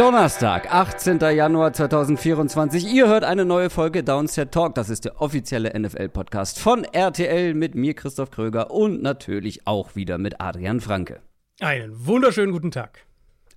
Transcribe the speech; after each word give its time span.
Donnerstag, 0.00 0.72
18. 0.72 1.18
Januar 1.20 1.74
2024. 1.74 2.90
Ihr 2.90 3.06
hört 3.06 3.22
eine 3.22 3.44
neue 3.44 3.68
Folge 3.68 4.02
Downset 4.02 4.50
Talk. 4.50 4.74
Das 4.74 4.88
ist 4.88 5.04
der 5.04 5.20
offizielle 5.20 5.78
NFL-Podcast 5.78 6.58
von 6.58 6.84
RTL 6.84 7.52
mit 7.52 7.74
mir, 7.74 7.92
Christoph 7.92 8.30
Kröger 8.30 8.70
und 8.70 9.02
natürlich 9.02 9.66
auch 9.66 9.96
wieder 9.96 10.16
mit 10.16 10.40
Adrian 10.40 10.80
Franke. 10.80 11.20
Einen 11.60 12.06
wunderschönen 12.06 12.50
guten 12.50 12.70
Tag. 12.70 13.04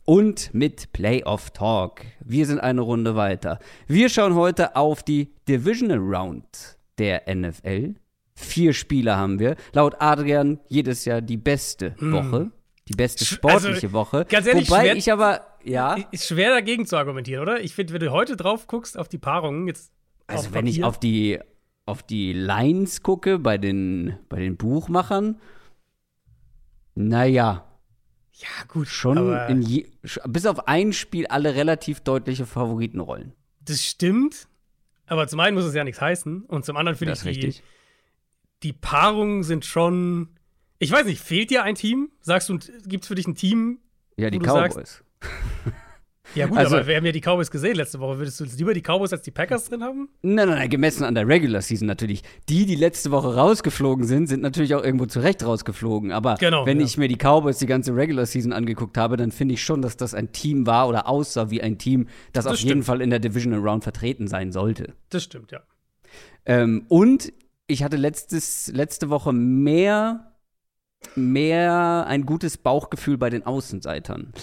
Und 0.03 0.53
mit 0.53 0.91
Playoff 0.91 1.51
Talk. 1.51 2.01
Wir 2.19 2.45
sind 2.45 2.59
eine 2.59 2.81
Runde 2.81 3.15
weiter. 3.15 3.57
Wir 3.87 4.09
schauen 4.09 4.35
heute 4.35 4.75
auf 4.75 5.01
die 5.01 5.33
Divisional 5.47 5.99
Round 5.99 6.77
der 6.97 7.23
NFL. 7.33 7.95
Vier 8.35 8.73
Spiele 8.73 9.15
haben 9.15 9.39
wir. 9.39 9.55
Laut 9.71 9.95
Adrian 9.99 10.59
jedes 10.67 11.05
Jahr 11.05 11.21
die 11.21 11.37
beste 11.37 11.95
Hm. 11.99 12.11
Woche. 12.11 12.51
Die 12.89 12.93
beste 12.95 13.23
sportliche 13.25 13.87
Also, 13.87 13.91
Woche. 13.93 14.25
ganz 14.25 14.45
ehrlich, 14.45 14.69
Wobei 14.69 14.81
schwer- 14.81 14.95
ich 14.97 15.11
aber, 15.11 15.47
ja. 15.63 15.95
Ist 16.11 16.27
schwer 16.27 16.49
dagegen 16.49 16.85
zu 16.85 16.97
argumentieren, 16.97 17.41
oder? 17.41 17.61
Ich 17.61 17.73
finde, 17.75 17.93
wenn 17.93 18.01
du 18.01 18.11
heute 18.11 18.35
drauf 18.35 18.67
guckst 18.67 18.97
auf 18.97 19.07
die 19.07 19.17
Paarungen, 19.17 19.67
jetzt. 19.67 19.91
Also 20.27 20.53
wenn 20.53 20.67
ich 20.67 20.77
Papier- 20.81 20.87
auf 20.87 20.99
die 20.99 21.39
auf 21.85 22.01
die 22.03 22.31
Lines 22.33 23.03
gucke 23.03 23.39
bei 23.39 23.57
den 23.57 24.17
bei 24.29 24.39
den 24.39 24.55
Buchmachern, 24.57 25.39
naja, 26.95 27.65
Ja, 28.33 28.47
gut. 28.67 28.87
schon 28.87 29.61
je, 29.61 29.87
bis 30.27 30.45
auf 30.45 30.67
ein 30.67 30.93
Spiel 30.93 31.27
alle 31.27 31.55
relativ 31.55 32.01
deutliche 32.01 32.45
Favoritenrollen. 32.45 33.33
Das 33.61 33.83
stimmt. 33.83 34.47
Aber 35.05 35.27
zum 35.27 35.39
einen 35.39 35.55
muss 35.55 35.65
es 35.65 35.75
ja 35.75 35.83
nichts 35.83 36.01
heißen. 36.01 36.43
Und 36.45 36.65
zum 36.65 36.77
anderen 36.77 36.97
finde 36.97 37.13
ich, 37.13 37.19
die, 37.21 37.27
richtig. 37.27 37.63
die 38.63 38.73
Paarungen 38.73 39.43
sind 39.43 39.65
schon. 39.65 40.29
Ich 40.83 40.91
weiß 40.91 41.05
nicht, 41.05 41.21
fehlt 41.21 41.49
dir 41.49 41.63
ein 41.63 41.75
Team? 41.75 42.09
Sagst 42.21 42.49
du, 42.49 42.59
gibt 42.87 43.03
es 43.03 43.07
für 43.07 43.15
dich 43.15 43.27
ein 43.27 43.35
Team? 43.35 43.79
Ja, 44.17 44.29
die 44.29 44.39
du 44.39 44.45
sagst- 44.45 44.75
Cowboys. 44.77 45.03
Ja, 46.35 46.47
gut, 46.47 46.57
Also- 46.57 46.77
aber 46.77 46.87
wir 46.87 46.95
haben 46.95 47.05
ja 47.05 47.11
die 47.11 47.19
Cowboys 47.21 47.51
gesehen 47.51 47.75
letzte 47.75 47.99
Woche. 47.99 48.17
Würdest 48.17 48.39
du 48.39 48.45
lieber 48.45 48.73
die 48.73 48.81
Cowboys 48.81 49.11
als 49.13 49.21
die 49.21 49.29
Packers 49.29 49.65
drin 49.65 49.83
haben? 49.83 50.09
Nein, 50.23 50.47
nein, 50.47 50.57
nein, 50.57 50.69
gemessen 50.69 51.03
an 51.03 51.13
der 51.13 51.27
Regular 51.27 51.61
Season 51.61 51.85
natürlich. 51.85 52.23
Die, 52.49 52.65
die 52.65 52.73
letzte 52.73 53.11
Woche 53.11 53.35
rausgeflogen 53.35 54.07
sind, 54.07 54.25
sind 54.27 54.41
natürlich 54.41 54.73
auch 54.73 54.83
irgendwo 54.83 55.05
zurecht 55.05 55.45
rausgeflogen. 55.45 56.11
Aber 56.11 56.35
Genau, 56.39 56.65
wenn 56.65 56.79
ja. 56.79 56.85
ich 56.87 56.97
mir 56.97 57.07
die 57.07 57.17
Cowboys 57.17 57.59
die 57.59 57.67
ganze 57.67 57.95
Regular 57.95 58.25
Season 58.25 58.51
angeguckt 58.51 58.97
habe, 58.97 59.15
dann 59.15 59.31
finde 59.31 59.53
ich 59.53 59.63
schon, 59.63 59.83
dass 59.83 59.95
das 59.95 60.15
ein 60.15 60.31
Team 60.31 60.65
war 60.65 60.87
oder 60.87 61.07
aussah 61.07 61.51
wie 61.51 61.61
ein 61.61 61.77
Team, 61.77 62.07
das, 62.31 62.45
Das 62.45 62.53
auf 62.53 62.59
jeden 62.59 62.69
stimmt. 62.81 62.85
Fall 62.85 63.01
in 63.01 63.11
der 63.11 63.19
Divisional 63.19 63.59
Round 63.59 63.83
vertreten 63.83 64.27
sein 64.27 64.51
sollte. 64.51 64.93
Das 65.09 65.23
stimmt, 65.23 65.51
ja. 65.51 65.59
Ähm, 66.47 66.85
und 66.87 67.31
ich 67.67 67.83
hatte 67.83 67.97
letztes, 67.97 68.71
letzte 68.73 69.09
Woche 69.11 69.33
mehr, 69.33 70.32
mehr 71.15 72.05
ein 72.07 72.25
gutes 72.25 72.57
Bauchgefühl 72.57 73.17
bei 73.17 73.29
den 73.29 73.45
Außenseitern. 73.45 74.33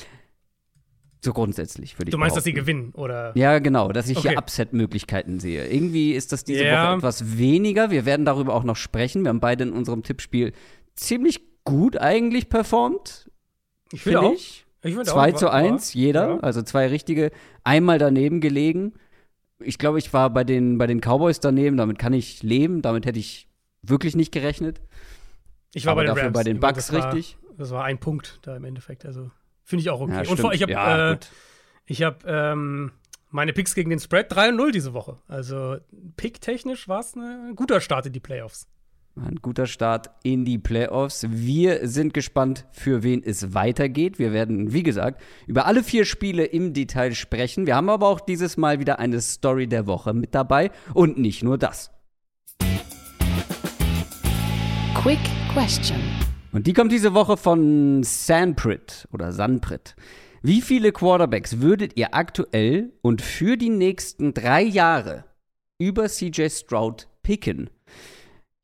So 1.22 1.34
grundsätzlich, 1.34 1.98
würde 1.98 2.08
ich 2.08 2.12
Du 2.12 2.18
meinst, 2.18 2.36
dass 2.36 2.44
sie 2.44 2.52
behaupten. 2.52 2.66
gewinnen, 2.76 2.92
oder? 2.94 3.32
Ja, 3.36 3.58
genau, 3.58 3.92
dass 3.92 4.08
ich 4.08 4.16
Okay. 4.18 4.30
hier 4.30 4.38
Upset-Möglichkeiten 4.38 5.38
sehe. 5.38 5.66
Irgendwie 5.68 6.12
ist 6.12 6.32
das 6.32 6.44
diese 6.44 6.64
Ja. 6.64 6.88
Woche 6.88 6.96
etwas 6.98 7.36
weniger. 7.36 7.90
Wir 7.90 8.06
werden 8.06 8.24
darüber 8.24 8.54
auch 8.54 8.64
noch 8.64 8.76
sprechen. 8.76 9.22
Wir 9.24 9.28
haben 9.28 9.40
beide 9.40 9.64
in 9.64 9.72
unserem 9.72 10.02
Tippspiel 10.02 10.52
ziemlich 10.94 11.42
gut 11.64 11.98
eigentlich 11.98 12.48
performt, 12.48 13.30
Ich 13.92 14.02
finde 14.02 14.20
auch. 14.20 14.32
ich. 14.32 14.64
Ich 14.82 14.94
finde 14.94 15.04
2 15.04 15.34
auch, 15.34 15.36
zu 15.36 15.44
war- 15.46 15.52
1, 15.52 15.92
jeder. 15.92 16.28
Ja. 16.28 16.40
Also 16.40 16.62
zwei 16.62 16.86
richtige, 16.86 17.32
einmal 17.64 17.98
daneben 17.98 18.40
gelegen. 18.40 18.94
Ich 19.62 19.76
glaube, 19.76 19.98
ich 19.98 20.14
war 20.14 20.30
bei 20.30 20.42
den, 20.42 20.78
bei 20.78 20.86
den 20.86 21.00
Cowboys 21.02 21.38
daneben, 21.38 21.76
damit 21.76 21.98
kann 21.98 22.14
ich 22.14 22.42
leben, 22.42 22.80
damit 22.80 23.04
hätte 23.04 23.18
ich 23.18 23.46
wirklich 23.82 24.16
nicht 24.16 24.32
gerechnet. 24.32 24.80
Ich 25.72 25.86
war 25.86 25.92
Aber 25.92 26.00
bei 26.00 26.04
den 26.04 26.08
dafür 26.08 26.24
Rams. 26.24 26.34
bei 26.34 26.42
den 26.44 26.58
meine, 26.58 26.76
war, 26.76 27.12
richtig. 27.14 27.38
Das 27.56 27.70
war 27.70 27.84
ein 27.84 27.98
Punkt 27.98 28.38
da 28.42 28.56
im 28.56 28.64
Endeffekt. 28.64 29.06
Also 29.06 29.30
finde 29.62 29.82
ich 29.82 29.90
auch 29.90 30.00
okay. 30.00 30.24
Ja, 30.24 30.30
und 30.30 30.40
vor, 30.40 30.52
ich 30.52 30.62
habe 30.62 30.72
ja, 30.72 31.12
äh, 31.12 31.18
ich 31.86 32.02
hab, 32.02 32.26
ähm, 32.26 32.92
meine 33.30 33.52
Picks 33.52 33.74
gegen 33.74 33.90
den 33.90 34.00
Spread 34.00 34.26
3 34.30 34.50
und 34.50 34.56
0 34.56 34.72
diese 34.72 34.92
Woche. 34.92 35.18
Also 35.28 35.76
pick-technisch 36.16 36.88
war 36.88 37.00
es 37.00 37.14
ein 37.14 37.54
guter 37.54 37.80
Start 37.80 38.06
in 38.06 38.12
die 38.12 38.20
Playoffs. 38.20 38.66
Ein 39.16 39.36
guter 39.42 39.66
Start 39.66 40.10
in 40.22 40.44
die 40.44 40.58
Playoffs. 40.58 41.26
Wir 41.28 41.86
sind 41.88 42.14
gespannt, 42.14 42.66
für 42.72 43.02
wen 43.02 43.22
es 43.22 43.54
weitergeht. 43.54 44.18
Wir 44.18 44.32
werden, 44.32 44.72
wie 44.72 44.82
gesagt, 44.82 45.20
über 45.46 45.66
alle 45.66 45.82
vier 45.82 46.04
Spiele 46.04 46.44
im 46.44 46.72
Detail 46.72 47.12
sprechen. 47.14 47.66
Wir 47.66 47.76
haben 47.76 47.90
aber 47.90 48.08
auch 48.08 48.20
dieses 48.20 48.56
Mal 48.56 48.78
wieder 48.78 48.98
eine 48.98 49.20
Story 49.20 49.66
der 49.66 49.86
Woche 49.86 50.14
mit 50.14 50.34
dabei. 50.34 50.70
Und 50.94 51.18
nicht 51.18 51.42
nur 51.42 51.58
das. 51.58 51.90
Quick 54.94 55.39
Question. 55.52 55.98
Und 56.52 56.66
die 56.66 56.72
kommt 56.72 56.92
diese 56.92 57.14
Woche 57.14 57.36
von 57.36 58.02
Sanprit 58.02 59.08
oder 59.12 59.32
Sanprit. 59.32 59.96
Wie 60.42 60.60
viele 60.60 60.92
Quarterbacks 60.92 61.60
würdet 61.60 61.96
ihr 61.96 62.14
aktuell 62.14 62.92
und 63.02 63.20
für 63.20 63.56
die 63.56 63.68
nächsten 63.68 64.32
drei 64.32 64.62
Jahre 64.62 65.24
über 65.78 66.06
CJ 66.06 66.48
Stroud 66.50 67.08
picken? 67.22 67.68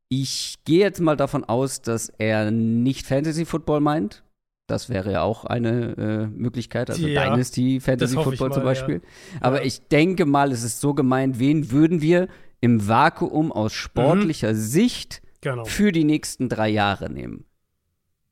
Ich 0.09 0.57
gehe 0.65 0.81
jetzt 0.81 1.01
mal 1.01 1.17
davon 1.17 1.45
aus, 1.45 1.83
dass 1.83 2.09
er 2.19 2.51
nicht 2.51 3.07
Fantasy 3.07 3.45
Football 3.45 3.81
meint. 3.81 4.23
Das 4.69 4.89
wäre 4.89 5.13
ja 5.13 5.23
auch 5.23 5.45
eine 5.45 5.97
äh, 5.97 6.27
Möglichkeit, 6.29 6.91
also 6.91 7.07
Ja, 7.07 7.25
Dynasty 7.25 7.81
Fantasy 7.81 8.15
Football 8.15 8.53
zum 8.53 8.63
mal, 8.63 8.71
Beispiel. 8.71 9.03
Aber 9.41 9.59
Ja. 9.61 9.65
ich 9.67 9.81
denke 9.89 10.25
mal, 10.25 10.53
es 10.53 10.63
ist 10.63 10.81
so 10.81 10.95
gemeint, 10.95 11.39
wen 11.39 11.71
würden 11.71 12.01
wir 12.01 12.29
im 12.61 12.87
Vakuum 12.89 13.53
aus 13.53 13.73
sportlicher 13.73 14.55
Sicht 14.55 15.23
Genau. 15.51 15.65
für 15.65 15.93
die 15.93 16.05
nächsten 16.05 16.49
drei 16.49 16.69
Jahre 16.69 17.11
nehmen? 17.11 17.45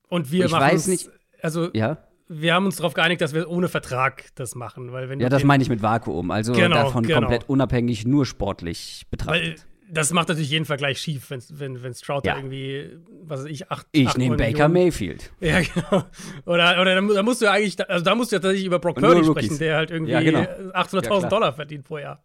Und 0.09 0.31
wir 0.31 0.45
Ich 0.45 0.51
machen 0.51 0.63
weiß 0.63 0.87
nicht- 0.87 1.09
Also 1.41 1.69
Ja? 1.73 1.97
wir 2.27 2.53
haben 2.53 2.65
uns 2.65 2.77
darauf 2.77 2.93
geeinigt, 2.93 3.21
dass 3.21 3.33
wir 3.33 3.49
ohne 3.49 3.67
Vertrag 3.69 4.25
das 4.35 4.55
machen, 4.55 4.91
weil 4.91 5.09
wenn 5.09 5.19
Ja, 5.19 5.29
das 5.29 5.43
meine 5.43 5.63
ich 5.63 5.69
mit 5.69 5.81
Vakuum. 5.81 6.31
Also 6.31 6.53
Genau, 6.53 6.75
davon 6.75 7.03
genau. 7.03 7.19
komplett 7.21 7.47
unabhängig, 7.49 8.05
nur 8.05 8.25
sportlich 8.25 9.03
weil 9.05 9.09
betrachtet. 9.11 9.65
das 9.89 10.11
macht 10.11 10.27
natürlich 10.29 10.49
jeden 10.49 10.65
Vergleich 10.65 10.99
schief, 10.99 11.29
wenn's, 11.29 11.59
wenn 11.59 11.83
wenn 11.83 11.93
Stroud 11.93 12.25
Ja. 12.25 12.33
da 12.33 12.39
irgendwie, 12.39 12.97
was 13.23 13.41
weiß 13.43 13.49
ich, 13.51 13.71
acht 13.71 13.87
ich 13.91 14.17
nehme 14.17 14.35
Baker 14.37 14.67
Millionen- 14.67 14.73
Mayfield. 14.73 15.31
Ja, 15.39 15.59
genau. 15.73 16.03
Oder, 16.45 16.81
oder 16.81 16.95
da, 16.95 17.01
mu- 17.01 17.13
da 17.13 17.21
musst 17.23 17.41
du 17.41 17.45
ja 17.45 17.51
eigentlich, 17.51 17.77
also 17.89 18.03
da 18.03 18.15
musst 18.15 18.31
du 18.31 18.35
ja 18.37 18.39
tatsächlich 18.41 18.65
über 18.65 18.79
Brock 18.79 18.97
Purdy 18.97 19.23
sprechen, 19.23 19.57
der 19.59 19.77
halt 19.77 19.91
irgendwie 19.91 20.11
Ja, 20.13 20.21
genau. 20.21 20.41
800.000 20.73 21.23
Ja. 21.23 21.29
Dollar 21.29 21.53
verdient 21.53 21.85
pro 21.85 21.97
Jahr. 21.99 22.23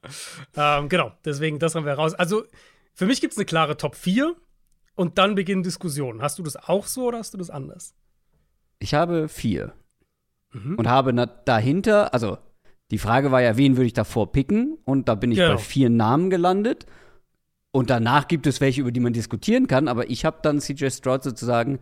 Ähm, 0.57 0.89
genau, 0.89 1.12
deswegen, 1.25 1.59
das 1.59 1.75
haben 1.75 1.84
wir 1.87 1.93
raus. 1.93 2.15
Also, 2.15 2.45
für 2.95 3.07
mich 3.07 3.21
gibt 3.21 3.33
es 3.33 3.39
eine 3.39 3.45
klare 3.47 3.77
Top 3.77 3.95
4 3.95 4.34
und 4.95 5.19
dann 5.19 5.34
beginnen 5.34 5.62
Diskussionen. 5.62 6.23
Hast 6.23 6.39
du 6.39 6.43
das 6.43 6.56
auch 6.56 6.87
so 6.87 7.06
oder 7.06 7.19
hast 7.19 7.33
du 7.34 7.39
das 7.39 7.51
anders? 7.51 7.95
Ich 8.78 8.95
habe 8.95 9.28
vier. 9.28 9.73
Mhm. 10.53 10.75
Und 10.77 10.89
habe 10.89 11.12
dahinter, 11.45 12.12
also 12.15 12.39
die 12.91 12.99
Frage 12.99 13.31
war 13.31 13.41
ja, 13.41 13.56
wen 13.56 13.77
würde 13.77 13.87
ich 13.87 13.93
davor 13.93 14.33
picken? 14.33 14.77
Und 14.84 15.09
da 15.09 15.15
bin 15.15 15.31
ich 15.31 15.39
Genau. 15.39 15.53
bei 15.53 15.59
vier 15.59 15.91
Namen 15.91 16.28
gelandet. 16.31 16.87
Und 17.73 17.89
danach 17.89 18.27
gibt 18.27 18.47
es 18.49 18.61
welche, 18.61 18.81
über 18.81 18.91
die 18.91 18.99
man 19.01 19.12
diskutieren 19.12 19.69
kann. 19.69 19.87
Aber 19.87 20.11
ich 20.11 20.25
habe 20.25 20.39
dann 20.43 20.61
CJ 20.61 20.91
Stroud 20.91 21.22
sozusagen 21.22 21.78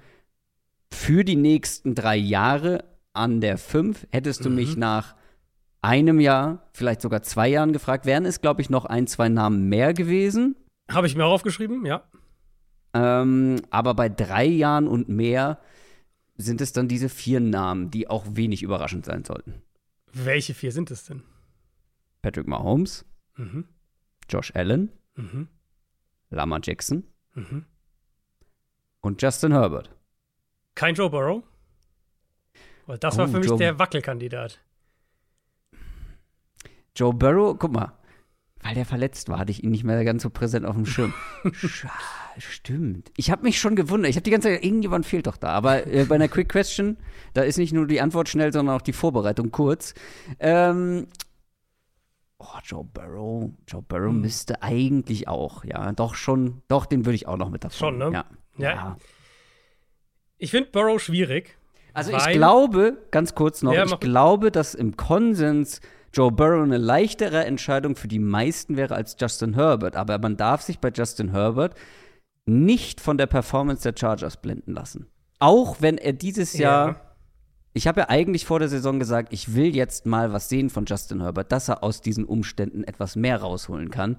für 0.93 1.25
die 1.25 1.37
nächsten 1.37 1.95
drei 1.95 2.17
Jahre 2.17 2.85
an 3.15 3.41
der 3.41 3.57
fünf. 3.57 4.07
Hättest 4.11 4.45
du 4.45 4.51
Mhm. 4.51 4.55
mich 4.57 4.77
nach 4.77 5.17
einem 5.81 6.21
Jahr, 6.21 6.69
vielleicht 6.75 7.01
sogar 7.01 7.23
zwei 7.23 7.49
Jahren 7.49 7.73
gefragt, 7.73 8.05
wären 8.05 8.27
es, 8.27 8.41
glaube 8.43 8.61
ich, 8.61 8.69
noch 8.69 8.85
ein, 8.85 9.07
zwei 9.07 9.29
Namen 9.31 9.69
mehr 9.69 9.95
gewesen. 9.95 10.57
Habe 10.91 11.07
ich 11.07 11.17
mir 11.17 11.25
auch 11.25 11.33
aufgeschrieben, 11.33 11.87
ja. 11.87 12.03
Ähm, 12.95 13.61
aber 13.71 13.95
bei 13.95 14.09
drei 14.09 14.45
Jahren 14.47 14.89
und 14.89 15.09
mehr 15.09 15.61
sind 16.37 16.61
es 16.61 16.73
dann 16.73 16.89
diese 16.89 17.09
vier 17.09 17.41
Namen, 17.41 17.91
die 17.91 18.09
auch 18.09 18.25
wenig 18.31 18.63
überraschend 18.63 19.05
sein 19.05 19.25
sollten. 19.25 19.55
Welche 20.13 20.55
vier 20.55 20.73
sind 20.73 20.91
es 20.91 21.05
denn? 21.05 21.23
Patrick 22.23 22.47
Mahomes, 22.47 23.05
Mhm. 23.37 23.65
Josh 24.29 24.55
Allen, 24.55 24.91
Mhm. 25.17 25.49
Lama 26.31 26.61
Jackson 26.63 27.05
Mhm. 27.35 27.65
und 29.01 29.21
Justin 29.23 29.53
Herbert. 29.53 29.91
Kein 30.75 30.95
Joe 30.95 31.11
Burrow? 31.11 31.43
Weil 32.87 32.99
das 32.99 33.15
Oh, 33.17 33.19
war 33.19 33.29
für 33.29 33.39
mich 33.39 33.49
Joe- 33.49 33.59
der 33.59 33.79
Wackelkandidat. 33.79 34.61
Joe 36.97 37.13
Burrow, 37.15 37.57
guck 37.59 37.73
mal, 37.73 37.93
weil 38.63 38.75
der 38.75 38.85
verletzt 38.87 39.29
war, 39.29 39.39
hatte 39.39 39.51
ich 39.53 39.63
ihn 39.63 39.71
nicht 39.71 39.85
mehr 39.85 40.05
ganz 40.05 40.23
so 40.23 40.31
präsent 40.31 40.67
auf 40.67 40.75
dem 40.75 40.87
Schirm. 40.87 41.15
Scha- 41.45 41.91
Stimmt. 42.39 43.11
Ich 43.17 43.31
habe 43.31 43.43
mich 43.43 43.59
schon 43.59 43.75
gewundert. 43.77 44.11
Ich 44.11 44.17
habe 44.17 44.23
die 44.25 44.31
ganze 44.31 44.49
Zeit, 44.49 44.65
irgendjemand 44.65 45.07
fehlt 45.07 45.27
doch 45.27 45.37
da. 45.37 45.49
Aber 45.49 45.87
äh, 45.87 46.05
bei 46.05 46.15
einer 46.15 46.29
Quick 46.29 46.49
Question, 46.49 46.97
da 47.35 47.43
ist 47.43 47.59
nicht 47.59 47.73
nur 47.73 47.87
die 47.87 48.01
Antwort 48.01 48.29
schnell, 48.29 48.53
sondern 48.53 48.77
auch 48.77 48.83
die 48.83 48.93
Vorbereitung 48.93 49.51
kurz. 49.51 49.95
Ähm, 50.39 51.09
oh, 52.39 52.47
Joe 52.65 52.85
Burrow. 52.85 53.51
Joe 53.67 53.83
Burrow 53.83 54.11
Hm. 54.11 54.21
müsste 54.21 54.63
eigentlich 54.63 55.29
auch, 55.29 55.65
ja. 55.65 55.93
Doch 55.93 56.15
schon, 56.15 56.63
doch, 56.69 56.87
den 56.87 57.05
würde 57.05 57.17
ich 57.17 57.27
auch 57.27 57.37
noch 57.37 57.51
mit 57.51 57.65
davon. 57.65 57.79
Schon, 57.79 57.99
ne? 57.99 58.11
Ja. 58.13 58.25
Ja. 58.57 58.71
ja. 58.75 58.97
Ich 60.39 60.51
finde 60.53 60.71
Burrow 60.71 61.01
schwierig. 61.03 61.57
Also 61.95 62.17
ich 62.17 62.27
glaube, 62.29 62.99
ganz 63.11 63.35
kurz 63.35 63.63
noch, 63.63 63.73
Ja, 63.73 63.85
ich 63.85 63.99
glaube, 63.99 64.53
dass 64.53 64.75
im 64.75 64.97
Konsens 64.97 65.81
Joe 66.13 66.31
Burrow 66.31 66.63
eine 66.63 66.79
leichtere 66.79 67.45
Entscheidung 67.45 67.97
für 67.97 68.07
die 68.07 68.21
meisten 68.21 68.77
wäre 68.77 68.95
als 68.95 69.17
Justin 69.19 69.55
Herbert. 69.55 69.97
Aber 69.97 70.19
man 70.19 70.37
darf 70.37 70.63
sich 70.63 70.79
bei 70.79 70.91
Justin 70.95 71.31
Herbert 71.33 71.75
nicht 72.49 73.01
von 73.01 73.19
der 73.19 73.27
Performance 73.27 73.83
der 73.83 73.99
Chargers 73.99 74.39
blenden 74.39 74.73
lassen. 74.73 75.07
Auch 75.39 75.77
wenn 75.81 75.99
er 75.99 76.13
dieses 76.13 76.55
Jahr 76.55 77.01
ich 77.75 77.87
habe 77.87 78.01
ja 78.01 78.09
eigentlich 78.09 78.45
vor 78.45 78.59
der 78.59 78.69
Saison 78.69 78.99
gesagt, 78.99 79.33
ich 79.33 79.55
will 79.55 79.77
jetzt 79.77 80.05
mal 80.05 80.33
was 80.33 80.49
sehen 80.49 80.69
von 80.69 80.85
Justin 80.87 81.21
Herbert, 81.21 81.53
dass 81.53 81.69
er 81.69 81.85
aus 81.85 82.01
diesen 82.01 82.25
Umständen 82.25 82.83
etwas 82.83 83.15
mehr 83.15 83.41
rausholen 83.41 83.91
kann. 83.91 84.17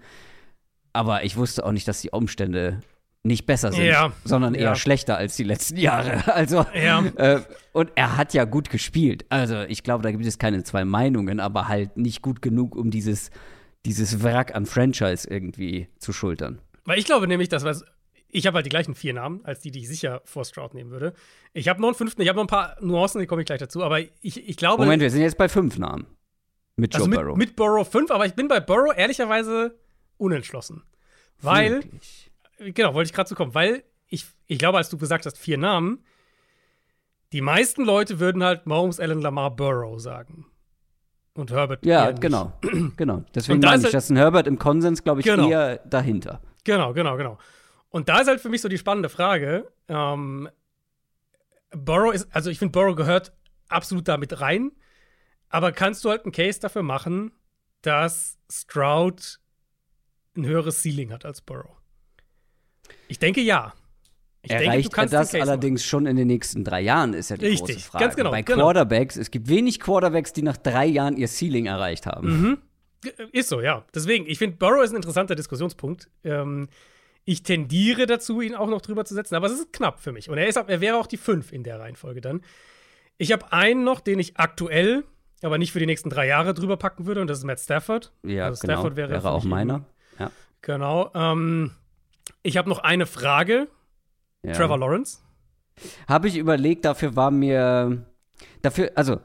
Aber 0.93 1.25
ich 1.25 1.35
wusste 1.35 1.65
auch 1.65 1.73
nicht, 1.73 1.85
dass 1.87 1.99
die 1.99 2.11
Umstände 2.11 2.79
nicht 3.23 3.45
besser 3.47 3.73
sind, 3.73 3.83
Ja. 3.83 4.13
sondern 4.23 4.53
eher 4.55 4.61
Ja. 4.69 4.75
schlechter 4.75 5.17
als 5.17 5.35
die 5.35 5.43
letzten 5.43 5.75
Jahre. 5.77 6.23
Also, 6.33 6.65
Ja. 6.73 7.03
äh, 7.17 7.41
und 7.73 7.91
er 7.95 8.15
hat 8.15 8.33
ja 8.33 8.45
gut 8.45 8.69
gespielt. 8.69 9.25
Also, 9.27 9.61
ich 9.63 9.83
glaube, 9.83 10.03
da 10.03 10.11
gibt 10.11 10.25
es 10.25 10.37
keine 10.37 10.63
zwei 10.63 10.85
Meinungen, 10.85 11.41
aber 11.41 11.67
halt 11.67 11.97
nicht 11.97 12.21
gut 12.21 12.41
genug, 12.41 12.77
um 12.77 12.91
dieses, 12.91 13.29
dieses 13.85 14.23
Wrack 14.23 14.55
an 14.55 14.67
Franchise 14.67 15.29
irgendwie 15.29 15.89
zu 15.97 16.13
schultern. 16.13 16.61
Weil 16.85 16.97
ich 16.97 17.05
glaube 17.05 17.27
nämlich, 17.27 17.49
dass 17.49 17.65
was. 17.65 17.83
Ich 18.31 18.45
habe 18.45 18.55
halt 18.55 18.65
die 18.65 18.69
gleichen 18.69 18.93
vier 18.95 19.13
Namen, 19.13 19.41
als 19.43 19.59
die, 19.59 19.71
die 19.71 19.79
ich 19.79 19.87
sicher 19.87 20.21
vor 20.23 20.45
Stroud 20.45 20.73
nehmen 20.73 20.91
würde. 20.91 21.13
Ich 21.53 21.67
habe 21.67 21.81
noch 21.81 21.87
einen 21.89 21.95
fünften, 21.95 22.21
ich 22.21 22.29
habe 22.29 22.37
noch 22.37 22.43
ein 22.43 22.47
paar 22.47 22.77
Nuancen, 22.79 23.19
die 23.21 23.27
komme 23.27 23.41
ich 23.41 23.47
gleich 23.47 23.59
dazu. 23.59 23.83
Aber 23.83 23.99
ich, 23.99 24.13
ich 24.21 24.55
glaube. 24.55 24.83
Moment, 24.83 25.01
wir 25.01 25.09
sind 25.09 25.21
jetzt 25.21 25.37
bei 25.37 25.49
fünf 25.49 25.77
Namen. 25.77 26.05
Mit 26.75 26.93
Joe 26.93 26.99
also 27.01 27.09
mit, 27.09 27.19
Burrow. 27.19 27.37
mit 27.37 27.55
Burrow 27.55 27.87
5, 27.89 28.11
aber 28.11 28.25
ich 28.25 28.35
bin 28.35 28.47
bei 28.47 28.59
Burrow 28.59 28.95
ehrlicherweise 28.95 29.77
unentschlossen. 30.17 30.83
Weil, 31.41 31.83
Wirklich. 31.83 32.31
genau, 32.75 32.93
wollte 32.93 33.09
ich 33.09 33.13
gerade 33.13 33.27
zu 33.27 33.35
kommen, 33.35 33.53
weil 33.53 33.83
ich, 34.07 34.25
ich 34.47 34.59
glaube, 34.59 34.77
als 34.77 34.89
du 34.89 34.97
gesagt 34.97 35.25
hast, 35.25 35.37
vier 35.37 35.57
Namen, 35.57 36.03
die 37.33 37.41
meisten 37.41 37.83
Leute 37.83 38.19
würden 38.19 38.43
halt 38.43 38.65
Mahomes, 38.65 38.99
Allen, 38.99 39.21
Lamar, 39.21 39.55
Burrow 39.55 39.99
sagen. 39.99 40.45
Und 41.33 41.51
Herbert. 41.51 41.85
Ja, 41.85 42.11
genau. 42.11 42.53
genau. 42.97 43.23
Deswegen 43.35 43.59
meine 43.59 43.75
ist 43.75 43.79
ich, 43.81 43.85
halt- 43.85 43.93
Justin 43.93 44.17
Herbert 44.17 44.47
im 44.47 44.57
Konsens, 44.57 45.03
glaube 45.03 45.21
ich, 45.21 45.25
Genau. 45.25 45.49
eher 45.49 45.77
dahinter. 45.79 46.41
Genau, 46.63 46.93
genau, 46.93 47.17
genau. 47.17 47.37
Und 47.89 48.09
da 48.09 48.19
ist 48.19 48.27
halt 48.27 48.39
für 48.41 48.50
mich 48.50 48.62
so 48.62 48.69
die 48.69 48.77
spannende 48.77 49.09
Frage. 49.09 49.71
Ähm, 49.88 50.50
Burrow 51.71 52.13
ist, 52.13 52.27
also 52.31 52.50
ich 52.50 52.59
finde, 52.59 52.71
Burrow 52.71 52.95
gehört 52.95 53.33
absolut 53.68 54.07
damit 54.07 54.41
rein. 54.41 54.71
Aber 55.50 55.71
kannst 55.71 56.06
du 56.06 56.09
halt 56.09 56.24
einen 56.25 56.31
Case 56.31 56.59
dafür 56.59 56.83
machen, 56.83 57.31
dass 57.81 58.38
Stroud 58.51 59.39
ein 60.38 60.45
höheres 60.45 60.81
Ceiling 60.83 61.12
hat 61.12 61.25
als 61.25 61.41
Burrow? 61.41 61.75
Ich 63.07 63.18
denke 63.19 63.41
ja. 63.41 63.74
Ich 64.41 64.50
denke, 64.50 64.65
Erreicht 64.65 64.94
er 64.97 65.06
den 65.06 65.12
das 65.12 65.36
allerdings 65.36 65.83
schon 65.83 66.06
in 66.06 66.15
den 66.15 66.27
nächsten 66.27 66.63
drei 66.63 66.80
Jahren, 66.81 67.13
ist 67.13 67.30
ja 67.30 67.36
die 67.38 67.47
Richtig, 67.47 67.75
große 67.75 67.80
Frage. 67.80 68.06
ganz 68.06 68.15
genau, 68.15 68.31
Bei 68.31 68.41
genau. 68.41 68.63
Quarterbacks, 68.63 69.18
es 69.18 69.31
gibt 69.31 69.50
wenig 69.50 69.80
Quarterbacks, 69.81 70.31
die 70.31 70.44
nach 70.44 70.56
drei 70.56 70.86
Jahren 70.86 71.18
ihr 71.18 71.27
Ceiling 71.27 71.65
erreicht 71.65 72.06
haben. 72.06 72.41
Mhm. 72.41 72.57
G- 73.01 73.12
Ist 73.33 73.50
so, 73.50 73.59
ja. 73.59 73.83
Deswegen, 73.94 74.27
ich 74.27 74.38
finde, 74.38 74.56
Burrow 74.57 74.81
ist 74.83 74.91
ein 74.91 74.95
interessanter 74.95 75.36
Diskussionspunkt. 75.36 76.09
Ähm, 76.24 76.69
ich 77.25 77.44
tendiere 77.44 78.06
dazu, 78.06 78.42
ihn 78.42 78.56
auch 78.56 78.69
noch 78.69 78.81
drüber 78.81 79.06
zu 79.06 79.13
setzen, 79.13 79.36
aber 79.36 79.48
es 79.48 79.54
ist 79.54 79.74
knapp 79.74 80.00
für 80.00 80.12
mich. 80.12 80.30
Und 80.30 80.38
er, 80.38 80.48
ist, 80.48 80.56
er 80.56 80.81
wäre 80.81 80.98
auch 80.98 81.07
die 81.07 81.18
5 81.18 81.51
in 81.51 81.63
der 81.63 81.80
Reihenfolge 81.80 82.21
dann. 82.21 82.42
Ich 83.18 83.31
habe 83.31 83.51
einen 83.51 83.83
noch, 83.83 84.00
den 84.00 84.19
ich 84.19 84.38
aktuell, 84.38 85.04
aber 85.44 85.57
nicht 85.57 85.71
für 85.71 85.80
die 85.80 85.86
nächsten 85.86 86.10
drei 86.10 86.27
Jahre 86.27 86.54
drüber 86.54 86.77
packen 86.77 87.06
würde, 87.06 87.21
und 87.21 87.27
das 87.27 87.39
ist 87.39 87.44
Matt 87.44 87.60
Stafford. 87.60 88.12
Ja, 88.24 88.45
Also 88.45 88.62
genau. 88.62 88.74
Stafford 88.74 88.95
wäre 88.95 89.10
Wäre, 89.12 89.30
auch 89.30 89.44
meiner. 89.44 89.86
Ja. 90.18 90.31
Genau. 90.62 91.12
Ähm, 91.13 91.71
ich 92.44 92.57
habe 92.57 92.69
noch 92.69 92.80
eine 92.80 93.06
Frage. 93.06 93.68
Ja. 94.44 94.54
Trevor 94.54 94.77
Lawrence. 94.77 95.19
Habe 96.07 96.27
ich 96.27 96.38
überlegt, 96.38 96.86
dafür 96.86 97.15
war 97.15 97.31
mir. 97.31 98.06
Dafür, 98.62 98.92
also, 98.95 99.19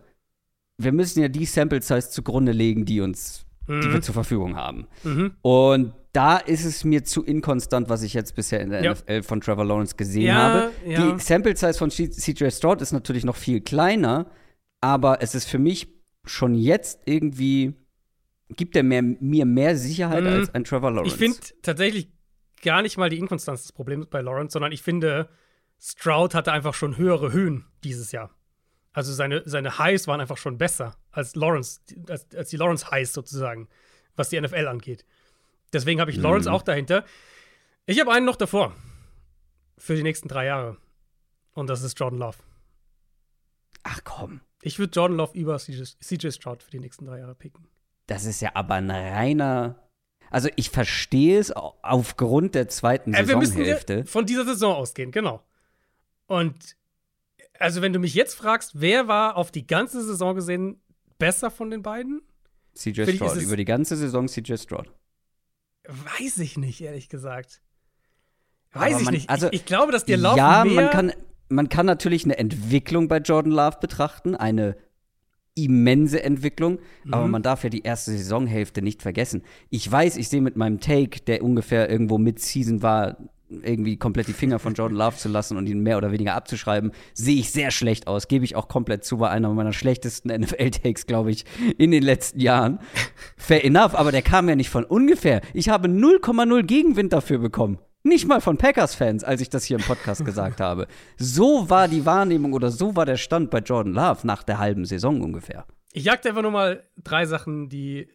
wir 0.79 0.93
müssen 0.93 1.21
ja 1.21 1.29
die 1.29 1.45
Sample 1.45 1.83
Size 1.83 2.11
zugrunde 2.11 2.53
legen, 2.53 2.85
die 2.85 3.01
uns, 3.01 3.44
die 3.69 3.93
wir 3.93 4.03
zur 4.03 4.15
Verfügung 4.15 4.57
haben. 4.57 4.87
Mhm. 5.05 5.35
Und 5.43 5.95
da 6.13 6.37
ist 6.37 6.65
es 6.65 6.85
mir 6.85 7.03
zu 7.05 7.25
inkonstant, 7.25 7.89
was 7.89 8.03
ich 8.03 8.15
jetzt 8.15 8.35
bisher 8.37 8.61
in 8.61 8.71
der 8.71 8.83
Ja. 8.85 8.93
NFL 8.93 9.23
von 9.23 9.41
Trevor 9.41 9.65
Lawrence 9.65 9.97
gesehen 9.97 10.27
Ja, 10.27 10.35
habe. 10.35 10.71
ja. 10.87 11.13
Die 11.13 11.21
Sample 11.21 11.57
Size 11.57 11.75
von 11.75 11.91
CJ 11.91 12.51
Stroud 12.51 12.81
ist 12.83 12.93
natürlich 12.93 13.25
noch 13.25 13.37
viel 13.37 13.61
kleiner, 13.61 14.27
aber 14.81 15.23
es 15.23 15.35
ist 15.35 15.47
für 15.49 15.59
mich 15.59 15.89
schon 16.25 16.55
jetzt 16.55 17.01
irgendwie 17.07 17.75
gibt 18.57 18.77
er 18.77 18.83
mehr, 18.83 19.03
mir 19.03 19.45
mehr 19.47 19.77
Sicherheit 19.77 20.23
Mhm. 20.23 20.29
als 20.31 20.55
ein 20.55 20.65
Trevor 20.65 20.91
Lawrence. 20.93 21.15
Ich 21.15 21.19
finde 21.19 21.39
tatsächlich 21.63 22.09
gar 22.63 22.83
nicht 22.83 22.97
mal 22.97 23.09
die 23.11 23.19
Inkonstanz 23.19 23.63
des 23.63 23.73
Problems 23.73 24.07
bei 24.07 24.21
Lawrence, 24.21 24.53
sondern 24.53 24.71
ich 24.73 24.83
finde, 24.83 25.29
Stroud 25.81 26.35
hatte 26.35 26.53
einfach 26.53 26.75
schon 26.75 26.97
höhere 26.97 27.33
Höhen 27.33 27.65
dieses 27.83 28.13
Jahr. 28.13 28.31
Also 28.93 29.13
seine, 29.13 29.43
seine 29.45 29.79
Highs 29.79 30.07
waren 30.07 30.21
einfach 30.21 30.37
schon 30.39 30.57
besser 30.59 30.95
als 31.15 31.35
Lawrence, 31.37 31.81
als, 32.09 32.27
als 32.35 32.51
die 32.51 32.57
Lawrence 32.57 32.91
Highs 32.91 33.13
sozusagen, 33.13 33.69
was 34.17 34.29
die 34.29 34.41
NFL 34.41 34.67
angeht. 34.69 35.05
Deswegen 35.73 36.01
habe 36.01 36.11
ich 36.11 36.17
Lawrence 36.17 36.51
auch 36.51 36.63
dahinter. 36.63 37.05
Ich 37.87 37.99
habe 38.01 38.13
einen 38.13 38.27
noch 38.27 38.37
davor. 38.37 38.75
Für 39.77 39.97
die 39.97 40.03
nächsten 40.03 40.29
drei 40.29 40.47
Jahre. 40.47 40.77
Und 41.53 41.69
das 41.69 41.83
ist 41.83 41.99
Jordan 41.99 42.19
Love. 42.21 42.39
Ach 43.83 44.01
komm, 44.05 44.41
Ich 44.63 44.79
würde 44.79 44.93
Jordan 44.95 45.17
Love 45.19 45.37
über 45.37 45.59
CJ, 45.59 46.31
Stroud 46.31 46.63
für 46.63 46.71
die 46.71 46.81
nächsten 46.81 47.05
drei 47.07 47.19
Jahre 47.19 47.35
picken. 47.35 47.67
das 48.07 48.25
ist 48.25 48.41
ja 48.41 48.51
aber 48.55 48.75
ein 48.75 48.91
reiner. 48.91 49.79
Also 50.31 50.49
ich 50.57 50.71
verstehe 50.71 51.39
es 51.39 51.55
au- 51.55 51.79
aufgrund 51.83 52.55
der 52.55 52.69
zweiten 52.69 53.13
Äh, 53.15 53.29
wir 53.29 53.37
müssen 53.37 53.59
ja 53.59 53.65
Saisonhälfte. 53.77 54.05
von 54.07 54.27
dieser 54.27 54.45
Saison 54.45 54.75
ausgehen, 54.75 55.11
genau. 55.11 55.43
Und 56.27 56.77
also, 57.59 57.83
wenn 57.83 57.93
du 57.93 57.99
mich 58.01 58.15
jetzt 58.15 58.35
fragst, 58.35 58.73
wer 58.81 59.07
war 59.07 59.37
auf 59.37 59.53
die 59.53 59.67
ganze 59.67 60.03
Saison 60.05 60.35
gesehen 60.35 60.81
besser 61.19 61.51
von 61.51 61.71
den 61.71 61.83
beiden? 61.83 62.23
CJ 62.75 63.03
ich, 63.03 63.17
Stroud. 63.17 63.37
Über 63.43 63.57
die 63.57 63.65
ganze 63.65 63.97
Saison 63.97 64.27
CJ 64.29 64.57
Stroud. 64.57 64.91
Weiß 65.87 66.39
ich 66.39 66.57
nicht, 66.57 66.81
ehrlich 66.81 67.09
gesagt. 67.09 67.63
Weiß 68.73 68.99
ich 68.99 69.05
man- 69.05 69.15
nicht. 69.15 69.31
also, 69.31 69.47
ich, 69.49 69.61
ich 69.61 69.65
glaube, 69.67 69.93
dass 69.93 70.05
dir 70.05 70.17
Lauf 70.17 70.37
ja, 70.37 70.65
mehr 70.65 70.75
man 70.75 70.91
kann, 70.91 71.13
man 71.49 71.69
kann 71.69 71.87
natürlich 71.87 72.25
eine 72.25 72.39
Entwicklung 72.39 73.07
bei 73.09 73.19
Jordan 73.19 73.53
Love 73.53 73.77
betrachten, 73.81 74.35
eine 74.35 74.77
immense 75.55 76.21
Entwicklung, 76.23 76.81
Mhm. 77.05 77.15
aber 77.15 77.29
man 77.29 77.43
darf 77.43 77.63
ja 77.63 77.71
die 77.71 77.83
erste 77.83 78.11
Saisonhälfte 78.11 78.83
nicht 78.83 79.03
vergessen. 79.03 79.43
Ich 79.71 79.91
weiß, 79.91 80.17
ich 80.17 80.29
sehe 80.29 80.41
mit 80.41 80.57
meinem 80.57 80.81
Take, 80.81 81.21
der 81.21 81.45
ungefähr 81.45 81.89
irgendwo 81.89 82.19
mid-Season 82.19 82.83
war, 82.83 83.17
irgendwie 83.63 83.97
komplett 83.97 84.29
die 84.29 84.33
Finger 84.33 84.59
von 84.59 84.75
Jordan 84.75 84.99
Love 84.99 85.17
zu 85.17 85.29
lassen 85.29 85.57
und 85.57 85.67
ihn 85.67 85.81
mehr 85.81 85.97
oder 85.97 86.13
weniger 86.13 86.35
abzuschreiben, 86.35 86.93
sehe 87.13 87.39
ich 87.39 87.51
sehr 87.51 87.71
schlecht 87.71 88.07
aus. 88.07 88.29
Gebe 88.29 88.45
ich 88.45 88.57
auch 88.57 88.69
komplett 88.69 89.05
zu, 89.05 89.21
war 89.21 89.31
einer 89.31 89.53
meiner 89.53 89.73
schlechtesten 89.73 90.29
NFL-Takes, 90.41 91.07
glaube 91.07 91.31
ich, 91.31 91.45
in 91.79 91.91
den 91.91 92.03
letzten 92.03 92.41
Jahren. 92.41 92.81
Fair 93.37 93.65
enough, 93.65 93.95
aber 93.95 94.13
der 94.13 94.23
kam 94.23 94.49
ja 94.49 94.57
nicht 94.57 94.71
von 94.71 94.85
ungefähr. 94.85 95.41
Ich 95.53 95.69
habe 95.69 95.89
0,0 95.89 96.63
Gegenwind 96.63 97.13
dafür 97.13 97.39
bekommen. 97.39 97.79
Nicht 98.03 98.29
mal 98.29 98.43
von 98.43 98.59
Packers-Fans, 98.59 99.25
als 99.25 99.41
ich 99.41 99.49
das 99.49 99.65
hier 99.65 99.79
im 99.79 99.83
Podcast 99.83 100.25
gesagt 100.27 100.61
habe. 100.61 100.87
So 101.17 101.71
war 101.71 101.89
die 101.89 102.05
Wahrnehmung 102.05 102.53
oder 102.53 102.71
so 102.71 102.97
war 102.97 103.07
der 103.07 103.17
Stand 103.17 103.51
bei 103.51 103.61
Jordan 103.61 103.95
Love 103.95 104.27
nach 104.27 104.43
der 104.43 104.59
halben 104.59 104.85
Saison 104.85 105.23
ungefähr. 105.23 105.65
Ich 105.95 106.05
jagte 106.05 106.29
einfach 106.29 106.43
nur 106.43 106.51
mal 106.51 106.85
drei 107.03 107.25
Sachen, 107.25 107.69
die. 107.69 108.09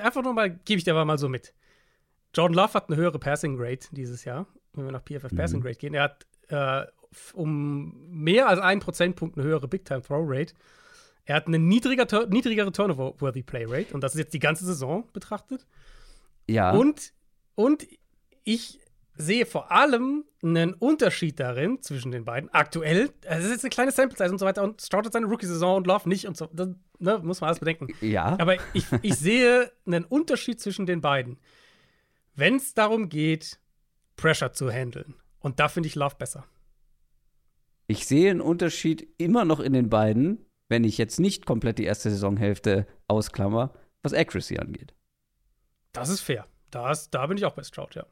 Einfach 0.00 0.22
nur 0.22 0.32
mal, 0.32 0.50
gebe 0.50 0.78
ich 0.78 0.84
dir 0.84 0.94
mal 0.94 1.18
so 1.18 1.28
mit. 1.28 1.54
Jordan 2.34 2.56
Love 2.56 2.74
hat 2.74 2.88
eine 2.88 2.96
höhere 2.96 3.18
Passing 3.18 3.56
Grade 3.56 3.80
dieses 3.92 4.24
Jahr, 4.24 4.46
wenn 4.74 4.84
wir 4.84 4.92
nach 4.92 5.04
PFF 5.04 5.34
Passing 5.34 5.60
Grade 5.60 5.76
gehen. 5.76 5.94
Er 5.94 6.04
hat 6.04 6.26
äh, 6.48 6.86
um 7.32 8.08
mehr 8.08 8.48
als 8.48 8.60
einen 8.60 8.80
Prozentpunkt 8.80 9.36
eine 9.36 9.46
höhere 9.46 9.68
Big 9.68 9.84
Time 9.84 10.02
Throw 10.02 10.24
Rate. 10.26 10.54
Er 11.24 11.36
hat 11.36 11.46
eine 11.46 11.58
niedriger, 11.58 12.06
niedrigere 12.28 12.72
Turnover-worthy 12.72 13.42
Play 13.42 13.64
Rate 13.68 13.94
und 13.94 14.02
das 14.02 14.14
ist 14.14 14.18
jetzt 14.18 14.34
die 14.34 14.38
ganze 14.38 14.64
Saison 14.64 15.08
betrachtet. 15.12 15.66
Ja. 16.48 16.72
Und, 16.72 17.12
und 17.54 17.86
ich 18.44 18.80
sehe 19.16 19.46
vor 19.46 19.70
allem 19.70 20.24
einen 20.42 20.74
Unterschied 20.74 21.38
darin 21.38 21.82
zwischen 21.82 22.10
den 22.10 22.24
beiden. 22.24 22.52
Aktuell, 22.52 23.10
es 23.22 23.44
ist 23.44 23.50
jetzt 23.50 23.64
eine 23.64 23.70
kleine 23.70 23.92
Sample 23.92 24.16
Size 24.16 24.32
und 24.32 24.38
so 24.38 24.46
weiter 24.46 24.62
und 24.62 24.82
hat 24.92 25.12
seine 25.12 25.26
Rookie-Saison 25.26 25.76
und 25.76 25.86
Love 25.86 26.08
nicht 26.08 26.26
und 26.26 26.36
so. 26.36 26.48
Das 26.52 26.68
ne, 26.98 27.20
muss 27.22 27.40
man 27.40 27.48
alles 27.48 27.60
bedenken. 27.60 27.88
ja. 28.00 28.36
Aber 28.38 28.56
ich, 28.72 28.86
ich 29.02 29.14
sehe 29.14 29.70
einen 29.86 30.04
Unterschied 30.04 30.60
zwischen 30.60 30.86
den 30.86 31.00
beiden. 31.00 31.38
Wenn 32.34 32.56
es 32.56 32.74
darum 32.74 33.08
geht, 33.08 33.58
Pressure 34.20 34.52
zu 34.52 34.70
handeln. 34.70 35.14
Und 35.38 35.58
da 35.60 35.68
finde 35.68 35.86
ich 35.88 35.94
Love 35.94 36.16
besser. 36.18 36.44
Ich 37.86 38.06
sehe 38.06 38.30
einen 38.30 38.40
Unterschied 38.40 39.08
immer 39.18 39.44
noch 39.44 39.60
in 39.60 39.72
den 39.72 39.88
beiden, 39.88 40.44
wenn 40.68 40.84
ich 40.84 40.98
jetzt 40.98 41.18
nicht 41.18 41.46
komplett 41.46 41.78
die 41.78 41.84
erste 41.84 42.10
Saisonhälfte 42.10 42.86
ausklammer, 43.08 43.74
was 44.02 44.12
Accuracy 44.14 44.58
angeht. 44.58 44.94
Das 45.92 46.08
ist 46.08 46.20
fair. 46.20 46.46
Das, 46.70 47.10
da 47.10 47.26
bin 47.26 47.36
ich 47.36 47.44
auch 47.44 47.54
bei 47.54 47.64
Stroud, 47.64 47.94
ja. 47.96 48.06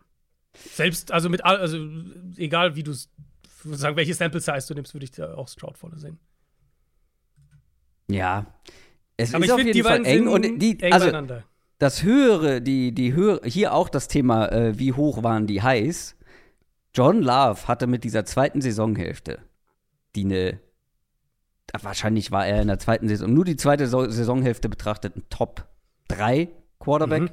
Selbst, 0.56 1.12
also 1.12 1.28
mit, 1.28 1.44
all- 1.44 1.58
also 1.58 1.78
egal 2.36 2.74
wie 2.74 2.82
du 2.82 2.92
sagen, 3.64 3.96
welche 3.96 4.14
Sample 4.14 4.40
Size 4.40 4.66
du 4.66 4.74
nimmst, 4.74 4.94
würde 4.94 5.04
ich 5.04 5.12
da 5.12 5.34
auch 5.34 5.46
Stroud 5.48 5.78
vorne 5.78 5.98
sehen. 5.98 6.18
Ja. 8.10 8.46
Es 9.16 9.34
Aber 9.34 9.44
ist 9.44 9.48
ich 9.48 9.52
auf 9.52 9.58
finde, 9.58 9.72
jeden 9.72 9.76
die 9.76 9.82
Fall 9.82 10.00
beiden 10.02 10.26
eng 10.26 10.28
und 10.28 10.58
die, 10.60 10.80
eng 10.80 10.92
also 10.92 11.06
beieinander. 11.06 11.44
Das 11.78 12.02
höhere, 12.02 12.60
die, 12.60 12.92
die 12.92 13.14
höhere, 13.14 13.40
hier 13.44 13.72
auch 13.72 13.88
das 13.88 14.08
Thema, 14.08 14.50
äh, 14.50 14.78
wie 14.78 14.92
hoch 14.92 15.22
waren 15.22 15.46
die 15.46 15.62
Highs. 15.62 16.16
John 16.94 17.22
Love 17.22 17.68
hatte 17.68 17.86
mit 17.86 18.04
dieser 18.04 18.24
zweiten 18.24 18.60
Saisonhälfte, 18.60 19.38
die 20.14 20.24
eine 20.24 20.60
wahrscheinlich 21.80 22.30
war 22.32 22.46
er 22.46 22.62
in 22.62 22.68
der 22.68 22.78
zweiten 22.78 23.08
Saison, 23.08 23.32
nur 23.32 23.44
die 23.44 23.56
zweite 23.56 23.86
Saisonhälfte 23.86 24.68
betrachtet, 24.68 25.16
ein 25.16 25.24
Top 25.30 25.66
3 26.08 26.48
Quarterback 26.78 27.22
mhm. 27.22 27.30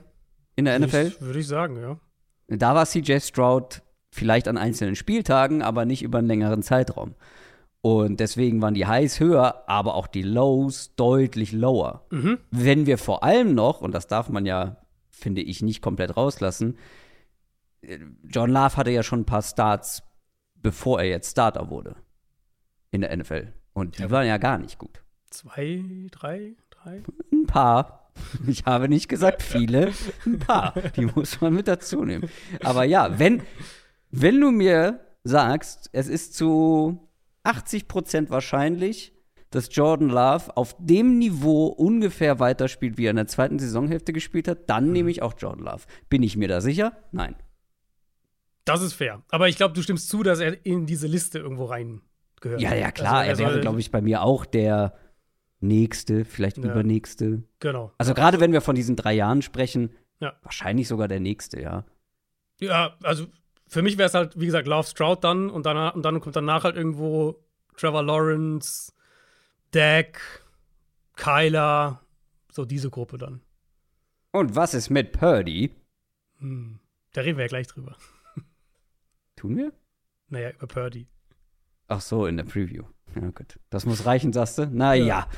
in 0.55 0.65
der 0.65 0.79
NFL. 0.79 1.13
Würde 1.19 1.39
ich 1.39 1.47
sagen, 1.47 1.79
ja. 1.79 1.97
Da 2.47 2.75
war 2.75 2.85
CJ 2.85 3.19
Stroud 3.19 3.81
vielleicht 4.11 4.47
an 4.47 4.57
einzelnen 4.57 4.95
Spieltagen, 4.95 5.61
aber 5.61 5.85
nicht 5.85 6.03
über 6.03 6.19
einen 6.19 6.27
längeren 6.27 6.63
Zeitraum. 6.63 7.15
Und 7.85 8.19
deswegen 8.19 8.63
waren 8.63 8.73
die 8.73 8.87
Highs 8.87 9.19
höher, 9.19 9.63
aber 9.67 9.93
auch 9.93 10.07
die 10.07 10.23
Lows 10.23 10.95
deutlich 10.95 11.51
lower. 11.51 12.07
Mhm. 12.09 12.39
Wenn 12.49 12.87
wir 12.87 12.97
vor 12.97 13.23
allem 13.23 13.53
noch, 13.53 13.79
und 13.79 13.91
das 13.91 14.07
darf 14.07 14.27
man 14.27 14.47
ja, 14.47 14.77
finde 15.11 15.43
ich, 15.43 15.61
nicht 15.61 15.83
komplett 15.83 16.17
rauslassen, 16.17 16.79
John 18.23 18.49
Love 18.49 18.77
hatte 18.77 18.89
ja 18.89 19.03
schon 19.03 19.19
ein 19.19 19.25
paar 19.27 19.43
Starts, 19.43 20.01
bevor 20.55 20.99
er 20.99 21.09
jetzt 21.09 21.29
Starter 21.29 21.69
wurde 21.69 21.95
in 22.89 23.01
der 23.01 23.15
NFL. 23.15 23.53
Und 23.73 23.99
die 23.99 24.01
ja. 24.01 24.09
waren 24.09 24.25
ja 24.25 24.39
gar 24.39 24.57
nicht 24.57 24.79
gut. 24.79 25.03
Zwei, 25.29 26.07
drei, 26.09 26.55
drei? 26.71 27.03
Ein 27.31 27.45
paar. 27.45 28.01
Ich 28.47 28.65
habe 28.65 28.89
nicht 28.89 29.09
gesagt 29.09 29.43
viele, 29.43 29.91
ein 30.25 30.39
paar. 30.39 30.73
Die 30.95 31.05
muss 31.05 31.41
man 31.41 31.53
mit 31.53 31.67
dazu 31.67 32.03
nehmen. 32.05 32.29
Aber 32.63 32.85
ja, 32.85 33.19
wenn, 33.19 33.43
wenn 34.09 34.39
du 34.39 34.51
mir 34.51 35.01
sagst, 35.25 35.89
es 35.91 36.07
ist 36.07 36.33
zu 36.33 37.04
80% 37.45 38.29
wahrscheinlich, 38.29 39.13
dass 39.51 39.73
Jordan 39.73 40.09
Love 40.09 40.57
auf 40.57 40.75
dem 40.79 41.17
Niveau 41.17 41.67
ungefähr 41.67 42.39
weiterspielt, 42.39 42.97
wie 42.97 43.05
er 43.05 43.11
in 43.11 43.15
der 43.15 43.27
zweiten 43.27 43.59
Saisonhälfte 43.59 44.11
gespielt 44.11 44.47
hat, 44.47 44.69
dann 44.69 44.91
nehme 44.91 45.11
ich 45.11 45.21
auch 45.21 45.33
Jordan 45.37 45.65
Love. 45.65 45.83
Bin 46.09 46.23
ich 46.23 46.35
mir 46.35 46.47
da 46.47 46.61
sicher? 46.61 46.93
Nein. 47.11 47.35
Das 48.65 48.81
ist 48.81 48.93
fair. 48.93 49.21
Aber 49.29 49.47
ich 49.47 49.57
glaube, 49.57 49.73
du 49.73 49.81
stimmst 49.81 50.09
zu, 50.09 50.23
dass 50.23 50.39
er 50.39 50.65
in 50.65 50.85
diese 50.85 51.07
Liste 51.07 51.39
irgendwo 51.39 51.65
rein 51.65 52.01
gehört. 52.41 52.61
Ja, 52.61 52.73
ja, 52.73 52.91
klar. 52.91 53.19
Also, 53.19 53.43
er, 53.43 53.47
er 53.47 53.53
wäre, 53.53 53.61
glaube 53.61 53.79
ich, 53.79 53.91
bei 53.91 54.01
mir 54.01 54.23
auch 54.23 54.45
der 54.45 54.97
nächste, 55.59 56.25
vielleicht 56.25 56.57
ja. 56.57 56.63
übernächste. 56.71 57.43
Genau. 57.59 57.91
Also 57.97 58.13
gerade 58.13 58.39
wenn 58.39 58.51
wir 58.51 58.61
von 58.61 58.75
diesen 58.75 58.95
drei 58.95 59.13
Jahren 59.13 59.41
sprechen, 59.41 59.91
ja. 60.19 60.33
wahrscheinlich 60.41 60.87
sogar 60.87 61.07
der 61.07 61.19
nächste, 61.19 61.61
ja. 61.61 61.85
Ja, 62.59 62.97
also 63.03 63.27
für 63.67 63.81
mich 63.81 63.97
wäre 63.97 64.07
es 64.07 64.13
halt, 64.13 64.39
wie 64.39 64.45
gesagt, 64.45 64.67
Love 64.67 64.87
Stroud 64.87 65.23
dann 65.23 65.49
und, 65.49 65.65
danach, 65.65 65.95
und 65.95 66.03
dann 66.03 66.19
kommt 66.19 66.35
danach 66.35 66.63
halt 66.63 66.75
irgendwo 66.75 67.43
Trevor 67.77 68.03
Lawrence, 68.03 68.93
Dak, 69.71 70.43
Kyler, 71.15 72.01
so 72.51 72.65
diese 72.65 72.89
Gruppe 72.89 73.17
dann. 73.17 73.41
Und 74.31 74.55
was 74.55 74.73
ist 74.73 74.89
mit 74.89 75.11
Purdy? 75.11 75.71
Hm, 76.39 76.79
da 77.13 77.21
reden 77.21 77.37
wir 77.37 77.45
ja 77.45 77.49
gleich 77.49 77.67
drüber. 77.67 77.95
Tun 79.35 79.57
wir? 79.57 79.73
Naja, 80.27 80.51
über 80.51 80.67
Purdy. 80.67 81.07
Ach 81.87 82.01
so, 82.01 82.25
in 82.25 82.37
der 82.37 82.43
Preview. 82.45 82.83
Ja, 83.15 83.29
gut. 83.29 83.59
Das 83.69 83.85
muss 83.85 84.05
reichen, 84.05 84.33
sagst 84.33 84.57
du? 84.57 84.67
Naja. 84.67 85.05
Ja. 85.05 85.29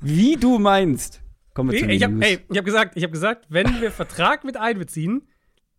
Wie 0.00 0.36
du 0.36 0.58
meinst. 0.58 1.22
Kommen 1.54 1.70
wir 1.70 1.78
zu 1.78 1.86
ich 1.86 2.02
hab, 2.02 2.10
Hey, 2.20 2.40
ich 2.48 2.56
habe 2.56 2.64
gesagt, 2.64 2.96
ich 2.96 3.04
hab 3.04 3.12
gesagt, 3.12 3.46
wenn 3.48 3.80
wir 3.80 3.90
Vertrag 3.90 4.44
mit 4.44 4.56
einbeziehen, 4.56 5.28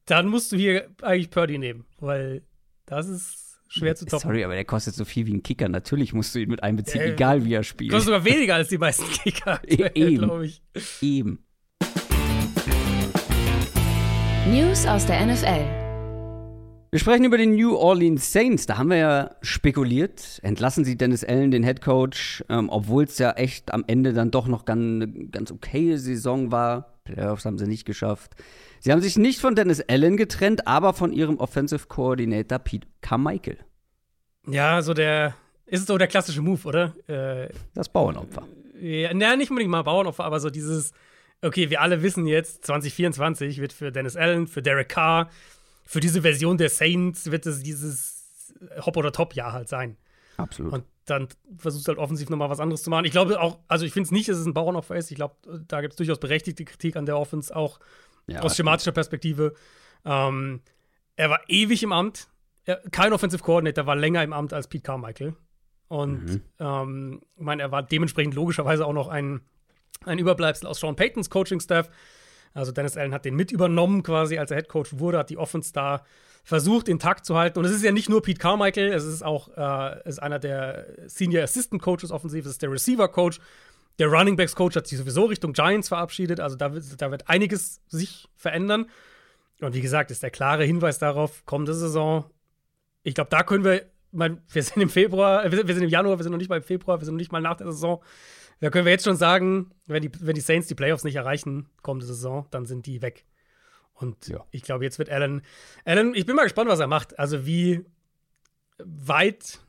dann 0.06 0.28
musst 0.28 0.52
du 0.52 0.58
hier 0.58 0.90
eigentlich 1.02 1.30
Purdy 1.30 1.58
nehmen, 1.58 1.86
weil 2.00 2.44
das 2.86 3.08
ist 3.08 3.60
schwer 3.70 3.96
zu 3.96 4.06
toppen. 4.06 4.22
Sorry, 4.22 4.44
aber 4.44 4.56
der 4.56 4.66
kostet 4.66 4.96
so 4.96 5.06
viel 5.06 5.26
wie 5.26 5.34
ein 5.34 5.44
Kicker. 5.44 5.70
Natürlich 5.70 6.14
musst 6.14 6.36
du 6.36 6.40
ihn 6.40 6.50
mit 6.50 6.62
einbeziehen, 6.64 7.02
äh, 7.02 7.14
egal 7.14 7.46
wie 7.46 7.54
er 7.54 7.64
spielt. 7.64 7.92
Kostet 7.92 8.08
sogar 8.14 8.26
weniger 8.26 8.56
als 8.56 8.70
die 8.70 8.78
meisten 8.78 9.06
Kicker, 9.06 9.60
glaube 9.66 10.46
ich. 10.46 10.62
Eben. 11.02 11.44
News 14.50 14.86
aus 14.86 15.06
der 15.06 15.26
NFL. 15.26 15.83
Wir 16.94 17.00
sprechen 17.00 17.26
über 17.26 17.40
den 17.40 17.56
New 17.56 17.76
Orleans 17.76 18.32
Saints. 18.32 18.68
Da 18.68 18.78
haben 18.78 18.92
wir 18.92 18.98
ja 18.98 19.36
spekuliert. 19.42 20.40
Entlassen 20.44 20.86
sie 20.86 20.96
Dennis 20.96 21.24
Allen, 21.24 21.50
den 21.50 21.64
Head 21.64 21.82
Coach, 21.82 22.44
ähm, 22.50 22.70
obwohl 22.70 23.06
es 23.06 23.18
ja 23.18 23.32
echt 23.32 23.74
am 23.74 23.84
Ende 23.88 24.14
dann 24.14 24.30
doch 24.30 24.46
noch 24.46 24.64
ganz, 24.64 24.80
eine 24.80 25.08
ganz 25.30 25.52
okaye 25.52 25.98
Saison 25.98 26.52
war. 26.52 27.00
Playoffs 27.04 27.46
haben 27.46 27.58
sie 27.58 27.66
nicht 27.66 27.86
geschafft. 27.86 28.34
Sie 28.80 28.92
haben 28.92 29.02
sich 29.02 29.18
nicht 29.18 29.42
von 29.42 29.56
Dennis 29.56 29.82
Allen 29.82 30.18
getrennt, 30.18 30.68
aber 30.68 30.94
von 30.94 31.12
ihrem 31.12 31.38
Offensive 31.38 31.88
Coordinator 31.88 32.60
Pete 32.60 32.88
Carmichael. 33.02 33.58
Ja, 34.46 34.84
so 34.84 34.94
der 34.94 35.34
ist 35.66 35.88
so 35.88 35.98
der 35.98 36.08
klassische 36.08 36.44
Move, 36.44 36.62
oder? 36.68 36.94
Äh, 37.08 37.50
das 37.74 37.90
Bauernopfer. 37.90 38.44
Ja, 38.80 39.16
na, 39.16 39.36
nicht 39.36 39.50
unbedingt 39.50 39.72
mal 39.72 39.82
Bauernopfer, 39.82 40.26
aber 40.26 40.40
so 40.40 40.52
dieses, 40.52 40.94
okay, 41.42 41.72
wir 41.72 41.82
alle 41.82 42.04
wissen 42.04 42.28
jetzt, 42.28 42.68
2024 42.68 43.60
wird 43.60 43.74
für 43.74 43.92
Dennis 43.92 44.16
Allen, 44.16 44.46
für 44.46 44.62
Derek 44.62 44.90
Carr, 44.90 45.32
für 45.86 46.00
diese 46.00 46.22
Version 46.22 46.58
der 46.58 46.70
Saints 46.70 47.32
wird 47.32 47.46
es 47.46 47.62
dieses 47.62 48.54
Hop- 48.86 48.98
oder 48.98 49.12
Top-Jahr 49.12 49.54
halt 49.54 49.70
sein. 49.70 49.98
Absolut. 50.38 50.74
Und 50.74 50.86
dann 51.06 51.28
versuchst 51.58 51.88
du 51.88 51.90
halt 51.90 52.00
offensiv 52.00 52.30
nochmal 52.30 52.50
was 52.50 52.60
anderes 52.60 52.84
zu 52.84 52.90
machen. 52.90 53.06
Ich 53.06 53.12
glaube 53.12 53.40
auch, 53.40 53.60
also 53.68 53.86
ich 53.86 53.94
finde 53.94 54.08
es 54.08 54.12
nicht, 54.12 54.30
dass 54.30 54.38
es 54.38 54.46
ein 54.46 54.54
Bauernopfer 54.54 54.96
ist. 54.96 55.12
Ich 55.12 55.16
glaube, 55.16 55.36
da 55.68 55.82
gibt 55.82 55.94
es 55.94 55.98
durchaus 55.98 56.20
berechtigte 56.20 56.63
Kritik 56.66 56.96
an 56.96 57.06
der 57.06 57.18
Offense, 57.18 57.54
auch 57.56 57.80
ja, 58.28 58.40
aus 58.42 58.56
schematischer 58.56 58.94
Perspektive. 58.94 59.54
Ähm, 60.06 60.62
er 61.16 61.30
war 61.30 61.42
ewig 61.48 61.84
im 61.84 61.92
Amt. 61.92 62.30
Er, 62.66 62.78
kein 62.92 63.12
Offensive 63.12 63.44
Coordinator 63.44 63.86
war 63.86 63.96
länger 63.96 64.24
im 64.24 64.34
Amt 64.34 64.54
als 64.54 64.68
Pete 64.68 64.84
Carmichael. 64.84 65.36
Und 65.90 66.25
mhm. 66.25 66.42
ähm, 66.60 67.22
ich 67.36 67.44
meine, 67.44 67.63
er 67.63 67.72
war 67.72 67.84
dementsprechend 67.84 68.34
logischerweise 68.34 68.86
auch 68.86 68.94
noch 68.94 69.10
ein, 69.10 69.42
ein 70.06 70.20
Überbleibsel 70.20 70.68
aus 70.68 70.80
Sean 70.80 70.96
Paytons 70.96 71.30
Coaching-Staff. 71.30 71.90
Also 72.54 72.72
Dennis 72.72 72.98
Allen 72.98 73.14
hat 73.14 73.26
den 73.26 73.36
mit 73.36 73.52
übernommen 73.52 74.04
quasi, 74.04 74.38
als 74.38 74.52
er 74.52 74.58
Head 74.58 74.70
Coach 74.70 75.00
wurde, 75.00 75.18
hat 75.18 75.30
die 75.30 75.38
Offense 75.38 75.74
da 75.74 76.04
versucht, 76.44 76.90
intakt 76.90 77.26
zu 77.26 77.38
halten. 77.38 77.60
Und 77.60 77.66
es 77.66 77.72
ist 77.72 77.84
ja 77.84 77.92
nicht 77.92 78.10
nur 78.10 78.22
Pete 78.22 78.40
Carmichael, 78.40 78.92
es 78.94 79.06
ist 79.06 79.24
auch 79.24 79.50
äh, 79.58 80.08
ist 80.08 80.22
einer 80.22 80.40
der 80.40 80.86
Senior 81.08 81.44
Assistant 81.44 81.82
Coaches 81.82 82.12
offensiv, 82.12 82.46
es 82.46 82.52
ist 82.52 82.62
der 82.62 82.72
Receiver 82.72 83.08
Coach. 83.08 83.40
Der 84.00 84.08
Running 84.08 84.36
Backs 84.36 84.56
Coach 84.56 84.76
hat 84.76 84.88
sich 84.88 84.98
sowieso 84.98 85.26
Richtung 85.26 85.54
Giants 85.54 85.88
verabschiedet, 85.88 86.40
also 86.40 86.56
da, 86.56 86.70
da 86.70 87.12
wird 87.12 87.30
einiges 87.30 87.82
sich 87.88 88.28
verändern. 88.36 88.88
Und 89.62 89.74
wie 89.74 89.82
gesagt, 89.82 90.12
ist 90.12 90.24
der 90.24 90.32
klare 90.32 90.66
Hinweis 90.66 91.00
darauf, 91.00 91.46
kommende 91.46 91.74
Saison. 91.74 92.26
Ich 93.04 93.14
glaube, 93.14 93.30
da 93.30 93.44
können 93.44 93.64
wir, 93.64 93.86
mein, 94.12 94.42
wir 94.52 94.64
sind 94.64 94.82
im 94.82 94.90
Februar, 94.90 95.50
wir 95.50 95.74
sind 95.74 95.84
im 95.84 95.90
Januar, 95.90 96.18
wir 96.18 96.24
sind 96.24 96.32
noch 96.32 96.40
nicht 96.40 96.50
mal 96.50 96.58
im 96.58 96.64
Februar, 96.64 97.00
wir 97.00 97.06
sind 97.06 97.14
noch 97.14 97.20
nicht 97.20 97.32
mal 97.32 97.42
nach 97.42 97.56
der 97.56 97.68
Saison. 97.68 98.04
Da 98.63 98.70
können 98.70 98.86
wir 98.86 98.93
jetzt 98.93 99.03
schon 99.03 99.17
sagen, 99.17 99.72
wenn 99.88 100.03
die, 100.03 100.12
wenn 100.22 100.36
die 100.36 100.39
Saints 100.39 100.70
die 100.70 100.74
Playoffs 100.74 101.03
nicht 101.03 101.17
erreichen, 101.17 101.67
kommende 101.82 102.05
Saison, 102.05 102.46
dann 102.50 102.65
sind 102.65 102.86
die 102.86 103.01
weg. 103.01 103.25
Und 103.93 104.29
ja. 104.29 104.46
ich 104.51 104.62
glaube, 104.62 104.86
jetzt 104.86 105.00
wird 105.00 105.10
Allen. 105.10 105.41
Allen, 105.84 106.15
ich 106.15 106.25
bin 106.25 106.38
mal 106.38 106.43
gespannt, 106.43 106.70
was 106.70 106.79
er 106.79 106.88
macht. 106.88 107.20
Also, 107.20 107.46
wie 107.46 107.84
weit 108.77 109.60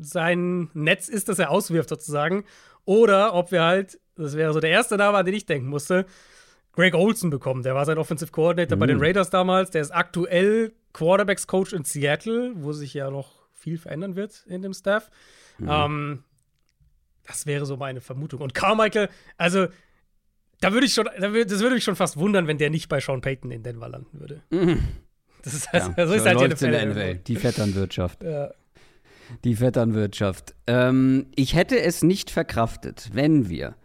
sein 0.00 0.68
Netz 0.74 1.08
ist, 1.08 1.28
das 1.28 1.38
er 1.38 1.50
auswirft, 1.50 1.90
sozusagen. 1.90 2.44
Oder 2.84 3.34
ob 3.34 3.52
wir 3.52 3.62
halt, 3.62 4.00
das 4.16 4.36
wäre 4.36 4.52
so 4.52 4.58
der 4.58 4.70
erste 4.70 4.96
Name, 4.96 5.16
an 5.16 5.24
den 5.24 5.34
ich 5.34 5.46
denken 5.46 5.68
musste, 5.68 6.04
Greg 6.72 6.96
Olson 6.96 7.30
bekommen. 7.30 7.62
Der 7.62 7.76
war 7.76 7.86
sein 7.86 7.98
Offensive 7.98 8.32
Coordinator 8.32 8.74
mhm. 8.74 8.80
bei 8.80 8.86
den 8.86 8.98
Raiders 8.98 9.30
damals. 9.30 9.70
Der 9.70 9.82
ist 9.82 9.92
aktuell 9.92 10.72
Quarterbacks 10.92 11.46
Coach 11.46 11.72
in 11.72 11.84
Seattle, 11.84 12.50
wo 12.56 12.72
sich 12.72 12.94
ja 12.94 13.12
noch 13.12 13.46
viel 13.52 13.78
verändern 13.78 14.16
wird 14.16 14.44
in 14.48 14.62
dem 14.62 14.74
Staff. 14.74 15.08
Mhm. 15.58 15.68
Ähm, 15.70 16.24
das 17.28 17.46
wäre 17.46 17.66
so 17.66 17.76
meine 17.76 18.00
Vermutung. 18.00 18.40
Und 18.40 18.54
Carmichael, 18.54 19.08
also 19.36 19.68
da 20.60 20.72
würde 20.72 20.86
ich 20.86 20.94
schon, 20.94 21.08
das 21.18 21.60
würde 21.60 21.74
mich 21.74 21.84
schon 21.84 21.94
fast 21.94 22.16
wundern, 22.16 22.46
wenn 22.46 22.58
der 22.58 22.70
nicht 22.70 22.88
bei 22.88 23.00
Sean 23.00 23.20
Payton 23.20 23.50
in 23.50 23.62
Denver 23.62 23.88
landen 23.88 24.18
würde. 24.18 24.42
Mhm. 24.50 24.80
Das 25.42 25.54
ist, 25.54 25.72
also, 25.72 25.92
ja, 25.96 26.06
so 26.06 26.14
ist 26.14 26.22
so 26.24 26.28
halt 26.28 26.60
die 26.60 26.64
in 26.64 26.72
der 26.72 26.86
NFL. 26.86 27.14
Die 27.26 27.36
Vetternwirtschaft. 27.36 28.24
Ja. 28.24 28.50
Die 29.44 29.54
Vetternwirtschaft. 29.54 30.54
Ähm, 30.66 31.26
ich 31.36 31.54
hätte 31.54 31.80
es 31.80 32.02
nicht 32.02 32.30
verkraftet, 32.30 33.10
wenn 33.12 33.48
wir 33.48 33.76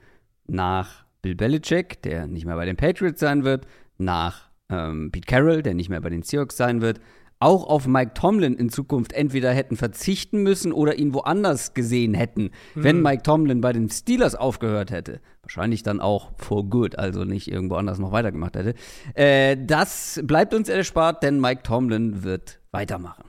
nach 0.48 1.06
Bill 1.22 1.36
Belichick, 1.36 2.02
der 2.02 2.28
nicht 2.28 2.46
mehr 2.46 2.56
bei 2.56 2.66
den 2.66 2.76
Patriots 2.76 3.20
sein 3.20 3.44
wird, 3.44 3.68
nach 3.98 4.50
ähm, 4.70 5.12
Pete 5.12 5.28
Carroll, 5.28 5.62
der 5.62 5.74
nicht 5.74 5.90
mehr 5.90 6.02
bei 6.02 6.10
den 6.10 6.24
Seahawks 6.24 6.58
sein 6.58 6.82
wird, 6.82 7.00
auch 7.44 7.68
auf 7.68 7.88
Mike 7.88 8.14
Tomlin 8.14 8.56
in 8.56 8.70
Zukunft 8.70 9.14
entweder 9.14 9.52
hätten 9.52 9.76
verzichten 9.76 10.42
müssen 10.44 10.72
oder 10.72 10.96
ihn 10.96 11.14
woanders 11.14 11.74
gesehen 11.74 12.14
hätten, 12.14 12.52
mhm. 12.74 12.84
wenn 12.84 13.02
Mike 13.02 13.24
Tomlin 13.24 13.62
bei 13.62 13.74
den 13.74 13.90
Steelers 13.90 14.36
aufgehört 14.36 14.92
hätte. 14.92 15.20
Wahrscheinlich 15.42 15.84
dann 15.84 16.00
auch 16.00 16.32
for 16.38 16.64
good, 16.70 16.98
also 16.98 17.26
nicht 17.26 17.52
irgendwo 17.52 17.76
anders 17.76 18.00
noch 18.00 18.12
weitergemacht 18.12 18.56
hätte. 18.56 18.76
Äh, 19.14 19.58
das 19.60 20.22
bleibt 20.24 20.54
uns 20.54 20.70
erspart, 20.70 21.22
denn 21.22 21.40
Mike 21.40 21.64
Tomlin 21.64 22.24
wird 22.24 22.60
weitermachen. 22.72 23.26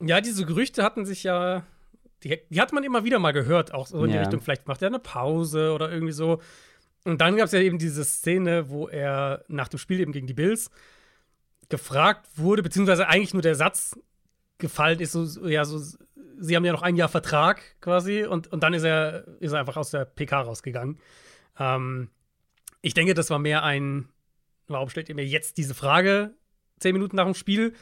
Ja, 0.00 0.20
diese 0.20 0.46
Gerüchte 0.46 0.84
hatten 0.84 1.04
sich 1.04 1.24
ja, 1.24 1.64
die, 2.22 2.38
die 2.48 2.60
hat 2.60 2.72
man 2.72 2.84
immer 2.84 3.04
wieder 3.04 3.18
mal 3.18 3.32
gehört, 3.32 3.74
auch 3.74 3.88
so 3.88 4.04
in 4.04 4.10
ja. 4.10 4.16
die 4.16 4.18
Richtung, 4.20 4.40
vielleicht 4.40 4.68
macht 4.68 4.82
er 4.82 4.88
eine 4.88 5.00
Pause 5.00 5.72
oder 5.72 5.90
irgendwie 5.90 6.12
so. 6.12 6.40
Und 7.04 7.20
dann 7.20 7.36
gab 7.36 7.46
es 7.46 7.52
ja 7.52 7.60
eben 7.60 7.78
diese 7.78 8.04
Szene, 8.04 8.70
wo 8.70 8.86
er 8.86 9.44
nach 9.48 9.68
dem 9.68 9.78
Spiel 9.78 9.98
eben 10.00 10.12
gegen 10.12 10.26
die 10.26 10.34
Bills 10.34 10.70
gefragt 11.68 12.26
wurde, 12.36 12.62
beziehungsweise 12.62 13.08
eigentlich 13.08 13.34
nur 13.34 13.42
der 13.42 13.54
Satz 13.54 13.98
gefallen 14.58 15.00
ist, 15.00 15.12
so, 15.12 15.46
ja, 15.46 15.64
so, 15.64 15.80
sie 16.38 16.56
haben 16.56 16.64
ja 16.64 16.72
noch 16.72 16.82
ein 16.82 16.96
Jahr 16.96 17.08
Vertrag 17.08 17.62
quasi 17.80 18.24
und, 18.24 18.48
und 18.52 18.62
dann 18.62 18.74
ist 18.74 18.84
er, 18.84 19.26
ist 19.40 19.52
er 19.52 19.60
einfach 19.60 19.76
aus 19.76 19.90
der 19.90 20.04
PK 20.04 20.40
rausgegangen. 20.40 20.98
Ähm, 21.58 22.10
ich 22.80 22.94
denke, 22.94 23.14
das 23.14 23.30
war 23.30 23.38
mehr 23.38 23.62
ein, 23.62 24.08
warum 24.66 24.88
stellt 24.88 25.08
ihr 25.08 25.14
mir 25.14 25.26
jetzt 25.26 25.58
diese 25.58 25.74
Frage 25.74 26.34
zehn 26.78 26.92
Minuten 26.92 27.16
nach 27.16 27.24
dem 27.24 27.34
Spiel? 27.34 27.74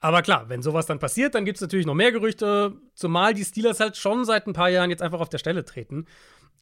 Aber 0.00 0.22
klar, 0.22 0.48
wenn 0.48 0.62
sowas 0.62 0.86
dann 0.86 0.98
passiert, 0.98 1.34
dann 1.34 1.44
gibt 1.44 1.56
es 1.56 1.62
natürlich 1.62 1.86
noch 1.86 1.94
mehr 1.94 2.12
Gerüchte, 2.12 2.74
zumal 2.94 3.34
die 3.34 3.44
Steelers 3.44 3.80
halt 3.80 3.96
schon 3.96 4.24
seit 4.24 4.46
ein 4.46 4.52
paar 4.52 4.68
Jahren 4.68 4.90
jetzt 4.90 5.02
einfach 5.02 5.20
auf 5.20 5.28
der 5.28 5.38
Stelle 5.38 5.64
treten. 5.64 6.06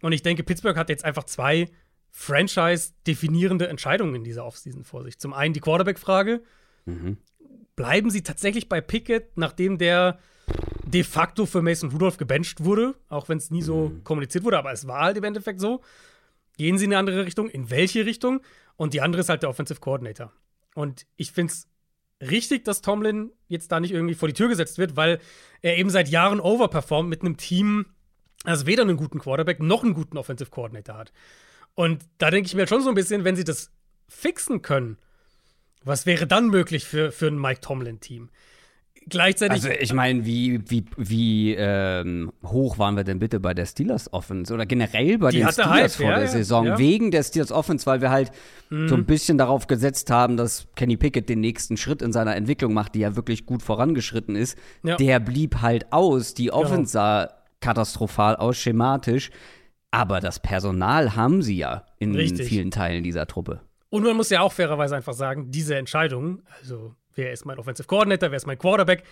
Und 0.02 0.12
ich 0.12 0.22
denke, 0.22 0.44
Pittsburgh 0.44 0.76
hat 0.76 0.88
jetzt 0.88 1.04
einfach 1.04 1.24
zwei 1.24 1.68
Franchise-definierende 2.10 3.66
Entscheidungen 3.66 4.14
in 4.14 4.24
dieser 4.24 4.44
Offseason 4.44 4.84
vor 4.84 5.02
sich. 5.02 5.18
Zum 5.18 5.32
einen 5.32 5.52
die 5.52 5.60
Quarterback-Frage. 5.60 6.42
Mhm. 6.86 7.18
Bleiben 7.76 8.10
sie 8.10 8.22
tatsächlich 8.22 8.68
bei 8.68 8.80
Pickett, 8.80 9.36
nachdem 9.36 9.78
der 9.78 10.18
de 10.84 11.02
facto 11.02 11.46
für 11.46 11.62
Mason 11.62 11.90
Rudolph 11.90 12.18
gebencht 12.18 12.64
wurde, 12.64 12.94
auch 13.08 13.28
wenn 13.28 13.38
es 13.38 13.50
nie 13.50 13.62
so 13.62 13.88
mhm. 13.88 14.04
kommuniziert 14.04 14.44
wurde, 14.44 14.58
aber 14.58 14.72
es 14.72 14.86
war 14.86 15.00
halt 15.00 15.16
im 15.16 15.24
Endeffekt 15.24 15.60
so. 15.60 15.80
Gehen 16.56 16.78
sie 16.78 16.84
in 16.84 16.92
eine 16.92 16.98
andere 16.98 17.26
Richtung? 17.26 17.48
In 17.48 17.70
welche 17.70 18.06
Richtung? 18.06 18.40
Und 18.76 18.94
die 18.94 19.00
andere 19.00 19.20
ist 19.20 19.28
halt 19.28 19.42
der 19.42 19.50
Offensive 19.50 19.80
Coordinator. 19.80 20.32
Und 20.74 21.06
ich 21.16 21.32
finde 21.32 21.52
es 21.52 21.68
richtig, 22.20 22.64
dass 22.64 22.80
Tomlin 22.80 23.32
jetzt 23.48 23.72
da 23.72 23.80
nicht 23.80 23.92
irgendwie 23.92 24.14
vor 24.14 24.28
die 24.28 24.34
Tür 24.34 24.48
gesetzt 24.48 24.78
wird, 24.78 24.96
weil 24.96 25.20
er 25.62 25.76
eben 25.76 25.90
seit 25.90 26.08
Jahren 26.08 26.40
overperformt 26.40 27.08
mit 27.08 27.22
einem 27.22 27.36
Team, 27.36 27.86
das 28.44 28.66
weder 28.66 28.82
einen 28.82 28.96
guten 28.96 29.18
Quarterback 29.18 29.60
noch 29.60 29.82
einen 29.82 29.94
guten 29.94 30.16
Offensive 30.16 30.50
Coordinator 30.50 30.96
hat. 30.96 31.12
Und 31.74 32.04
da 32.18 32.30
denke 32.30 32.46
ich 32.46 32.54
mir 32.54 32.66
schon 32.66 32.82
so 32.82 32.88
ein 32.88 32.94
bisschen, 32.94 33.24
wenn 33.24 33.36
sie 33.36 33.44
das 33.44 33.72
fixen 34.08 34.62
können, 34.62 34.98
was 35.84 36.06
wäre 36.06 36.26
dann 36.26 36.48
möglich 36.48 36.84
für, 36.84 37.12
für 37.12 37.28
ein 37.28 37.38
Mike 37.38 37.60
Tomlin-Team? 37.60 38.30
Gleichzeitig. 39.06 39.64
Also, 39.64 39.68
ich 39.68 39.92
meine, 39.92 40.24
wie, 40.24 40.60
wie, 40.70 40.84
wie 40.96 41.54
ähm, 41.54 42.32
hoch 42.42 42.78
waren 42.78 42.96
wir 42.96 43.04
denn 43.04 43.18
bitte 43.18 43.38
bei 43.38 43.52
der 43.52 43.66
Steelers 43.66 44.10
Offense 44.12 44.52
oder 44.52 44.64
generell 44.64 45.18
bei 45.18 45.30
den 45.30 45.46
Steelers 45.46 45.70
Hype, 45.70 45.90
vor 45.90 46.10
ja, 46.10 46.18
der 46.20 46.28
Saison? 46.28 46.66
Ja. 46.66 46.78
Wegen 46.78 47.10
der 47.10 47.22
Steelers 47.22 47.52
Offense, 47.52 47.84
weil 47.86 48.00
wir 48.00 48.10
halt 48.10 48.30
mhm. 48.70 48.88
so 48.88 48.94
ein 48.94 49.04
bisschen 49.04 49.36
darauf 49.36 49.66
gesetzt 49.66 50.10
haben, 50.10 50.36
dass 50.36 50.68
Kenny 50.74 50.96
Pickett 50.96 51.28
den 51.28 51.40
nächsten 51.40 51.76
Schritt 51.76 52.00
in 52.00 52.12
seiner 52.12 52.34
Entwicklung 52.34 52.72
macht, 52.72 52.94
die 52.94 53.00
ja 53.00 53.14
wirklich 53.14 53.44
gut 53.44 53.62
vorangeschritten 53.62 54.36
ist. 54.36 54.56
Ja. 54.82 54.96
Der 54.96 55.20
blieb 55.20 55.60
halt 55.60 55.92
aus. 55.92 56.32
Die 56.32 56.46
genau. 56.46 56.60
Offense 56.60 56.92
sah 56.92 57.28
katastrophal 57.60 58.36
aus, 58.36 58.56
schematisch. 58.56 59.30
Aber 59.90 60.20
das 60.20 60.40
Personal 60.40 61.14
haben 61.14 61.42
sie 61.42 61.58
ja 61.58 61.84
in 61.98 62.14
Richtig. 62.14 62.48
vielen 62.48 62.70
Teilen 62.70 63.04
dieser 63.04 63.26
Truppe. 63.26 63.60
Und 63.94 64.02
man 64.02 64.16
muss 64.16 64.28
ja 64.28 64.40
auch 64.40 64.52
fairerweise 64.52 64.96
einfach 64.96 65.12
sagen, 65.12 65.52
diese 65.52 65.76
Entscheidung, 65.76 66.42
also 66.60 66.96
wer 67.14 67.30
ist 67.30 67.44
mein 67.44 67.60
Offensive 67.60 67.86
Coordinator, 67.86 68.32
wer 68.32 68.36
ist 68.36 68.44
mein 68.44 68.58
Quarterback, 68.58 69.04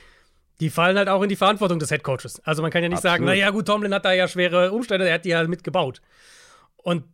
die 0.58 0.70
fallen 0.70 0.98
halt 0.98 1.08
auch 1.08 1.22
in 1.22 1.28
die 1.28 1.36
Verantwortung 1.36 1.78
des 1.78 1.90
Head 1.90 2.02
Coaches. 2.02 2.40
Also 2.44 2.62
man 2.62 2.72
kann 2.72 2.82
ja 2.82 2.88
nicht 2.88 2.96
Absolut. 2.96 3.12
sagen, 3.12 3.24
naja 3.24 3.50
gut, 3.50 3.66
Tomlin 3.66 3.94
hat 3.94 4.04
da 4.04 4.12
ja 4.12 4.26
schwere 4.26 4.72
Umstände, 4.72 5.06
er 5.06 5.14
hat 5.14 5.24
die 5.24 5.28
ja 5.28 5.46
mitgebaut. 5.46 6.02
Und 6.78 7.04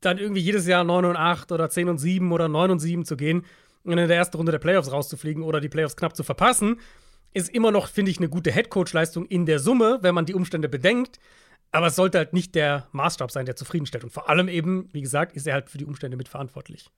dann 0.00 0.16
irgendwie 0.16 0.40
jedes 0.40 0.66
Jahr 0.66 0.82
9 0.82 1.04
und 1.04 1.16
8 1.16 1.52
oder 1.52 1.68
10 1.68 1.90
und 1.90 1.98
7 1.98 2.32
oder 2.32 2.48
9 2.48 2.70
und 2.70 2.78
7 2.78 3.04
zu 3.04 3.18
gehen 3.18 3.44
und 3.82 3.98
in 3.98 4.08
der 4.08 4.16
ersten 4.16 4.38
Runde 4.38 4.52
der 4.52 4.58
Playoffs 4.58 4.90
rauszufliegen 4.90 5.42
oder 5.42 5.60
die 5.60 5.68
Playoffs 5.68 5.96
knapp 5.96 6.16
zu 6.16 6.22
verpassen, 6.22 6.80
ist 7.34 7.50
immer 7.50 7.70
noch, 7.70 7.88
finde 7.88 8.12
ich, 8.12 8.16
eine 8.16 8.30
gute 8.30 8.50
Head 8.50 8.70
coach 8.70 8.94
leistung 8.94 9.26
in 9.26 9.44
der 9.44 9.58
Summe, 9.58 9.98
wenn 10.00 10.14
man 10.14 10.24
die 10.24 10.34
Umstände 10.34 10.70
bedenkt. 10.70 11.20
Aber 11.70 11.88
es 11.88 11.96
sollte 11.96 12.16
halt 12.16 12.32
nicht 12.32 12.54
der 12.54 12.88
Maßstab 12.92 13.30
sein, 13.30 13.44
der 13.44 13.56
zufriedenstellt. 13.56 14.04
Und 14.04 14.10
vor 14.10 14.30
allem 14.30 14.48
eben, 14.48 14.88
wie 14.94 15.02
gesagt, 15.02 15.36
ist 15.36 15.46
er 15.46 15.52
halt 15.52 15.68
für 15.68 15.76
die 15.76 15.84
Umstände 15.84 16.16
mitverantwortlich. 16.16 16.90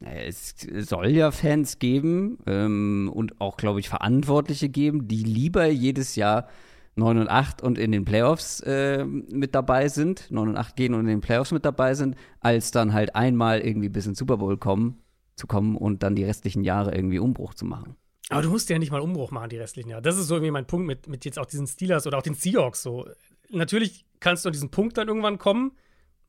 Es 0.00 0.54
soll 0.80 1.08
ja 1.08 1.30
Fans 1.30 1.78
geben 1.78 2.38
ähm, 2.46 3.10
und 3.12 3.40
auch, 3.40 3.56
glaube 3.56 3.80
ich, 3.80 3.88
Verantwortliche 3.88 4.68
geben, 4.68 5.08
die 5.08 5.22
lieber 5.22 5.66
jedes 5.66 6.16
Jahr 6.16 6.48
9 6.96 7.18
und 7.18 7.28
8 7.28 7.62
und 7.62 7.78
in 7.78 7.92
den 7.92 8.04
Playoffs 8.04 8.60
äh, 8.60 9.04
mit 9.04 9.54
dabei 9.54 9.88
sind, 9.88 10.30
9 10.30 10.48
und 10.48 10.56
8 10.56 10.76
gehen 10.76 10.94
und 10.94 11.00
in 11.00 11.06
den 11.06 11.20
Playoffs 11.20 11.50
mit 11.50 11.64
dabei 11.64 11.94
sind, 11.94 12.16
als 12.40 12.70
dann 12.70 12.92
halt 12.92 13.14
einmal 13.14 13.60
irgendwie 13.60 13.88
bis 13.88 14.06
ins 14.06 14.18
Super 14.18 14.38
Bowl 14.38 14.56
kommen, 14.58 15.02
zu 15.34 15.46
kommen 15.46 15.76
und 15.76 16.02
dann 16.02 16.14
die 16.14 16.24
restlichen 16.24 16.64
Jahre 16.64 16.94
irgendwie 16.94 17.18
Umbruch 17.18 17.54
zu 17.54 17.64
machen. 17.64 17.96
Aber 18.28 18.42
du 18.42 18.50
musst 18.50 18.68
ja 18.70 18.78
nicht 18.78 18.90
mal 18.90 19.00
Umbruch 19.00 19.30
machen, 19.30 19.50
die 19.50 19.58
restlichen 19.58 19.90
Jahre. 19.90 20.02
Das 20.02 20.18
ist 20.18 20.26
so 20.26 20.34
irgendwie 20.34 20.50
mein 20.50 20.66
Punkt 20.66 20.86
mit, 20.86 21.06
mit 21.06 21.24
jetzt 21.24 21.38
auch 21.38 21.46
diesen 21.46 21.66
Steelers 21.66 22.06
oder 22.06 22.18
auch 22.18 22.22
den 22.22 22.34
Seahawks. 22.34 22.82
So 22.82 23.06
natürlich 23.50 24.04
kannst 24.20 24.44
du 24.44 24.48
an 24.48 24.52
diesen 24.52 24.70
Punkt 24.70 24.98
dann 24.98 25.08
irgendwann 25.08 25.38
kommen. 25.38 25.72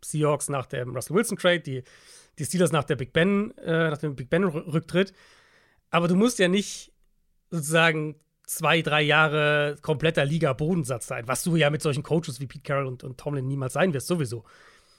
Seahawks 0.03 0.49
nach 0.49 0.67
dem 0.67 0.93
Russell 0.93 1.15
Wilson 1.15 1.37
Trade, 1.37 1.61
die, 1.61 1.83
die 2.39 2.45
Steelers 2.45 2.71
nach 2.71 2.83
der 2.83 2.95
Big 2.95 3.13
Ben, 3.13 3.51
äh, 3.57 3.89
nach 3.89 3.97
dem 3.97 4.15
Big 4.15 4.29
Ben 4.29 4.43
Rücktritt. 4.43 5.13
Aber 5.89 6.07
du 6.07 6.15
musst 6.15 6.39
ja 6.39 6.47
nicht 6.47 6.93
sozusagen 7.49 8.15
zwei, 8.45 8.81
drei 8.81 9.01
Jahre 9.01 9.77
kompletter 9.81 10.25
Liga-Bodensatz 10.25 11.07
sein, 11.07 11.27
was 11.27 11.43
du 11.43 11.55
ja 11.55 11.69
mit 11.69 11.81
solchen 11.81 12.03
Coaches 12.03 12.39
wie 12.39 12.47
Pete 12.47 12.63
Carroll 12.63 12.87
und, 12.87 13.03
und 13.03 13.17
Tomlin 13.17 13.47
niemals 13.47 13.73
sein 13.73 13.93
wirst, 13.93 14.07
sowieso. 14.07 14.45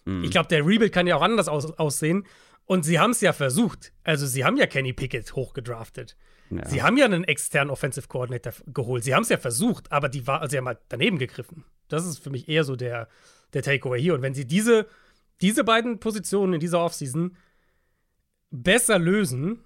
Mhm. 0.05 0.25
Ich 0.25 0.31
glaube, 0.31 0.49
der 0.49 0.65
Rebuild 0.65 0.93
kann 0.93 1.07
ja 1.07 1.17
auch 1.17 1.23
anders 1.23 1.49
aus, 1.49 1.79
aussehen. 1.79 2.25
Und 2.65 2.85
sie 2.85 2.99
haben 2.99 3.13
es 3.13 3.23
ja 3.23 3.33
versucht. 3.33 3.93
Also, 4.05 4.27
sie 4.27 4.45
haben 4.45 4.59
ja 4.59 4.67
Kenny 4.67 4.93
Pickett 4.93 5.35
hochgedraftet. 5.35 6.17
Ja. 6.51 6.67
Sie 6.69 6.83
haben 6.83 6.99
ja 6.99 7.07
einen 7.07 7.25
externen 7.25 7.71
Offensive 7.71 8.09
Coordinator 8.09 8.53
geholt. 8.67 9.05
Sie 9.05 9.15
haben 9.15 9.23
es 9.23 9.31
ja 9.31 9.39
versucht, 9.39 9.91
aber 9.91 10.09
die 10.09 10.27
war, 10.27 10.41
also 10.43 10.51
sie 10.51 10.59
haben 10.59 10.67
halt 10.67 10.81
daneben 10.89 11.19
gegriffen. 11.19 11.65
Das 11.89 12.07
ist 12.07 12.19
für 12.19 12.31
mich 12.31 12.49
eher 12.49 12.65
so 12.65 12.77
der, 12.77 13.09
der 13.55 13.63
Takeaway 13.63 14.01
hier. 14.01 14.15
Und 14.15 14.23
wenn 14.23 14.35
sie 14.35 14.47
diese, 14.47 14.87
diese 15.41 15.65
beiden 15.65 16.01
Positionen 16.01 16.55
in 16.55 16.61
dieser 16.61 16.81
Offseason 16.85 17.37
besser 18.51 18.99
lösen, 18.99 19.61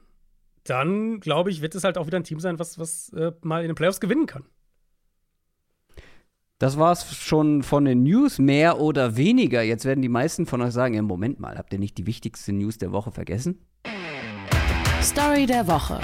dann 0.64 1.20
glaube 1.20 1.50
ich, 1.50 1.60
wird 1.60 1.74
es 1.74 1.84
halt 1.84 1.98
auch 1.98 2.06
wieder 2.06 2.18
ein 2.18 2.24
Team 2.24 2.40
sein, 2.40 2.58
was, 2.58 2.78
was 2.78 3.12
äh, 3.14 3.32
mal 3.42 3.62
in 3.62 3.68
den 3.68 3.74
Playoffs 3.74 4.00
gewinnen 4.00 4.26
kann. 4.26 4.44
Das 6.58 6.78
war's 6.78 7.16
schon 7.16 7.64
von 7.64 7.84
den 7.84 8.04
News, 8.04 8.38
mehr 8.38 8.78
oder 8.78 9.16
weniger. 9.16 9.62
Jetzt 9.62 9.84
werden 9.84 10.00
die 10.00 10.08
meisten 10.08 10.46
von 10.46 10.62
euch 10.62 10.72
sagen: 10.72 10.94
ja, 10.94 11.02
Moment 11.02 11.40
mal, 11.40 11.58
habt 11.58 11.72
ihr 11.72 11.80
nicht 11.80 11.98
die 11.98 12.06
wichtigste 12.06 12.52
News 12.52 12.78
der 12.78 12.92
Woche 12.92 13.10
vergessen? 13.10 13.66
Story 15.02 15.46
der 15.46 15.66
Woche. 15.66 16.00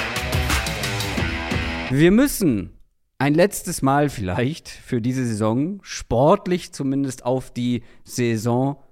Wir 1.90 2.10
müssen 2.10 2.76
ein 3.18 3.34
letztes 3.34 3.82
Mal 3.82 4.08
vielleicht 4.08 4.68
für 4.68 5.00
diese 5.00 5.24
Saison 5.24 5.78
sportlich 5.82 6.72
zumindest 6.72 7.24
auf 7.24 7.52
die 7.52 7.84
Saison, 8.02 8.82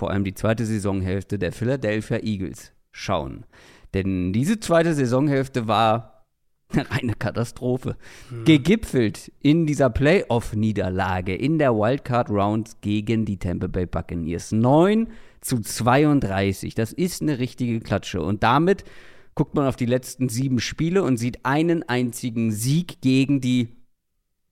vor 0.00 0.10
allem 0.10 0.24
die 0.24 0.32
zweite 0.32 0.64
Saisonhälfte 0.64 1.38
der 1.38 1.52
Philadelphia 1.52 2.20
Eagles 2.22 2.72
schauen. 2.90 3.44
Denn 3.92 4.32
diese 4.32 4.58
zweite 4.58 4.94
Saisonhälfte 4.94 5.68
war 5.68 6.24
eine 6.88 7.12
Katastrophe. 7.12 7.98
Mhm. 8.30 8.44
Gegipfelt 8.46 9.30
in 9.40 9.66
dieser 9.66 9.90
Playoff-Niederlage 9.90 11.34
in 11.34 11.58
der 11.58 11.74
Wildcard-Round 11.74 12.80
gegen 12.80 13.26
die 13.26 13.38
Tampa 13.38 13.66
Bay 13.66 13.84
Buccaneers. 13.84 14.52
9 14.52 15.08
zu 15.42 15.60
32. 15.60 16.74
Das 16.74 16.94
ist 16.94 17.20
eine 17.20 17.38
richtige 17.38 17.80
Klatsche. 17.80 18.22
Und 18.22 18.42
damit 18.42 18.84
guckt 19.34 19.54
man 19.54 19.66
auf 19.66 19.76
die 19.76 19.84
letzten 19.84 20.30
sieben 20.30 20.60
Spiele 20.60 21.02
und 21.02 21.18
sieht 21.18 21.44
einen 21.44 21.82
einzigen 21.82 22.52
Sieg 22.52 23.02
gegen 23.02 23.42
die 23.42 23.68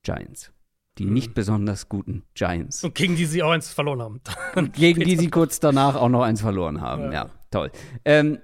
Giants. 0.02 0.52
Die 0.98 1.06
mhm. 1.06 1.12
nicht 1.12 1.34
besonders 1.34 1.88
guten 1.88 2.24
Giants. 2.34 2.84
Und 2.84 2.94
gegen 2.94 3.16
die 3.16 3.26
sie 3.26 3.42
auch 3.42 3.50
eins 3.50 3.72
verloren 3.72 4.02
haben. 4.02 4.20
gegen 4.72 5.00
die 5.02 5.16
sie 5.16 5.30
kurz 5.30 5.60
danach 5.60 5.94
auch 5.94 6.08
noch 6.08 6.22
eins 6.22 6.40
verloren 6.40 6.80
haben. 6.80 7.04
Ja, 7.04 7.12
ja 7.12 7.30
toll. 7.50 7.70
Ähm, 8.04 8.38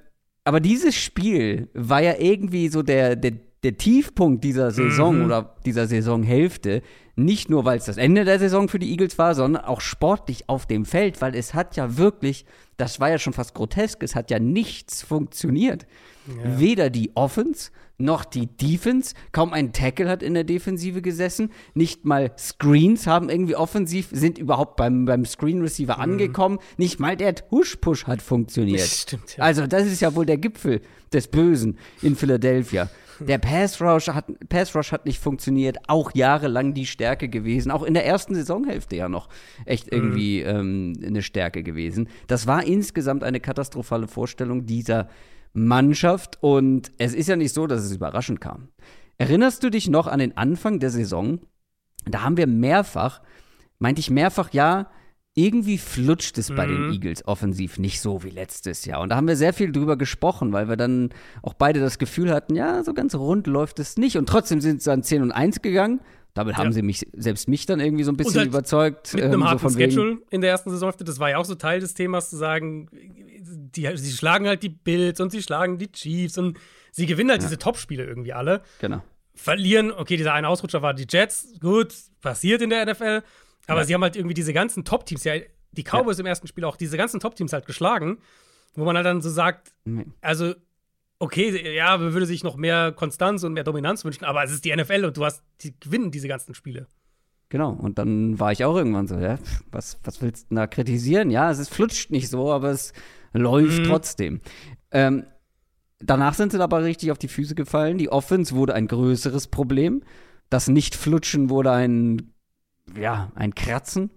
aber 0.45 0.61
dieses 0.61 0.95
Spiel 0.95 1.69
war 1.75 2.03
ja 2.03 2.15
irgendwie 2.19 2.69
so 2.69 2.83
der, 2.83 3.17
der, 3.17 3.33
der 3.63 3.77
Tiefpunkt 3.77 4.45
dieser 4.45 4.71
Saison 4.71 5.19
mhm. 5.19 5.25
oder 5.25 5.57
dieser 5.65 5.87
Saisonhälfte. 5.87 6.83
Nicht 7.17 7.49
nur, 7.49 7.65
weil 7.65 7.79
es 7.79 7.87
das 7.87 7.97
Ende 7.97 8.25
der 8.25 8.39
Saison 8.39 8.69
für 8.69 8.79
die 8.79 8.91
Eagles 8.91 9.19
war, 9.19 9.35
sondern 9.35 9.65
auch 9.65 9.81
sportlich 9.81 10.49
auf 10.49 10.67
dem 10.67 10.85
Feld, 10.85 11.23
weil 11.23 11.35
es 11.35 11.55
hat 11.55 11.77
ja 11.77 11.97
wirklich, 11.97 12.45
das 12.77 13.01
war 13.01 13.09
ja 13.09 13.19
schon 13.19 13.33
fast 13.33 13.55
grotesk, 13.55 14.03
es 14.03 14.15
hat 14.15 14.31
ja 14.31 14.39
nichts 14.39 15.03
funktioniert. 15.03 15.87
Ja. 16.27 16.59
Weder 16.59 16.91
die 16.91 17.13
Offense 17.15 17.71
noch 17.99 18.25
die 18.25 18.47
Defense. 18.47 19.15
Kaum 19.33 19.53
ein 19.53 19.73
Tackle 19.73 20.09
hat 20.09 20.23
in 20.23 20.35
der 20.35 20.45
Defensive 20.45 21.03
gesessen. 21.03 21.51
Nicht 21.75 22.05
mal 22.05 22.33
Screens 22.39 23.07
haben 23.07 23.29
irgendwie 23.29 23.57
offensiv, 23.57 24.09
sind 24.11 24.39
überhaupt 24.39 24.77
beim, 24.77 25.05
beim 25.05 25.25
Screen 25.25 25.61
Receiver 25.61 25.97
mhm. 25.97 26.03
angekommen. 26.03 26.59
Nicht 26.77 27.01
mal 27.01 27.17
der 27.17 27.35
Hush-Push 27.51 28.07
hat 28.07 28.23
funktioniert. 28.23 28.81
Das 28.81 29.03
stimmt, 29.03 29.37
ja. 29.37 29.45
Also, 29.45 29.67
das 29.67 29.87
ist 29.87 30.01
ja 30.01 30.15
wohl 30.15 30.27
der 30.27 30.39
Gipfel 30.39 30.81
des 31.13 31.29
Bösen 31.29 31.79
in 32.03 32.17
Philadelphia. 32.17 32.89
Der 33.21 33.39
Pass 33.39 33.81
Rush, 33.81 34.09
hat, 34.09 34.27
Pass 34.49 34.75
Rush 34.75 34.91
hat 34.91 35.07
nicht 35.07 35.21
funktioniert, 35.21 35.79
auch 35.87 36.13
jahrelang 36.15 36.75
die 36.75 36.87
Stärke 36.87 37.29
gewesen, 37.29 37.71
auch 37.71 37.85
in 37.85 37.95
der 37.95 38.05
ersten 38.05 38.35
Saisonhälfte 38.35 38.97
ja 38.97 39.09
noch 39.09 39.29
echt 39.67 39.93
irgendwie 39.93 40.43
mhm. 40.43 40.49
ähm, 40.49 40.93
eine 41.05 41.23
Stärke 41.23 41.63
gewesen. 41.63 42.09
Das 42.27 42.47
war 42.47 42.65
insgesamt 42.65 43.23
eine 43.23 43.41
katastrophale 43.41 44.09
Vorstellung 44.09 44.67
dieser 44.67 45.09
Mannschaft 45.55 46.39
und 46.43 46.93
es 46.99 47.15
ist 47.15 47.29
ja 47.29 47.37
nicht 47.37 47.55
so, 47.55 47.67
dass 47.67 47.85
es 47.85 47.93
überraschend 47.93 48.41
kam. 48.41 48.69
Erinnerst 49.17 49.63
du 49.63 49.71
dich 49.71 49.89
noch 49.89 50.07
an 50.07 50.19
den 50.19 50.37
Anfang 50.37 50.81
der 50.81 50.91
Saison? 50.91 51.41
Da 52.05 52.23
haben 52.23 52.37
wir 52.37 52.47
mehrfach, 52.47 53.23
meinte 53.79 54.01
ich 54.01 54.11
mehrfach, 54.11 54.53
ja, 54.53 54.91
irgendwie 55.37 55.79
flutscht 55.79 56.39
es 56.39 56.51
mhm. 56.51 56.57
bei 56.57 56.67
den 56.67 56.87
mhm. 56.87 56.93
Eagles 56.93 57.27
offensiv 57.27 57.79
nicht 57.79 58.01
so 58.01 58.23
wie 58.23 58.31
letztes 58.31 58.85
Jahr. 58.85 59.01
Und 59.01 59.09
da 59.09 59.17
haben 59.17 59.27
wir 59.27 59.37
sehr 59.37 59.53
viel 59.53 59.73
drüber 59.73 59.97
gesprochen, 59.97 60.53
weil 60.53 60.69
wir 60.69 60.77
dann 60.77 61.11
auch 61.43 61.55
beide 61.55 61.81
das 61.81 61.99
Gefühl 61.99 62.33
hatten, 62.33 62.55
ja, 62.55 62.83
so 62.85 62.95
ganz 62.95 63.15
rund 63.15 63.47
läuft 63.47 63.79
es 63.79 63.97
nicht. 63.97 64.17
Und 64.17 64.29
trotzdem 64.29 64.61
sind 64.61 64.83
sie 64.83 64.91
dann 64.91 65.03
10 65.03 65.23
und 65.23 65.33
1 65.33 65.63
gegangen. 65.63 66.01
Damit 66.35 66.57
ja. 66.57 66.65
haben 66.65 66.73
sie 66.73 66.83
mich, 66.83 67.07
selbst 67.13 67.49
mich 67.49 67.65
dann 67.65 67.79
irgendwie 67.79 68.03
so 68.03 68.11
ein 68.11 68.17
bisschen 68.17 68.39
halt 68.39 68.49
überzeugt. 68.49 69.15
Mit 69.15 69.23
einem 69.23 69.35
ähm, 69.35 69.45
harten 69.45 69.69
so 69.69 69.79
Schedule 69.79 70.19
in 70.31 70.41
der 70.41 70.51
ersten 70.51 70.71
Saison, 70.71 70.93
das 70.99 71.21
war 71.21 71.31
ja 71.31 71.39
auch 71.39 71.45
so 71.45 71.55
Teil 71.55 71.79
des 71.79 71.95
Themas, 71.95 72.29
zu 72.31 72.37
sagen, 72.37 72.89
die, 72.93 73.89
sie 73.97 74.13
schlagen 74.13 74.49
halt 74.49 74.65
die 74.65 74.69
Bills 74.69 75.21
und 75.21 75.31
sie 75.31 75.43
schlagen 75.43 75.79
die 75.79 75.93
Chiefs 75.93 76.37
und 76.37 76.59
sie 76.91 77.07
gewinnen 77.07 77.31
halt 77.31 77.43
ja. 77.43 77.49
diese 77.49 77.59
Top-Spiele 77.59 78.05
irgendwie 78.05 78.33
alle. 78.33 78.63
Genau. 78.81 79.03
verlieren, 79.37 79.93
okay, 79.93 80.17
dieser 80.17 80.33
eine 80.33 80.49
Ausrutscher 80.49 80.83
war 80.83 80.93
die 80.93 81.07
Jets, 81.09 81.55
gut, 81.61 81.95
passiert 82.21 82.63
in 82.63 82.71
der 82.71 82.85
NFL, 82.87 83.23
aber 83.67 83.81
Ja. 83.81 83.87
sie 83.87 83.95
haben 83.95 84.03
halt 84.03 84.17
irgendwie 84.17 84.35
diese 84.35 84.53
ganzen 84.53 84.85
Top-Teams, 84.85 85.25
ja, 85.25 85.35
die 85.73 85.83
Cowboys 85.83 86.19
im 86.19 86.27
ersten 86.27 86.47
Spiel 86.47 86.65
auch, 86.65 86.77
diese 86.77 86.97
ganzen 86.97 87.21
Top-Teams 87.21 87.53
halt 87.53 87.67
geschlagen, 87.67 88.19
wo 88.75 88.85
man 88.85 88.97
halt 88.97 89.07
dann 89.07 89.23
so 89.23 89.31
sagt, 89.31 89.73
also, 90.21 90.55
okay, 91.25 91.75
ja, 91.75 91.97
man 91.97 92.13
würde 92.13 92.27
sich 92.27 92.45
noch 92.45 92.57
mehr 92.57 92.93
Konstanz 92.93 93.43
und 93.43 93.55
mehr 93.55 93.65
Dominanz 93.65 94.05
wünschen, 94.05 94.25
aber 94.25 94.45
es 94.45 94.53
ist 94.53 94.65
die 94.65 94.75
NFL 94.75 95.05
und 95.05 95.17
du 95.17 95.25
hast, 95.25 95.43
die 95.63 95.75
gewinnen 95.79 96.11
diese 96.11 96.29
ganzen 96.29 96.55
Spiele. 96.55 96.87
Genau, 97.49 97.71
und 97.71 97.99
dann 97.99 98.39
war 98.41 98.53
ich 98.53 98.65
auch 98.65 98.77
irgendwann 98.77 99.07
so, 99.07 99.17
ja, 99.19 99.39
was, 99.71 99.99
was 100.03 100.21
willst 100.23 100.51
du 100.51 100.55
da 100.57 100.67
kritisieren? 100.67 101.31
Ja, 101.31 101.51
es 101.51 101.59
ist, 101.59 101.73
flutscht 101.73 102.11
nicht 102.11 102.29
so, 102.29 102.53
aber 102.53 102.71
es 102.71 102.93
läuft 103.33 103.81
Mhm. 103.81 103.85
trotzdem. 103.85 104.41
Ähm, 104.91 105.25
danach 106.01 106.35
sind 106.35 106.53
sie 106.53 106.61
aber 106.63 106.83
richtig 106.85 107.11
auf 107.13 107.19
die 107.19 107.29
Füße 107.29 107.55
gefallen. 107.55 107.99
Die 107.99 108.09
Offense 108.11 108.55
wurde 108.55 108.75
ein 108.75 108.89
größeres 108.89 109.49
Problem. 109.49 110.03
Das 110.51 110.69
Nicht-Flutschen 110.69 111.51
wurde 111.51 111.71
ein, 111.73 112.33
ja, 112.99 113.31
ein 113.35 113.55
Kratzen, 113.55 114.11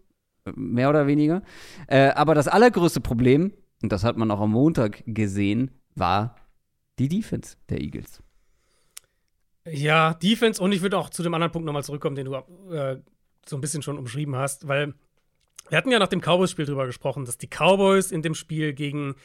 mehr 0.56 0.90
oder 0.90 1.06
weniger. 1.08 1.42
Äh, 1.88 2.10
aber 2.10 2.34
das 2.34 2.48
allergrößte 2.48 3.02
Problem, 3.02 3.54
und 3.84 3.92
das 3.92 4.04
hat 4.04 4.18
man 4.18 4.32
auch 4.32 4.40
am 4.40 4.52
Montag 4.52 5.04
gesehen, 5.06 5.72
war 5.96 6.36
die 7.00 7.10
Defense 7.10 7.58
der 7.70 7.82
Eagles. 7.82 8.22
Ja, 9.66 10.14
Defense 10.14 10.62
und 10.62 10.72
ich 10.72 10.82
würde 10.82 10.98
auch 10.98 11.10
zu 11.10 11.24
dem 11.24 11.34
anderen 11.34 11.52
Punkt 11.52 11.66
nochmal 11.66 11.84
zurückkommen, 11.84 12.16
den 12.16 12.26
du 12.26 12.36
äh, 12.74 13.02
so 13.46 13.58
ein 13.58 13.62
bisschen 13.62 13.82
schon 13.82 13.98
umschrieben 13.98 14.36
hast, 14.36 14.68
weil 14.68 14.94
wir 15.70 15.78
hatten 15.78 15.92
ja 15.92 16.00
nach 16.00 16.08
dem 16.08 16.22
Cowboys-Spiel 16.22 16.66
drüber 16.66 16.86
gesprochen, 16.86 17.26
dass 17.26 17.38
die 17.38 17.48
Cowboys 17.48 18.12
in 18.12 18.22
dem 18.22 18.36
Spiel 18.36 18.74
gegen 18.74 19.16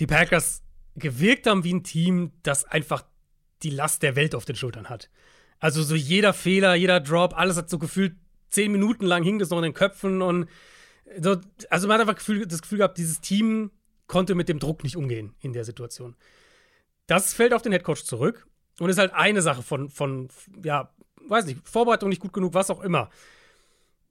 die 0.00 0.06
Packers 0.06 0.62
gewirkt 0.96 1.46
haben 1.46 1.64
wie 1.64 1.74
ein 1.74 1.84
Team, 1.84 2.32
das 2.42 2.64
einfach 2.64 3.04
die 3.62 3.70
Last 3.70 4.02
der 4.02 4.16
Welt 4.16 4.34
auf 4.34 4.44
den 4.44 4.56
Schultern 4.56 4.88
hat. 4.88 5.10
Also 5.58 5.82
so 5.82 5.94
jeder 5.94 6.32
Fehler, 6.32 6.74
jeder 6.74 7.00
Drop, 7.00 7.36
alles 7.38 7.56
hat 7.56 7.70
so 7.70 7.78
gefühlt 7.78 8.16
zehn 8.48 8.72
Minuten 8.72 9.04
lang 9.06 9.22
hing 9.22 9.38
das 9.38 9.50
noch 9.50 9.58
in 9.58 9.64
den 9.64 9.74
Köpfen 9.74 10.22
und 10.22 10.48
so, 11.20 11.36
also 11.68 11.88
man 11.88 11.94
hat 11.94 12.08
einfach 12.08 12.22
das 12.46 12.62
Gefühl 12.62 12.78
gehabt, 12.78 12.98
dieses 12.98 13.20
Team 13.20 13.70
konnte 14.06 14.34
mit 14.34 14.48
dem 14.48 14.58
Druck 14.58 14.82
nicht 14.82 14.96
umgehen 14.96 15.34
in 15.40 15.52
der 15.52 15.64
Situation. 15.64 16.16
Das 17.06 17.34
fällt 17.34 17.52
auf 17.54 17.62
den 17.62 17.72
Headcoach 17.72 18.04
zurück 18.04 18.46
und 18.78 18.88
ist 18.90 18.98
halt 18.98 19.12
eine 19.12 19.42
Sache 19.42 19.62
von, 19.62 19.90
von, 19.90 20.28
ja, 20.64 20.92
weiß 21.28 21.46
nicht, 21.46 21.60
Vorbereitung 21.68 22.08
nicht 22.08 22.20
gut 22.20 22.32
genug, 22.32 22.54
was 22.54 22.70
auch 22.70 22.80
immer. 22.80 23.10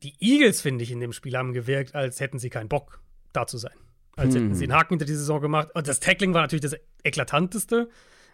Die 0.03 0.15
Eagles, 0.19 0.61
finde 0.61 0.83
ich, 0.83 0.91
in 0.91 0.99
dem 0.99 1.13
Spiel 1.13 1.37
haben 1.37 1.53
gewirkt, 1.53 1.93
als 1.95 2.19
hätten 2.19 2.39
sie 2.39 2.49
keinen 2.49 2.69
Bock, 2.69 3.01
da 3.33 3.45
zu 3.47 3.57
sein. 3.57 3.73
Als 4.15 4.35
hätten 4.35 4.47
Hm. 4.49 4.55
sie 4.55 4.65
einen 4.65 4.73
Haken 4.73 4.93
hinter 4.95 5.05
die 5.05 5.13
Saison 5.15 5.39
gemacht. 5.41 5.69
Und 5.73 5.87
das 5.87 5.99
Tackling 5.99 6.33
war 6.33 6.41
natürlich 6.41 6.63
das 6.63 6.75
eklatanteste. 7.03 7.89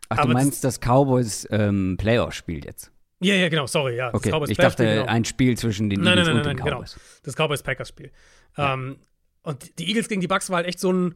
Ach, 0.10 0.17
Aber 0.17 0.28
du 0.30 0.34
das- 0.34 0.43
meinst 0.43 0.63
das, 0.63 0.80
Cowboys 0.80 1.48
ähm, 1.52 1.96
Playoff-Spiel 2.00 2.65
jetzt? 2.65 2.91
Ja, 3.20 3.34
ja, 3.36 3.50
genau, 3.50 3.67
sorry, 3.67 3.96
ja. 3.98 4.13
Okay, 4.13 4.32
ich 4.48 4.58
dachte, 4.58 4.86
genau. 4.86 5.06
ein 5.08 5.26
Spiel 5.26 5.58
zwischen 5.58 5.89
den 5.89 6.02
Nein, 6.02 6.17
Eagles 6.20 6.28
nein, 6.28 6.36
nein, 6.38 6.46
und 6.46 6.50
den 6.52 6.58
nein, 6.58 6.65
genau. 6.65 6.78
Cowboys. 6.78 7.20
Das 7.24 7.36
Cowboys-Packers-Spiel. 7.36 8.12
Ja. 8.58 8.74
Ähm, 8.74 8.98
und 9.41 9.80
die 9.80 9.88
Eagles 9.88 10.08
gegen 10.08 10.22
die 10.22 10.28
Bucks 10.28 10.50
war 10.50 10.58
halt 10.58 10.67
echt 10.67 10.80
so 10.80 10.91
ein. 10.93 11.15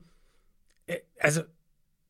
äh, 0.87 0.97
Also, 1.19 1.41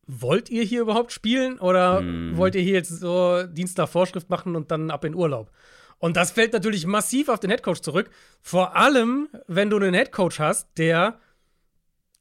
wollt 0.08 0.50
ihr 0.50 0.64
hier 0.64 0.82
überhaupt 0.82 1.12
spielen 1.12 1.60
oder 1.60 2.00
Hm. 2.00 2.38
wollt 2.38 2.56
ihr 2.56 2.62
hier 2.62 2.74
jetzt 2.74 2.90
so 2.90 3.44
Dienst 3.44 3.78
nach 3.78 3.90
Vorschrift 3.90 4.30
machen 4.30 4.56
und 4.56 4.72
dann 4.72 4.92
ab 4.92 5.06
in 5.06 5.16
Urlaub? 5.16 5.52
Und 6.00 6.18
das 6.18 6.32
fällt 6.32 6.54
natürlich 6.54 6.88
massiv 6.88 7.30
auf 7.30 7.40
den 7.40 7.52
Headcoach 7.52 7.82
zurück. 7.82 8.10
Vor 8.42 8.76
allem, 8.76 9.30
wenn 9.48 9.70
du 9.70 9.78
einen 9.78 9.94
Headcoach 9.94 10.40
hast, 10.40 10.68
der 10.78 11.20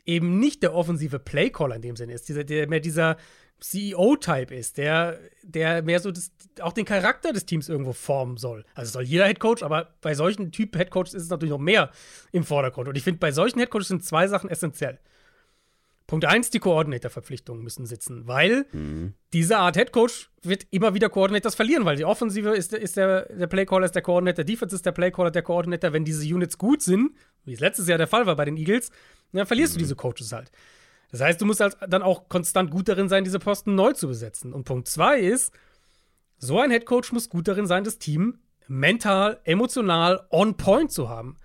eben 0.05 0.38
nicht 0.38 0.62
der 0.62 0.75
offensive 0.75 1.19
Playcaller 1.19 1.77
in 1.77 1.83
dem 1.83 1.97
Sinne 1.97 2.12
ist, 2.12 2.29
dieser, 2.29 2.45
der 2.45 2.69
mehr 2.69 2.81
dieser 2.81 3.16
CEO-Type 3.61 4.55
ist, 4.55 4.79
der, 4.79 5.19
der 5.43 5.83
mehr 5.83 6.01
so 6.01 6.11
das, 6.11 6.31
auch 6.61 6.73
den 6.73 6.85
Charakter 6.85 7.33
des 7.33 7.47
Teams 7.47 7.69
irgendwo 7.69 7.93
formen 7.93 8.37
soll. 8.37 8.64
Also 8.75 8.93
soll 8.93 9.03
jeder 9.03 9.27
Headcoach, 9.27 9.62
aber 9.62 9.95
bei 10.01 10.14
solchen 10.14 10.51
Typ 10.53 10.77
Headcoaches 10.77 11.14
ist 11.14 11.25
es 11.25 11.31
natürlich 11.31 11.51
noch 11.53 11.59
mehr 11.59 11.90
im 12.33 12.45
Vordergrund. 12.45 12.88
Und 12.88 12.97
ich 12.97 13.05
finde, 13.05 13.19
bei 13.19 13.33
solchen 13.33 13.59
Headcoaches 13.61 13.88
sind 13.88 14.05
zwei 14.05 14.29
Sachen 14.29 14.51
essentiell. 14.51 14.99
Punkt 16.11 16.25
eins, 16.25 16.51
die 16.51 16.59
Coordinator-Verpflichtungen 16.59 17.62
müssen 17.62 17.87
sitzen, 17.87 18.27
weil 18.27 18.66
diese 19.33 19.59
Art 19.59 19.77
Headcoach 19.77 20.29
wird 20.42 20.66
immer 20.73 20.92
wieder 20.92 21.09
Coordinators 21.09 21.55
verlieren, 21.55 21.85
weil 21.85 21.94
die 21.96 22.05
Offensive 22.05 22.51
ist, 22.51 22.73
der- 22.73 22.81
ist 22.83 22.96
der, 22.96 23.27
der 23.33 23.46
Playcaller, 23.46 23.85
ist 23.87 23.94
der 23.94 24.03
Coordinator, 24.03 24.44
Defense 24.44 24.75
ist 24.75 24.85
der 24.85 24.90
Playcaller, 24.90 25.31
der 25.31 25.42
Coordinator. 25.42 25.92
Wenn 25.92 26.05
diese 26.05 26.25
Units 26.35 26.59
gut 26.59 26.83
sind, 26.83 27.12
wie 27.44 27.53
es 27.53 27.61
letztes 27.61 27.87
Jahr 27.87 27.96
der 27.99 28.09
Fall 28.09 28.27
war 28.27 28.35
bei 28.35 28.44
den 28.44 28.57
Eagles, 28.57 28.90
dann 29.33 29.46
verlierst 29.46 29.77
du 29.77 29.79
diese 29.79 29.94
Coaches 29.94 30.33
halt. 30.33 30.51
Das 31.12 31.20
heißt, 31.20 31.40
du 31.40 31.46
musst 31.46 31.61
halt 31.61 31.77
dann 31.88 32.03
auch 32.03 32.29
konstant 32.29 32.73
gut 32.73 32.88
darin 32.88 33.09
sein, 33.09 33.23
diese 33.23 33.38
Posten 33.38 33.77
neu 33.77 33.92
zu 33.92 34.09
besetzen. 34.09 34.53
Und 34.53 34.64
Punkt 34.64 34.88
zwei 34.88 35.20
ist, 35.20 35.53
so 36.38 36.59
ein 36.59 36.73
Headcoach 36.73 37.12
muss 37.12 37.29
gut 37.29 37.46
darin 37.46 37.66
sein, 37.68 37.85
das 37.85 37.99
Team 37.99 38.40
mental, 38.66 39.38
emotional 39.44 40.27
on 40.31 40.57
point 40.57 40.90
zu 40.90 41.09
haben. 41.09 41.37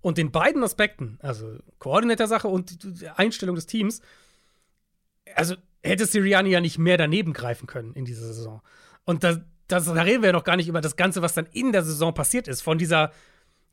Und 0.00 0.18
in 0.18 0.30
beiden 0.30 0.62
Aspekten, 0.62 1.18
also 1.22 1.58
Koordinator-Sache 1.78 2.48
und 2.48 3.00
die 3.00 3.08
Einstellung 3.08 3.56
des 3.56 3.66
Teams, 3.66 4.00
also 5.34 5.56
hätte 5.82 6.06
Sirianni 6.06 6.50
ja 6.50 6.60
nicht 6.60 6.78
mehr 6.78 6.96
daneben 6.96 7.32
greifen 7.32 7.66
können 7.66 7.94
in 7.94 8.04
dieser 8.04 8.26
Saison. 8.26 8.62
Und 9.04 9.24
das, 9.24 9.40
das, 9.66 9.86
da 9.86 10.02
reden 10.02 10.22
wir 10.22 10.28
ja 10.28 10.32
noch 10.32 10.44
gar 10.44 10.56
nicht 10.56 10.68
über 10.68 10.80
das 10.80 10.96
Ganze, 10.96 11.22
was 11.22 11.34
dann 11.34 11.46
in 11.52 11.72
der 11.72 11.82
Saison 11.82 12.14
passiert 12.14 12.48
ist. 12.48 12.62
Von 12.62 12.78
dieser 12.78 13.12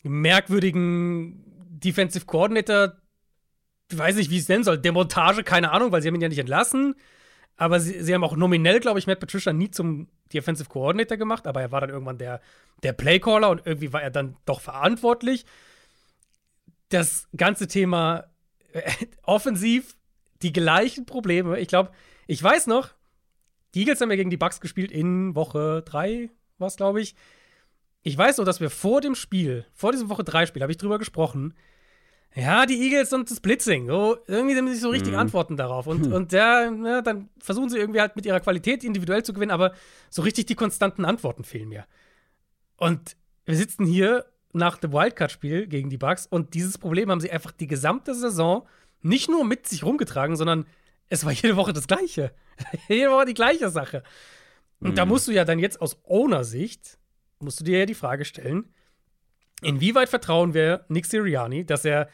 merkwürdigen 0.04 1.44
Defensive 1.70 2.26
Coordinator, 2.26 2.94
ich 3.92 3.98
weiß 3.98 4.16
nicht, 4.16 4.32
wie 4.32 4.38
es 4.38 4.50
nennen 4.50 4.64
soll, 4.64 4.78
Demontage, 4.78 5.44
keine 5.44 5.72
Ahnung, 5.72 5.92
weil 5.92 6.02
sie 6.02 6.08
haben 6.08 6.16
ihn 6.16 6.22
ja 6.22 6.30
nicht 6.30 6.40
entlassen. 6.40 6.96
Aber 7.58 7.80
sie, 7.80 8.02
sie 8.04 8.14
haben 8.14 8.24
auch 8.24 8.36
nominell, 8.36 8.80
glaube 8.80 9.00
ich, 9.00 9.08
Matt 9.08 9.20
Patricia 9.20 9.54
nie 9.54 9.72
zum 9.72 10.10
Defensive 10.34 10.70
Coordinator 10.70 11.18
gemacht, 11.18 11.48
aber 11.48 11.62
er 11.62 11.72
war 11.72 11.82
dann 11.82 11.90
irgendwann 11.90 12.18
der, 12.18 12.42
der 12.84 12.94
Playcaller 12.94 13.50
und 13.50 13.66
irgendwie 13.66 13.94
war 13.94 14.02
er 14.02 14.12
dann 14.12 14.36
doch 14.46 14.60
verantwortlich. 14.60 15.46
Das 16.90 17.28
ganze 17.36 17.68
Thema 17.68 18.26
äh, 18.74 18.92
offensiv, 19.24 19.96
die 20.42 20.54
gleichen 20.54 21.06
Probleme. 21.06 21.60
Ich 21.60 21.68
glaube, 21.68 21.92
ich 22.28 22.42
weiß 22.42 22.68
noch, 22.68 22.90
die 23.74 23.82
Eagles 23.82 24.02
haben 24.02 24.10
ja 24.10 24.16
gegen 24.16 24.30
die 24.30 24.38
Bucks 24.38 24.62
gespielt 24.62 24.92
in 24.92 25.36
Woche 25.36 25.84
3, 25.86 26.30
war 26.58 26.68
es, 26.68 26.78
glaube 26.78 27.02
ich. 27.02 27.16
Ich 28.04 28.18
weiß 28.18 28.38
noch, 28.38 28.46
dass 28.46 28.62
wir 28.62 28.70
vor 28.70 29.02
dem 29.02 29.16
Spiel, 29.16 29.66
vor 29.74 29.92
diesem 29.92 30.10
Woche 30.10 30.24
3-Spiel, 30.24 30.62
habe 30.62 30.72
ich 30.72 30.78
drüber 30.78 31.00
gesprochen. 31.00 31.56
Ja, 32.36 32.66
die 32.66 32.80
Eagles 32.82 33.14
und 33.14 33.32
das 33.32 33.40
Blitzing. 33.40 33.88
So, 33.88 34.18
irgendwie 34.28 34.56
haben 34.56 34.68
sie 34.68 34.74
nicht 34.74 34.82
so 34.82 34.90
richtig 34.90 35.16
Antworten 35.16 35.58
darauf. 35.58 35.88
Und, 35.88 36.12
und 36.12 36.32
ja, 36.34 36.70
ja, 36.70 37.02
dann 37.02 37.30
versuchen 37.40 37.70
sie 37.70 37.78
irgendwie 37.78 38.02
halt 38.02 38.16
mit 38.16 38.26
ihrer 38.26 38.42
Qualität 38.42 38.84
individuell 38.84 39.24
zu 39.24 39.34
gewinnen, 39.34 39.52
aber 39.52 39.74
so 40.10 40.22
richtig 40.22 40.46
die 40.46 40.56
konstanten 40.56 41.06
Antworten 41.06 41.46
fehlen 41.46 41.70
mir. 41.70 41.86
Und 42.78 43.16
wir 43.46 43.56
sitzen 43.56 43.86
hier 43.86 44.26
nach 44.56 44.78
dem 44.78 44.94
Wildcard-Spiel 44.94 45.68
gegen 45.68 45.90
die 45.90 45.98
Bucks 45.98 46.26
und 46.26 46.54
dieses 46.54 46.78
Problem 46.78 47.12
haben 47.12 47.20
sie 47.20 47.32
einfach 47.32 47.52
die 47.52 47.68
gesamte 47.68 48.16
Saison 48.16 48.68
nicht 49.02 49.30
nur 49.30 49.46
mit 49.46 49.68
sich 49.68 49.84
rumgetragen, 49.84 50.36
sondern 50.36 50.66
es 51.10 51.26
war 51.26 51.32
jede 51.32 51.56
Woche 51.56 51.74
das 51.74 51.88
Gleiche. 51.88 52.34
jede 52.88 53.12
Woche 53.12 53.26
die 53.26 53.34
gleiche 53.34 53.70
Sache. 53.70 54.04
Und 54.80 54.98
da 54.98 55.06
musst 55.06 55.28
du 55.28 55.32
ja 55.32 55.46
dann 55.46 55.60
jetzt 55.60 55.82
aus 55.82 55.98
Owner-Sicht, 56.04 56.98
musst 57.40 57.60
du 57.60 57.64
dir 57.64 57.80
ja 57.80 57.86
die 57.86 57.94
Frage 57.94 58.26
stellen, 58.26 58.74
inwieweit 59.62 60.10
vertrauen 60.10 60.54
wir 60.54 60.86
Nick 60.90 61.06
Sirianni, 61.06 61.66
dass 61.66 61.86
er 61.86 62.10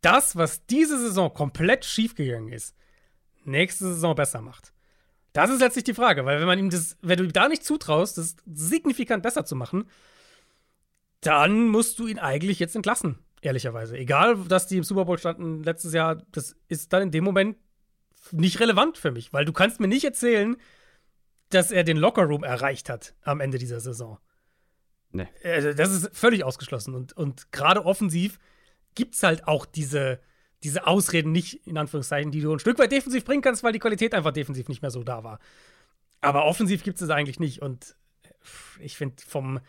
das, 0.00 0.36
was 0.36 0.64
diese 0.66 0.98
Saison 0.98 1.32
komplett 1.32 1.84
schiefgegangen 1.84 2.52
ist, 2.52 2.76
nächste 3.44 3.86
Saison 3.86 4.14
besser 4.14 4.40
macht? 4.40 4.72
Das 5.32 5.50
ist 5.50 5.60
letztlich 5.60 5.84
die 5.84 5.94
Frage, 5.94 6.24
weil 6.24 6.40
wenn 6.40 6.46
man 6.46 6.58
ihm 6.58 6.70
das, 6.70 6.96
wenn 7.00 7.18
du 7.18 7.24
ihm 7.24 7.32
da 7.32 7.48
nicht 7.48 7.64
zutraust, 7.64 8.18
das 8.18 8.36
signifikant 8.46 9.22
besser 9.22 9.44
zu 9.44 9.56
machen, 9.56 9.84
dann 11.20 11.68
musst 11.68 11.98
du 11.98 12.06
ihn 12.06 12.18
eigentlich 12.18 12.58
jetzt 12.58 12.76
entlassen, 12.76 13.18
ehrlicherweise. 13.40 13.96
Egal, 13.96 14.36
dass 14.44 14.66
die 14.66 14.76
im 14.76 14.84
Super 14.84 15.04
Bowl 15.04 15.18
standen 15.18 15.62
letztes 15.62 15.92
Jahr, 15.92 16.22
das 16.32 16.56
ist 16.68 16.92
dann 16.92 17.02
in 17.02 17.10
dem 17.10 17.24
Moment 17.24 17.56
nicht 18.32 18.60
relevant 18.60 18.98
für 18.98 19.10
mich, 19.10 19.32
weil 19.32 19.44
du 19.44 19.52
kannst 19.52 19.80
mir 19.80 19.88
nicht 19.88 20.04
erzählen, 20.04 20.56
dass 21.50 21.70
er 21.70 21.84
den 21.84 21.96
Lockerroom 21.96 22.44
erreicht 22.44 22.88
hat 22.88 23.14
am 23.22 23.40
Ende 23.40 23.58
dieser 23.58 23.80
Saison. 23.80 24.18
Nee. 25.10 25.28
Also 25.42 25.72
das 25.72 25.90
ist 25.90 26.16
völlig 26.16 26.44
ausgeschlossen. 26.44 26.94
Und, 26.94 27.16
und 27.16 27.50
gerade 27.52 27.84
offensiv 27.84 28.38
gibt 28.94 29.14
es 29.14 29.22
halt 29.22 29.46
auch 29.46 29.64
diese, 29.64 30.20
diese 30.62 30.86
Ausreden 30.86 31.32
nicht, 31.32 31.66
in 31.66 31.78
Anführungszeichen, 31.78 32.30
die 32.30 32.40
du 32.40 32.52
ein 32.52 32.58
Stück 32.58 32.78
weit 32.78 32.92
defensiv 32.92 33.24
bringen 33.24 33.42
kannst, 33.42 33.62
weil 33.62 33.72
die 33.72 33.78
Qualität 33.78 34.14
einfach 34.14 34.32
defensiv 34.32 34.68
nicht 34.68 34.82
mehr 34.82 34.90
so 34.90 35.02
da 35.02 35.24
war. 35.24 35.38
Aber 36.20 36.44
offensiv 36.44 36.82
gibt 36.82 36.96
es 36.96 37.02
es 37.02 37.10
eigentlich 37.10 37.40
nicht. 37.40 37.62
Und 37.62 37.96
ich 38.80 38.96
finde, 38.96 39.22
vom, 39.26 39.60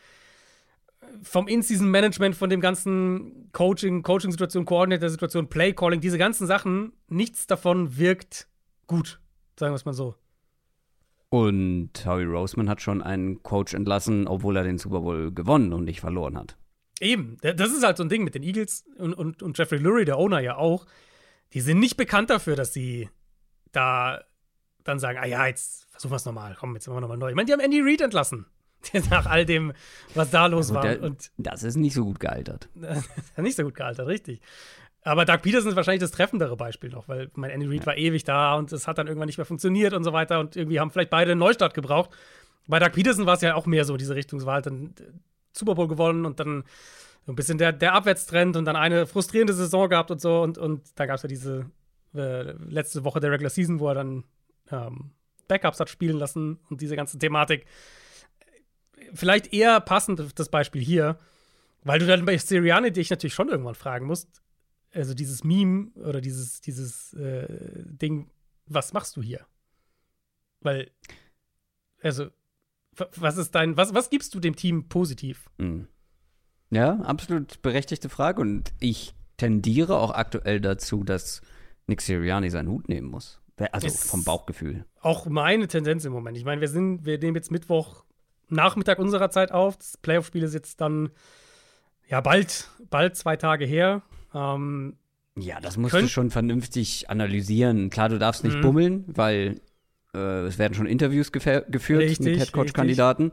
vom 1.21 1.47
In-Season-Management, 1.47 2.35
von 2.35 2.49
dem 2.49 2.61
ganzen 2.61 3.49
Coaching, 3.51 4.03
Coaching-Situation, 4.03 4.65
Coordinator-Situation, 4.65 5.49
Play-Calling, 5.49 6.01
diese 6.01 6.17
ganzen 6.17 6.47
Sachen, 6.47 6.93
nichts 7.07 7.47
davon 7.47 7.97
wirkt 7.97 8.47
gut. 8.87 9.19
Sagen 9.59 9.71
wir 9.73 9.75
es 9.75 9.85
mal 9.85 9.93
so. 9.93 10.15
Und 11.29 11.91
Howie 12.05 12.23
Roseman 12.23 12.69
hat 12.69 12.81
schon 12.81 13.01
einen 13.03 13.43
Coach 13.43 13.73
entlassen, 13.73 14.27
obwohl 14.27 14.57
er 14.57 14.63
den 14.63 14.77
Super 14.79 15.01
Bowl 15.01 15.31
gewonnen 15.31 15.73
und 15.73 15.83
nicht 15.83 15.99
verloren 16.01 16.37
hat. 16.37 16.57
Eben, 16.99 17.37
da- 17.41 17.53
das 17.53 17.71
ist 17.71 17.83
halt 17.83 17.97
so 17.97 18.03
ein 18.03 18.09
Ding 18.09 18.23
mit 18.23 18.35
den 18.35 18.43
Eagles 18.43 18.83
und, 18.97 19.13
und, 19.13 19.43
und 19.43 19.57
Jeffrey 19.57 19.77
Lurie, 19.77 20.05
der 20.05 20.17
Owner 20.17 20.39
ja 20.39 20.57
auch. 20.57 20.85
Die 21.53 21.61
sind 21.61 21.79
nicht 21.79 21.97
bekannt 21.97 22.29
dafür, 22.29 22.55
dass 22.55 22.73
sie 22.73 23.09
da 23.71 24.21
dann 24.83 24.97
sagen, 24.99 25.19
ah 25.21 25.25
ja, 25.25 25.45
jetzt 25.45 25.87
versuchen 25.91 26.11
wir 26.11 26.15
es 26.17 26.25
nochmal, 26.25 26.55
komm, 26.59 26.73
jetzt 26.73 26.87
machen 26.87 26.97
wir 26.97 27.01
nochmal 27.01 27.17
neu. 27.17 27.29
Ich 27.29 27.35
meine, 27.35 27.45
die 27.45 27.53
haben 27.53 27.59
Andy 27.59 27.81
Reid 27.81 28.01
entlassen. 28.01 28.45
Nach 29.09 29.25
all 29.25 29.45
dem, 29.45 29.73
was 30.15 30.29
da 30.31 30.45
los 30.47 30.67
Also 30.69 30.75
war. 30.75 30.81
der- 30.83 31.01
Und 31.01 31.31
Das 31.37 31.63
ist 31.63 31.75
nicht 31.75 31.93
so 31.93 32.05
gut 32.05 32.19
gealtert. 32.19 32.69
nicht 33.37 33.55
so 33.57 33.63
gut 33.63 33.75
gealtert, 33.75 34.07
richtig. 34.07 34.41
Aber 35.01 35.25
Doug 35.25 35.39
Peterson 35.41 35.69
ist 35.69 35.75
wahrscheinlich 35.75 36.01
das 36.01 36.11
treffendere 36.11 36.57
Beispiel 36.57 36.89
noch, 36.89 37.07
weil 37.07 37.29
mein 37.35 37.51
Andy 37.51 37.67
Reid 37.67 37.85
war 37.85 37.95
ewig 37.97 38.23
da 38.25 38.55
und 38.55 38.71
es 38.73 38.85
hat 38.87 38.97
dann 38.97 39.07
irgendwann 39.07 39.27
nicht 39.27 39.37
mehr 39.37 39.45
funktioniert 39.45 39.93
und 39.93 40.03
so 40.03 40.11
weiter 40.13 40.39
und 40.39 40.55
irgendwie 40.55 40.79
haben 40.79 40.91
vielleicht 40.91 41.09
beide 41.09 41.31
einen 41.31 41.39
Neustart 41.39 41.73
gebraucht. 41.73 42.09
Bei 42.67 42.79
Doug 42.79 42.91
Peterson 42.91 43.25
war 43.25 43.35
es 43.35 43.41
ja 43.41 43.55
auch 43.55 43.65
mehr 43.65 43.85
so 43.85 43.95
diese 43.97 44.15
Richtung, 44.15 44.39
es 44.39 44.45
war 44.45 44.55
halt 44.55 44.65
dann 44.65 44.93
äh, 44.99 45.03
Super 45.53 45.75
Bowl 45.75 45.87
gewonnen 45.87 46.25
und 46.25 46.39
dann 46.39 46.63
so 47.25 47.31
ein 47.31 47.35
bisschen 47.35 47.57
der, 47.57 47.71
der 47.71 47.93
Abwärtstrend 47.93 48.55
und 48.57 48.65
dann 48.65 48.75
eine 48.75 49.07
frustrierende 49.07 49.53
Saison 49.53 49.89
gehabt 49.89 50.11
und 50.11 50.19
so 50.21 50.41
und, 50.41 50.57
und 50.57 50.81
da 50.95 51.05
gab 51.05 51.15
es 51.15 51.23
ja 51.23 51.29
diese 51.29 51.65
äh, 52.13 52.51
letzte 52.69 53.03
Woche 53.05 53.19
der 53.21 53.31
Regular 53.31 53.49
Season, 53.49 53.79
wo 53.79 53.87
er 53.87 53.95
dann 53.95 54.25
ähm, 54.71 55.11
Backups 55.47 55.79
hat 55.79 55.89
spielen 55.89 56.17
lassen 56.17 56.59
und 56.69 56.81
diese 56.81 56.95
ganze 56.95 57.17
Thematik. 57.17 57.65
Vielleicht 59.13 59.53
eher 59.53 59.79
passend 59.79 60.37
das 60.39 60.49
Beispiel 60.49 60.81
hier, 60.81 61.19
weil 61.83 61.99
du 61.99 62.05
dann 62.07 62.25
bei 62.25 62.37
Sirianni 62.37 62.91
dich 62.91 63.09
natürlich 63.09 63.33
schon 63.33 63.49
irgendwann 63.49 63.75
fragen 63.75 64.05
musst, 64.05 64.41
also 64.93 65.13
dieses 65.13 65.43
Meme 65.43 65.91
oder 65.95 66.21
dieses, 66.21 66.61
dieses 66.61 67.13
äh, 67.13 67.47
Ding, 67.85 68.29
was 68.65 68.93
machst 68.93 69.15
du 69.17 69.21
hier? 69.21 69.45
Weil, 70.61 70.91
also, 72.01 72.25
wa- 72.97 73.09
was 73.15 73.37
ist 73.37 73.55
dein, 73.55 73.77
was, 73.77 73.93
was 73.93 74.09
gibst 74.09 74.33
du 74.35 74.39
dem 74.39 74.55
Team 74.55 74.89
positiv? 74.89 75.49
Mhm. 75.57 75.87
Ja, 76.71 76.99
absolut 77.01 77.61
berechtigte 77.61 78.09
Frage. 78.09 78.41
Und 78.41 78.73
ich 78.79 79.13
tendiere 79.37 79.97
auch 79.97 80.11
aktuell 80.11 80.59
dazu, 80.61 81.03
dass 81.03 81.41
Nick 81.87 82.01
Sirianni 82.01 82.49
seinen 82.49 82.69
Hut 82.69 82.89
nehmen 82.89 83.07
muss. 83.09 83.41
Also 83.71 83.89
vom 83.89 84.23
Bauchgefühl. 84.23 84.85
Auch 85.01 85.25
meine 85.25 85.67
Tendenz 85.67 86.05
im 86.05 86.13
Moment. 86.13 86.37
Ich 86.37 86.45
meine, 86.45 86.61
wir 86.61 86.69
sind, 86.69 87.05
wir 87.05 87.17
nehmen 87.17 87.35
jetzt 87.35 87.51
Mittwoch 87.51 88.05
Nachmittag 88.49 88.99
unserer 88.99 89.29
Zeit 89.29 89.51
auf. 89.51 89.77
Das 89.77 89.97
Playoff-Spiel 89.97 90.43
ist 90.43 90.53
jetzt 90.53 90.81
dann 90.81 91.09
ja 92.07 92.21
bald, 92.21 92.69
bald 92.89 93.15
zwei 93.15 93.35
Tage 93.35 93.65
her. 93.65 94.01
Ähm, 94.33 94.97
Ja, 95.37 95.59
das 95.59 95.77
musst 95.77 95.93
du 95.95 96.07
schon 96.07 96.31
vernünftig 96.31 97.09
analysieren. 97.09 97.89
Klar, 97.89 98.09
du 98.09 98.19
darfst 98.19 98.43
nicht 98.43 98.57
Mhm. 98.57 98.61
bummeln, 98.61 99.03
weil 99.07 99.61
äh, 100.13 100.45
es 100.47 100.57
werden 100.57 100.73
schon 100.73 100.87
Interviews 100.87 101.31
geführt 101.31 101.67
Richtig, 101.75 102.19
mit 102.19 102.39
Headcoach-Kandidaten. 102.39 103.31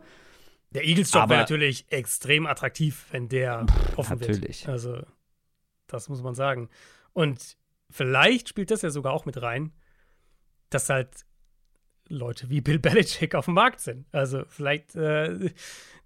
der 0.73 0.85
Eagles-Job 0.85 1.31
wäre 1.31 1.41
natürlich 1.41 1.87
extrem 1.91 2.47
attraktiv, 2.47 3.07
wenn 3.13 3.29
der 3.31 3.65
offen 3.97 4.19
natürlich. 4.19 4.67
wird. 4.67 4.69
Also, 4.73 5.01
das 5.87 6.09
muss 6.11 6.23
man 6.23 6.35
sagen. 6.35 6.69
Und 7.15 7.57
vielleicht 7.91 8.49
spielt 8.51 8.71
das 8.71 8.83
ja 8.83 8.91
sogar 8.91 9.15
auch 9.15 9.25
mit 9.25 9.41
rein, 9.41 9.73
dass 10.69 10.91
halt 10.91 11.09
Leute 12.09 12.51
wie 12.51 12.61
Bill 12.61 12.79
Belichick 12.79 13.35
auf 13.35 13.47
dem 13.47 13.55
Markt 13.55 13.81
sind. 13.81 14.07
Also, 14.13 14.45
vielleicht 14.49 14.95
äh, 14.97 15.51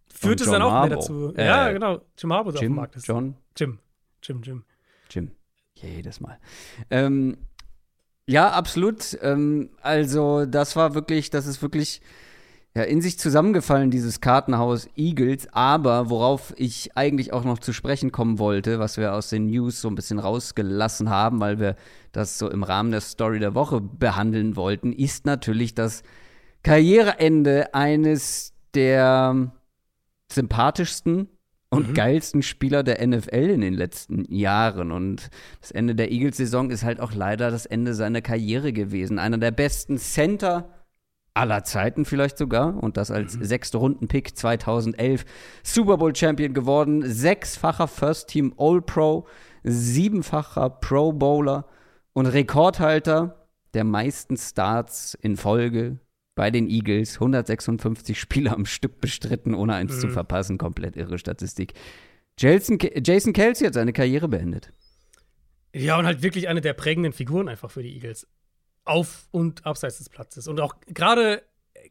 führt 0.08 0.40
es 0.40 0.50
dann 0.50 0.62
auch 0.62 0.70
mehr 0.70 0.80
Harbaugh. 0.80 0.94
dazu. 0.96 1.34
Äh, 1.36 1.46
ja, 1.46 1.72
genau. 1.72 2.00
Jim 2.18 2.32
Harbaugh 2.32 2.54
auf 2.54 2.60
dem 2.60 2.74
Markt 2.74 2.96
ist. 2.96 3.06
John, 3.06 3.36
Jim. 3.56 3.78
Jim, 4.22 4.42
Jim. 4.42 4.64
Jim. 5.10 5.30
Jedes 5.74 6.20
Mal. 6.20 6.38
Ähm, 6.90 7.38
ja, 8.26 8.50
absolut. 8.50 9.18
Ähm, 9.22 9.70
also, 9.80 10.46
das 10.46 10.76
war 10.76 10.94
wirklich, 10.94 11.30
das 11.30 11.46
ist 11.46 11.62
wirklich 11.62 12.00
ja, 12.76 12.82
in 12.82 13.00
sich 13.00 13.18
zusammengefallen, 13.18 13.90
dieses 13.90 14.20
Kartenhaus 14.20 14.88
Eagles. 14.96 15.48
Aber 15.52 16.08
worauf 16.08 16.54
ich 16.56 16.96
eigentlich 16.96 17.32
auch 17.32 17.44
noch 17.44 17.58
zu 17.58 17.72
sprechen 17.72 18.12
kommen 18.12 18.38
wollte, 18.38 18.78
was 18.78 18.96
wir 18.96 19.14
aus 19.14 19.28
den 19.28 19.46
News 19.46 19.80
so 19.80 19.88
ein 19.88 19.96
bisschen 19.96 20.18
rausgelassen 20.18 21.10
haben, 21.10 21.40
weil 21.40 21.58
wir 21.58 21.74
das 22.12 22.38
so 22.38 22.48
im 22.48 22.62
Rahmen 22.62 22.92
der 22.92 23.00
Story 23.00 23.40
der 23.40 23.54
Woche 23.54 23.80
behandeln 23.80 24.54
wollten, 24.56 24.92
ist 24.92 25.26
natürlich 25.26 25.74
das 25.74 26.02
Karriereende 26.62 27.74
eines 27.74 28.52
der 28.74 29.52
sympathischsten 30.32 31.28
und 31.70 31.94
geilsten 31.94 32.42
Spieler 32.42 32.82
der 32.82 33.04
NFL 33.06 33.50
in 33.50 33.60
den 33.60 33.74
letzten 33.74 34.24
Jahren. 34.32 34.92
Und 34.92 35.30
das 35.60 35.70
Ende 35.70 35.94
der 35.94 36.10
Eagles-Saison 36.10 36.70
ist 36.70 36.84
halt 36.84 37.00
auch 37.00 37.14
leider 37.14 37.50
das 37.50 37.66
Ende 37.66 37.94
seiner 37.94 38.20
Karriere 38.20 38.72
gewesen. 38.72 39.18
Einer 39.18 39.38
der 39.38 39.52
besten 39.52 39.98
Center 39.98 40.68
aller 41.34 41.64
Zeiten 41.64 42.04
vielleicht 42.04 42.38
sogar. 42.38 42.82
Und 42.82 42.96
das 42.96 43.10
als 43.10 43.32
sechste 43.32 43.78
Runden-Pick 43.78 44.36
2011. 44.36 45.24
Super 45.62 45.96
Bowl-Champion 45.98 46.54
geworden. 46.54 47.02
Sechsfacher 47.04 47.88
First-Team 47.88 48.54
All-Pro. 48.56 49.26
Siebenfacher 49.62 50.70
Pro 50.70 51.12
Bowler. 51.12 51.66
Und 52.12 52.26
Rekordhalter 52.26 53.48
der 53.74 53.84
meisten 53.84 54.36
Starts 54.36 55.14
in 55.20 55.36
Folge 55.36 55.98
bei 56.34 56.50
den 56.50 56.68
Eagles. 56.68 57.14
156 57.14 58.18
Spiele 58.18 58.52
am 58.52 58.66
Stück 58.66 59.00
bestritten, 59.00 59.54
ohne 59.54 59.74
eins 59.74 60.00
zu 60.00 60.08
verpassen. 60.08 60.58
Komplett 60.58 60.96
irre 60.96 61.18
Statistik. 61.18 61.74
Jason, 62.38 62.78
Jason 63.04 63.32
Kelsey 63.32 63.66
hat 63.66 63.74
seine 63.74 63.92
Karriere 63.92 64.28
beendet. 64.28 64.72
Ja, 65.74 65.98
und 65.98 66.06
halt 66.06 66.22
wirklich 66.22 66.48
eine 66.48 66.60
der 66.60 66.72
prägenden 66.72 67.12
Figuren 67.12 67.48
einfach 67.48 67.70
für 67.70 67.82
die 67.82 67.94
Eagles. 67.94 68.26
Auf 68.90 69.28
und 69.30 69.64
abseits 69.66 69.98
des 69.98 70.08
Platzes. 70.08 70.48
Und 70.48 70.60
auch 70.60 70.74
gerade 70.88 71.42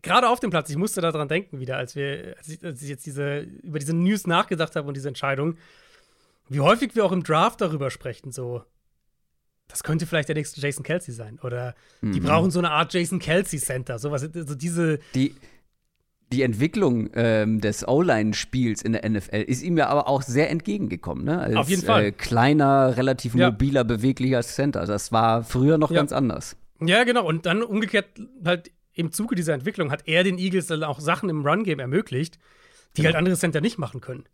gerade 0.02 0.30
auf 0.30 0.40
dem 0.40 0.50
Platz, 0.50 0.70
ich 0.70 0.78
musste 0.78 1.02
daran 1.02 1.28
denken 1.28 1.60
wieder, 1.60 1.78
als 1.78 1.96
wir, 1.96 2.36
als 2.38 2.48
ich, 2.50 2.64
als 2.64 2.82
ich 2.82 2.90
jetzt 2.90 3.06
diese, 3.06 3.40
über 3.40 3.80
diese 3.80 3.94
News 3.96 4.28
nachgedacht 4.28 4.76
habe 4.76 4.88
und 4.88 4.96
diese 4.96 5.08
Entscheidung, 5.08 5.58
wie 6.48 6.60
häufig 6.60 6.96
wir 6.96 7.06
auch 7.06 7.12
im 7.12 7.24
Draft 7.24 7.62
darüber 7.62 7.90
sprechen, 7.92 8.32
so, 8.32 8.64
das 9.68 9.84
könnte 9.84 10.06
vielleicht 10.08 10.30
der 10.30 10.36
nächste 10.36 10.62
Jason 10.62 10.84
Kelsey 10.84 11.14
sein. 11.14 11.40
Oder 11.44 11.76
die 12.02 12.20
brauchen 12.20 12.50
so 12.52 12.60
eine 12.60 12.72
Art 12.72 12.94
Jason 12.94 13.20
Kelsey 13.20 13.60
Center. 13.60 14.00
Sowas, 14.00 14.28
also 14.34 14.56
diese, 14.56 15.00
Die, 15.16 15.36
die 16.34 16.42
Entwicklung 16.44 17.10
ähm, 17.14 17.62
des 17.62 17.88
O-Line-Spiels 17.88 18.82
in 18.82 18.94
der 18.94 19.08
NFL 19.08 19.42
ist 19.42 19.62
ihm 19.64 19.78
ja 19.78 19.88
aber 19.88 20.08
auch 20.08 20.22
sehr 20.24 20.50
entgegengekommen. 20.50 21.24
Ne? 21.26 21.40
Als, 21.40 21.56
Auf 21.56 21.70
jeden 21.70 21.84
Fall. 21.84 22.06
Äh, 22.06 22.12
kleiner, 22.12 22.98
relativ 22.98 23.36
Ja. 23.36 23.52
mobiler, 23.52 23.84
beweglicher 23.84 24.42
Center. 24.42 24.86
Das 24.86 25.12
war 25.12 25.44
früher 25.44 25.78
noch 25.78 25.92
Ja. 25.92 25.98
ganz 25.98 26.12
anders. 26.14 26.56
Ja, 26.82 27.04
genau. 27.04 27.26
Und 27.26 27.46
dann 27.46 27.64
umgekehrt 27.64 28.08
halt 28.44 28.72
im 28.94 29.12
Zuge 29.12 29.36
dieser 29.36 29.54
Entwicklung 29.54 29.92
hat 29.92 30.08
er 30.08 30.24
den 30.24 30.38
Eagles 30.38 30.68
dann 30.68 30.84
auch 30.84 31.00
Sachen 31.00 31.30
im 31.30 31.46
Run-Game 31.46 31.80
ermöglicht, 31.80 32.38
die 32.98 33.06
halt 33.06 33.16
andere 33.16 33.38
Center 33.38 33.62
nicht 33.62 33.78
machen 33.78 34.02
können. 34.02 34.26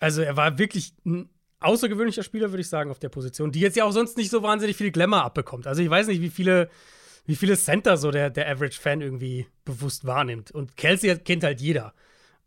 Also 0.00 0.22
er 0.22 0.36
war 0.36 0.58
wirklich 0.58 0.94
ein 1.06 1.30
außergewöhnlicher 1.60 2.22
Spieler, 2.22 2.50
würde 2.50 2.60
ich 2.60 2.68
sagen, 2.68 2.90
auf 2.90 2.98
der 2.98 3.08
Position, 3.08 3.52
die 3.52 3.60
jetzt 3.60 3.76
ja 3.76 3.84
auch 3.84 3.92
sonst 3.92 4.16
nicht 4.16 4.30
so 4.30 4.42
wahnsinnig 4.42 4.76
viel 4.76 4.90
Glamour 4.90 5.22
abbekommt. 5.22 5.66
Also 5.66 5.82
ich 5.82 5.88
weiß 5.88 6.08
nicht, 6.08 6.20
wie 6.20 6.30
viele, 6.30 6.68
wie 7.26 7.36
viele 7.36 7.56
Center 7.56 7.96
so 7.96 8.10
der, 8.10 8.28
der 8.28 8.50
Average-Fan 8.50 9.00
irgendwie 9.00 9.46
bewusst 9.64 10.04
wahrnimmt. 10.04 10.50
Und 10.50 10.76
Kelsey 10.76 11.16
kennt 11.18 11.42
halt 11.42 11.60
jeder. 11.60 11.94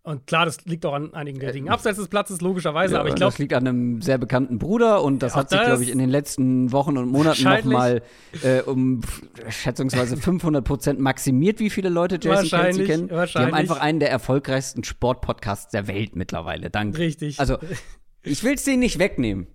Und 0.08 0.26
klar, 0.26 0.46
das 0.46 0.64
liegt 0.64 0.86
auch 0.86 0.94
an 0.94 1.14
einigen 1.14 1.38
der 1.38 1.52
Dinge 1.52 1.70
abseits 1.70 1.98
des 1.98 2.08
Platzes, 2.08 2.40
logischerweise, 2.40 2.94
Ja, 2.94 3.02
aber 3.02 3.10
ich 3.10 3.16
glaube, 3.16 3.32
das 3.32 3.40
liegt 3.40 3.52
an 3.52 3.68
einem 3.68 4.02
sehr 4.02 4.18
bekannten 4.18 4.58
Bruder 4.58 5.04
und 5.04 5.20
das 5.22 5.36
hat 5.36 5.50
sich, 5.50 5.62
glaube 5.62 5.84
ich, 5.84 5.92
in 5.92 6.00
den 6.00 6.10
letzten 6.10 6.72
Wochen 6.72 6.98
und 6.98 7.10
Monaten 7.10 7.44
noch 7.44 7.52
Wahrscheinlich. 7.52 7.66
mal 7.66 8.02
äh, 8.42 8.62
um 8.62 9.02
schätzungsweise 9.50 10.16
500 10.22 10.64
Prozent 10.64 11.02
maximiert, 11.02 11.60
wie 11.60 11.70
viele 11.70 11.90
Leute 11.90 12.20
Jason 12.22 12.32
Kelsey 12.32 12.52
Wahrscheinlich, 12.54 12.88
kennen. 12.88 13.08
Die 13.08 13.12
haben 13.12 13.20
wahrscheinlich. 13.20 13.54
einfach 13.54 13.82
einen 13.82 14.00
der 14.00 14.10
erfolgreichsten 14.10 14.86
Sportpodcasts 14.86 15.72
der 15.72 15.90
Welt 15.90 16.16
mittlerweile. 16.16 16.70
Dank. 16.70 16.98
Richtig. 16.98 17.42
Also, 17.42 17.58
ich 18.24 18.42
will 18.46 18.54
es 18.54 18.64
denen 18.64 18.80
nicht 18.80 19.00
wegnehmen, 19.00 19.48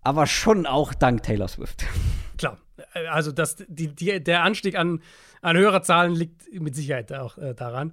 aber 0.00 0.26
schon 0.26 0.64
auch 0.64 0.94
dank 0.94 1.22
Taylor 1.22 1.48
Swift. 1.48 1.84
Klar, 2.38 2.56
äh, 2.94 3.08
also 3.08 3.30
das, 3.30 3.62
die, 3.68 3.88
die, 3.88 4.24
der 4.24 4.42
Anstieg 4.42 4.78
an, 4.78 5.02
an 5.42 5.58
Hörerzahlen 5.58 6.14
liegt 6.14 6.50
mit 6.58 6.74
Sicherheit 6.74 7.12
auch 7.12 7.36
äh, 7.36 7.52
daran. 7.52 7.92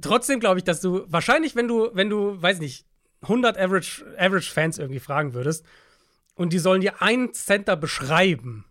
Trotzdem 0.00 0.40
glaube 0.40 0.58
ich, 0.58 0.64
dass 0.64 0.80
du 0.80 1.04
wahrscheinlich, 1.06 1.56
wenn 1.56 1.68
du, 1.68 1.90
wenn 1.94 2.08
du, 2.10 2.40
weiß 2.40 2.58
nicht, 2.60 2.86
100 3.22 3.58
Average, 3.58 4.04
Average 4.18 4.50
Fans 4.52 4.78
irgendwie 4.78 5.00
fragen 5.00 5.34
würdest 5.34 5.64
und 6.34 6.52
die 6.52 6.58
sollen 6.58 6.80
dir 6.80 7.02
einen 7.02 7.32
Center 7.34 7.76
beschreiben, 7.76 8.64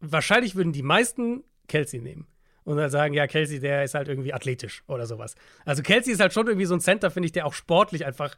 wahrscheinlich 0.00 0.56
würden 0.56 0.72
die 0.72 0.82
meisten 0.82 1.44
Kelsey 1.68 2.00
nehmen. 2.00 2.26
Und 2.64 2.76
dann 2.76 2.90
sagen, 2.90 3.14
ja, 3.14 3.26
Kelsey, 3.26 3.58
der 3.58 3.84
ist 3.84 3.94
halt 3.94 4.08
irgendwie 4.08 4.32
athletisch 4.34 4.84
oder 4.86 5.06
sowas. 5.06 5.34
Also 5.64 5.82
Kelsey 5.82 6.12
ist 6.12 6.20
halt 6.20 6.32
schon 6.32 6.46
irgendwie 6.46 6.66
so 6.66 6.74
ein 6.74 6.80
Center, 6.80 7.10
finde 7.10 7.26
ich, 7.26 7.32
der 7.32 7.46
auch 7.46 7.54
sportlich 7.54 8.04
einfach 8.04 8.36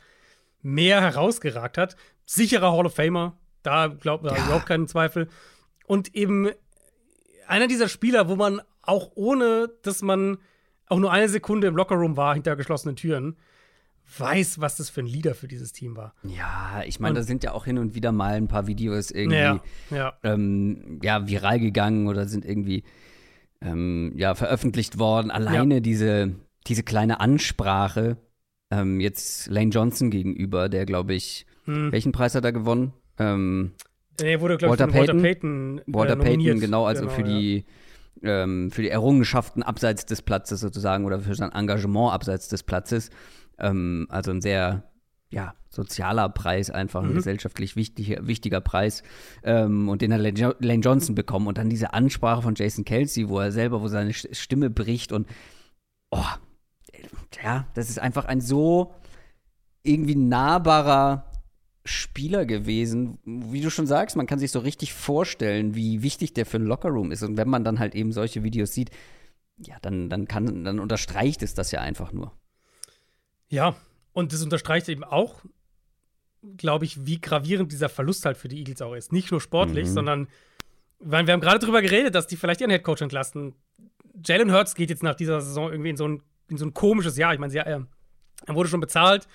mehr 0.62 1.00
herausgeragt 1.00 1.76
hat. 1.76 1.96
Sicherer 2.24 2.72
Hall 2.72 2.86
of 2.86 2.94
Famer, 2.94 3.36
da 3.62 3.88
glaubt 3.88 4.22
man 4.22 4.34
Ja. 4.34 4.44
überhaupt 4.44 4.66
keinen 4.66 4.86
Zweifel. 4.88 5.28
Und 5.86 6.14
eben 6.14 6.50
einer 7.48 7.66
dieser 7.66 7.88
Spieler, 7.88 8.28
wo 8.28 8.36
man 8.36 8.62
auch 8.82 9.10
ohne, 9.14 9.70
dass 9.82 10.02
man 10.02 10.38
auch 10.92 10.98
nur 10.98 11.10
eine 11.10 11.28
Sekunde 11.28 11.66
im 11.66 11.76
Lockerroom 11.76 12.16
war, 12.16 12.34
hinter 12.34 12.54
geschlossenen 12.56 12.96
Türen, 12.96 13.36
weiß, 14.18 14.60
was 14.60 14.76
das 14.76 14.90
für 14.90 15.00
ein 15.00 15.06
Leader 15.06 15.34
für 15.34 15.48
dieses 15.48 15.72
Team 15.72 15.96
war. 15.96 16.14
Ja, 16.22 16.82
ich 16.86 17.00
meine, 17.00 17.14
da 17.16 17.22
sind 17.22 17.42
ja 17.44 17.52
auch 17.52 17.64
hin 17.64 17.78
und 17.78 17.94
wieder 17.94 18.12
mal 18.12 18.34
ein 18.34 18.48
paar 18.48 18.66
Videos 18.66 19.10
irgendwie 19.10 19.36
Ja, 19.36 19.60
ja. 19.90 20.12
ähm, 20.22 21.00
ja, 21.02 21.26
viral 21.26 21.58
gegangen 21.60 22.08
oder 22.08 22.26
sind 22.28 22.44
irgendwie 22.44 22.84
ähm, 23.60 24.12
ja, 24.16 24.34
veröffentlicht 24.34 24.98
worden. 24.98 25.30
Alleine 25.30 25.80
diese, 25.80 26.34
diese 26.66 26.82
kleine 26.82 27.20
Ansprache 27.20 28.16
ähm, 28.70 29.00
jetzt 29.00 29.48
Lane 29.48 29.70
Johnson 29.70 30.10
gegenüber, 30.10 30.68
der, 30.68 30.86
glaube 30.86 31.14
ich, 31.14 31.46
Hm. 31.64 31.92
welchen 31.92 32.10
Preis 32.10 32.34
hat 32.34 32.44
er 32.44 32.52
gewonnen? 32.52 32.92
Ähm, 33.18 33.70
Er 34.20 34.40
wurde, 34.40 34.56
glaube 34.56 34.74
ich, 34.74 34.80
Walter 34.80 34.90
von 34.92 34.98
Walter 35.00 35.12
Payton? 35.12 35.22
Payton, 35.22 35.78
äh, 35.78 35.82
Walter. 35.94 36.16
Payton, 36.16 36.58
genau, 36.60 36.86
also 36.86 37.02
Genau, 37.02 37.12
für 37.14 37.20
ja. 37.22 37.38
die 37.38 37.64
ähm, 38.22 38.70
für 38.70 38.82
die 38.82 38.90
Errungenschaften 38.90 39.62
abseits 39.62 40.06
des 40.06 40.22
Platzes 40.22 40.60
sozusagen 40.60 41.04
oder 41.04 41.20
für 41.20 41.34
sein 41.34 41.52
Engagement 41.52 42.12
abseits 42.12 42.48
des 42.48 42.62
Platzes. 42.62 43.10
Ähm, 43.58 44.06
also 44.10 44.30
ein 44.30 44.40
sehr 44.40 44.84
ja, 45.30 45.54
sozialer 45.70 46.28
Preis, 46.28 46.70
einfach 46.70 47.02
ein 47.02 47.10
Mhm. 47.10 47.14
gesellschaftlich 47.14 47.74
wichtiger, 47.74 48.26
wichtiger 48.26 48.60
Preis. 48.60 49.02
Ähm, 49.42 49.88
und 49.88 50.02
den 50.02 50.12
hat 50.12 50.20
Lane 50.20 50.54
Lane 50.60 50.82
Johnson 50.82 51.14
bekommen. 51.14 51.46
Und 51.46 51.56
dann 51.58 51.70
diese 51.70 51.94
Ansprache 51.94 52.42
von 52.42 52.54
Jason 52.54 52.84
Kelsey, 52.84 53.28
wo 53.28 53.40
er 53.40 53.50
selber, 53.50 53.80
wo 53.80 53.88
seine 53.88 54.12
Stimme 54.12 54.68
bricht 54.68 55.10
und 55.10 55.26
oh, 56.10 56.24
ja, 57.42 57.66
das 57.74 57.88
ist 57.88 57.98
einfach 57.98 58.26
ein 58.26 58.40
so 58.40 58.94
irgendwie 59.82 60.14
nahbarer 60.14 61.31
Spieler 61.84 62.46
gewesen, 62.46 63.18
wie 63.24 63.60
du 63.60 63.70
schon 63.70 63.86
sagst, 63.86 64.16
man 64.16 64.26
kann 64.26 64.38
sich 64.38 64.52
so 64.52 64.60
richtig 64.60 64.92
vorstellen, 64.94 65.74
wie 65.74 66.02
wichtig 66.02 66.32
der 66.32 66.46
für 66.46 66.58
einen 66.58 66.66
Lockerroom 66.66 67.10
ist. 67.10 67.22
Und 67.22 67.36
wenn 67.36 67.48
man 67.48 67.64
dann 67.64 67.78
halt 67.78 67.94
eben 67.94 68.12
solche 68.12 68.44
Videos 68.44 68.72
sieht, 68.72 68.90
ja, 69.58 69.76
dann, 69.82 70.08
dann 70.08 70.26
kann, 70.28 70.64
dann 70.64 70.78
unterstreicht 70.78 71.42
es 71.42 71.54
das 71.54 71.72
ja 71.72 71.80
einfach 71.80 72.12
nur. 72.12 72.32
Ja, 73.48 73.74
und 74.12 74.32
das 74.32 74.42
unterstreicht 74.42 74.88
eben 74.88 75.04
auch, 75.04 75.42
glaube 76.56 76.84
ich, 76.84 77.04
wie 77.06 77.20
gravierend 77.20 77.70
dieser 77.72 77.88
Verlust 77.88 78.24
halt 78.24 78.36
für 78.36 78.48
die 78.48 78.58
Eagles 78.58 78.82
auch 78.82 78.94
ist. 78.94 79.12
Nicht 79.12 79.30
nur 79.30 79.40
sportlich, 79.40 79.88
Mhm. 79.88 79.92
sondern 79.92 80.28
weil 81.00 81.26
wir 81.26 81.34
haben 81.34 81.40
gerade 81.40 81.58
drüber 81.58 81.82
geredet, 81.82 82.14
dass 82.14 82.28
die 82.28 82.36
vielleicht 82.36 82.60
ihren 82.60 82.70
Headcoach 82.70 83.00
entlasten. 83.00 83.54
Jalen 84.24 84.52
Hurts 84.52 84.74
geht 84.76 84.90
jetzt 84.90 85.02
nach 85.02 85.14
dieser 85.16 85.40
Saison 85.40 85.70
irgendwie 85.70 85.90
in 85.90 85.96
so 85.96 86.06
ein, 86.06 86.22
in 86.48 86.58
so 86.58 86.64
ein 86.64 86.74
komisches 86.74 87.16
Jahr. 87.16 87.34
Ich 87.34 87.40
meine, 87.40 87.52
er, 87.54 87.86
er 88.46 88.54
wurde 88.54 88.68
schon 88.68 88.80
bezahlt, 88.80 89.26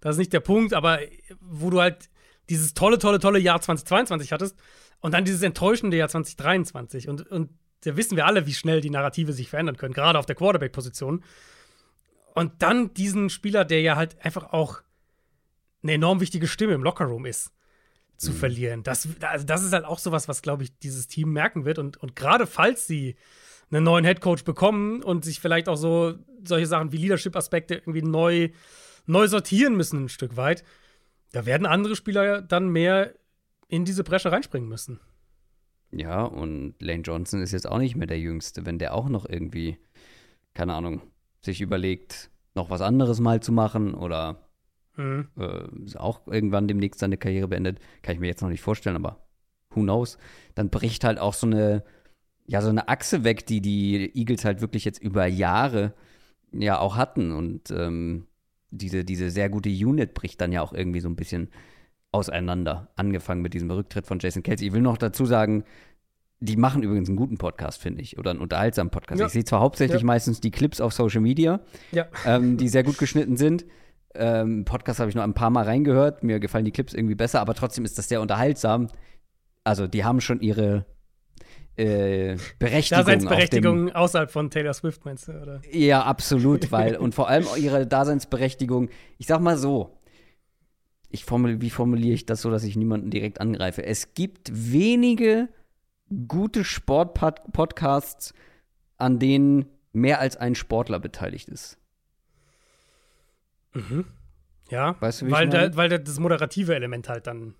das 0.00 0.16
ist 0.16 0.18
nicht 0.18 0.32
der 0.32 0.40
Punkt, 0.40 0.74
aber 0.74 1.00
wo 1.40 1.70
du 1.70 1.80
halt 1.80 2.08
dieses 2.48 2.74
tolle, 2.74 2.98
tolle, 2.98 3.18
tolle 3.18 3.38
Jahr 3.38 3.60
2022 3.60 4.32
hattest 4.32 4.56
und 5.00 5.12
dann 5.12 5.24
dieses 5.24 5.42
enttäuschende 5.42 5.96
Jahr 5.96 6.08
2023 6.08 7.08
und, 7.08 7.30
und 7.30 7.50
da 7.84 7.96
wissen 7.96 8.16
wir 8.16 8.26
alle, 8.26 8.46
wie 8.46 8.54
schnell 8.54 8.80
die 8.80 8.90
Narrative 8.90 9.32
sich 9.32 9.48
verändern 9.48 9.76
können, 9.76 9.94
gerade 9.94 10.18
auf 10.18 10.26
der 10.26 10.34
Quarterback-Position. 10.34 11.22
Und 12.34 12.52
dann 12.62 12.92
diesen 12.94 13.30
Spieler, 13.30 13.64
der 13.64 13.80
ja 13.80 13.96
halt 13.96 14.22
einfach 14.24 14.52
auch 14.52 14.82
eine 15.82 15.92
enorm 15.92 16.20
wichtige 16.20 16.48
Stimme 16.48 16.74
im 16.74 16.82
Lockerroom 16.82 17.26
ist, 17.26 17.52
zu 18.16 18.32
verlieren. 18.32 18.82
Das, 18.82 19.08
also 19.20 19.46
das 19.46 19.62
ist 19.62 19.72
halt 19.72 19.84
auch 19.84 19.98
sowas, 19.98 20.26
was, 20.26 20.42
glaube 20.42 20.64
ich, 20.64 20.76
dieses 20.78 21.06
Team 21.06 21.32
merken 21.32 21.64
wird. 21.64 21.78
Und, 21.78 21.96
und 21.98 22.16
gerade 22.16 22.46
falls 22.46 22.86
sie 22.86 23.16
einen 23.70 23.84
neuen 23.84 24.04
Headcoach 24.04 24.44
bekommen 24.44 25.02
und 25.02 25.24
sich 25.24 25.40
vielleicht 25.40 25.68
auch 25.68 25.76
so 25.76 26.14
solche 26.44 26.66
Sachen 26.66 26.92
wie 26.92 26.98
Leadership-Aspekte 26.98 27.74
irgendwie 27.74 28.02
neu, 28.02 28.50
neu 29.06 29.28
sortieren 29.28 29.76
müssen, 29.76 30.04
ein 30.04 30.08
Stück 30.08 30.36
weit, 30.36 30.64
da 31.32 31.46
werden 31.46 31.66
andere 31.66 31.96
Spieler 31.96 32.42
dann 32.42 32.68
mehr 32.68 33.14
in 33.68 33.84
diese 33.84 34.04
Bresche 34.04 34.32
reinspringen 34.32 34.68
müssen. 34.68 35.00
Ja, 35.92 36.24
und 36.24 36.74
Lane 36.80 37.02
Johnson 37.02 37.40
ist 37.42 37.52
jetzt 37.52 37.68
auch 37.68 37.78
nicht 37.78 37.96
mehr 37.96 38.06
der 38.06 38.18
Jüngste, 38.18 38.66
wenn 38.66 38.78
der 38.78 38.94
auch 38.94 39.08
noch 39.08 39.28
irgendwie, 39.28 39.78
keine 40.54 40.74
Ahnung, 40.74 41.02
sich 41.44 41.60
überlegt, 41.60 42.30
noch 42.54 42.70
was 42.70 42.80
anderes 42.80 43.20
mal 43.20 43.40
zu 43.40 43.52
machen 43.52 43.94
oder 43.94 44.42
Mhm. 44.96 45.28
äh, 45.36 45.98
auch 45.98 46.26
irgendwann 46.26 46.68
demnächst 46.68 47.00
seine 47.00 47.18
Karriere 47.18 47.48
beendet, 47.48 47.80
kann 48.02 48.14
ich 48.14 48.20
mir 48.20 48.28
jetzt 48.28 48.40
noch 48.40 48.48
nicht 48.48 48.62
vorstellen, 48.62 48.96
aber 48.96 49.26
who 49.70 49.82
knows, 49.82 50.16
dann 50.54 50.70
bricht 50.70 51.04
halt 51.04 51.18
auch 51.18 51.34
so 51.34 51.46
eine, 51.46 51.84
ja, 52.46 52.62
so 52.62 52.70
eine 52.70 52.88
Achse 52.88 53.22
weg, 53.22 53.44
die 53.46 53.60
die 53.60 54.10
Eagles 54.18 54.44
halt 54.46 54.62
wirklich 54.62 54.86
jetzt 54.86 55.02
über 55.02 55.26
Jahre 55.26 55.92
ja 56.52 56.78
auch 56.78 56.96
hatten 56.96 57.32
und 57.32 57.70
ähm, 57.70 58.26
diese, 58.76 59.04
diese 59.04 59.30
sehr 59.30 59.48
gute 59.48 59.68
Unit 59.70 60.14
bricht 60.14 60.40
dann 60.40 60.52
ja 60.52 60.62
auch 60.62 60.72
irgendwie 60.72 61.00
so 61.00 61.08
ein 61.08 61.16
bisschen 61.16 61.48
auseinander, 62.12 62.90
angefangen 62.96 63.42
mit 63.42 63.54
diesem 63.54 63.70
Rücktritt 63.70 64.06
von 64.06 64.18
Jason 64.18 64.42
Kelsey. 64.42 64.68
Ich 64.68 64.72
will 64.72 64.80
noch 64.80 64.96
dazu 64.96 65.26
sagen, 65.26 65.64
die 66.40 66.56
machen 66.56 66.82
übrigens 66.82 67.08
einen 67.08 67.16
guten 67.16 67.38
Podcast, 67.38 67.80
finde 67.80 68.02
ich, 68.02 68.18
oder 68.18 68.30
einen 68.30 68.40
unterhaltsamen 68.40 68.90
Podcast. 68.90 69.20
Ja. 69.20 69.26
Ich 69.26 69.32
sehe 69.32 69.44
zwar 69.44 69.60
hauptsächlich 69.60 70.02
Ja. 70.02 70.06
meistens 70.06 70.40
die 70.40 70.50
Clips 70.50 70.80
auf 70.80 70.92
Social 70.92 71.20
Media, 71.20 71.60
Ja. 71.92 72.06
ähm, 72.26 72.56
die 72.56 72.68
sehr 72.68 72.84
gut 72.84 72.98
geschnitten 72.98 73.36
sind. 73.36 73.64
Ähm, 74.14 74.64
Podcast 74.64 74.98
habe 75.00 75.08
ich 75.10 75.14
nur 75.14 75.24
ein 75.24 75.34
paar 75.34 75.50
Mal 75.50 75.64
reingehört. 75.64 76.22
Mir 76.22 76.40
gefallen 76.40 76.64
die 76.64 76.72
Clips 76.72 76.94
irgendwie 76.94 77.14
besser, 77.14 77.40
aber 77.40 77.54
trotzdem 77.54 77.84
ist 77.84 77.98
das 77.98 78.08
sehr 78.08 78.20
unterhaltsam. 78.20 78.88
Also, 79.64 79.86
die 79.86 80.04
haben 80.04 80.20
schon 80.20 80.40
ihre 80.40 80.86
äh, 81.76 82.36
Berechtigung. 82.58 83.04
Daseinsberechtigung 83.04 83.92
außerhalb 83.92 84.30
von 84.30 84.50
Taylor 84.50 84.74
Swift, 84.74 85.04
meinst 85.04 85.28
du? 85.28 85.32
Oder? 85.32 85.58
Dem, 85.58 85.80
ja, 85.80 86.02
absolut, 86.02 86.70
weil 86.72 86.96
und 86.96 87.14
vor 87.14 87.28
allem 87.28 87.46
ihre 87.56 87.86
Daseinsberechtigung. 87.86 88.88
Ich 89.18 89.26
sag 89.26 89.40
mal 89.40 89.56
so. 89.56 89.98
Ich 91.08 91.24
formul, 91.24 91.60
wie 91.60 91.70
formuliere 91.70 92.14
ich 92.14 92.26
das 92.26 92.42
so, 92.42 92.50
dass 92.50 92.64
ich 92.64 92.76
niemanden 92.76 93.10
direkt 93.10 93.40
angreife? 93.40 93.84
Es 93.84 94.14
gibt 94.14 94.50
wenige 94.52 95.48
gute 96.28 96.64
Sportpodcasts, 96.64 98.34
an 98.96 99.18
denen 99.18 99.66
mehr 99.92 100.20
als 100.20 100.36
ein 100.36 100.54
Sportler 100.54 100.98
beteiligt 100.98 101.48
ist. 101.48 101.78
Ja, 104.70 105.00
Weißt 105.00 105.22
du, 105.22 105.30
weil, 105.30 105.48
da, 105.48 105.76
weil 105.76 105.88
da 105.88 105.98
das 105.98 106.18
moderative 106.18 106.74
Element 106.74 107.08
halt 107.08 107.26
dann. 107.26 107.54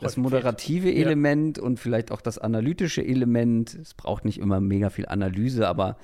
Das 0.00 0.16
moderative 0.16 0.90
Ja. 0.90 1.04
Element 1.06 1.58
und 1.58 1.78
vielleicht 1.80 2.12
auch 2.12 2.20
das 2.20 2.38
analytische 2.38 3.04
Element. 3.04 3.74
Es 3.74 3.94
braucht 3.94 4.24
nicht 4.24 4.38
immer 4.38 4.60
mega 4.60 4.90
viel 4.90 5.06
Analyse, 5.06 5.66
aber 5.68 5.96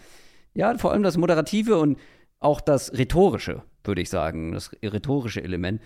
ja, 0.55 0.77
vor 0.79 0.93
allem 0.93 1.03
das 1.03 1.17
moderative 1.17 1.79
und 1.79 1.99
auch 2.41 2.61
das 2.61 2.93
rhetorische, 2.93 3.63
würde 3.85 4.01
ich 4.03 4.11
sagen, 4.11 4.53
das 4.53 4.71
rhetorische 4.83 5.43
Element. 5.43 5.81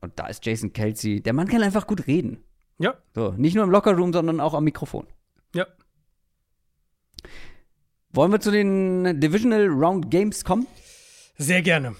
Und 0.00 0.18
da 0.18 0.26
ist 0.26 0.44
Jason 0.44 0.72
Kelsey, 0.72 1.20
der 1.22 1.32
Mann 1.32 1.48
kann 1.48 1.62
einfach 1.62 1.86
gut 1.86 2.06
reden. 2.06 2.38
Ja, 2.78 2.94
So, 3.14 3.32
nicht 3.36 3.54
nur 3.54 3.64
im 3.64 3.70
Lockerroom, 3.70 4.12
sondern 4.12 4.40
auch 4.40 4.54
am 4.54 4.64
Mikrofon. 4.64 5.06
ja. 5.54 5.66
Wollen 8.10 8.30
wir 8.30 8.38
zu 8.40 8.52
den 8.52 9.18
Divisional 9.20 9.66
Round 9.66 10.08
Games 10.10 10.44
kommen? 10.44 10.68
Sehr 11.36 11.62
gerne. 11.62 11.96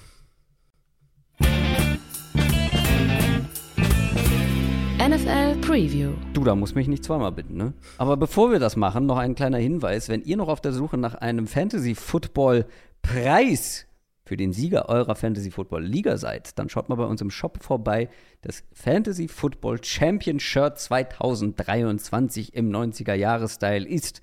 NFL 5.04 5.60
Preview. 5.60 6.12
Du, 6.32 6.44
da 6.44 6.54
muss 6.54 6.74
mich 6.74 6.88
nicht 6.88 7.04
zweimal 7.04 7.30
bitten, 7.30 7.58
ne? 7.58 7.74
Aber 7.98 8.16
bevor 8.16 8.50
wir 8.50 8.58
das 8.58 8.74
machen, 8.74 9.04
noch 9.04 9.18
ein 9.18 9.34
kleiner 9.34 9.58
Hinweis. 9.58 10.08
Wenn 10.08 10.22
ihr 10.22 10.38
noch 10.38 10.48
auf 10.48 10.62
der 10.62 10.72
Suche 10.72 10.96
nach 10.96 11.14
einem 11.14 11.46
Fantasy-Football-Preis 11.46 13.86
für 14.24 14.38
den 14.38 14.54
Sieger 14.54 14.88
eurer 14.88 15.14
Fantasy-Football-Liga 15.14 16.16
seid, 16.16 16.58
dann 16.58 16.70
schaut 16.70 16.88
mal 16.88 16.94
bei 16.94 17.04
uns 17.04 17.20
im 17.20 17.30
Shop 17.30 17.62
vorbei. 17.62 18.08
Das 18.40 18.64
Fantasy-Football 18.72 19.84
Champion 19.84 20.40
Shirt 20.40 20.78
2023 20.78 22.54
im 22.54 22.70
90er-Jahres-Style 22.70 23.86
ist 23.86 24.22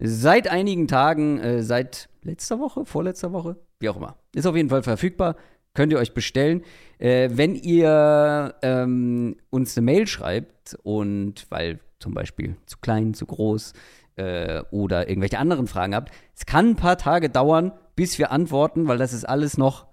seit 0.00 0.48
einigen 0.48 0.88
Tagen, 0.88 1.38
äh, 1.38 1.62
seit 1.62 2.08
letzter 2.24 2.58
Woche, 2.58 2.84
vorletzter 2.84 3.32
Woche, 3.32 3.58
wie 3.78 3.88
auch 3.88 3.96
immer, 3.96 4.16
ist 4.34 4.46
auf 4.46 4.56
jeden 4.56 4.70
Fall 4.70 4.82
verfügbar. 4.82 5.36
Könnt 5.74 5.92
ihr 5.92 5.98
euch 5.98 6.14
bestellen. 6.14 6.62
Äh, 6.98 7.30
wenn 7.32 7.54
ihr 7.54 8.54
ähm, 8.62 9.36
uns 9.50 9.76
eine 9.76 9.84
Mail 9.84 10.06
schreibt 10.06 10.76
und 10.82 11.46
weil 11.50 11.80
zum 11.98 12.14
Beispiel 12.14 12.56
zu 12.66 12.78
klein, 12.78 13.14
zu 13.14 13.26
groß 13.26 13.72
äh, 14.16 14.62
oder 14.70 15.08
irgendwelche 15.08 15.38
anderen 15.38 15.66
Fragen 15.66 15.94
habt, 15.94 16.12
es 16.34 16.46
kann 16.46 16.70
ein 16.70 16.76
paar 16.76 16.98
Tage 16.98 17.30
dauern, 17.30 17.72
bis 17.94 18.18
wir 18.18 18.32
antworten, 18.32 18.88
weil 18.88 18.98
das 18.98 19.12
ist 19.12 19.24
alles 19.24 19.58
noch 19.58 19.86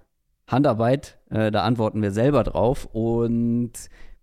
Handarbeit. 0.48 1.20
Äh, 1.30 1.52
da 1.52 1.64
antworten 1.64 2.02
wir 2.02 2.12
selber 2.12 2.44
drauf 2.44 2.88
und 2.92 3.74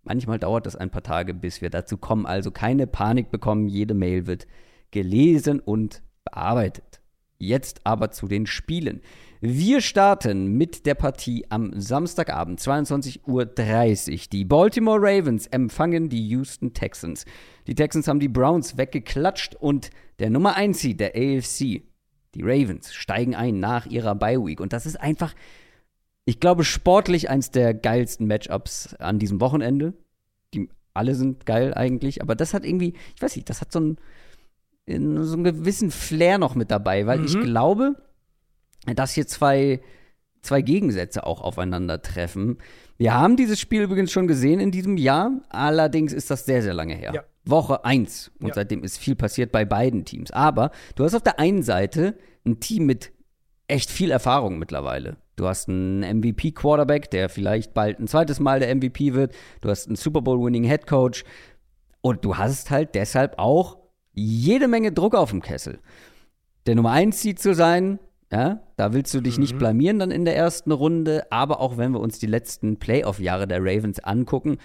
manchmal 0.02 0.38
dauert 0.38 0.66
das 0.66 0.76
ein 0.76 0.90
paar 0.90 1.02
Tage, 1.02 1.34
bis 1.34 1.62
wir 1.62 1.70
dazu 1.70 1.98
kommen. 1.98 2.26
Also 2.26 2.50
keine 2.50 2.86
Panik 2.86 3.30
bekommen, 3.30 3.68
jede 3.68 3.94
Mail 3.94 4.26
wird 4.26 4.46
gelesen 4.90 5.60
und 5.60 6.02
bearbeitet. 6.24 7.00
Jetzt 7.46 7.80
aber 7.84 8.10
zu 8.10 8.26
den 8.26 8.46
Spielen. 8.46 9.00
Wir 9.40 9.82
starten 9.82 10.56
mit 10.56 10.86
der 10.86 10.94
Partie 10.94 11.44
am 11.50 11.78
Samstagabend, 11.78 12.60
22.30 12.60 13.22
Uhr. 13.26 14.18
Die 14.32 14.44
Baltimore 14.44 14.98
Ravens 15.00 15.46
empfangen 15.48 16.08
die 16.08 16.26
Houston 16.28 16.72
Texans. 16.72 17.26
Die 17.66 17.74
Texans 17.74 18.08
haben 18.08 18.20
die 18.20 18.28
Browns 18.28 18.78
weggeklatscht 18.78 19.54
und 19.56 19.90
der 20.18 20.30
Nummer 20.30 20.56
1 20.56 20.80
Seed 20.80 21.00
der 21.00 21.10
AFC, 21.14 21.82
die 22.34 22.42
Ravens, 22.42 22.94
steigen 22.94 23.34
ein 23.34 23.60
nach 23.60 23.84
ihrer 23.84 24.14
Bye 24.14 24.42
Week. 24.42 24.60
Und 24.60 24.72
das 24.72 24.86
ist 24.86 24.96
einfach, 24.96 25.34
ich 26.24 26.40
glaube, 26.40 26.64
sportlich 26.64 27.28
eins 27.28 27.50
der 27.50 27.74
geilsten 27.74 28.26
Matchups 28.26 28.94
an 28.94 29.18
diesem 29.18 29.42
Wochenende. 29.42 29.92
Die 30.54 30.70
alle 30.94 31.14
sind 31.14 31.44
geil 31.44 31.74
eigentlich, 31.74 32.22
aber 32.22 32.34
das 32.34 32.54
hat 32.54 32.64
irgendwie, 32.64 32.94
ich 33.14 33.20
weiß 33.20 33.36
nicht, 33.36 33.50
das 33.50 33.60
hat 33.60 33.72
so 33.72 33.96
so 34.86 34.92
einen 35.34 35.44
gewissen 35.44 35.90
Flair 35.90 36.38
noch 36.38 36.54
mit 36.54 36.70
dabei, 36.70 37.06
weil 37.06 37.24
ich 37.24 37.34
Mhm. 37.34 37.42
glaube, 37.42 37.94
dass 38.94 39.12
hier 39.12 39.26
zwei, 39.26 39.80
zwei 40.42 40.60
Gegensätze 40.60 41.26
auch 41.26 41.40
aufeinandertreffen. 41.40 42.58
Wir 42.98 43.14
haben 43.14 43.36
dieses 43.36 43.58
Spiel 43.58 43.82
übrigens 43.82 44.12
schon 44.12 44.26
gesehen 44.26 44.60
in 44.60 44.70
diesem 44.70 44.96
Jahr, 44.96 45.30
allerdings 45.48 46.12
ist 46.12 46.30
das 46.30 46.44
sehr, 46.44 46.62
sehr 46.62 46.74
lange 46.74 46.94
her. 46.94 47.12
Ja. 47.14 47.22
Woche 47.46 47.84
1 47.84 48.30
und 48.40 48.48
Ja. 48.48 48.54
seitdem 48.54 48.82
ist 48.84 48.98
viel 48.98 49.16
passiert 49.16 49.52
bei 49.52 49.64
beiden 49.64 50.04
Teams. 50.04 50.30
Aber 50.30 50.70
du 50.96 51.04
hast 51.04 51.14
auf 51.14 51.22
der 51.22 51.38
einen 51.38 51.62
Seite 51.62 52.16
ein 52.46 52.60
Team 52.60 52.86
mit 52.86 53.12
echt 53.68 53.90
viel 53.90 54.10
Erfahrung 54.10 54.58
mittlerweile. 54.58 55.16
Du 55.36 55.46
hast 55.48 55.68
einen 55.68 56.02
MVP-Quarterback, 56.04 57.10
der 57.10 57.28
vielleicht 57.28 57.74
bald 57.74 57.98
ein 57.98 58.06
zweites 58.06 58.38
Mal 58.38 58.60
der 58.60 58.68
MVP 58.74 59.14
wird. 59.14 59.34
Du 59.62 59.68
hast 59.68 59.88
einen 59.88 59.96
Super 59.96 60.22
Bowl-winning 60.22 60.64
Head 60.64 60.86
Coach. 60.86 61.24
Und 62.02 62.24
du 62.24 62.36
hast 62.36 62.70
halt 62.70 62.94
deshalb 62.94 63.38
auch 63.38 63.78
jede 64.14 64.68
Menge 64.68 64.92
Druck 64.92 65.14
auf 65.14 65.30
dem 65.30 65.42
Kessel. 65.42 65.78
der 66.66 66.76
Nummer 66.76 66.92
1 66.92 67.20
Seed 67.20 67.38
zu 67.38 67.54
sein. 67.54 67.98
Ja, 68.32 68.62
da 68.76 68.92
willst 68.92 69.12
du 69.14 69.20
dich 69.20 69.36
mhm. 69.36 69.42
nicht 69.42 69.58
blamieren 69.58 69.98
dann 69.98 70.10
in 70.10 70.24
der 70.24 70.36
ersten 70.36 70.72
Runde. 70.72 71.30
Aber 71.30 71.60
auch 71.60 71.76
wenn 71.76 71.92
wir 71.92 72.00
uns 72.00 72.18
die 72.18 72.26
letzten 72.26 72.78
Playoff-Jahre 72.78 73.46
der 73.46 73.60
Ravens 73.60 74.00
angucken, 74.00 74.58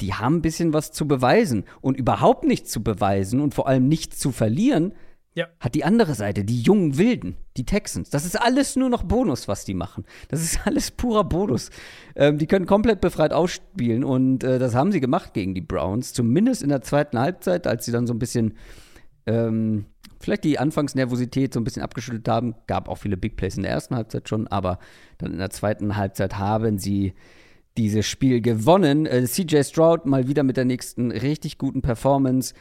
die 0.00 0.14
haben 0.14 0.36
ein 0.36 0.42
bisschen 0.42 0.72
was 0.72 0.92
zu 0.92 1.08
beweisen. 1.08 1.64
Und 1.80 1.96
überhaupt 1.96 2.44
nichts 2.44 2.70
zu 2.70 2.82
beweisen 2.82 3.40
und 3.40 3.54
vor 3.54 3.66
allem 3.66 3.88
nichts 3.88 4.18
zu 4.18 4.30
verlieren, 4.30 4.92
ja. 5.34 5.48
hat 5.60 5.74
die 5.74 5.84
andere 5.84 6.14
Seite, 6.14 6.44
die 6.44 6.60
jungen 6.60 6.98
Wilden, 6.98 7.36
die 7.56 7.64
Texans. 7.64 8.10
Das 8.10 8.24
ist 8.24 8.40
alles 8.40 8.76
nur 8.76 8.90
noch 8.90 9.02
Bonus, 9.02 9.48
was 9.48 9.64
die 9.64 9.74
machen. 9.74 10.04
Das 10.28 10.42
ist 10.42 10.60
alles 10.66 10.90
purer 10.90 11.24
Bonus. 11.24 11.70
Ähm, 12.16 12.38
die 12.38 12.46
können 12.46 12.66
komplett 12.66 13.00
befreit 13.00 13.32
ausspielen 13.32 14.04
und 14.04 14.44
äh, 14.44 14.58
das 14.58 14.74
haben 14.74 14.92
sie 14.92 15.00
gemacht 15.00 15.34
gegen 15.34 15.54
die 15.54 15.60
Browns. 15.60 16.12
Zumindest 16.12 16.62
in 16.62 16.68
der 16.68 16.82
zweiten 16.82 17.18
Halbzeit, 17.18 17.66
als 17.66 17.84
sie 17.84 17.92
dann 17.92 18.06
so 18.06 18.14
ein 18.14 18.18
bisschen 18.18 18.54
ähm, 19.26 19.86
vielleicht 20.20 20.44
die 20.44 20.58
Anfangsnervosität 20.58 21.52
so 21.54 21.60
ein 21.60 21.64
bisschen 21.64 21.82
abgeschüttelt 21.82 22.28
haben. 22.28 22.54
Gab 22.66 22.88
auch 22.88 22.96
viele 22.96 23.16
Big 23.16 23.36
Plays 23.36 23.56
in 23.56 23.62
der 23.62 23.72
ersten 23.72 23.96
Halbzeit 23.96 24.28
schon, 24.28 24.46
aber 24.48 24.78
dann 25.18 25.32
in 25.32 25.38
der 25.38 25.50
zweiten 25.50 25.96
Halbzeit 25.96 26.38
haben 26.38 26.78
sie 26.78 27.14
dieses 27.76 28.06
Spiel 28.06 28.40
gewonnen. 28.40 29.06
Äh, 29.06 29.24
CJ 29.24 29.62
Stroud 29.62 30.06
mal 30.06 30.28
wieder 30.28 30.42
mit 30.42 30.56
der 30.56 30.64
nächsten 30.64 31.10
richtig 31.10 31.58
guten 31.58 31.82
Performance. 31.82 32.54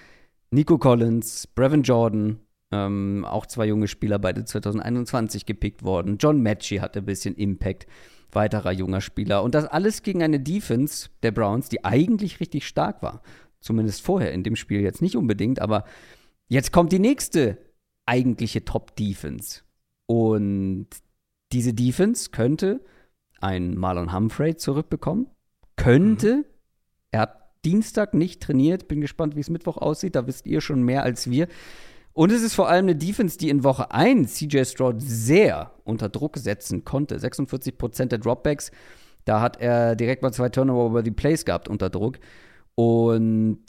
Nico 0.52 0.78
Collins, 0.78 1.48
Brevin 1.48 1.84
Jordan, 1.84 2.40
ähm, 2.72 3.26
auch 3.26 3.46
zwei 3.46 3.66
junge 3.66 3.88
Spieler, 3.88 4.20
beide 4.20 4.46
2021 4.46 5.46
gepickt 5.46 5.84
worden. 5.84 6.18
John 6.20 6.42
Matchy 6.42 6.78
hatte 6.78 7.00
ein 7.00 7.06
bisschen 7.06 7.36
Impact, 7.36 7.88
weiterer 8.32 8.72
junger 8.72 9.02
Spieler. 9.02 9.44
Und 9.44 9.56
das 9.56 9.66
alles 9.66 10.04
gegen 10.04 10.24
eine 10.24 10.40
Defense 10.40 11.10
der 11.24 11.32
Browns, 11.32 11.70
die 11.70 11.84
eigentlich 11.84 12.40
richtig 12.40 12.68
stark 12.68 13.02
war. 13.02 13.22
Zumindest 13.60 14.02
vorher 14.02 14.32
in 14.32 14.44
dem 14.44 14.56
Spiel 14.56 14.82
jetzt 14.82 15.02
nicht 15.02 15.16
unbedingt, 15.16 15.62
aber 15.62 15.84
jetzt 16.48 16.72
kommt 16.72 16.92
die 16.92 17.00
nächste 17.00 17.58
eigentliche 18.06 18.66
Top-Defense. 18.66 19.62
Und 20.06 20.88
diese 21.52 21.74
Defense 21.74 22.32
könnte 22.32 22.82
ein 23.40 23.76
Marlon 23.78 24.14
Humphrey 24.14 24.56
zurückbekommen. 24.56 25.28
Könnte. 25.76 26.38
Mhm. 26.38 26.46
Er 27.12 27.20
hat 27.22 27.42
Dienstag 27.66 28.14
nicht 28.14 28.42
trainiert. 28.42 28.88
Bin 28.88 29.02
gespannt, 29.02 29.36
wie 29.36 29.42
es 29.42 29.50
Mittwoch 29.50 29.78
aussieht. 29.78 30.16
Da 30.16 30.28
wisst 30.28 30.48
ihr 30.48 30.62
schon 30.62 30.84
mehr 30.84 31.04
als 31.04 31.30
wir. 31.30 31.48
Und 32.14 32.32
es 32.32 32.42
ist 32.42 32.56
vor 32.56 32.68
allem 32.68 32.86
eine 32.86 32.96
Defense, 32.96 33.38
die 33.38 33.50
in 33.50 33.64
Woche 33.64 33.92
1 33.92 34.34
CJ 34.36 34.66
Stroud 34.66 35.02
sehr 35.02 35.72
unter 35.84 36.10
Druck 36.10 36.38
setzen 36.38 36.84
konnte. 36.84 37.18
46% 37.18 38.06
der 38.06 38.20
Dropbacks. 38.20 38.72
Da 39.26 39.42
hat 39.42 39.62
er 39.62 39.96
direkt 39.96 40.22
mal 40.22 40.34
zwei 40.34 40.50
Turnover 40.50 40.90
über 40.90 41.04
die 41.04 41.12
Plays 41.12 41.46
gehabt 41.46 41.68
unter 41.70 41.90
Druck. 41.90 42.20
Und 42.76 43.60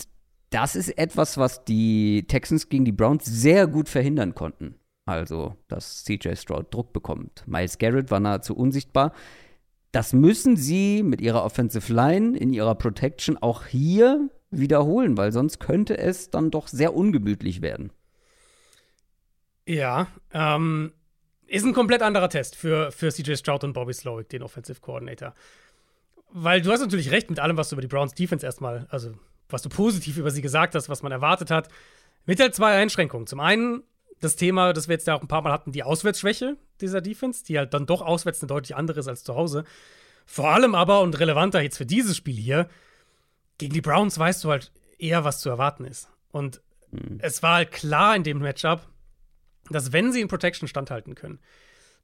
das 0.51 0.77
ist 0.77 0.99
etwas, 0.99 1.39
was 1.39 1.65
die 1.65 2.27
Texans 2.27 2.69
gegen 2.69 2.85
die 2.85 2.93
Browns 2.93 3.25
sehr 3.25 3.67
gut 3.67 3.89
verhindern 3.89 4.35
konnten. 4.35 4.75
Also, 5.05 5.57
dass 5.69 6.05
CJ 6.05 6.37
Stroud 6.37 6.73
Druck 6.73 6.93
bekommt. 6.93 7.45
Miles 7.47 7.79
Garrett 7.79 8.11
war 8.11 8.21
nahezu 8.21 8.57
unsichtbar. 8.57 9.13
Das 9.91 10.13
müssen 10.13 10.57
sie 10.57 11.03
mit 11.03 11.21
ihrer 11.21 11.45
Offensive 11.45 11.93
Line 11.93 12.37
in 12.37 12.53
ihrer 12.53 12.75
Protection 12.75 13.37
auch 13.37 13.67
hier 13.67 14.31
wiederholen, 14.51 15.17
weil 15.17 15.33
sonst 15.33 15.59
könnte 15.59 15.99
es 15.99 16.31
dann 16.31 16.51
doch 16.51 16.69
sehr 16.69 16.95
ungemütlich 16.95 17.63
werden. 17.63 17.93
Ja, 19.67 20.09
ähm, 20.33 20.93
ist 21.47 21.65
ein 21.65 21.75
komplett 21.75 22.03
anderer 22.03 22.29
Test 22.29 22.57
für, 22.57 22.91
für 22.93 23.11
CJ 23.11 23.35
Stroud 23.35 23.65
und 23.65 23.73
Bobby 23.75 23.93
Slowick, 23.93 24.29
den 24.31 24.43
Offensive 24.43 24.81
Coordinator. 24.81 25.35
Weil 26.31 26.63
du 26.63 26.73
hast 26.73 26.81
natürlich 26.81 27.11
recht 27.11 27.29
mit 27.29 27.41
allem, 27.41 27.57
was 27.57 27.69
du 27.69 27.75
über 27.75 27.83
die 27.83 27.89
Browns 27.89 28.15
Defense 28.15 28.45
erstmal, 28.45 28.87
also 28.91 29.13
was 29.49 29.63
du 29.63 29.69
positiv 29.69 30.17
über 30.17 30.31
sie 30.31 30.43
gesagt 30.43 30.75
hast, 30.75 30.89
was 30.89 31.03
man 31.03 31.13
erwartet 31.13 31.51
hat. 31.51 31.69
Mit 32.25 32.41
halt 32.41 32.55
zwei 32.55 32.81
Einschränkungen. 32.81 33.27
Zum 33.27 33.41
einen 33.41 33.83
das 34.21 34.37
Thema, 34.37 34.73
das 34.73 34.89
wir 34.89 34.95
jetzt 34.95 35.07
ja 35.07 35.15
auch 35.15 35.21
ein 35.21 35.29
paar 35.29 35.43
Mal 35.43 35.53
hatten, 35.53 35.73
die 35.73 35.83
Auswärtsschwäche 35.83 36.57
dieser 36.81 37.01
Defense, 37.01 37.45
die 37.45 37.59
halt 37.59 37.75
dann 37.75 37.87
doch 37.87 38.01
auswärts 38.01 38.41
eine 38.41 38.47
deutlich 38.47 38.77
andere 38.77 39.01
ist 39.01 39.09
als 39.09 39.25
zu 39.25 39.35
Hause. 39.35 39.65
Vor 40.25 40.51
allem 40.51 40.75
aber 40.75 41.01
und 41.01 41.19
relevanter 41.19 41.61
jetzt 41.61 41.77
für 41.77 41.87
dieses 41.87 42.17
Spiel 42.17 42.37
hier, 42.37 42.69
gegen 43.59 43.75
die 43.75 43.81
Browns 43.81 44.19
weißt 44.19 44.45
du 44.45 44.51
halt 44.51 44.73
eher, 44.99 45.25
was 45.25 45.41
zu 45.41 45.51
erwarten 45.51 45.85
ist. 45.85 46.09
Und 46.31 46.63
mhm. 46.93 47.19
es 47.21 47.43
war 47.43 47.57
halt 47.57 47.73
klar 47.73 48.15
in 48.17 48.23
dem 48.23 48.39
Matchup, 48.39 48.89
dass 49.71 49.93
wenn 49.93 50.13
sie 50.13 50.21
in 50.21 50.29
Protection 50.29 50.69
standhalten 50.69 51.15
können, 51.15 51.39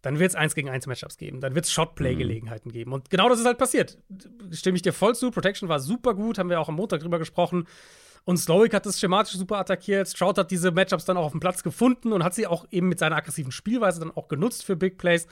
dann 0.02 0.18
wird 0.18 0.30
es 0.30 0.36
1 0.36 0.54
gegen 0.54 0.68
1 0.68 0.86
Matchups 0.86 1.16
geben. 1.16 1.40
Dann 1.40 1.54
wird 1.54 1.64
es 1.64 1.72
Shotplay-Gelegenheiten 1.72 2.68
mhm. 2.68 2.72
geben. 2.72 2.92
Und 2.92 3.11
genau 3.11 3.28
das 3.28 3.40
ist 3.40 3.46
halt 3.46 3.59
passiert. 3.59 3.98
Stimme 4.52 4.76
ich 4.76 4.82
dir 4.82 4.92
voll 4.92 5.14
zu. 5.14 5.30
Protection 5.30 5.68
war 5.68 5.80
super 5.80 6.14
gut, 6.14 6.38
haben 6.38 6.50
wir 6.50 6.61
auch 6.61 6.68
am 6.68 6.76
Montag 6.76 7.00
drüber 7.00 7.18
gesprochen. 7.18 7.66
Und 8.24 8.36
Slowick 8.36 8.74
hat 8.74 8.86
das 8.86 9.00
schematisch 9.00 9.34
super 9.34 9.59
attackiert. 9.59 10.09
Stroud 10.09 10.38
hat 10.38 10.50
diese 10.50 10.70
Matchups 10.70 11.04
dann 11.04 11.16
auch 11.16 11.24
auf 11.24 11.32
dem 11.32 11.40
Platz 11.40 11.62
gefunden 11.62 12.12
und 12.12 12.22
hat 12.22 12.34
sie 12.34 12.46
auch 12.46 12.66
eben 12.70 12.88
mit 12.88 12.98
seiner 12.98 13.16
aggressiven 13.16 13.52
Spielweise 13.52 14.00
dann 14.00 14.11
auch 14.11 14.28
genutzt 14.28 14.64
für 14.64 14.76
Big 14.76 14.98
Plays. 14.98 15.26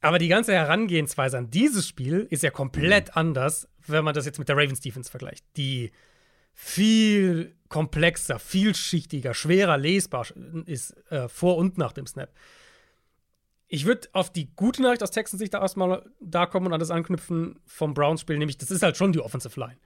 Aber 0.00 0.18
die 0.18 0.28
ganze 0.28 0.54
Herangehensweise 0.54 1.36
an 1.36 1.50
dieses 1.50 1.86
Spiel 1.86 2.26
ist 2.30 2.42
ja 2.42 2.50
komplett 2.50 3.08
mhm. 3.08 3.14
anders, 3.14 3.68
wenn 3.86 4.04
man 4.04 4.14
das 4.14 4.24
jetzt 4.24 4.38
mit 4.38 4.48
der 4.48 4.56
Ravens 4.56 4.80
Defense 4.80 5.10
vergleicht. 5.10 5.44
Die 5.56 5.90
viel 6.52 7.54
komplexer, 7.70 8.38
vielschichtiger, 8.38 9.32
schwerer 9.32 9.78
lesbar 9.78 10.26
ist 10.66 10.94
äh, 11.10 11.28
vor 11.28 11.56
und 11.56 11.78
nach 11.78 11.92
dem 11.92 12.06
Snap. 12.06 12.30
Ich 13.68 13.86
würde 13.86 14.08
auf 14.12 14.32
die 14.32 14.52
gute 14.56 14.82
Nachricht 14.82 15.02
aus 15.02 15.12
Texans 15.12 15.38
Sicht 15.38 15.54
da 15.54 15.60
erstmal 15.60 16.04
da 16.20 16.46
kommen 16.46 16.66
und 16.66 16.72
an 16.72 16.80
das 16.80 16.90
anknüpfen 16.90 17.60
vom 17.64 17.94
Browns-Spiel, 17.94 18.36
nämlich 18.36 18.58
das 18.58 18.72
ist 18.72 18.82
halt 18.82 18.96
schon 18.96 19.12
die 19.12 19.20
Offensive 19.20 19.58
Line. 19.58 19.78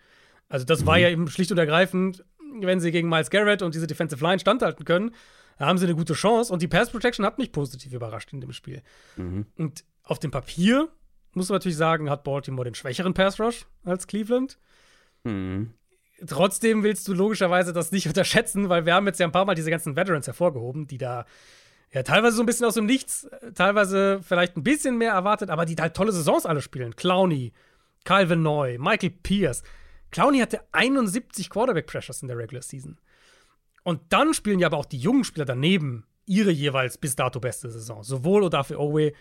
Also, 0.48 0.64
das 0.64 0.80
mhm. 0.82 0.86
war 0.86 0.98
ja 0.98 1.10
eben 1.10 1.28
schlicht 1.28 1.52
und 1.52 1.58
ergreifend, 1.58 2.24
wenn 2.60 2.80
sie 2.80 2.90
gegen 2.90 3.08
Miles 3.08 3.28
Garrett 3.28 3.60
und 3.60 3.74
diese 3.74 3.86
Defensive 3.86 4.24
Line 4.24 4.38
standhalten 4.38 4.86
können, 4.86 5.14
da 5.58 5.66
haben 5.66 5.76
sie 5.78 5.84
eine 5.84 5.94
gute 5.94 6.14
Chance 6.14 6.52
und 6.52 6.62
die 6.62 6.68
Pass 6.68 6.90
Protection 6.90 7.24
hat 7.26 7.38
mich 7.38 7.52
positiv 7.52 7.92
überrascht 7.92 8.32
in 8.32 8.40
dem 8.40 8.52
Spiel. 8.52 8.82
Mhm. 9.16 9.46
Und 9.56 9.84
auf 10.02 10.18
dem 10.18 10.30
Papier 10.30 10.88
muss 11.34 11.50
man 11.50 11.56
natürlich 11.56 11.76
sagen, 11.76 12.08
hat 12.08 12.24
Baltimore 12.24 12.64
den 12.64 12.74
schwächeren 12.74 13.12
Pass 13.12 13.38
Rush 13.38 13.66
als 13.84 14.06
Cleveland. 14.06 14.58
Mhm 15.24 15.74
trotzdem 16.26 16.82
willst 16.82 17.06
du 17.08 17.14
logischerweise 17.14 17.72
das 17.72 17.92
nicht 17.92 18.06
unterschätzen, 18.08 18.68
weil 18.68 18.86
wir 18.86 18.94
haben 18.94 19.06
jetzt 19.06 19.20
ja 19.20 19.26
ein 19.26 19.32
paar 19.32 19.44
Mal 19.44 19.54
diese 19.54 19.70
ganzen 19.70 19.96
Veterans 19.96 20.26
hervorgehoben, 20.26 20.86
die 20.86 20.98
da 20.98 21.26
ja 21.92 22.02
teilweise 22.02 22.36
so 22.36 22.42
ein 22.42 22.46
bisschen 22.46 22.66
aus 22.66 22.74
dem 22.74 22.86
Nichts, 22.86 23.28
teilweise 23.54 24.20
vielleicht 24.22 24.56
ein 24.56 24.64
bisschen 24.64 24.98
mehr 24.98 25.12
erwartet, 25.12 25.50
aber 25.50 25.64
die 25.64 25.76
halt 25.76 25.94
tolle 25.94 26.12
Saisons 26.12 26.46
alle 26.46 26.60
spielen. 26.60 26.96
Clowney, 26.96 27.52
Calvin 28.04 28.42
Neu, 28.42 28.78
Michael 28.78 29.10
Pierce. 29.10 29.62
Clowney 30.10 30.38
hatte 30.38 30.60
71 30.72 31.50
Quarterback-Pressures 31.50 32.22
in 32.22 32.28
der 32.28 32.38
Regular 32.38 32.62
Season. 32.62 32.98
Und 33.82 34.00
dann 34.10 34.34
spielen 34.34 34.58
ja 34.58 34.68
aber 34.68 34.78
auch 34.78 34.86
die 34.86 34.98
jungen 34.98 35.24
Spieler 35.24 35.44
daneben 35.44 36.06
ihre 36.26 36.50
jeweils 36.50 36.98
bis 36.98 37.16
dato 37.16 37.38
beste 37.38 37.70
Saison. 37.70 38.02
Sowohl 38.02 38.42
Odafe 38.42 38.78
Owe 38.78 39.12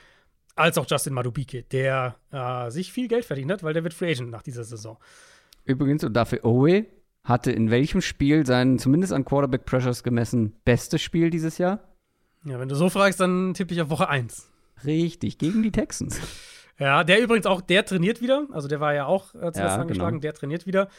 als 0.56 0.78
auch 0.78 0.86
Justin 0.88 1.14
Madubike, 1.14 1.64
der 1.64 2.16
äh, 2.32 2.70
sich 2.70 2.94
viel 2.94 3.08
Geld 3.08 3.26
verdient 3.26 3.52
hat, 3.52 3.64
weil 3.64 3.74
der 3.74 3.84
wird 3.84 3.94
Free 3.94 4.12
Agent 4.12 4.30
nach 4.30 4.44
dieser 4.44 4.64
Saison. 4.64 4.98
Übrigens, 5.66 6.03
und 6.03 6.14
dafür 6.14 6.43
Owe 6.43 6.86
hatte 7.24 7.51
in 7.51 7.72
welchem 7.72 8.01
Spiel 8.01 8.45
sein, 8.45 8.80
zumindest 8.80 9.14
an 9.14 9.26
Quarterback 9.26 9.66
Pressures 9.66 10.03
gemessen, 10.03 10.53
bestes 10.66 11.01
Spiel 11.01 11.30
dieses 11.30 11.57
Jahr? 11.57 11.80
Ja, 12.45 12.59
wenn 12.59 12.68
du 12.68 12.76
so 12.76 12.89
fragst, 12.89 13.20
dann 13.20 13.53
tippe 13.53 13.74
ich 13.74 13.82
auf 13.82 13.89
Woche 13.89 14.09
1. 14.09 14.51
Richtig, 14.86 15.38
gegen 15.38 15.64
die 15.64 15.72
Texans. 15.72 16.20
Ja, 16.80 17.03
der 17.03 17.22
übrigens 17.22 17.45
auch, 17.45 17.61
der 17.61 17.86
trainiert 17.86 18.20
wieder. 18.20 18.47
Also 18.51 18.68
der 18.68 18.80
war 18.80 18.93
ja 18.93 19.05
auch 19.05 19.36
äh, 19.36 19.51
zuerst 19.51 19.57
ja, 19.57 19.78
angeschlagen, 19.78 20.18
genau. 20.18 20.22
der 20.22 20.34
trainiert 20.34 20.66
wieder. 20.66 20.89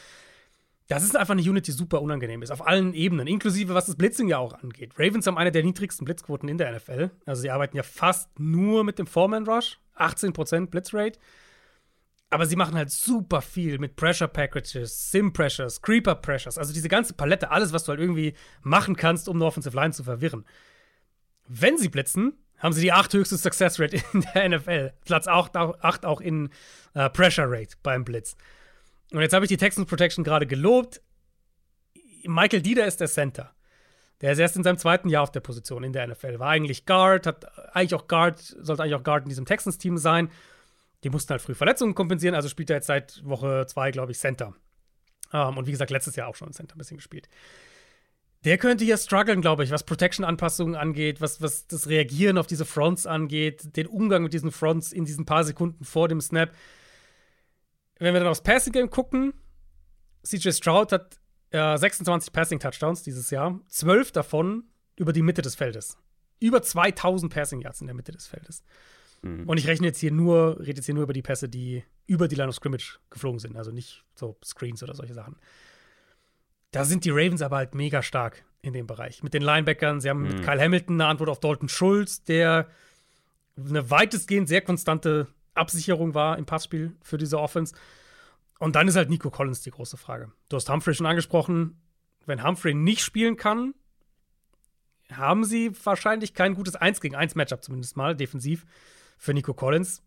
Das 0.87 1.03
ist 1.03 1.17
einfach 1.17 1.33
eine 1.33 1.41
Unit, 1.41 1.65
die 1.67 1.71
super 1.71 2.01
unangenehm 2.01 2.43
ist, 2.43 2.51
auf 2.51 2.65
allen 2.65 2.93
Ebenen, 2.93 3.25
inklusive 3.25 3.73
was 3.73 3.87
das 3.87 3.95
Blitzing 3.95 4.27
ja 4.27 4.37
auch 4.37 4.53
angeht. 4.53 4.93
Ravens 4.97 5.25
haben 5.25 5.37
eine 5.37 5.51
der 5.51 5.63
niedrigsten 5.63 6.05
Blitzquoten 6.05 6.47
in 6.47 6.59
der 6.59 6.75
NFL. 6.75 7.09
Also 7.25 7.41
sie 7.41 7.49
arbeiten 7.49 7.75
ja 7.75 7.83
fast 7.83 8.39
nur 8.39 8.83
mit 8.83 8.99
dem 8.99 9.07
Foreman 9.07 9.47
Rush, 9.47 9.79
18% 9.97 10.67
Blitzrate. 10.67 11.19
Aber 12.35 12.47
sie 12.47 12.57
machen 12.57 12.75
halt 12.75 12.91
super 12.91 13.41
viel 13.41 13.79
mit 13.79 13.95
Pressure 13.95 14.27
Packages, 14.27 15.09
Sim 15.09 15.31
Pressures, 15.31 15.81
Creeper 15.81 16.15
Pressures, 16.15 16.57
also 16.57 16.73
diese 16.73 16.89
ganze 16.89 17.13
Palette, 17.13 17.49
alles, 17.49 17.71
was 17.71 17.85
du 17.85 17.91
halt 17.91 18.01
irgendwie 18.01 18.33
machen 18.61 18.97
kannst, 18.97 19.29
um 19.29 19.37
eine 19.37 19.45
Offensive 19.45 19.73
Line 19.73 19.93
zu 19.93 20.03
verwirren. 20.03 20.43
Wenn 21.47 21.77
sie 21.77 21.87
blitzen, 21.87 22.33
haben 22.57 22.73
sie 22.73 22.81
die 22.81 22.91
acht 22.91 23.13
höchste 23.13 23.37
Success 23.37 23.79
Rate 23.79 24.03
in 24.11 24.25
der 24.33 24.49
NFL. 24.49 24.91
Platz 25.05 25.29
8 25.29 25.55
auch 26.05 26.19
in 26.19 26.49
uh, 26.93 27.07
Pressure 27.07 27.49
Rate 27.49 27.77
beim 27.83 28.03
Blitz. 28.03 28.35
Und 29.13 29.21
jetzt 29.21 29.31
habe 29.31 29.45
ich 29.45 29.49
die 29.49 29.55
Texans 29.55 29.87
Protection 29.87 30.25
gerade 30.25 30.45
gelobt. 30.45 31.01
Michael 32.25 32.61
Dieder 32.61 32.85
ist 32.85 32.99
der 32.99 33.07
Center. 33.07 33.55
Der 34.19 34.33
ist 34.33 34.39
erst 34.39 34.57
in 34.57 34.63
seinem 34.63 34.77
zweiten 34.77 35.07
Jahr 35.07 35.23
auf 35.23 35.31
der 35.31 35.39
Position 35.39 35.85
in 35.85 35.93
der 35.93 36.05
NFL. 36.05 36.39
War 36.39 36.49
eigentlich 36.49 36.85
Guard, 36.85 37.27
hat 37.27 37.45
eigentlich 37.73 37.95
auch 37.95 38.09
Guard, 38.09 38.41
sollte 38.41 38.83
eigentlich 38.83 38.95
auch 38.95 39.03
Guard 39.05 39.23
in 39.23 39.29
diesem 39.29 39.45
Texans-Team 39.45 39.97
sein 39.97 40.29
die 41.05 41.11
mussten 41.11 41.29
halt 41.29 41.41
früh 41.43 41.53
Verletzungen 41.53 41.93
kompensieren, 41.93 42.33
also 42.33 42.49
spielt 42.49 42.71
er 42.71 42.77
jetzt 42.77 42.87
seit 42.87 43.23
Woche 43.23 43.67
zwei, 43.67 43.91
glaube 43.91 44.11
ich, 44.11 44.17
Center. 44.17 44.55
Ähm, 45.31 45.55
und 45.55 45.67
wie 45.67 45.71
gesagt, 45.71 45.91
letztes 45.91 46.15
Jahr 46.15 46.27
auch 46.27 46.35
schon 46.35 46.51
Center 46.51 46.75
ein 46.75 46.79
bisschen 46.79 46.97
gespielt. 46.97 47.29
Der 48.43 48.57
könnte 48.57 48.85
hier 48.85 48.97
strugglen, 48.97 49.41
glaube 49.41 49.63
ich, 49.63 49.69
was 49.69 49.83
Protection-Anpassungen 49.83 50.73
angeht, 50.75 51.21
was, 51.21 51.43
was 51.43 51.67
das 51.67 51.87
Reagieren 51.89 52.39
auf 52.39 52.47
diese 52.47 52.65
Fronts 52.65 53.05
angeht, 53.05 53.77
den 53.77 53.85
Umgang 53.85 54.23
mit 54.23 54.33
diesen 54.33 54.51
Fronts 54.51 54.91
in 54.91 55.05
diesen 55.05 55.25
paar 55.25 55.43
Sekunden 55.43 55.85
vor 55.85 56.07
dem 56.07 56.21
Snap. 56.21 56.51
Wenn 57.99 58.15
wir 58.15 58.19
dann 58.19 58.29
aufs 58.29 58.41
Passing-Game 58.41 58.89
gucken, 58.89 59.33
CJ 60.23 60.53
Stroud 60.53 60.91
hat 60.91 61.19
äh, 61.51 61.77
26 61.77 62.33
Passing-Touchdowns 62.33 63.03
dieses 63.03 63.29
Jahr, 63.29 63.59
zwölf 63.67 64.11
davon 64.11 64.63
über 64.95 65.13
die 65.13 65.21
Mitte 65.21 65.43
des 65.43 65.53
Feldes. 65.53 65.99
über 66.39 66.63
2000 66.63 67.31
Passing 67.31 67.61
Yards 67.61 67.81
in 67.81 67.87
der 67.87 67.95
Mitte 67.95 68.11
des 68.11 68.25
Feldes. 68.25 68.63
Mhm. 69.21 69.47
Und 69.47 69.57
ich 69.57 69.67
rechne 69.67 69.87
jetzt 69.87 69.99
hier 69.99 70.11
nur, 70.11 70.59
rede 70.59 70.77
jetzt 70.77 70.85
hier 70.85 70.95
nur 70.95 71.03
über 71.03 71.13
die 71.13 71.21
Pässe, 71.21 71.49
die 71.49 71.83
über 72.07 72.27
die 72.27 72.35
Line 72.35 72.49
of 72.49 72.55
Scrimmage 72.55 72.99
geflogen 73.09 73.39
sind, 73.39 73.57
also 73.57 73.71
nicht 73.71 74.03
so 74.15 74.37
Screens 74.43 74.83
oder 74.83 74.95
solche 74.95 75.13
Sachen. 75.13 75.35
Da 76.71 76.83
sind 76.83 77.05
die 77.05 77.09
Ravens 77.09 77.41
aber 77.41 77.57
halt 77.57 77.75
mega 77.75 78.01
stark 78.01 78.43
in 78.61 78.73
dem 78.73 78.87
Bereich. 78.87 79.23
Mit 79.23 79.33
den 79.33 79.41
Linebackern, 79.41 80.01
sie 80.01 80.09
haben 80.09 80.23
mhm. 80.23 80.27
mit 80.27 80.43
Kyle 80.43 80.61
Hamilton 80.61 80.95
eine 80.95 81.09
Antwort 81.09 81.29
auf 81.29 81.39
Dalton 81.39 81.69
Schulz, 81.69 82.23
der 82.23 82.67
eine 83.57 83.89
weitestgehend 83.89 84.47
sehr 84.47 84.61
konstante 84.61 85.27
Absicherung 85.53 86.13
war 86.13 86.37
im 86.37 86.45
Passspiel 86.45 86.95
für 87.01 87.17
diese 87.17 87.39
Offense. 87.39 87.73
Und 88.59 88.75
dann 88.75 88.87
ist 88.87 88.95
halt 88.95 89.09
Nico 89.09 89.29
Collins 89.29 89.61
die 89.61 89.71
große 89.71 89.97
Frage. 89.97 90.31
Du 90.49 90.57
hast 90.57 90.69
Humphrey 90.69 90.93
schon 90.93 91.05
angesprochen. 91.05 91.79
Wenn 92.25 92.43
Humphrey 92.43 92.73
nicht 92.73 93.01
spielen 93.01 93.37
kann, 93.37 93.73
haben 95.11 95.43
sie 95.43 95.71
wahrscheinlich 95.83 96.33
kein 96.33 96.55
gutes 96.55 96.75
1 96.75 96.99
gegen 97.01 97.15
1 97.15 97.35
Matchup, 97.35 97.63
zumindest 97.63 97.95
mal 97.95 98.15
defensiv 98.15 98.65
für 99.17 99.33
Nico 99.33 99.53
Collins. 99.53 100.03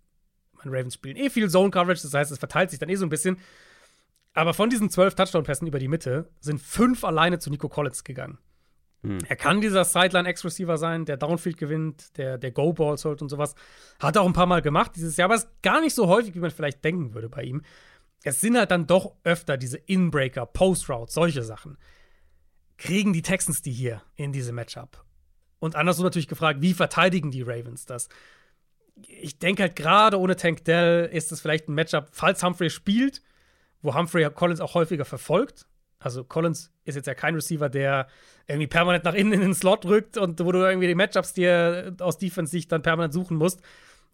Meine 0.52 0.76
Ravens 0.76 0.94
spielen 0.94 1.16
eh 1.16 1.30
viel 1.30 1.48
Zone 1.48 1.70
Coverage, 1.70 2.02
das 2.02 2.14
heißt, 2.14 2.32
es 2.32 2.38
verteilt 2.38 2.70
sich 2.70 2.78
dann 2.78 2.88
eh 2.88 2.96
so 2.96 3.06
ein 3.06 3.10
bisschen. 3.10 3.38
Aber 4.34 4.54
von 4.54 4.70
diesen 4.70 4.90
zwölf 4.90 5.14
Touchdown-Pässen 5.14 5.66
über 5.66 5.78
die 5.78 5.88
Mitte 5.88 6.30
sind 6.40 6.60
fünf 6.60 7.04
alleine 7.04 7.38
zu 7.38 7.50
Nico 7.50 7.68
Collins 7.68 8.04
gegangen. 8.04 8.38
Hm. 9.02 9.18
Er 9.28 9.36
kann 9.36 9.60
dieser 9.60 9.84
Sideline-Ex-Receiver 9.84 10.76
sein, 10.76 11.04
der 11.04 11.16
Downfield 11.16 11.56
gewinnt, 11.56 12.16
der, 12.18 12.38
der 12.38 12.50
Go-Balls 12.50 13.04
holt 13.04 13.22
und 13.22 13.28
sowas. 13.28 13.54
Hat 14.00 14.16
er 14.16 14.22
auch 14.22 14.26
ein 14.26 14.32
paar 14.32 14.46
Mal 14.46 14.62
gemacht 14.62 14.92
dieses 14.96 15.16
Jahr, 15.16 15.26
aber 15.26 15.36
ist 15.36 15.48
gar 15.62 15.80
nicht 15.80 15.94
so 15.94 16.08
häufig, 16.08 16.34
wie 16.34 16.40
man 16.40 16.50
vielleicht 16.50 16.84
denken 16.84 17.14
würde 17.14 17.28
bei 17.28 17.42
ihm. 17.42 17.62
Es 18.22 18.40
sind 18.40 18.56
halt 18.56 18.70
dann 18.70 18.86
doch 18.86 19.14
öfter 19.22 19.56
diese 19.56 19.78
Inbreaker, 19.78 20.46
Post-Routes, 20.46 21.14
solche 21.14 21.44
Sachen. 21.44 21.78
Kriegen 22.76 23.12
die 23.12 23.22
Texans 23.22 23.62
die 23.62 23.72
hier 23.72 24.02
in 24.16 24.32
diese 24.32 24.52
Matchup? 24.52 25.04
Und 25.60 25.76
andersrum 25.76 26.04
natürlich 26.04 26.28
gefragt, 26.28 26.60
wie 26.62 26.74
verteidigen 26.74 27.30
die 27.30 27.42
Ravens 27.42 27.86
das? 27.86 28.08
Ich 29.06 29.38
denke 29.38 29.62
halt 29.62 29.76
gerade 29.76 30.18
ohne 30.18 30.36
Tank 30.36 30.64
Dell 30.64 31.06
ist 31.12 31.32
es 31.32 31.40
vielleicht 31.40 31.68
ein 31.68 31.74
Matchup, 31.74 32.08
falls 32.12 32.42
Humphrey 32.42 32.70
spielt, 32.70 33.22
wo 33.82 33.94
Humphrey 33.94 34.28
Collins 34.30 34.60
auch 34.60 34.74
häufiger 34.74 35.04
verfolgt 35.04 35.66
also 36.00 36.24
Collins 36.24 36.72
ist 36.84 36.94
jetzt 36.94 37.06
ja 37.06 37.14
kein 37.14 37.34
Receiver, 37.34 37.68
der 37.68 38.08
irgendwie 38.46 38.66
permanent 38.66 39.04
nach 39.04 39.14
innen 39.14 39.32
in 39.32 39.40
den 39.40 39.54
Slot 39.54 39.84
rückt 39.84 40.16
und 40.16 40.40
wo 40.40 40.52
du 40.52 40.60
irgendwie 40.60 40.86
die 40.86 40.94
Matchups 40.94 41.34
dir 41.34 41.94
aus 42.00 42.18
Defense-Sicht 42.18 42.70
dann 42.70 42.82
permanent 42.82 43.12
suchen 43.12 43.36
musst. 43.36 43.60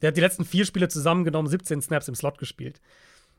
Der 0.01 0.09
hat 0.09 0.17
die 0.17 0.21
letzten 0.21 0.45
vier 0.45 0.65
Spiele 0.65 0.89
zusammengenommen 0.89 1.49
17 1.49 1.83
Snaps 1.83 2.09
im 2.09 2.15
Slot 2.15 2.39
gespielt. 2.39 2.81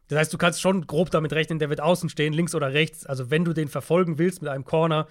Das 0.07 0.19
heißt, 0.19 0.33
du 0.33 0.37
kannst 0.37 0.61
schon 0.61 0.85
grob 0.85 1.09
damit 1.09 1.33
rechnen, 1.33 1.57
der 1.57 1.69
wird 1.69 1.81
außen 1.81 2.09
stehen, 2.09 2.33
links 2.33 2.53
oder 2.53 2.73
rechts. 2.73 3.05
Also 3.05 3.31
wenn 3.31 3.43
du 3.43 3.53
den 3.53 3.67
verfolgen 3.67 4.19
willst 4.19 4.41
mit 4.41 4.51
einem 4.51 4.63
Corner, 4.63 5.07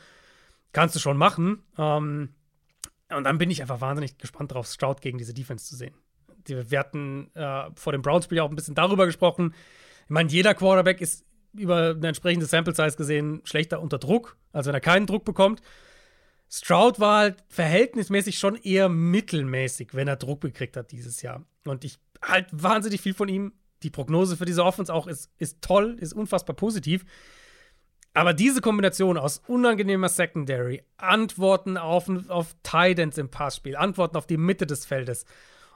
kannst 0.72 0.94
du 0.94 1.00
schon 1.00 1.16
machen. 1.16 1.64
Ähm, 1.76 2.34
und 3.10 3.24
dann 3.24 3.38
bin 3.38 3.50
ich 3.50 3.60
einfach 3.60 3.80
wahnsinnig 3.80 4.16
gespannt 4.18 4.52
darauf, 4.52 4.66
Stroud 4.68 5.00
gegen 5.00 5.18
diese 5.18 5.34
Defense 5.34 5.66
zu 5.66 5.74
sehen. 5.74 5.94
Wir 6.46 6.78
hatten 6.78 7.30
äh, 7.34 7.70
vor 7.74 7.92
dem 7.92 8.02
Browns-Spiel 8.02 8.40
auch 8.40 8.50
ein 8.50 8.56
bisschen 8.56 8.74
darüber 8.74 9.06
gesprochen. 9.06 9.54
Ich 10.04 10.10
meine, 10.10 10.30
jeder 10.30 10.54
Quarterback 10.54 11.00
ist 11.00 11.24
über 11.52 11.90
eine 11.96 12.08
entsprechende 12.08 12.46
Sample 12.46 12.74
Size 12.74 12.96
gesehen 12.96 13.40
schlechter 13.44 13.80
unter 13.80 13.98
Druck, 13.98 14.36
als 14.52 14.66
wenn 14.66 14.74
er 14.74 14.80
keinen 14.80 15.06
Druck 15.06 15.24
bekommt. 15.24 15.62
Stroud 16.50 17.00
war 17.00 17.18
halt 17.18 17.44
verhältnismäßig 17.48 18.38
schon 18.38 18.56
eher 18.56 18.88
mittelmäßig, 18.88 19.94
wenn 19.94 20.08
er 20.08 20.16
Druck 20.16 20.40
gekriegt 20.40 20.76
hat 20.76 20.92
dieses 20.92 21.22
Jahr. 21.22 21.44
Und 21.64 21.84
ich 21.84 21.98
halt 22.22 22.46
wahnsinnig 22.52 23.00
viel 23.00 23.14
von 23.14 23.28
ihm. 23.28 23.52
Die 23.82 23.90
Prognose 23.90 24.36
für 24.36 24.44
diese 24.44 24.64
Offense 24.64 24.92
auch 24.92 25.06
ist, 25.06 25.30
ist 25.38 25.62
toll, 25.62 25.96
ist 26.00 26.12
unfassbar 26.12 26.56
positiv. 26.56 27.04
Aber 28.14 28.32
diese 28.32 28.60
Kombination 28.60 29.18
aus 29.18 29.42
unangenehmer 29.48 30.08
Secondary, 30.08 30.84
Antworten 30.96 31.76
auf, 31.76 32.08
auf 32.28 32.54
Tidance 32.62 33.20
im 33.20 33.28
Passspiel, 33.28 33.76
Antworten 33.76 34.16
auf 34.16 34.26
die 34.26 34.36
Mitte 34.36 34.66
des 34.66 34.86
Feldes 34.86 35.24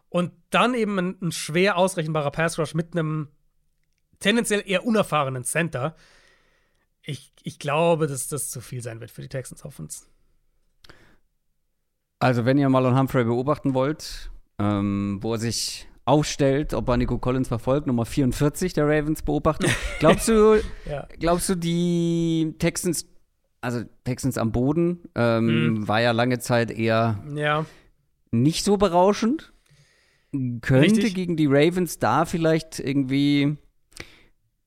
und 0.09 0.33
dann 0.51 0.75
eben 0.75 0.99
ein, 0.99 1.17
ein 1.21 1.33
schwer 1.33 1.77
ausrechenbarer 1.77 2.31
Pass 2.31 2.59
Rush 2.59 2.75
mit 2.75 2.93
einem 2.93 3.29
tendenziell 4.21 4.63
eher 4.65 4.87
unerfahrenen 4.87 5.45
Center. 5.45 5.95
Ich, 7.03 7.33
ich 7.43 7.59
glaube, 7.59 8.07
dass 8.07 8.29
das 8.29 8.51
zu 8.51 8.61
viel 8.61 8.83
sein 8.83 9.01
wird 9.01 9.11
für 9.11 9.23
die 9.23 9.29
Texans 9.29 9.65
Offense. 9.65 10.07
Also, 12.21 12.45
wenn 12.45 12.59
ihr 12.59 12.69
Marlon 12.69 12.99
Humphrey 12.99 13.25
beobachten 13.25 13.75
wollt, 13.75 14.31
ähm, 14.59 15.19
wo 15.23 15.35
er 15.35 15.39
sich 15.39 15.89
aufstellt, 16.05 16.75
ob 16.75 16.89
er 16.89 16.97
Nico 16.97 17.19
Collins 17.19 17.49
verfolgt, 17.49 17.87
Nummer 17.87 18.07
44 18.07 18.73
der 18.73 18.87
Ravens 18.87 19.23
beobachten. 19.23 19.67
Glaubst 20.01 20.27
du, 20.27 20.61
ja. 20.89 21.07
glaubst 21.19 21.49
du, 21.51 21.55
die 21.55 22.55
Texans, 22.59 23.07
also 23.61 23.83
Texans 24.05 24.39
am 24.39 24.51
Boden, 24.51 25.01
ähm, 25.15 25.49
hm. 25.49 25.89
war 25.89 26.01
ja 26.01 26.13
lange 26.13 26.39
Zeit 26.39 26.71
eher 26.71 27.23
ja. 27.35 27.67
nicht 28.31 28.65
so 28.65 28.79
berauschend? 28.79 29.53
Könnte 30.33 30.97
Richtig. 30.97 31.15
gegen 31.15 31.37
die 31.37 31.47
Ravens 31.47 31.99
da 31.99 32.25
vielleicht 32.25 32.79
irgendwie 32.79 33.57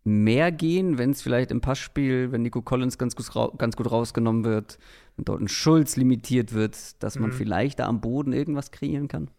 mehr 0.03 0.51
gehen, 0.51 0.97
wenn 0.97 1.12
es 1.12 1.22
vielleicht 1.22 1.51
im 1.51 1.62
Passspiel, 1.62 2.32
wenn 2.32 2.41
Nico 2.41 2.62
Collins 2.62 2.97
ganz 2.97 3.16
gut, 3.16 3.30
ganz 3.59 3.76
gut 3.76 3.91
rausgenommen 3.91 4.43
wird, 4.43 4.80
wenn 5.16 5.26
dort 5.26 5.41
ein 5.41 5.47
Schulz 5.47 5.95
limitiert 5.95 6.53
wird, 6.53 7.01
dass 7.03 7.20
man 7.20 7.30
mhm. 7.30 7.36
vielleicht 7.36 7.80
da 7.80 7.86
am 7.86 8.01
Boden 8.01 8.34
irgendwas 8.34 8.72
kreieren 8.72 9.07
kann? 9.07 9.30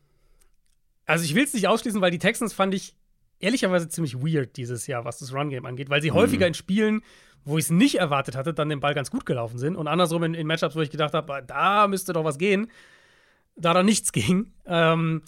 Also 1.07 1.25
ich 1.25 1.35
will 1.35 1.43
es 1.43 1.53
nicht 1.53 1.67
ausschließen, 1.67 2.01
weil 2.01 2.13
die 2.13 2.21
Texans 2.21 2.53
fand 2.53 2.75
ich 2.75 2.95
ehrlicherweise 3.41 3.89
ziemlich 3.89 4.23
weird 4.23 4.57
dieses 4.57 4.87
Jahr, 4.87 5.05
was 5.05 5.19
das 5.19 5.35
Run-Game 5.35 5.67
angeht, 5.67 5.91
weil 5.91 6.01
sie 6.01 6.13
mhm. 6.13 6.15
häufiger 6.15 6.47
in 6.47 6.55
Spielen, 6.55 7.03
wo 7.45 7.59
ich 7.59 7.65
es 7.65 7.71
nicht 7.71 7.97
erwartet 7.97 8.37
hatte, 8.37 8.55
dann 8.55 8.69
den 8.69 8.79
Ball 8.79 8.95
ganz 8.95 9.11
gut 9.11 9.27
gelaufen 9.27 9.59
sind 9.59 9.75
und 9.75 9.89
andersrum 9.89 10.23
in, 10.23 10.35
in 10.35 10.47
Matchups, 10.47 10.77
wo 10.77 10.81
ich 10.81 10.91
gedacht 10.91 11.13
habe, 11.13 11.43
da 11.45 11.89
müsste 11.89 12.13
doch 12.13 12.23
was 12.23 12.39
gehen, 12.39 12.71
da 13.57 13.75
da 13.75 13.83
nichts 13.83 14.13
ging. 14.13 14.53
Ähm, 14.65 15.23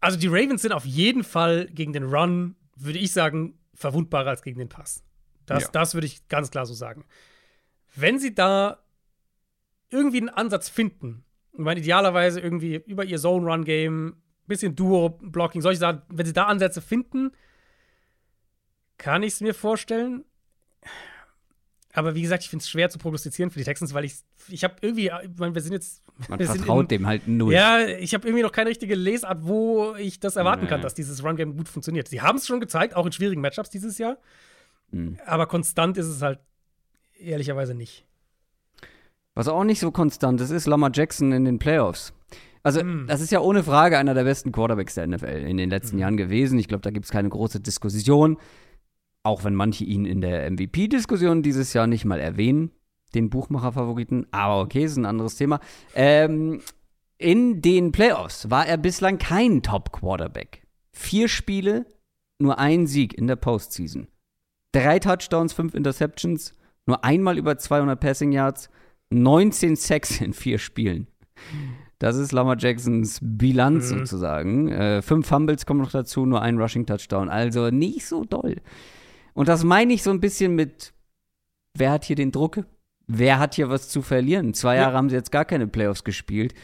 also 0.00 0.18
die 0.18 0.28
Ravens 0.28 0.62
sind 0.62 0.72
auf 0.72 0.84
jeden 0.84 1.24
Fall 1.24 1.66
gegen 1.66 1.92
den 1.92 2.04
Run, 2.04 2.56
würde 2.76 2.98
ich 2.98 3.12
sagen, 3.12 3.58
verwundbarer 3.74 4.30
als 4.30 4.42
gegen 4.42 4.58
den 4.58 4.68
Pass. 4.68 5.04
Das, 5.46 5.64
ja. 5.64 5.68
das 5.72 5.94
würde 5.94 6.06
ich 6.06 6.28
ganz 6.28 6.50
klar 6.50 6.66
so 6.66 6.74
sagen. 6.74 7.04
Wenn 7.94 8.18
sie 8.18 8.34
da 8.34 8.78
irgendwie 9.90 10.18
einen 10.18 10.28
Ansatz 10.28 10.68
finden, 10.68 11.24
ich 11.52 11.58
meine, 11.58 11.80
idealerweise 11.80 12.40
irgendwie 12.40 12.76
über 12.86 13.04
ihr 13.04 13.18
Zone-Run-Game, 13.18 14.22
bisschen 14.46 14.76
Duo-Blocking, 14.76 15.60
solche 15.60 15.80
Sachen, 15.80 16.02
wenn 16.08 16.26
sie 16.26 16.32
da 16.32 16.44
Ansätze 16.44 16.80
finden, 16.80 17.32
kann 18.96 19.22
ich 19.22 19.34
es 19.34 19.40
mir 19.40 19.54
vorstellen. 19.54 20.24
Aber 21.98 22.14
wie 22.14 22.22
gesagt, 22.22 22.44
ich 22.44 22.48
finde 22.48 22.62
es 22.62 22.70
schwer 22.70 22.88
zu 22.90 22.98
prognostizieren 22.98 23.50
für 23.50 23.58
die 23.58 23.64
Texans, 23.64 23.92
weil 23.92 24.04
ich, 24.04 24.14
ich 24.48 24.62
habe 24.62 24.76
irgendwie, 24.82 25.06
ich 25.06 25.38
meine, 25.38 25.52
wir 25.52 25.60
sind 25.60 25.72
jetzt. 25.72 26.04
Man 26.28 26.38
vertraut 26.38 26.84
in, 26.84 26.88
dem 26.88 27.06
halt 27.08 27.26
null. 27.26 27.52
Ja, 27.52 27.84
ich 27.84 28.14
habe 28.14 28.26
irgendwie 28.26 28.44
noch 28.44 28.52
keine 28.52 28.70
richtige 28.70 28.94
Lesart, 28.94 29.40
wo 29.42 29.96
ich 29.96 30.20
das 30.20 30.36
erwarten 30.36 30.64
nee. 30.64 30.68
kann, 30.68 30.80
dass 30.80 30.94
dieses 30.94 31.24
Run-Game 31.24 31.56
gut 31.56 31.68
funktioniert. 31.68 32.06
Sie 32.06 32.22
haben 32.22 32.38
es 32.38 32.46
schon 32.46 32.60
gezeigt, 32.60 32.94
auch 32.94 33.04
in 33.04 33.10
schwierigen 33.10 33.40
Matchups 33.40 33.70
dieses 33.70 33.98
Jahr. 33.98 34.16
Mhm. 34.92 35.18
Aber 35.26 35.46
konstant 35.46 35.98
ist 35.98 36.06
es 36.06 36.22
halt 36.22 36.38
ehrlicherweise 37.18 37.74
nicht. 37.74 38.06
Was 39.34 39.48
auch 39.48 39.64
nicht 39.64 39.80
so 39.80 39.90
konstant 39.90 40.40
ist, 40.40 40.50
ist 40.50 40.66
Lamar 40.66 40.92
Jackson 40.94 41.32
in 41.32 41.44
den 41.44 41.58
Playoffs. 41.58 42.12
Also, 42.62 42.82
mm. 42.82 43.06
das 43.06 43.20
ist 43.20 43.30
ja 43.30 43.40
ohne 43.40 43.62
Frage 43.62 43.98
einer 43.98 44.14
der 44.14 44.24
besten 44.24 44.50
Quarterbacks 44.50 44.94
der 44.94 45.06
NFL 45.06 45.26
in 45.26 45.56
den 45.56 45.70
letzten 45.70 45.96
mm. 45.96 46.00
Jahren 46.00 46.16
gewesen. 46.16 46.58
Ich 46.58 46.66
glaube, 46.66 46.82
da 46.82 46.90
gibt 46.90 47.06
es 47.06 47.12
keine 47.12 47.28
große 47.28 47.60
Diskussion 47.60 48.36
auch 49.28 49.44
wenn 49.44 49.54
manche 49.54 49.84
ihn 49.84 50.06
in 50.06 50.22
der 50.22 50.50
MVP-Diskussion 50.50 51.42
dieses 51.42 51.74
Jahr 51.74 51.86
nicht 51.86 52.06
mal 52.06 52.18
erwähnen, 52.18 52.70
den 53.14 53.28
Buchmacher-Favoriten, 53.28 54.26
aber 54.30 54.60
okay, 54.60 54.84
ist 54.84 54.96
ein 54.96 55.04
anderes 55.04 55.36
Thema. 55.36 55.60
Ähm, 55.94 56.60
in 57.18 57.60
den 57.60 57.92
Playoffs 57.92 58.50
war 58.50 58.66
er 58.66 58.78
bislang 58.78 59.18
kein 59.18 59.62
Top-Quarterback. 59.62 60.66
Vier 60.92 61.28
Spiele, 61.28 61.84
nur 62.38 62.58
ein 62.58 62.86
Sieg 62.86 63.12
in 63.12 63.26
der 63.26 63.36
Postseason. 63.36 64.08
Drei 64.72 64.98
Touchdowns, 64.98 65.52
fünf 65.52 65.74
Interceptions, 65.74 66.54
nur 66.86 67.04
einmal 67.04 67.36
über 67.36 67.58
200 67.58 68.00
Passing 68.00 68.32
Yards, 68.32 68.70
19 69.10 69.76
Sacks 69.76 70.20
in 70.22 70.32
vier 70.32 70.58
Spielen. 70.58 71.06
Das 71.98 72.16
ist 72.16 72.32
Lamar 72.32 72.56
Jacksons 72.58 73.18
Bilanz 73.20 73.90
mhm. 73.90 73.98
sozusagen. 73.98 74.68
Äh, 74.68 75.02
fünf 75.02 75.26
Fumbles 75.26 75.66
kommen 75.66 75.80
noch 75.80 75.90
dazu, 75.90 76.24
nur 76.24 76.40
ein 76.40 76.58
Rushing 76.58 76.86
Touchdown. 76.86 77.28
Also 77.28 77.70
nicht 77.70 78.06
so 78.06 78.24
doll. 78.24 78.56
Und 79.38 79.46
das 79.46 79.62
meine 79.62 79.92
ich 79.92 80.02
so 80.02 80.10
ein 80.10 80.18
bisschen 80.18 80.56
mit, 80.56 80.92
wer 81.72 81.92
hat 81.92 82.04
hier 82.04 82.16
den 82.16 82.32
Druck? 82.32 82.64
Wer 83.06 83.38
hat 83.38 83.54
hier 83.54 83.70
was 83.70 83.88
zu 83.88 84.02
verlieren? 84.02 84.52
Zwei 84.52 84.74
Jahre 84.74 84.96
haben 84.96 85.10
sie 85.10 85.14
jetzt 85.14 85.30
gar 85.30 85.44
keine 85.44 85.68
Playoffs 85.68 86.02
gespielt. 86.02 86.54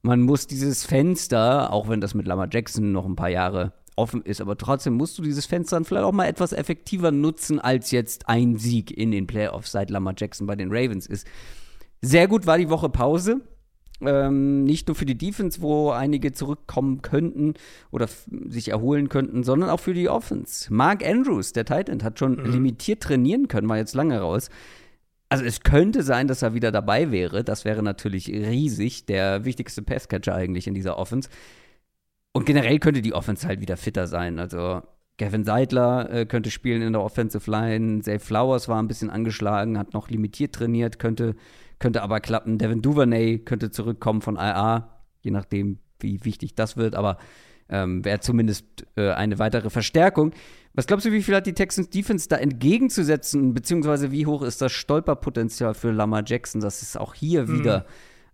Man 0.00 0.22
muss 0.22 0.46
dieses 0.46 0.86
Fenster, 0.86 1.70
auch 1.70 1.90
wenn 1.90 2.00
das 2.00 2.14
mit 2.14 2.26
Lamar 2.26 2.48
Jackson 2.50 2.90
noch 2.90 3.04
ein 3.04 3.16
paar 3.16 3.28
Jahre 3.28 3.74
offen 3.96 4.22
ist, 4.22 4.40
aber 4.40 4.56
trotzdem 4.56 4.94
musst 4.94 5.18
du 5.18 5.22
dieses 5.22 5.44
Fenster 5.44 5.76
dann 5.76 5.84
vielleicht 5.84 6.06
auch 6.06 6.12
mal 6.12 6.24
etwas 6.24 6.54
effektiver 6.54 7.10
nutzen, 7.10 7.60
als 7.60 7.90
jetzt 7.90 8.30
ein 8.30 8.56
Sieg 8.56 8.90
in 8.90 9.10
den 9.10 9.26
Playoffs 9.26 9.72
seit 9.72 9.90
Lamar 9.90 10.14
Jackson 10.16 10.46
bei 10.46 10.56
den 10.56 10.70
Ravens 10.72 11.06
ist. 11.06 11.26
Sehr 12.00 12.28
gut 12.28 12.46
war 12.46 12.56
die 12.56 12.70
Woche 12.70 12.88
Pause. 12.88 13.42
Ähm, 14.06 14.64
nicht 14.64 14.88
nur 14.88 14.94
für 14.94 15.06
die 15.06 15.16
Defense, 15.16 15.62
wo 15.62 15.90
einige 15.90 16.32
zurückkommen 16.32 17.02
könnten 17.02 17.54
oder 17.90 18.08
sich 18.48 18.68
erholen 18.68 19.08
könnten, 19.08 19.42
sondern 19.44 19.70
auch 19.70 19.80
für 19.80 19.94
die 19.94 20.08
Offense. 20.08 20.72
Mark 20.72 21.06
Andrews, 21.06 21.52
der 21.52 21.64
Titan, 21.64 22.02
hat 22.02 22.18
schon 22.18 22.36
mhm. 22.36 22.50
limitiert 22.50 23.02
trainieren 23.02 23.48
können, 23.48 23.68
war 23.68 23.78
jetzt 23.78 23.94
lange 23.94 24.20
raus. 24.20 24.48
Also 25.28 25.44
es 25.44 25.62
könnte 25.62 26.02
sein, 26.02 26.28
dass 26.28 26.42
er 26.42 26.52
wieder 26.52 26.70
dabei 26.70 27.10
wäre. 27.10 27.42
Das 27.42 27.64
wäre 27.64 27.82
natürlich 27.82 28.28
riesig. 28.28 29.06
Der 29.06 29.46
wichtigste 29.46 29.80
Passcatcher 29.80 30.34
eigentlich 30.34 30.66
in 30.66 30.74
dieser 30.74 30.98
Offense. 30.98 31.30
Und 32.32 32.44
generell 32.44 32.78
könnte 32.78 33.00
die 33.00 33.14
Offense 33.14 33.46
halt 33.46 33.60
wieder 33.60 33.78
fitter 33.78 34.06
sein. 34.06 34.38
Also 34.38 34.82
Gavin 35.18 35.44
Seidler 35.44 36.10
äh, 36.10 36.26
könnte 36.26 36.50
spielen 36.50 36.82
in 36.82 36.92
der 36.92 37.02
Offensive 37.02 37.50
Line. 37.50 38.02
Zay 38.02 38.18
Flowers 38.18 38.68
war 38.68 38.82
ein 38.82 38.88
bisschen 38.88 39.10
angeschlagen, 39.10 39.78
hat 39.78 39.94
noch 39.94 40.10
limitiert 40.10 40.54
trainiert, 40.54 40.98
könnte, 40.98 41.34
könnte 41.82 42.02
aber 42.02 42.20
klappen. 42.20 42.58
Devin 42.58 42.80
Duvernay 42.80 43.40
könnte 43.40 43.70
zurückkommen 43.70 44.22
von 44.22 44.36
IA, 44.36 45.02
je 45.20 45.32
nachdem, 45.32 45.80
wie 45.98 46.24
wichtig 46.24 46.54
das 46.54 46.76
wird. 46.76 46.94
Aber 46.94 47.18
ähm, 47.68 48.04
wäre 48.04 48.20
zumindest 48.20 48.86
äh, 48.96 49.10
eine 49.10 49.40
weitere 49.40 49.68
Verstärkung. 49.68 50.32
Was 50.74 50.86
glaubst 50.86 51.06
du, 51.06 51.12
wie 51.12 51.22
viel 51.22 51.34
hat 51.34 51.46
die 51.46 51.54
Texans 51.54 51.90
Defense 51.90 52.28
da 52.28 52.36
entgegenzusetzen, 52.36 53.52
beziehungsweise 53.52 54.12
wie 54.12 54.26
hoch 54.26 54.42
ist 54.42 54.62
das 54.62 54.70
Stolperpotenzial 54.70 55.74
für 55.74 55.90
Lamar 55.90 56.22
Jackson, 56.24 56.60
dass 56.60 56.82
es 56.82 56.96
auch 56.96 57.14
hier 57.14 57.48
mhm. 57.48 57.58
wieder 57.58 57.86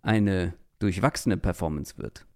eine 0.03 0.53
durchwachsene 0.77 1.37
Performance 1.37 1.97
wird? 1.97 2.27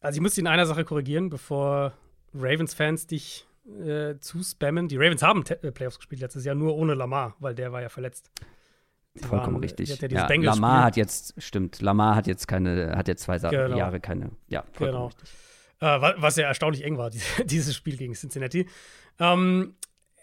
Also 0.00 0.16
ich 0.16 0.22
muss 0.22 0.32
dich 0.32 0.40
in 0.40 0.48
einer 0.48 0.66
Sache 0.66 0.84
korrigieren, 0.84 1.28
bevor 1.28 1.92
Ravens-Fans 2.34 3.06
dich 3.06 3.46
äh, 3.84 4.18
zu 4.18 4.42
spammen. 4.42 4.88
Die 4.88 4.96
Ravens 4.96 5.22
haben 5.22 5.44
T 5.44 5.54
äh, 5.54 5.70
Playoffs 5.70 5.98
gespielt 5.98 6.22
letztes 6.22 6.46
Jahr, 6.46 6.54
nur 6.54 6.74
ohne 6.74 6.94
Lamar, 6.94 7.36
weil 7.38 7.54
der 7.54 7.70
war 7.70 7.82
ja 7.82 7.90
verletzt. 7.90 8.30
Die 9.14 9.20
Vollkommen 9.20 9.54
waren, 9.54 9.62
richtig. 9.62 10.00
Ja, 10.00 10.26
ja 10.26 10.26
Lamar 10.26 10.84
hat 10.84 10.96
jetzt, 10.96 11.34
stimmt, 11.42 11.82
Lamar 11.82 12.16
hat 12.16 12.26
jetzt 12.26 12.48
keine, 12.48 12.96
hat 12.96 13.08
jetzt 13.08 13.24
zwei 13.24 13.38
genau. 13.38 13.76
Jahre 13.76 14.00
keine, 14.00 14.30
ja, 14.48 14.64
vollkommen 14.72 14.92
genau. 14.92 15.06
richtig. 15.06 15.30
Äh, 15.80 16.22
was 16.22 16.36
ja 16.36 16.46
erstaunlich 16.46 16.84
eng 16.84 16.96
war, 16.96 17.10
dieses 17.44 17.74
Spiel 17.74 17.96
gegen 17.96 18.14
Cincinnati. 18.14 18.66
Ähm, 19.18 19.74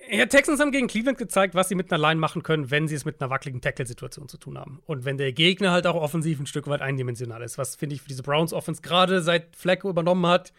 ja, 0.09 0.25
Texans 0.25 0.59
haben 0.59 0.71
gegen 0.71 0.87
Cleveland 0.87 1.17
gezeigt, 1.17 1.53
was 1.53 1.69
sie 1.69 1.75
mit 1.75 1.91
einer 1.91 2.01
Line 2.01 2.19
machen 2.19 2.41
können, 2.41 2.71
wenn 2.71 2.87
sie 2.87 2.95
es 2.95 3.05
mit 3.05 3.21
einer 3.21 3.29
wackeligen 3.29 3.61
Tackle-Situation 3.61 4.27
zu 4.27 4.37
tun 4.37 4.57
haben. 4.57 4.81
Und 4.85 5.05
wenn 5.05 5.17
der 5.17 5.33
Gegner 5.33 5.71
halt 5.71 5.85
auch 5.85 5.95
offensiv 5.95 6.39
ein 6.39 6.47
Stück 6.47 6.67
weit 6.67 6.81
eindimensional 6.81 7.43
ist, 7.43 7.57
was 7.57 7.75
finde 7.75 7.95
ich 7.95 8.01
für 8.01 8.07
diese 8.07 8.23
Browns-Offense 8.23 8.81
gerade 8.81 9.21
seit 9.21 9.55
Flacco 9.55 9.89
übernommen 9.89 10.25
hat, 10.25 10.51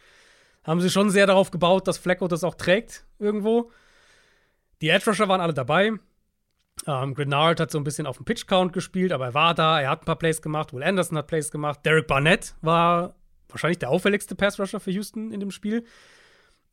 haben 0.63 0.81
sie 0.81 0.91
schon 0.91 1.11
sehr 1.11 1.27
darauf 1.27 1.51
gebaut, 1.51 1.89
dass 1.89 1.99
Flacco 1.99 2.29
das 2.29 2.45
auch 2.45 2.55
trägt 2.55 3.05
irgendwo. 3.19 3.73
Die 4.83 4.91
Edge-Rusher 4.91 5.29
waren 5.29 5.41
alle 5.41 5.55
dabei. 5.55 5.93
Ähm, 6.87 7.15
Grenard 7.15 7.61
hat 7.61 7.71
so 7.71 7.79
ein 7.79 7.85
bisschen 7.85 8.07
auf 8.07 8.17
dem 8.17 8.25
Pitch-Count 8.25 8.73
gespielt, 8.73 9.13
aber 9.13 9.27
er 9.27 9.35
war 9.35 9.55
da, 9.55 9.81
er 9.81 9.91
hat 9.91 10.03
ein 10.03 10.07
paar 10.07 10.17
Plays 10.17 10.41
gemacht. 10.41 10.73
Will 10.73 10.83
Anderson 10.83 11.19
hat 11.19 11.27
Plays 11.27 11.51
gemacht. 11.51 11.81
Derek 11.85 12.07
Barnett 12.07 12.55
war 12.63 13.15
wahrscheinlich 13.49 13.79
der 13.79 13.91
auffälligste 13.91 14.35
Pass-Rusher 14.35 14.81
für 14.81 14.91
Houston 14.91 15.33
in 15.33 15.41
dem 15.41 15.51
Spiel. 15.51 15.85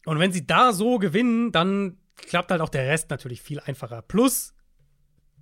Und 0.06 0.20
wenn 0.20 0.32
sie 0.32 0.46
da 0.48 0.72
so 0.72 1.00
gewinnen, 1.00 1.52
dann 1.52 1.98
klappt 2.16 2.52
halt 2.52 2.62
auch 2.62 2.70
der 2.70 2.88
Rest 2.88 3.10
natürlich 3.10 3.42
viel 3.42 3.60
einfacher. 3.60 4.02
Plus, 4.02 4.54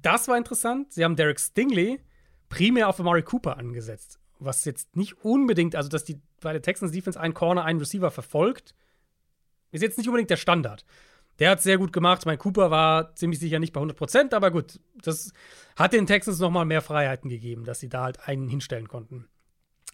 das 0.01 0.27
war 0.27 0.37
interessant, 0.37 0.93
sie 0.93 1.03
haben 1.03 1.15
Derek 1.15 1.39
Stingley 1.39 2.01
primär 2.49 2.89
auf 2.89 2.99
Amari 2.99 3.23
Cooper 3.23 3.57
angesetzt. 3.57 4.19
Was 4.39 4.65
jetzt 4.65 4.95
nicht 4.95 5.23
unbedingt, 5.23 5.75
also 5.75 5.89
dass 5.89 6.03
die 6.03 6.21
bei 6.41 6.51
der 6.51 6.61
Texans 6.61 6.91
Defense 6.91 7.19
einen 7.19 7.33
Corner, 7.33 7.63
einen 7.63 7.79
Receiver 7.79 8.11
verfolgt, 8.11 8.75
ist 9.71 9.81
jetzt 9.81 9.97
nicht 9.97 10.07
unbedingt 10.07 10.29
der 10.29 10.37
Standard. 10.37 10.85
Der 11.39 11.51
hat 11.51 11.61
sehr 11.61 11.77
gut 11.77 11.91
gemacht. 11.91 12.25
Mein 12.25 12.37
Cooper 12.37 12.71
war 12.71 13.15
ziemlich 13.15 13.39
sicher 13.39 13.59
nicht 13.59 13.73
bei 13.73 13.81
100% 13.81 14.33
aber 14.33 14.51
gut, 14.51 14.79
das 15.01 15.33
hat 15.75 15.93
den 15.93 16.07
Texans 16.07 16.39
noch 16.39 16.51
mal 16.51 16.65
mehr 16.65 16.81
Freiheiten 16.81 17.29
gegeben, 17.29 17.65
dass 17.65 17.79
sie 17.79 17.89
da 17.89 18.03
halt 18.03 18.27
einen 18.27 18.47
hinstellen 18.47 18.87
konnten. 18.87 19.27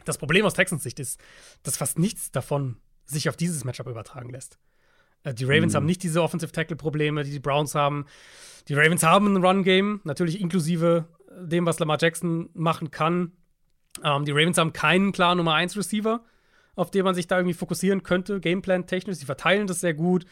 Das 0.05 0.17
Problem 0.17 0.45
aus 0.45 0.53
Texans 0.53 0.83
Sicht 0.83 0.99
ist, 0.99 1.19
dass 1.63 1.77
fast 1.77 1.99
nichts 1.99 2.31
davon 2.31 2.77
sich 3.05 3.29
auf 3.29 3.37
dieses 3.37 3.63
Matchup 3.63 3.87
übertragen 3.87 4.29
lässt. 4.29 4.57
Äh, 5.23 5.33
die 5.33 5.45
Ravens 5.45 5.73
mhm. 5.73 5.77
haben 5.77 5.85
nicht 5.85 6.03
diese 6.03 6.21
Offensive 6.21 6.51
Tackle 6.51 6.75
Probleme, 6.75 7.23
die 7.23 7.31
die 7.31 7.39
Browns 7.39 7.75
haben. 7.75 8.05
Die 8.67 8.73
Ravens 8.73 9.03
haben 9.03 9.35
ein 9.35 9.43
Run 9.43 9.63
Game, 9.63 10.01
natürlich 10.03 10.39
inklusive 10.39 11.05
dem, 11.39 11.65
was 11.65 11.79
Lamar 11.79 11.97
Jackson 11.99 12.49
machen 12.53 12.91
kann. 12.91 13.33
Ähm, 14.03 14.25
die 14.25 14.31
Ravens 14.31 14.57
haben 14.57 14.73
keinen 14.73 15.11
klaren 15.11 15.37
Nummer 15.37 15.53
1 15.53 15.77
Receiver, 15.77 16.23
auf 16.75 16.91
den 16.91 17.03
man 17.03 17.15
sich 17.15 17.27
da 17.27 17.37
irgendwie 17.37 17.53
fokussieren 17.53 18.03
könnte, 18.03 18.39
Gameplan 18.39 18.87
technisch. 18.87 19.17
Sie 19.17 19.25
verteilen 19.25 19.67
das 19.67 19.81
sehr 19.81 19.93
gut. 19.93 20.25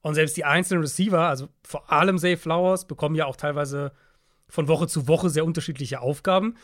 Und 0.00 0.14
selbst 0.14 0.36
die 0.36 0.44
einzelnen 0.44 0.82
Receiver, 0.82 1.28
also 1.28 1.48
vor 1.62 1.92
allem 1.92 2.18
Zay 2.18 2.36
Flowers, 2.36 2.86
bekommen 2.86 3.14
ja 3.14 3.26
auch 3.26 3.36
teilweise 3.36 3.92
von 4.48 4.68
Woche 4.68 4.86
zu 4.86 5.08
Woche 5.08 5.28
sehr 5.30 5.44
unterschiedliche 5.44 6.00
Aufgaben. 6.00 6.54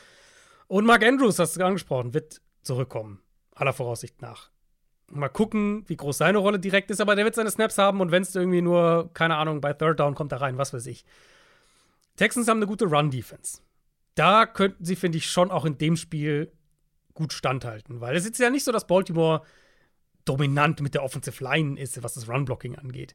Und 0.67 0.87
Mark 0.87 1.05
Andrews, 1.05 1.39
hast 1.39 1.57
du 1.57 1.65
angesprochen, 1.65 2.15
wird 2.15 2.41
zurückkommen. 2.63 3.21
Aller 3.55 3.73
Voraussicht 3.73 4.23
nach. 4.23 4.51
Mal 5.11 5.29
gucken, 5.29 5.85
wie 5.87 5.97
groß 5.97 6.19
seine 6.19 6.39
Rolle 6.39 6.59
direkt 6.59 6.91
ist, 6.91 7.01
aber 7.01 7.15
der 7.15 7.25
wird 7.25 7.35
seine 7.35 7.51
Snaps 7.51 7.77
haben 7.77 8.01
und 8.01 8.11
wenn 8.11 8.23
es 8.23 8.35
irgendwie 8.35 8.63
nur, 8.63 9.11
keine 9.13 9.37
Ahnung, 9.37 9.61
bei 9.61 9.73
Third 9.75 10.01
Down 10.01 10.15
kommt 10.15 10.33
er 10.33 10.41
rein, 10.41 10.57
was 10.57 10.73
weiß 10.73 10.87
ich. 10.87 11.05
Texans 12.17 12.49
haben 12.49 12.59
eine 12.59 12.67
gute 12.67 12.87
Run-Defense. 12.87 13.61
Da 14.15 14.47
könnten 14.47 14.85
sie, 14.85 14.97
finde 14.97 15.19
ich, 15.19 15.27
schon 15.27 15.51
auch 15.51 15.65
in 15.65 15.77
dem 15.77 15.97
Spiel 15.97 16.53
gut 17.13 17.33
standhalten, 17.33 18.01
weil 18.01 18.17
es 18.17 18.25
ist 18.25 18.39
ja 18.39 18.51
nicht 18.51 18.65
so, 18.65 18.73
dass 18.73 18.87
Baltimore 18.87 19.43
dominant 20.25 20.81
mit 20.81 20.95
der 20.95 21.03
Offensive 21.03 21.43
Line 21.43 21.79
ist, 21.79 22.03
was 22.03 22.15
das 22.15 22.29
Run-Blocking 22.29 22.77
angeht. 22.77 23.15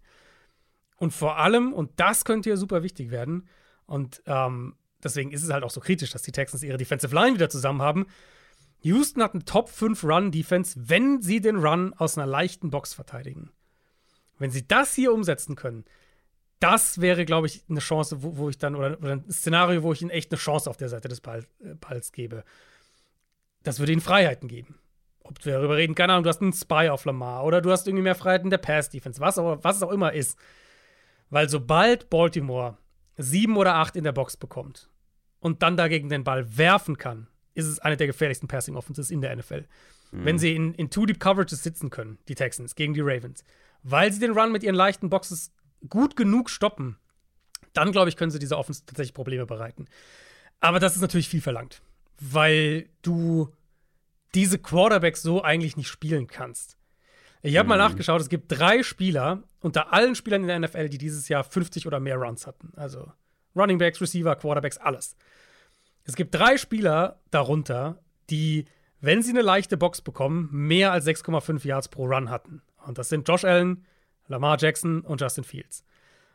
Und 0.98 1.12
vor 1.12 1.38
allem, 1.38 1.74
und 1.74 1.92
das 2.00 2.26
könnte 2.26 2.50
ja 2.50 2.58
super 2.58 2.84
wichtig 2.84 3.10
werden, 3.12 3.48
und 3.86 4.22
ähm, 4.28 4.76
deswegen 5.04 5.32
ist 5.32 5.44
es 5.44 5.50
halt 5.50 5.64
auch 5.64 5.72
so 5.72 5.80
kritisch, 5.80 6.12
dass 6.12 6.22
die 6.22 6.32
Texans 6.32 6.62
ihre 6.62 6.78
Defensive 6.78 7.14
Line 7.14 7.36
wieder 7.36 7.50
zusammen 7.50 7.82
haben. 7.82 8.06
Houston 8.82 9.24
hat 9.24 9.34
eine 9.34 9.46
Top 9.46 9.70
5 9.70 10.04
Run-Defense, 10.04 10.80
wenn 10.86 11.22
sie 11.22 11.42
den 11.42 11.58
Run 11.58 11.94
aus 11.96 12.18
einer 12.18 12.28
leichten 12.28 12.70
Box 12.70 12.94
verteidigen. 12.94 13.52
Wenn 14.38 14.52
sie 14.52 14.68
das 14.68 14.94
hier 14.94 15.12
umsetzen 15.12 15.56
können, 15.56 15.86
das 16.60 17.02
wäre, 17.02 17.26
glaube 17.26 17.48
ich, 17.48 17.64
eine 17.70 17.80
Chance, 17.80 18.22
wo, 18.22 18.38
wo 18.38 18.50
ich 18.50 18.58
dann, 18.58 18.76
oder, 18.76 18.98
oder, 19.00 19.14
ein 19.14 19.32
Szenario, 19.32 19.84
wo 19.84 19.94
ich 19.94 20.02
ihnen 20.02 20.12
echt 20.12 20.32
eine 20.32 20.40
Chance 20.40 20.70
auf 20.70 20.78
der 20.78 20.90
Seite 20.90 21.08
des 21.08 21.22
Ball, 21.22 21.46
äh, 21.64 21.76
Balls 21.76 22.12
gebe. 22.12 22.44
Das 23.64 23.80
würde 23.80 23.92
ihnen 23.92 24.02
Freiheiten 24.02 24.48
geben. 24.48 24.80
Ob 25.30 25.46
wir 25.46 25.54
darüber 25.54 25.78
reden, 25.78 25.94
keine 25.94 26.14
Ahnung, 26.14 26.24
du 26.24 26.30
hast 26.30 26.42
einen 26.42 26.54
Spy 26.54 26.90
auf 26.90 27.06
Lamar 27.06 27.44
oder 27.46 27.62
du 27.62 27.72
hast 27.72 27.88
irgendwie 27.88 28.04
mehr 28.04 28.16
Freiheiten 28.16 28.48
in 28.48 28.52
der 28.52 28.58
Pass-Defense, 28.58 29.22
was, 29.22 29.38
was 29.38 29.76
es 29.76 29.84
auch 29.84 29.92
immer 29.92 30.12
ist. 30.12 30.40
Weil 31.30 31.48
sobald 31.48 32.10
Baltimore 32.10 32.78
sieben 33.16 33.56
oder 33.56 33.76
acht 33.76 33.96
in 33.96 34.04
der 34.04 34.12
Box 34.12 34.38
bekommt 34.38 34.90
und 35.40 35.62
dann 35.62 35.78
dagegen 35.78 36.10
den 36.10 36.24
Ball 36.24 36.58
werfen 36.58 36.98
kann, 36.98 37.28
ist 37.54 37.68
es 37.68 37.80
eine 37.80 37.96
der 37.96 38.08
gefährlichsten 38.08 38.48
Passing 38.48 38.76
Offenses 38.76 39.12
in 39.12 39.22
der 39.22 39.36
NFL. 39.36 39.66
Mhm. 40.12 40.26
Wenn 40.26 40.40
sie 40.40 40.56
in, 40.56 40.74
in 40.74 40.90
Two 40.90 41.06
Deep 41.06 41.20
Coverages 41.20 41.62
sitzen 41.62 41.92
können, 41.92 42.18
die 42.28 42.36
Texans 42.36 42.74
gegen 42.74 42.96
die 42.96 43.02
Ravens, 43.02 43.44
weil 43.84 44.12
sie 44.12 44.20
den 44.20 44.32
Run 44.32 44.52
mit 44.52 44.64
ihren 44.64 44.76
leichten 44.76 45.10
Boxes 45.10 45.52
gut 45.88 46.16
genug 46.16 46.50
stoppen, 46.50 46.98
dann 47.74 47.92
glaube 47.92 48.10
ich, 48.10 48.18
können 48.18 48.32
sie 48.32 48.40
dieser 48.40 48.58
Offense 48.58 48.84
tatsächlich 48.86 49.14
Probleme 49.14 49.46
bereiten. 49.46 49.86
Aber 50.60 50.80
das 50.80 50.96
ist 50.96 51.02
natürlich 51.02 51.30
viel 51.30 51.42
verlangt, 51.42 51.82
weil 52.20 52.90
du 53.04 53.54
diese 54.36 54.60
Quarterbacks 54.60 55.22
so 55.22 55.42
eigentlich 55.42 55.78
nicht 55.78 55.88
spielen 55.88 56.28
kannst. 56.28 56.78
Ich 57.42 57.58
habe 57.58 57.66
mhm. 57.66 57.70
mal 57.70 57.78
nachgeschaut, 57.78 58.22
es 58.22 58.30
gibt 58.30 58.52
drei 58.52 58.84
Spieler 58.84 59.44
unter 59.62 59.94
allen 59.94 60.16
Spielern 60.16 60.42
in 60.42 60.48
der 60.48 60.60
NFL, 60.60 60.90
die 60.90 60.98
dieses 60.98 61.28
Jahr 61.30 61.44
50 61.44 61.88
oder 61.88 62.00
mehr 62.00 62.18
Runs 62.18 62.48
hatten. 62.48 62.72
Also 62.76 63.12
Running 63.56 63.78
Backs, 63.78 64.02
Receiver, 64.02 64.36
Quarterbacks, 64.36 64.78
alles. 64.78 65.16
Es 66.04 66.16
gibt 66.16 66.34
drei 66.34 66.58
Spieler 66.58 67.20
darunter, 67.32 68.00
die, 68.30 68.66
wenn 69.02 69.22
sie 69.22 69.32
eine 69.32 69.42
leichte 69.42 69.78
Box 69.78 70.02
bekommen, 70.02 70.50
mehr 70.52 70.92
als 70.92 71.06
6,5 71.06 71.66
Yards 71.66 71.88
pro 71.90 72.06
Run 72.06 72.30
hatten. 72.30 72.62
Und 72.86 72.98
das 72.98 73.10
sind 73.10 73.28
Josh 73.28 73.44
Allen, 73.44 73.86
Lamar 74.28 74.58
Jackson 74.60 75.02
und 75.02 75.22
Justin 75.22 75.44
Fields. 75.44 75.84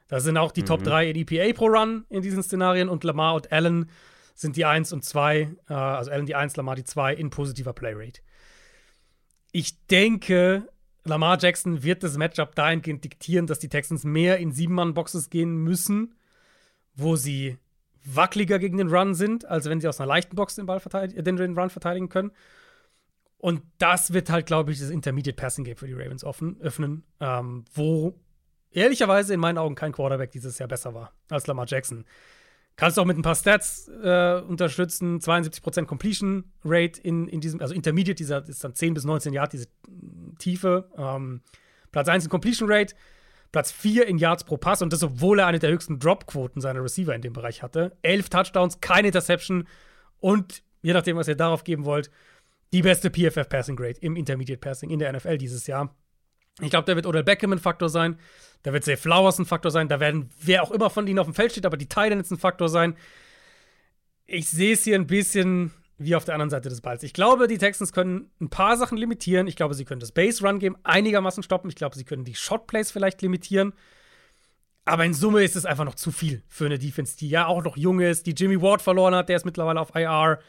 Das 0.09 0.25
sind 0.25 0.37
auch 0.37 0.53
die 0.53 0.63
mhm. 0.63 0.67
Top 0.67 0.83
3 0.83 1.11
in 1.11 1.17
EPA 1.17 1.57
pro 1.57 1.67
Run 1.67 2.05
in 2.09 2.23
diesen 2.23 2.43
Szenarien 2.43 2.89
und 2.89 3.05
Lamar 3.05 3.35
und 3.35 3.53
Allen 3.53 3.91
sind 4.35 4.57
die 4.57 4.65
1 4.65 4.93
und 4.93 5.05
2, 5.05 5.57
äh, 5.69 5.73
also 5.73 6.11
Allen 6.11 6.27
die 6.27 6.35
1, 6.35 6.57
Lamar 6.57 6.75
die 6.75 6.85
2 6.85 7.15
in 7.15 7.31
positiver 7.31 7.73
Playrate. 7.73 8.21
Ich 9.53 9.87
denke, 9.87 10.69
Lamar 11.05 11.39
Jackson 11.39 11.83
wird 11.83 12.03
das 12.03 12.17
Matchup 12.17 12.55
dahingehend 12.55 13.05
diktieren, 13.05 13.47
dass 13.47 13.61
die 13.61 13.69
Texans 13.69 14.05
mehr 14.05 14.39
in 14.39 14.53
Sieben-Mann-Boxes 14.53 15.31
gehen 15.31 15.57
müssen, 15.57 16.15
wo 16.95 17.17
sie 17.17 17.59
wackeliger 18.05 18.59
gegen 18.59 18.79
den 18.79 18.89
Run 18.89 19.15
sind, 19.15 19.45
als 19.45 19.69
wenn 19.69 19.81
sie 19.81 19.89
aus 19.89 20.01
einer 20.01 20.09
leichten 20.09 20.37
Box 20.37 20.57
den 20.57 20.67
Ball 20.67 20.81
den 20.81 21.59
Run 21.59 21.71
verteidigen 21.71 22.09
können. 22.09 22.33
Und 23.39 23.63
das 23.79 24.13
wird 24.13 24.31
halt, 24.31 24.47
glaube 24.47 24.73
ich, 24.73 24.81
das 24.81 24.91
Intermediate 24.91 25.37
Passing 25.37 25.65
Game 25.65 25.77
für 25.77 25.87
die 25.87 25.93
Ravens 25.93 26.25
offen, 26.25 26.61
öffnen, 26.61 27.05
ähm, 27.21 27.65
wo 27.75 28.19
ehrlicherweise 28.71 29.35
in 29.35 29.41
meinen 29.41 29.59
Augen 29.59 29.75
kein 29.75 29.93
Quarterback 29.93 30.31
dieses 30.31 30.59
Jahr 30.59 30.69
besser 30.69 30.95
war 30.95 31.13
als 31.29 31.47
Lamar 31.47 31.67
Jackson. 31.67 32.05
Kannst 32.77 32.97
du 32.97 33.03
auch 33.03 33.07
mit 33.07 33.17
ein 33.17 33.23
paar 33.23 33.37
Stats 33.37 33.89
äh, 33.89 34.41
unterstützen. 34.41 35.21
72% 35.21 35.85
Completion 35.85 36.53
Rate 36.65 37.01
in, 37.01 37.29
in 37.29 37.41
diesem, 37.41 37.61
also 37.61 37.73
Intermediate, 37.73 38.17
dieser 38.17 38.47
ist 38.49 38.65
dann 38.65 38.75
10 38.75 38.95
bis 38.95 39.05
19 39.05 39.33
Yard, 39.33 39.53
diese 39.53 39.69
Tiefe. 40.39 40.91
Ähm, 40.97 41.43
Platz 41.93 42.09
1 42.09 42.25
in 42.25 42.31
Completion 42.31 42.71
Rate, 42.71 42.95
Platz 43.53 43.71
4 43.71 44.09
in 44.09 44.19
Yards 44.19 44.43
pro 44.43 44.57
Pass 44.57 44.83
und 44.83 44.93
das, 44.93 45.05
obwohl 45.05 45.39
er 45.39 45.47
eine 45.47 45.61
der 45.61 45.71
höchsten 45.71 46.01
Drop-Quoten 46.01 46.61
seiner 46.61 46.83
Receiver 46.83 47.15
in 47.15 47.23
dem 47.23 47.33
Bereich 47.33 47.63
hatte. 47.63 47.97
11 48.03 48.29
Touchdowns, 48.29 48.81
keine 48.81 49.09
Interception 49.09 49.69
und 50.19 50.65
je 50.83 50.93
nachdem, 50.93 51.17
was 51.17 51.29
ihr 51.29 51.37
darauf 51.37 51.63
geben 51.63 51.85
wollt, 51.85 52.11
die 52.73 52.83
beste 52.83 53.11
PFF 53.11 53.49
Passing 53.49 53.77
Grade 53.77 54.01
im 54.01 54.17
Intermediate 54.17 54.59
Passing 54.59 54.91
in 54.91 54.99
der 54.99 55.13
NFL 55.13 55.39
dieses 55.39 55.69
Jahr. 55.69 55.95
Ich 56.61 56.71
glaube, 56.71 56.87
da 56.87 56.95
wird 56.95 57.07
Odell 57.07 57.25
Beckham 57.25 57.53
ein 57.53 57.59
Faktor 57.59 57.89
sein. 57.89 58.19
Da 58.63 58.73
wird 58.73 58.85
Zay 58.85 58.97
Flowers 58.97 59.39
ein 59.39 59.47
Faktor 59.47 59.71
sein. 59.71 59.89
Da 59.89 60.01
werden, 60.01 60.31
wer 60.41 60.63
auch 60.63 60.71
immer 60.71 60.91
von 60.91 61.07
ihnen 61.07 61.19
auf 61.19 61.27
dem 61.27 61.35
Feld 61.35 61.53
steht, 61.53 61.67
aber 61.67 61.77
die 61.77 61.89
Titans 61.89 62.31
ein 62.31 62.39
Faktor 62.39 62.69
sein. 62.69 62.97
ich 64.27 64.49
sehe 64.49 64.73
es 64.73 64.85
hier 64.85 64.95
ein 64.95 65.07
bisschen 65.07 65.73
wie 65.99 66.17
auf 66.17 66.25
der 66.25 66.35
anderen 66.35 66.51
Seite 66.51 66.69
des 66.69 66.81
Balls. 66.81 67.03
Ich 67.03 67.13
glaube, 67.13 67.47
die 67.47 67.59
Texans 67.59 67.93
können 67.93 68.31
ein 68.41 68.51
paar 68.51 68.77
Sachen 68.77 68.99
limitieren. 68.99 69.47
Ich 69.47 69.57
glaube, 69.57 69.75
sie 69.75 69.85
können 69.85 70.01
das 70.01 70.13
Base-Run-Game 70.13 70.77
einigermaßen 70.83 71.43
stoppen. 71.43 71.69
Ich 71.69 71.77
glaube, 71.77 71.97
sie 71.97 72.05
können 72.05 72.25
die 72.25 72.35
Shot-Plays 72.35 72.91
vielleicht 72.91 73.23
limitieren. 73.23 73.75
Aber 74.85 75.05
in 75.05 75.15
Summe 75.15 75.43
ist 75.43 75.57
es 75.57 75.65
einfach 75.65 75.85
noch 75.85 75.95
zu 75.95 76.11
viel 76.11 76.43
für 76.49 76.67
eine 76.67 76.79
Defense, 76.79 77.17
die 77.17 77.29
ja 77.29 77.47
auch 77.47 77.63
noch 77.63 77.77
jung 77.77 78.01
ist, 78.01 78.27
die 78.27 78.33
Jimmy 78.33 78.61
Ward 78.61 78.83
verloren 78.83 79.15
hat, 79.15 79.29
der 79.29 79.37
ist 79.37 79.47
mittlerweile 79.47 79.81
auf 79.81 79.95
IR. 79.95 80.41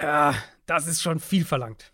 Ja, 0.00 0.34
das 0.66 0.86
ist 0.86 1.02
schon 1.02 1.20
viel 1.20 1.44
verlangt. 1.44 1.92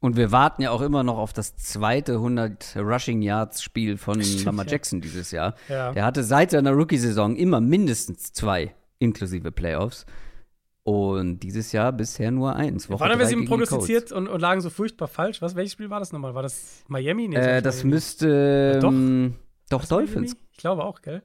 Und 0.00 0.16
wir 0.16 0.32
warten 0.32 0.62
ja 0.62 0.70
auch 0.70 0.80
immer 0.80 1.02
noch 1.02 1.18
auf 1.18 1.32
das 1.34 1.56
zweite 1.56 2.14
100 2.14 2.74
Rushing 2.76 3.20
Yards 3.20 3.62
Spiel 3.62 3.98
von 3.98 4.22
Stimmt, 4.22 4.44
Lamar 4.46 4.64
ja. 4.64 4.72
Jackson 4.72 5.00
dieses 5.02 5.30
Jahr. 5.30 5.54
Ja. 5.68 5.92
Der 5.92 6.04
hatte 6.04 6.24
seit 6.24 6.50
seiner 6.52 6.72
Rookie-Saison 6.72 7.36
immer 7.36 7.60
mindestens 7.60 8.32
zwei, 8.32 8.74
inklusive 8.98 9.52
Playoffs. 9.52 10.06
Und 10.82 11.40
dieses 11.40 11.72
Jahr 11.72 11.92
bisher 11.92 12.30
nur 12.30 12.56
eins. 12.56 12.88
Woche 12.88 13.00
Wann 13.00 13.10
haben 13.12 13.18
wir 13.18 13.26
sie 13.26 13.36
prognostiziert 13.44 14.10
und, 14.12 14.26
und 14.28 14.40
lagen 14.40 14.62
so 14.62 14.70
furchtbar 14.70 15.08
falsch? 15.08 15.42
Was, 15.42 15.54
welches 15.54 15.74
Spiel 15.74 15.90
war 15.90 16.00
das 16.00 16.10
nochmal? 16.12 16.34
War 16.34 16.42
das 16.42 16.82
Miami? 16.88 17.28
Nee, 17.28 17.36
Äh, 17.36 17.62
das 17.62 17.76
Miami. 17.78 17.90
müsste. 17.94 18.78
Doch. 18.80 18.90
ähm, 18.90 19.34
Doch, 19.68 19.82
Was, 19.82 19.90
Miami? 19.90 20.06
Dolphins. 20.06 20.36
Ich 20.52 20.56
glaube 20.58 20.82
auch, 20.84 21.02
gell? 21.02 21.22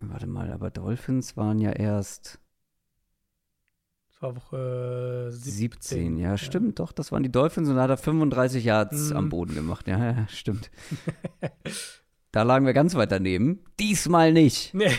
Warte 0.00 0.26
mal, 0.26 0.52
aber 0.52 0.70
Dolphins 0.70 1.36
waren 1.38 1.58
ja 1.58 1.70
erst 1.70 2.38
war 4.22 4.36
Woche 4.36 5.26
17. 5.30 5.52
17. 5.52 6.18
Ja, 6.18 6.38
stimmt, 6.38 6.78
doch, 6.78 6.92
das 6.92 7.12
waren 7.12 7.22
die 7.22 7.32
Dolphins 7.32 7.68
und 7.68 7.76
da 7.76 7.82
hat 7.82 7.90
er 7.90 7.96
35 7.96 8.64
Yards 8.64 9.10
Mhm. 9.10 9.16
am 9.16 9.28
Boden 9.28 9.54
gemacht. 9.54 9.86
Ja, 9.88 9.98
ja, 10.12 10.28
stimmt. 10.28 10.70
da 12.32 12.42
lagen 12.42 12.66
wir 12.66 12.72
ganz 12.72 12.94
weit 12.94 13.12
daneben. 13.12 13.64
Diesmal 13.78 14.32
nicht. 14.32 14.72
Nee. 14.74 14.92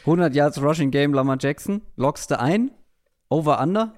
100 0.00 0.34
Yards 0.34 0.60
Rushing 0.60 0.90
Game, 0.90 1.14
Lamar 1.14 1.36
Jackson. 1.40 1.82
Lockst 1.96 2.30
du 2.30 2.38
ein? 2.38 2.70
Over, 3.28 3.60
under? 3.60 3.94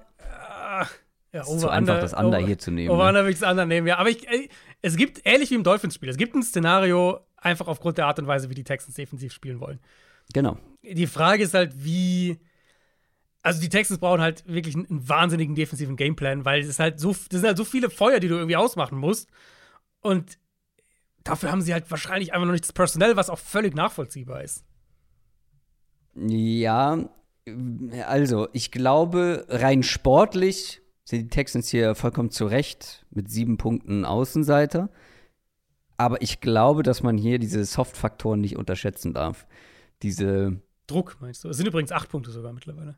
Ja, 1.31 1.41
Ist 1.41 1.59
zu 1.59 1.69
einfach, 1.69 1.99
das 1.99 2.13
Under 2.13 2.37
hier 2.37 2.59
zu 2.59 2.69
nehmen. 2.69 2.91
Over 2.91 3.03
ne? 3.03 3.09
Under 3.09 3.21
würde 3.21 3.31
ich 3.33 3.39
das 3.39 3.49
Under 3.49 3.65
nehmen, 3.65 3.87
ja. 3.87 3.97
Aber 3.97 4.09
ich, 4.09 4.27
es 4.83 4.95
gibt, 4.95 5.21
ähnlich 5.25 5.49
wie 5.49 5.55
im 5.55 5.63
Dolphins-Spiel, 5.63 6.09
es 6.09 6.17
gibt 6.17 6.35
ein 6.35 6.43
Szenario, 6.43 7.19
einfach 7.37 7.67
aufgrund 7.67 7.97
der 7.97 8.05
Art 8.05 8.19
und 8.19 8.27
Weise, 8.27 8.51
wie 8.51 8.53
die 8.53 8.63
Texans 8.63 8.95
defensiv 8.95 9.33
spielen 9.33 9.59
wollen. 9.59 9.79
Genau. 10.33 10.57
Die 10.83 11.07
Frage 11.07 11.43
ist 11.43 11.53
halt, 11.55 11.83
wie. 11.83 12.39
Also 13.43 13.59
die 13.59 13.69
Texans 13.69 13.99
brauchen 13.99 14.21
halt 14.21 14.47
wirklich 14.47 14.73
einen, 14.73 14.87
wahnsinnigen 15.07 15.53
defensiven 15.53 15.97
Gameplan, 15.97 16.45
weil 16.45 16.61
es 16.61 16.79
halt 16.79 16.99
so, 16.99 17.09
das 17.09 17.27
sind 17.29 17.43
halt 17.43 17.57
so 17.57 17.65
viele 17.65 17.89
Feuer, 17.89 18.21
die 18.21 18.29
du 18.29 18.35
irgendwie 18.35 18.55
ausmachen 18.55 18.97
musst. 18.97 19.29
Und 19.99 20.39
dafür 21.25 21.51
haben 21.51 21.61
sie 21.61 21.73
halt 21.73 21.91
wahrscheinlich 21.91 22.33
einfach 22.33 22.45
noch 22.45 22.53
nicht 22.53 22.63
das 22.63 22.73
Personell, 22.73 23.17
was 23.17 23.29
auch 23.29 23.39
völlig 23.39 23.75
nachvollziehbar 23.75 24.43
ist. 24.43 24.63
Ja, 26.15 27.09
also 28.07 28.47
ich 28.53 28.71
glaube, 28.71 29.45
rein 29.49 29.83
sportlich 29.83 30.81
sind 31.03 31.23
die 31.23 31.29
Texans 31.29 31.67
hier 31.67 31.95
vollkommen 31.95 32.31
zurecht 32.31 33.05
mit 33.09 33.29
sieben 33.29 33.57
Punkten 33.57 34.05
Außenseiter. 34.05 34.89
Aber 35.97 36.21
ich 36.21 36.39
glaube, 36.39 36.81
dass 36.81 37.03
man 37.03 37.17
hier 37.17 37.39
diese 37.39 37.65
Soft-Faktoren 37.65 38.39
nicht 38.39 38.55
unterschätzen 38.55 39.13
darf. 39.13 39.45
Diese 40.01 40.61
Druck, 40.87 41.17
meinst 41.19 41.43
du? 41.43 41.49
Es 41.49 41.57
sind 41.57 41.67
übrigens 41.67 41.91
acht 41.91 42.09
Punkte 42.09 42.31
sogar 42.31 42.53
mittlerweile. 42.53 42.97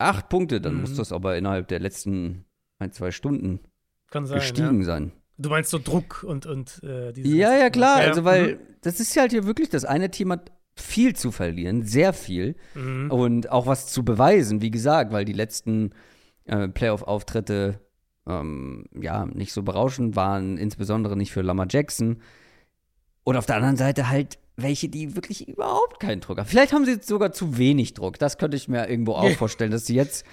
Acht 0.00 0.28
Punkte, 0.28 0.60
dann 0.60 0.74
Mhm. 0.74 0.80
muss 0.82 0.94
das 0.96 1.12
aber 1.12 1.36
innerhalb 1.36 1.68
der 1.68 1.78
letzten 1.80 2.44
ein, 2.78 2.92
zwei 2.92 3.10
Stunden 3.10 3.60
Kann 4.10 4.26
sein. 4.26 4.38
gestiegen 4.38 4.80
Ja. 4.80 4.86
sein. 4.86 5.12
Du 5.38 5.48
meinst 5.50 5.70
so 5.70 5.78
Druck 5.78 6.22
und, 6.22 6.46
und 6.46 6.82
äh, 6.82 7.12
dieses 7.12 7.32
Ja, 7.32 7.54
ja, 7.56 7.70
klar. 7.70 8.02
Ja, 8.02 8.08
Also, 8.08 8.24
weil 8.24 8.58
das 8.82 9.00
ist 9.00 9.14
ja 9.14 9.22
halt 9.22 9.30
hier 9.32 9.44
wirklich, 9.46 9.68
das 9.70 9.84
eine 9.84 10.10
Team 10.10 10.32
hat 10.32 10.50
viel 10.76 11.14
zu 11.16 11.30
verlieren, 11.32 11.84
sehr 11.84 12.12
viel. 12.12 12.56
Mhm. 12.74 13.10
Und 13.10 13.50
auch 13.50 13.66
was 13.66 13.86
zu 13.92 14.04
beweisen, 14.04 14.60
wie 14.62 14.70
gesagt, 14.70 15.12
weil 15.12 15.24
die 15.24 15.32
letzten 15.32 15.90
äh, 16.44 16.68
Playoff-Auftritte 16.68 17.80
ähm, 18.26 18.84
ja 19.00 19.24
nicht 19.26 19.52
so 19.52 19.62
berauschend 19.62 20.14
waren, 20.16 20.58
insbesondere 20.58 21.16
nicht 21.16 21.32
für 21.32 21.40
Lamar 21.42 21.66
Jackson. 21.70 22.20
Und 23.24 23.36
auf 23.36 23.46
der 23.46 23.56
anderen 23.56 23.76
Seite 23.76 24.08
halt 24.10 24.38
welche, 24.56 24.88
die 24.88 25.16
wirklich 25.16 25.48
überhaupt 25.48 26.00
keinen 26.00 26.20
Druck 26.20 26.38
haben. 26.38 26.46
Vielleicht 26.46 26.72
haben 26.72 26.84
sie 26.84 26.92
jetzt 26.92 27.08
sogar 27.08 27.32
zu 27.32 27.58
wenig 27.58 27.94
Druck. 27.94 28.18
Das 28.18 28.38
könnte 28.38 28.56
ich 28.56 28.68
mir 28.68 28.88
irgendwo 28.88 29.12
auch 29.12 29.30
vorstellen, 29.32 29.70
dass 29.70 29.86
sie 29.86 29.94
jetzt, 29.94 30.24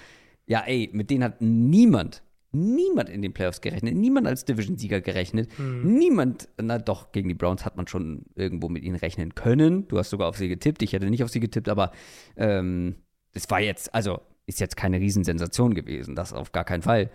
ja, 0.46 0.62
ey, 0.66 0.90
mit 0.92 1.10
denen 1.10 1.24
hat 1.24 1.40
niemand, 1.40 2.22
niemand 2.52 3.08
in 3.08 3.22
den 3.22 3.32
Playoffs 3.32 3.60
gerechnet, 3.60 3.94
niemand 3.94 4.26
als 4.26 4.44
Division-Sieger 4.44 5.00
gerechnet, 5.00 5.50
niemand, 5.58 6.48
na 6.60 6.78
doch, 6.78 7.12
gegen 7.12 7.28
die 7.28 7.34
Browns 7.34 7.64
hat 7.64 7.76
man 7.76 7.86
schon 7.86 8.24
irgendwo 8.34 8.68
mit 8.68 8.82
ihnen 8.84 8.96
rechnen 8.96 9.34
können. 9.34 9.86
Du 9.88 9.98
hast 9.98 10.10
sogar 10.10 10.28
auf 10.28 10.36
sie 10.36 10.48
getippt, 10.48 10.82
ich 10.82 10.92
hätte 10.92 11.10
nicht 11.10 11.22
auf 11.24 11.30
sie 11.30 11.40
getippt, 11.40 11.68
aber 11.68 11.92
ähm, 12.36 12.96
es 13.34 13.48
war 13.50 13.60
jetzt, 13.60 13.94
also 13.94 14.20
ist 14.46 14.60
jetzt 14.60 14.76
keine 14.76 14.98
Riesensensation 14.98 15.74
gewesen, 15.74 16.14
das 16.14 16.32
auf 16.32 16.52
gar 16.52 16.64
keinen 16.64 16.82
Fall. 16.82 17.10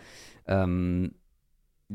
Ähm, 0.45 1.15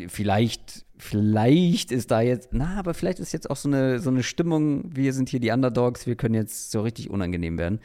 vielleicht, 0.08 0.84
vielleicht 0.98 1.92
ist 1.92 2.10
da 2.10 2.20
jetzt, 2.20 2.50
na, 2.52 2.76
aber 2.78 2.94
vielleicht 2.94 3.20
ist 3.20 3.32
jetzt 3.32 3.50
auch 3.50 3.56
so 3.56 3.68
eine, 3.68 4.00
so 4.00 4.10
eine 4.10 4.22
Stimmung, 4.22 4.84
wir 4.94 5.12
sind 5.12 5.28
hier 5.28 5.40
die 5.40 5.50
Underdogs, 5.50 6.06
wir 6.06 6.16
können 6.16 6.34
jetzt 6.34 6.70
so 6.70 6.82
richtig 6.82 7.10
unangenehm 7.10 7.58
werden. 7.58 7.80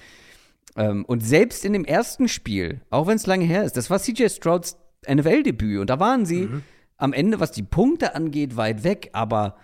Ähm, 0.75 1.05
und 1.05 1.23
selbst 1.23 1.65
in 1.65 1.73
dem 1.73 1.85
ersten 1.85 2.27
Spiel, 2.27 2.81
auch 2.89 3.07
wenn 3.07 3.15
es 3.15 3.27
lange 3.27 3.45
her 3.45 3.63
ist, 3.63 3.77
das 3.77 3.89
war 3.89 3.99
CJ 3.99 4.29
Strouds 4.29 4.77
NFL-Debüt 5.07 5.79
und 5.79 5.89
da 5.89 5.99
waren 5.99 6.25
sie 6.25 6.49
am 6.97 7.13
Ende, 7.13 7.39
was 7.39 7.51
die 7.51 7.63
Punkte 7.63 8.15
angeht, 8.15 8.55
weit 8.55 8.83
weg, 8.83 9.09
aber 9.13 9.57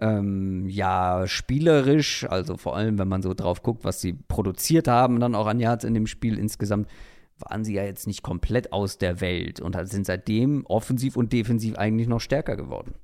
ähm, 0.00 0.68
ja, 0.68 1.26
spielerisch, 1.26 2.24
also 2.28 2.56
vor 2.56 2.76
allem, 2.76 2.98
wenn 2.98 3.08
man 3.08 3.22
so 3.22 3.34
drauf 3.34 3.62
guckt, 3.62 3.84
was 3.84 4.00
sie 4.00 4.12
produziert 4.12 4.88
haben, 4.88 5.20
dann 5.20 5.34
auch 5.34 5.46
an 5.46 5.60
Yards 5.60 5.84
in 5.84 5.94
dem 5.94 6.06
Spiel 6.06 6.38
insgesamt, 6.38 6.88
waren 7.40 7.64
sie 7.64 7.74
ja 7.74 7.84
jetzt 7.84 8.06
nicht 8.06 8.22
komplett 8.22 8.72
aus 8.72 8.98
der 8.98 9.20
Welt 9.20 9.60
und 9.60 9.76
sind 9.88 10.06
seitdem 10.06 10.64
offensiv 10.66 11.16
und 11.16 11.32
defensiv 11.32 11.76
eigentlich 11.76 12.08
noch 12.08 12.20
stärker 12.20 12.56
geworden. 12.56 12.94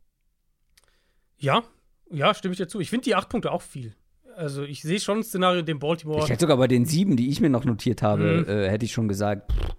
Ja, 1.39 1.62
ja, 2.11 2.35
stimme 2.35 2.53
ich 2.53 2.59
dir 2.59 2.68
zu. 2.68 2.80
Ich 2.80 2.91
finde 2.91 3.05
die 3.05 3.14
acht 3.14 3.28
Punkte 3.28 3.53
auch 3.53 3.62
viel. 3.62 3.95
Also 4.37 4.62
ich 4.62 4.82
sehe 4.82 4.99
schon 5.01 5.18
ein 5.18 5.22
Szenario, 5.22 5.61
in 5.61 5.66
dem 5.66 5.78
Baltimore. 5.78 6.20
Ich 6.24 6.28
hätte 6.30 6.41
sogar 6.43 6.57
bei 6.57 6.66
den 6.66 6.85
sieben, 6.87 7.16
die 7.16 7.28
ich 7.30 7.41
mir 7.41 7.51
noch 7.51 7.64
notiert 7.64 8.03
habe, 8.03 8.45
Mhm. 8.47 8.49
äh, 8.49 8.68
hätte 8.68 8.85
ich 8.85 8.93
schon 8.93 9.09
gesagt, 9.09 9.53
pff, 9.53 9.74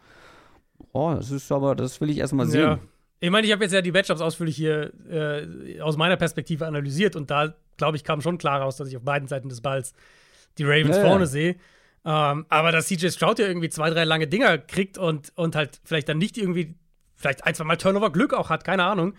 oh, 0.94 1.14
das 1.16 1.32
ist 1.32 1.52
aber, 1.52 1.76
das 1.76 2.00
will 2.02 2.10
ich 2.10 2.20
erstmal 2.20 2.46
sehen. 2.48 2.62
Ja. 2.62 2.80
Ich 3.20 3.30
meine, 3.30 3.48
ich 3.48 3.54
habe 3.54 3.64
jetzt 3.64 3.74
ja 3.74 3.82
die 3.82 3.92
Matchups 3.92 4.22
ausführlich 4.22 4.56
hier 4.56 4.94
äh, 5.10 5.82
aus 5.82 5.98
meiner 5.98 6.16
Perspektive 6.18 6.68
analysiert 6.68 7.16
und 7.16 7.32
da, 7.32 7.56
glaube 7.78 7.98
ich, 7.98 8.04
kam 8.04 8.22
schon 8.22 8.38
klar 8.38 8.62
raus, 8.62 8.78
dass 8.78 8.88
ich 8.88 8.98
auf 8.98 9.04
beiden 9.04 9.28
Seiten 9.28 9.50
des 9.50 9.62
Balls 9.62 9.94
die 10.58 10.64
Ravens 10.64 10.96
Ja, 10.98 11.04
ja. 11.04 11.10
vorne 11.10 11.28
sehe. 11.28 11.56
Ähm, 12.06 12.46
aber 12.50 12.72
dass 12.72 12.88
CJ 12.88 13.10
Stroud 13.10 13.40
ja 13.40 13.48
irgendwie 13.48 13.70
zwei, 13.70 13.90
drei 13.90 14.04
lange 14.04 14.28
Dinger 14.28 14.60
kriegt 14.60 14.98
und, 14.98 15.36
und 15.36 15.56
halt 15.56 15.82
vielleicht 15.84 16.08
dann 16.08 16.20
nicht 16.20 16.38
irgendwie, 16.38 16.76
vielleicht 17.16 17.46
ein, 17.46 17.56
zwei 17.56 17.64
Mal 17.64 17.78
Turnover-Glück 17.78 18.34
auch 18.34 18.50
hat, 18.50 18.64
keine 18.64 18.84
Ahnung. 18.84 19.16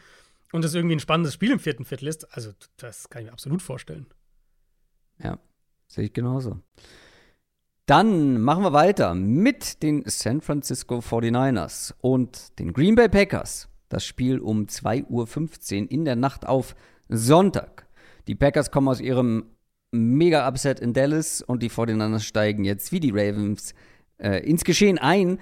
Und 0.53 0.64
das 0.64 0.74
irgendwie 0.74 0.95
ein 0.95 1.01
spannendes 1.01 1.34
Spiel 1.34 1.51
im 1.51 1.59
vierten 1.59 1.84
Viertel 1.84 2.07
ist, 2.07 2.32
also 2.34 2.53
das 2.76 3.11
kann 3.11 3.22
ich 3.22 3.26
mir 3.26 3.32
absolut 3.32 3.61
vorstellen. 3.61 4.07
Ja, 5.18 5.39
sehe 5.89 6.05
ich 6.05 6.12
genauso. 6.12 6.61
Dann 7.87 8.41
machen 8.41 8.62
wir 8.62 8.72
weiter 8.72 9.14
mit 9.14 9.82
den 9.82 10.05
San 10.07 10.41
Francisco 10.41 10.99
49ers 10.99 11.95
und 12.01 12.59
den 12.59 12.72
Green 12.72 12.95
Bay 12.95 13.09
Packers. 13.09 13.68
Das 13.89 14.05
Spiel 14.05 14.39
um 14.39 14.66
2.15 14.66 15.84
Uhr 15.84 15.91
in 15.91 16.05
der 16.05 16.16
Nacht 16.16 16.47
auf 16.47 16.76
Sonntag. 17.09 17.87
Die 18.26 18.34
Packers 18.34 18.70
kommen 18.70 18.89
aus 18.89 19.01
ihrem 19.01 19.56
Mega-Upset 19.93 20.80
in 20.80 20.93
Dallas 20.93 21.43
und 21.43 21.62
die 21.62 21.70
49ers 21.70 22.20
steigen 22.20 22.64
jetzt 22.64 22.93
wie 22.93 23.01
die 23.01 23.11
Ravens 23.11 23.74
äh, 24.18 24.45
ins 24.49 24.64
Geschehen 24.64 24.99
ein. 24.99 25.39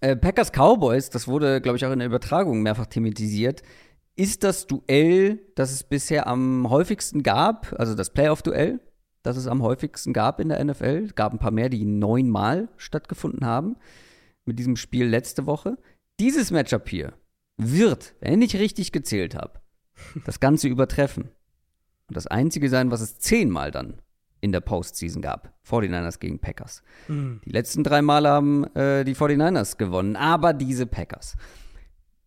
Äh, 0.00 0.16
Packers 0.16 0.52
Cowboys, 0.52 1.10
das 1.10 1.26
wurde, 1.28 1.60
glaube 1.60 1.76
ich, 1.76 1.86
auch 1.86 1.92
in 1.92 1.98
der 1.98 2.08
Übertragung 2.08 2.62
mehrfach 2.62 2.86
thematisiert, 2.86 3.62
ist 4.16 4.44
das 4.44 4.66
Duell, 4.66 5.40
das 5.54 5.72
es 5.72 5.84
bisher 5.84 6.26
am 6.26 6.68
häufigsten 6.68 7.22
gab, 7.22 7.74
also 7.78 7.94
das 7.94 8.12
Playoff-Duell, 8.12 8.80
das 9.22 9.36
es 9.36 9.46
am 9.46 9.62
häufigsten 9.62 10.12
gab 10.12 10.40
in 10.40 10.48
der 10.48 10.64
NFL. 10.64 11.04
Es 11.06 11.14
gab 11.14 11.32
ein 11.32 11.38
paar 11.38 11.50
mehr, 11.50 11.68
die 11.68 11.84
neunmal 11.84 12.68
stattgefunden 12.76 13.44
haben 13.44 13.76
mit 14.44 14.58
diesem 14.58 14.76
Spiel 14.76 15.06
letzte 15.06 15.46
Woche. 15.46 15.76
Dieses 16.18 16.50
Matchup 16.50 16.88
hier 16.88 17.12
wird, 17.56 18.14
wenn 18.20 18.42
ich 18.42 18.56
richtig 18.56 18.90
gezählt 18.90 19.34
habe, 19.34 19.60
das 20.24 20.40
Ganze 20.40 20.68
übertreffen. 20.68 21.30
Und 22.08 22.16
das 22.16 22.26
einzige 22.26 22.68
sein, 22.68 22.90
was 22.90 23.00
es 23.00 23.18
zehnmal 23.18 23.70
dann 23.70 24.00
in 24.40 24.52
der 24.52 24.60
Postseason 24.60 25.20
gab. 25.20 25.52
49ers 25.68 26.20
gegen 26.20 26.38
Packers. 26.38 26.82
Die 27.08 27.50
letzten 27.50 27.82
drei 27.84 28.02
Male 28.02 28.28
haben 28.28 28.64
äh, 28.74 29.04
die 29.04 29.14
49ers 29.16 29.76
gewonnen, 29.78 30.16
aber 30.16 30.52
diese 30.52 30.86
Packers. 30.86 31.34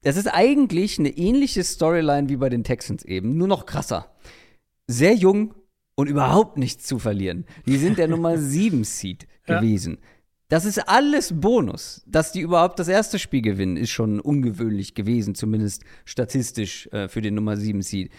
Das 0.04 0.18
ist 0.18 0.28
eigentlich 0.28 1.00
eine 1.00 1.10
ähnliche 1.10 1.64
Storyline 1.64 2.28
wie 2.30 2.36
bei 2.38 2.50
den 2.50 2.64
Texans 2.64 3.06
eben, 3.06 3.38
nur 3.38 3.48
noch 3.48 3.66
krasser. 3.66 4.12
Sehr 4.88 5.14
jung 5.14 5.54
und 5.96 6.08
überhaupt 6.08 6.58
nichts 6.58 6.86
zu 6.86 7.00
verlieren. 7.00 7.46
Die 7.66 7.78
sind 7.78 7.98
der 7.98 8.08
Nummer 8.08 8.38
7 8.40 8.84
Seed 8.84 9.28
Ja. 9.48 9.60
gewesen. 9.60 10.00
Das 10.50 10.66
ist 10.66 10.80
alles 10.90 11.40
Bonus. 11.40 12.04
Dass 12.08 12.34
die 12.34 12.42
überhaupt 12.42 12.78
das 12.80 12.90
erste 12.90 13.20
Spiel 13.20 13.42
gewinnen, 13.42 13.78
ist 13.78 13.92
schon 13.92 14.20
ungewöhnlich 14.20 14.96
gewesen, 14.96 15.34
zumindest 15.34 15.84
statistisch 16.04 16.88
äh, 16.88 17.08
für 17.08 17.22
den 17.22 17.36
Nummer 17.36 17.56
7 17.56 17.82
Seed. 17.82 18.12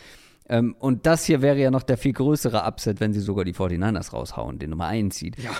Ähm, 0.49 0.75
und 0.79 1.07
das 1.07 1.25
hier 1.25 1.43
wäre 1.43 1.59
ja 1.59 1.71
noch 1.71 1.83
der 1.83 1.97
viel 1.97 2.13
größere 2.13 2.65
Upset, 2.65 3.01
wenn 3.01 3.13
sie 3.13 3.21
sogar 3.21 3.45
die 3.45 3.55
49ers 3.55 4.13
raushauen, 4.13 4.59
den 4.59 4.71
Nummer 4.71 4.87
1 4.87 5.17
Seed. 5.17 5.39
Ja. 5.39 5.51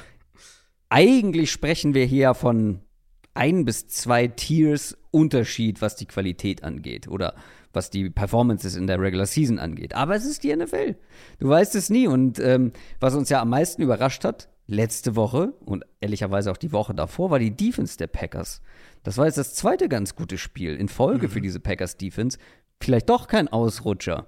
eigentlich 0.89 1.51
sprechen 1.51 1.95
wir 1.95 2.05
hier 2.05 2.35
von 2.35 2.81
ein 3.35 3.65
bis 3.65 3.89
zwei 3.89 4.29
Tiers 4.29 4.97
Unterschied, 5.11 5.81
was 5.81 5.97
die 5.97 6.07
Qualität 6.07 6.65
angeht 6.65 7.09
oder 7.09 7.35
was 7.73 7.91
die 7.91 8.11
Performances 8.11 8.77
in 8.77 8.87
der 8.87 9.01
Regular 9.01 9.27
Season 9.27 9.59
angeht. 9.59 9.95
Aber 9.95 10.15
es 10.15 10.25
ist 10.25 10.43
die 10.43 10.55
NFL. 10.55 10.97
Du 11.39 11.49
weißt 11.49 11.75
es 11.75 11.91
nie. 11.91 12.07
Und 12.07 12.39
ähm, 12.39 12.73
was 13.01 13.15
uns 13.15 13.29
ja 13.31 13.41
am 13.41 13.51
meisten 13.51 13.83
überrascht 13.83 14.25
hat, 14.25 14.49
letzte 14.67 15.17
Woche 15.17 15.55
und 15.65 15.85
ehrlicherweise 16.01 16.51
auch 16.51 16.57
die 16.57 16.73
Woche 16.73 16.95
davor, 16.95 17.31
war 17.31 17.39
die 17.39 17.55
Defense 17.55 17.97
der 17.97 18.07
Packers. 18.07 18.63
Das 19.03 19.19
war 19.19 19.27
jetzt 19.27 19.39
das 19.39 19.55
zweite 19.55 19.89
ganz 19.89 20.15
gute 20.15 20.39
Spiel 20.39 20.77
in 20.77 20.89
Folge 20.89 21.29
mhm. 21.29 21.33
für 21.33 21.41
diese 21.41 21.61
Packers 21.61 21.97
Defense. 21.97 22.39
Vielleicht 22.81 23.09
doch 23.09 23.29
kein 23.29 23.49
Ausrutscher. 23.49 24.27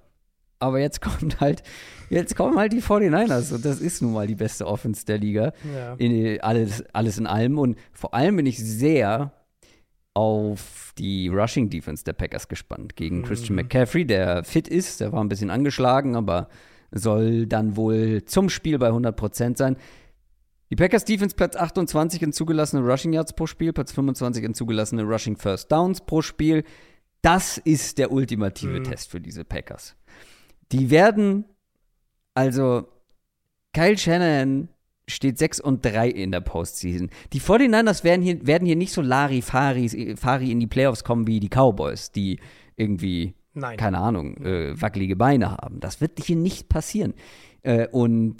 Aber 0.64 0.80
jetzt 0.80 1.00
kommt 1.00 1.40
halt, 1.40 1.62
jetzt 2.10 2.36
kommen 2.36 2.56
halt 2.56 2.72
die 2.72 2.82
49ers 2.82 3.52
und 3.52 3.64
das 3.64 3.80
ist 3.80 4.02
nun 4.02 4.12
mal 4.12 4.26
die 4.26 4.34
beste 4.34 4.66
Offense 4.66 5.04
der 5.04 5.18
Liga. 5.18 5.52
Ja. 5.74 5.94
In, 5.94 6.40
alles, 6.40 6.84
alles 6.92 7.18
in 7.18 7.26
allem. 7.26 7.58
Und 7.58 7.78
vor 7.92 8.14
allem 8.14 8.36
bin 8.36 8.46
ich 8.46 8.58
sehr 8.58 9.32
auf 10.14 10.92
die 10.96 11.28
Rushing 11.28 11.70
Defense 11.70 12.04
der 12.04 12.12
Packers 12.12 12.48
gespannt. 12.48 12.96
Gegen 12.96 13.18
mhm. 13.18 13.24
Christian 13.24 13.56
McCaffrey, 13.56 14.06
der 14.06 14.44
fit 14.44 14.68
ist, 14.68 15.00
der 15.00 15.12
war 15.12 15.22
ein 15.22 15.28
bisschen 15.28 15.50
angeschlagen, 15.50 16.16
aber 16.16 16.48
soll 16.92 17.46
dann 17.46 17.76
wohl 17.76 18.24
zum 18.24 18.48
Spiel 18.48 18.78
bei 18.78 18.90
100% 18.90 19.58
sein. 19.58 19.76
Die 20.70 20.76
Packers 20.76 21.04
Defense 21.04 21.36
Platz 21.36 21.56
28 21.56 22.22
in 22.22 22.32
zugelassene 22.32 22.82
Rushing 22.82 23.12
Yards 23.12 23.34
pro 23.34 23.46
Spiel, 23.46 23.72
Platz 23.72 23.92
25 23.92 24.44
in 24.44 24.54
zugelassene 24.54 25.02
Rushing 25.02 25.36
First 25.36 25.70
Downs 25.70 26.00
pro 26.00 26.22
Spiel. 26.22 26.64
Das 27.22 27.58
ist 27.58 27.98
der 27.98 28.12
ultimative 28.12 28.80
mhm. 28.80 28.84
Test 28.84 29.10
für 29.10 29.20
diese 29.20 29.44
Packers. 29.44 29.96
Die 30.72 30.90
werden, 30.90 31.44
also 32.34 32.86
Kyle 33.72 33.98
Shannon 33.98 34.68
steht 35.06 35.38
6 35.38 35.60
und 35.60 35.84
3 35.84 36.08
in 36.08 36.32
der 36.32 36.40
Postseason. 36.40 37.10
Die 37.32 37.40
49ers 37.40 38.04
werden 38.04 38.22
hier, 38.22 38.46
werden 38.46 38.66
hier 38.66 38.76
nicht 38.76 38.92
so 38.92 39.02
Larifari 39.02 40.16
Fari 40.16 40.50
in 40.50 40.60
die 40.60 40.66
Playoffs 40.66 41.04
kommen 41.04 41.26
wie 41.26 41.40
die 41.40 41.48
Cowboys, 41.48 42.10
die 42.10 42.40
irgendwie, 42.76 43.34
Nein. 43.52 43.76
keine 43.76 43.98
Ahnung, 43.98 44.36
äh, 44.38 44.80
wackelige 44.80 45.16
Beine 45.16 45.50
haben. 45.50 45.80
Das 45.80 46.00
wird 46.00 46.22
hier 46.22 46.36
nicht 46.36 46.68
passieren. 46.68 47.14
Äh, 47.62 47.88
und 47.88 48.36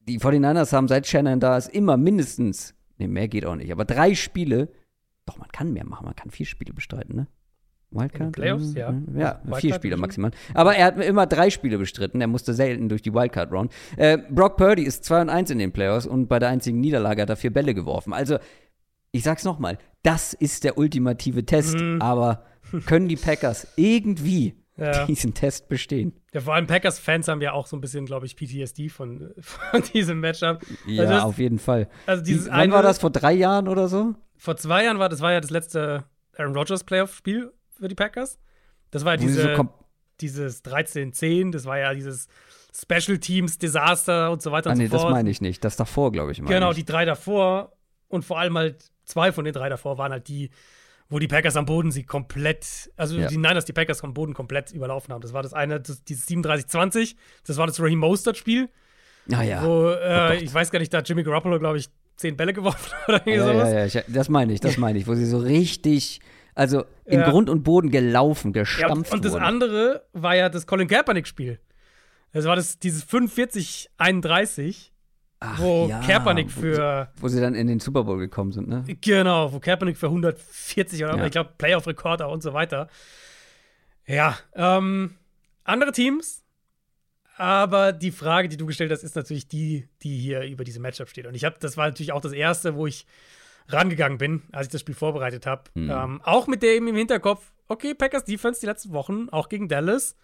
die 0.00 0.18
49ers 0.18 0.72
haben 0.72 0.88
seit 0.88 1.06
Shannon 1.06 1.40
da 1.40 1.56
ist 1.56 1.68
immer 1.68 1.96
mindestens, 1.96 2.74
ne, 2.98 3.08
mehr 3.08 3.28
geht 3.28 3.44
auch 3.44 3.56
nicht, 3.56 3.72
aber 3.72 3.84
drei 3.84 4.14
Spiele, 4.14 4.68
doch, 5.24 5.38
man 5.38 5.48
kann 5.48 5.72
mehr 5.72 5.84
machen, 5.84 6.04
man 6.04 6.14
kann 6.14 6.30
vier 6.30 6.46
Spiele 6.46 6.72
bestreiten, 6.72 7.16
ne? 7.16 7.26
Wildcard? 7.90 8.32
Playoffs, 8.32 8.74
ja. 8.74 8.92
Ja, 9.14 9.40
Wildcard 9.42 9.60
vier 9.60 9.74
Spiele 9.74 9.96
maximal. 9.96 10.30
Aber 10.54 10.74
er 10.74 10.86
hat 10.86 10.98
immer 10.98 11.26
drei 11.26 11.50
Spiele 11.50 11.78
bestritten. 11.78 12.20
Er 12.20 12.26
musste 12.26 12.52
selten 12.52 12.88
durch 12.88 13.02
die 13.02 13.14
Wildcard-Round. 13.14 13.72
Äh, 13.96 14.18
Brock 14.30 14.56
Purdy 14.56 14.82
ist 14.82 15.04
2 15.04 15.22
und 15.22 15.30
1 15.30 15.50
in 15.50 15.58
den 15.58 15.72
Playoffs 15.72 16.06
und 16.06 16.28
bei 16.28 16.38
der 16.38 16.48
einzigen 16.48 16.80
Niederlage 16.80 17.22
hat 17.22 17.30
er 17.30 17.36
vier 17.36 17.52
Bälle 17.52 17.74
geworfen. 17.74 18.12
Also, 18.12 18.38
ich 19.12 19.22
sag's 19.22 19.44
nochmal, 19.44 19.78
das 20.02 20.34
ist 20.34 20.64
der 20.64 20.78
ultimative 20.78 21.44
Test. 21.46 21.78
Mhm. 21.78 22.02
Aber 22.02 22.44
können 22.86 23.08
die 23.08 23.16
Packers 23.16 23.68
irgendwie 23.76 24.54
ja. 24.76 25.06
diesen 25.06 25.32
Test 25.34 25.68
bestehen? 25.68 26.12
Ja, 26.32 26.40
vor 26.40 26.54
allem 26.54 26.66
Packers-Fans 26.66 27.28
haben 27.28 27.40
ja 27.40 27.52
auch 27.52 27.66
so 27.66 27.76
ein 27.76 27.80
bisschen, 27.80 28.04
glaube 28.04 28.26
ich, 28.26 28.36
PTSD 28.36 28.88
von, 28.88 29.32
von 29.40 29.82
diesem 29.94 30.20
Matchup. 30.20 30.62
Ja, 30.86 31.02
also 31.02 31.14
das, 31.14 31.22
auf 31.24 31.38
jeden 31.38 31.58
Fall. 31.58 31.88
Also 32.06 32.22
dieses 32.22 32.50
Wann 32.50 32.70
war 32.72 32.82
das? 32.82 32.98
Vor 32.98 33.10
drei 33.10 33.32
Jahren 33.32 33.68
oder 33.68 33.88
so? 33.88 34.14
Vor 34.36 34.56
zwei 34.56 34.84
Jahren 34.84 34.98
war 34.98 35.08
das 35.08 35.20
war 35.20 35.32
ja 35.32 35.40
das 35.40 35.50
letzte 35.50 36.04
Aaron 36.36 36.54
Rodgers 36.54 36.84
Playoff-Spiel 36.84 37.52
für 37.78 37.88
die 37.88 37.94
Packers. 37.94 38.38
Das 38.90 39.04
war 39.04 39.14
ja 39.14 39.16
diese, 39.18 39.56
so 39.56 39.68
dieses 40.20 40.64
13-10, 40.64 41.52
das 41.52 41.64
war 41.64 41.78
ja 41.78 41.94
dieses 41.94 42.28
Special 42.74 43.18
Teams 43.18 43.58
Desaster 43.58 44.30
und 44.30 44.42
so 44.42 44.52
weiter 44.52 44.70
ah, 44.70 44.72
und 44.72 44.78
nee, 44.78 44.86
so 44.86 44.98
fort. 44.98 45.04
das 45.04 45.12
meine 45.12 45.30
ich 45.30 45.40
nicht. 45.40 45.64
Das 45.64 45.76
davor, 45.76 46.12
glaube 46.12 46.32
ich. 46.32 46.42
Genau, 46.42 46.70
ich. 46.70 46.76
die 46.76 46.84
drei 46.84 47.04
davor 47.04 47.72
und 48.08 48.24
vor 48.24 48.38
allem 48.38 48.56
halt 48.56 48.90
zwei 49.04 49.32
von 49.32 49.44
den 49.44 49.54
drei 49.54 49.68
davor 49.68 49.98
waren 49.98 50.12
halt 50.12 50.28
die, 50.28 50.50
wo 51.08 51.18
die 51.18 51.28
Packers 51.28 51.56
am 51.56 51.66
Boden 51.66 51.90
sie 51.90 52.04
komplett, 52.04 52.90
also 52.96 53.16
ja. 53.16 53.28
die 53.28 53.38
Niners 53.38 53.64
die 53.64 53.72
Packers 53.72 54.02
am 54.04 54.14
Boden 54.14 54.34
komplett 54.34 54.72
überlaufen 54.72 55.14
haben. 55.14 55.22
Das 55.22 55.32
war 55.32 55.42
das 55.42 55.54
eine, 55.54 55.80
das, 55.80 56.04
dieses 56.04 56.28
37-20, 56.28 57.16
das 57.46 57.56
war 57.56 57.66
das 57.66 57.80
Raheem 57.80 57.98
Mostert-Spiel. 57.98 58.68
Ah 59.32 59.42
ja. 59.42 59.64
Wo, 59.64 59.90
äh, 59.90 60.28
oh 60.30 60.42
ich 60.42 60.52
weiß 60.52 60.70
gar 60.70 60.78
nicht, 60.78 60.92
da 60.92 60.98
hat 60.98 61.08
Jimmy 61.08 61.22
Garoppolo, 61.22 61.58
glaube 61.58 61.78
ich, 61.78 61.88
zehn 62.16 62.36
Bälle 62.36 62.52
geworfen 62.54 62.92
oder 63.08 63.28
ja, 63.28 63.44
sowas. 63.44 63.70
Ja, 63.70 63.78
ja, 63.78 63.86
ja, 63.86 64.02
das 64.08 64.28
meine 64.28 64.52
ich, 64.52 64.60
das 64.60 64.76
meine 64.76 64.98
ich, 64.98 65.06
wo 65.06 65.14
sie 65.14 65.26
so 65.26 65.38
richtig 65.38 66.20
also 66.56 66.86
in 67.04 67.20
ja. 67.20 67.30
Grund 67.30 67.50
und 67.50 67.62
Boden 67.62 67.90
gelaufen, 67.90 68.52
gestampft 68.54 69.10
ja, 69.10 69.14
Und 69.14 69.24
das 69.24 69.32
wurde. 69.34 69.44
andere 69.44 70.06
war 70.14 70.34
ja 70.34 70.48
das 70.48 70.66
Colin 70.66 70.88
Kaepernick-Spiel. 70.88 71.60
Das 72.32 72.46
war 72.46 72.56
das, 72.56 72.78
dieses 72.78 73.06
45-31, 73.06 74.90
wo 75.58 75.86
ja, 75.86 76.00
Kaepernick 76.00 76.50
für. 76.50 77.10
Wo, 77.16 77.24
wo, 77.24 77.28
sie 77.28 77.42
dann 77.42 77.54
in 77.54 77.66
den 77.66 77.78
Super 77.78 78.04
Bowl 78.04 78.18
gekommen 78.18 78.52
sind, 78.52 78.68
ne? 78.68 78.84
Genau, 79.02 79.52
wo 79.52 79.60
Kaepernick 79.60 79.98
für 79.98 80.06
140 80.06 81.04
oder 81.04 81.18
ja. 81.18 81.26
ich 81.26 81.32
glaube 81.32 81.50
Playoff-Rekorder 81.58 82.30
und 82.30 82.42
so 82.42 82.54
weiter. 82.54 82.88
Ja, 84.06 84.38
ähm, 84.54 85.14
andere 85.62 85.92
Teams, 85.92 86.42
aber 87.36 87.92
die 87.92 88.12
Frage, 88.12 88.48
die 88.48 88.56
du 88.56 88.64
gestellt 88.64 88.90
hast, 88.90 89.02
ist 89.02 89.14
natürlich 89.14 89.46
die, 89.46 89.88
die 90.02 90.16
hier 90.16 90.40
über 90.44 90.64
diese 90.64 90.80
Matchup 90.80 91.10
steht. 91.10 91.26
Und 91.26 91.34
ich 91.34 91.44
habe, 91.44 91.56
das 91.60 91.76
war 91.76 91.86
natürlich 91.86 92.12
auch 92.12 92.22
das 92.22 92.32
erste, 92.32 92.76
wo 92.76 92.86
ich 92.86 93.06
rangegangen 93.68 94.18
bin, 94.18 94.42
als 94.52 94.66
ich 94.66 94.72
das 94.72 94.80
Spiel 94.80 94.94
vorbereitet 94.94 95.46
habe. 95.46 95.64
Mhm. 95.74 95.90
Ähm, 95.90 96.20
auch 96.22 96.46
mit 96.46 96.62
dem 96.62 96.86
im 96.88 96.96
Hinterkopf, 96.96 97.52
okay, 97.68 97.94
Packers 97.94 98.24
Defense 98.24 98.60
die 98.60 98.66
letzten 98.66 98.92
Wochen, 98.92 99.28
auch 99.30 99.48
gegen 99.48 99.68
Dallas, 99.68 100.16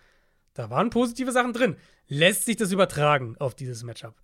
da 0.55 0.71
waren 0.71 0.91
positive 0.91 1.33
Sachen 1.33 1.53
drin. 1.53 1.77
Lässt 2.09 2.45
sich 2.45 2.57
das 2.57 2.73
übertragen 2.73 3.37
auf 3.39 3.55
dieses 3.55 3.83
Matchup? 3.83 4.15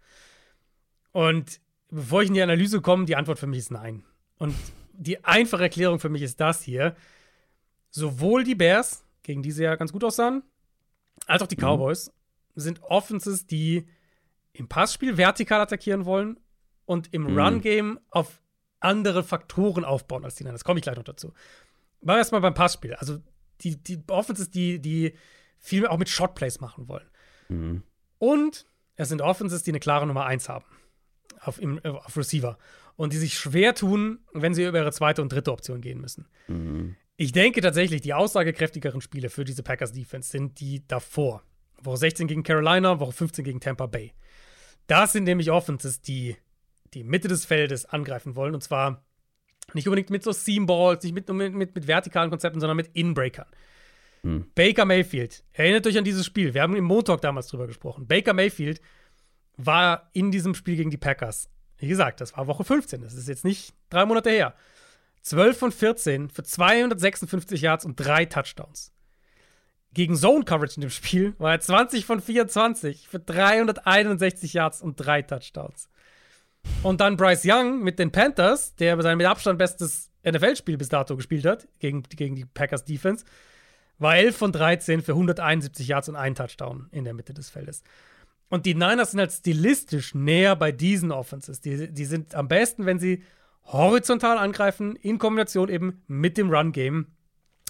Und 1.12 1.60
bevor 1.90 2.22
ich 2.22 2.28
in 2.28 2.34
die 2.34 2.42
Analyse 2.42 2.80
komme, 2.80 3.06
die 3.06 3.16
Antwort 3.16 3.38
für 3.38 3.46
mich 3.46 3.60
ist 3.60 3.70
nein. 3.70 4.04
Und 4.38 4.54
die 4.92 5.24
einfache 5.24 5.62
Erklärung 5.62 6.00
für 6.00 6.10
mich 6.10 6.22
ist 6.22 6.40
das 6.40 6.62
hier. 6.62 6.94
Sowohl 7.90 8.44
die 8.44 8.54
Bears, 8.54 9.04
gegen 9.22 9.42
die 9.42 9.52
sie 9.52 9.64
ja 9.64 9.76
ganz 9.76 9.92
gut 9.92 10.04
aussahen, 10.04 10.42
als 11.26 11.42
auch 11.42 11.46
die 11.46 11.56
mhm. 11.56 11.62
Cowboys 11.62 12.08
mhm. 12.08 12.60
sind 12.60 12.82
Offenses, 12.82 13.46
die 13.46 13.86
im 14.52 14.68
Passspiel 14.68 15.16
vertikal 15.16 15.60
attackieren 15.60 16.04
wollen 16.04 16.38
und 16.84 17.12
im 17.12 17.22
mhm. 17.22 17.38
Run-Game 17.38 18.00
auf 18.10 18.40
andere 18.80 19.22
Faktoren 19.24 19.84
aufbauen 19.84 20.24
als 20.24 20.36
die 20.36 20.44
Niners. 20.44 20.64
Komme 20.64 20.78
ich 20.78 20.82
gleich 20.82 20.96
noch 20.96 21.04
dazu. 21.04 21.28
Machen 22.00 22.16
wir 22.16 22.18
erstmal 22.18 22.40
beim 22.40 22.54
Passspiel. 22.54 22.94
Also 22.94 23.18
die, 23.60 23.76
die 23.76 24.02
Offenses, 24.08 24.50
die, 24.50 24.80
die 24.80 25.14
viel 25.58 25.86
auch 25.86 25.98
mit 25.98 26.08
Shotplays 26.08 26.60
machen 26.60 26.88
wollen. 26.88 27.08
Mhm. 27.48 27.82
Und 28.18 28.66
es 28.96 29.08
sind 29.08 29.22
Offenses, 29.22 29.62
die 29.62 29.70
eine 29.70 29.80
klare 29.80 30.06
Nummer 30.06 30.26
1 30.26 30.48
haben. 30.48 30.64
Auf, 31.40 31.60
im, 31.60 31.84
auf 31.84 32.16
Receiver. 32.16 32.58
Und 32.96 33.12
die 33.12 33.18
sich 33.18 33.38
schwer 33.38 33.74
tun, 33.74 34.18
wenn 34.32 34.54
sie 34.54 34.64
über 34.64 34.78
ihre 34.78 34.92
zweite 34.92 35.22
und 35.22 35.32
dritte 35.32 35.52
Option 35.52 35.80
gehen 35.80 36.00
müssen. 36.00 36.26
Mhm. 36.48 36.96
Ich 37.16 37.32
denke 37.32 37.60
tatsächlich, 37.60 38.00
die 38.00 38.14
aussagekräftigeren 38.14 39.00
Spiele 39.00 39.30
für 39.30 39.44
diese 39.44 39.62
Packers 39.62 39.92
Defense 39.92 40.30
sind 40.30 40.60
die 40.60 40.86
davor. 40.86 41.42
Woche 41.80 41.96
16 41.96 42.26
gegen 42.26 42.42
Carolina, 42.42 43.00
Woche 43.00 43.12
15 43.12 43.44
gegen 43.44 43.60
Tampa 43.60 43.86
Bay. 43.86 44.12
Das 44.86 45.12
sind 45.12 45.24
nämlich 45.24 45.50
Offenses, 45.50 46.00
die 46.00 46.36
die 46.94 47.04
Mitte 47.04 47.28
des 47.28 47.44
Feldes 47.44 47.86
angreifen 47.86 48.36
wollen. 48.36 48.54
Und 48.54 48.62
zwar 48.62 49.04
nicht 49.74 49.86
unbedingt 49.86 50.10
mit 50.10 50.22
so 50.22 50.32
Seamballs, 50.32 51.04
nicht 51.04 51.14
mit, 51.14 51.28
mit, 51.28 51.54
mit, 51.54 51.74
mit 51.74 51.86
vertikalen 51.86 52.30
Konzepten, 52.30 52.60
sondern 52.60 52.76
mit 52.76 52.88
Inbreakern. 52.94 53.48
Hm. 54.22 54.46
Baker 54.54 54.84
Mayfield, 54.84 55.44
erinnert 55.52 55.86
euch 55.86 55.98
an 55.98 56.04
dieses 56.04 56.26
Spiel. 56.26 56.54
Wir 56.54 56.62
haben 56.62 56.74
im 56.74 56.84
Montag 56.84 57.20
damals 57.20 57.48
drüber 57.48 57.66
gesprochen. 57.66 58.06
Baker 58.06 58.32
Mayfield 58.32 58.80
war 59.56 60.10
in 60.12 60.30
diesem 60.30 60.54
Spiel 60.54 60.76
gegen 60.76 60.90
die 60.90 60.96
Packers. 60.96 61.50
Wie 61.76 61.88
gesagt, 61.88 62.20
das 62.20 62.36
war 62.36 62.46
Woche 62.46 62.64
15. 62.64 63.02
Das 63.02 63.14
ist 63.14 63.28
jetzt 63.28 63.44
nicht 63.44 63.74
drei 63.90 64.04
Monate 64.06 64.30
her. 64.30 64.54
12 65.22 65.58
von 65.58 65.72
14 65.72 66.30
für 66.30 66.42
256 66.42 67.60
Yards 67.60 67.84
und 67.84 67.96
drei 67.96 68.24
Touchdowns. 68.24 68.92
Gegen 69.94 70.16
Zone 70.16 70.44
Coverage 70.44 70.76
in 70.76 70.82
dem 70.82 70.90
Spiel 70.90 71.34
war 71.38 71.52
er 71.52 71.60
20 71.60 72.04
von 72.04 72.20
24 72.20 73.08
für 73.08 73.18
361 73.18 74.52
Yards 74.52 74.80
und 74.80 74.96
drei 74.96 75.22
Touchdowns. 75.22 75.88
Und 76.82 77.00
dann 77.00 77.16
Bryce 77.16 77.44
Young 77.44 77.82
mit 77.82 77.98
den 77.98 78.12
Panthers, 78.12 78.74
der 78.76 79.00
sein 79.02 79.18
mit 79.18 79.26
Abstand 79.26 79.58
bestes 79.58 80.10
NFL-Spiel 80.24 80.78
bis 80.78 80.88
dato 80.88 81.16
gespielt 81.16 81.44
hat, 81.44 81.66
gegen, 81.80 82.02
gegen 82.02 82.36
die 82.36 82.44
Packers 82.44 82.84
Defense, 82.84 83.24
war 83.98 84.16
11 84.16 84.36
von 84.36 84.52
13 84.52 85.02
für 85.02 85.12
171 85.12 85.88
Yards 85.88 86.08
und 86.08 86.16
ein 86.16 86.34
Touchdown 86.34 86.88
in 86.92 87.04
der 87.04 87.14
Mitte 87.14 87.34
des 87.34 87.50
Feldes. 87.50 87.82
Und 88.48 88.64
die 88.64 88.74
Niners 88.74 89.10
sind 89.10 89.20
halt 89.20 89.32
stilistisch 89.32 90.14
näher 90.14 90.56
bei 90.56 90.72
diesen 90.72 91.12
Offenses. 91.12 91.60
Die, 91.60 91.92
die 91.92 92.04
sind 92.04 92.34
am 92.34 92.48
besten, 92.48 92.86
wenn 92.86 92.98
sie 92.98 93.22
horizontal 93.64 94.38
angreifen, 94.38 94.96
in 94.96 95.18
Kombination 95.18 95.68
eben 95.68 96.02
mit 96.06 96.38
dem 96.38 96.50
Run-Game 96.50 97.08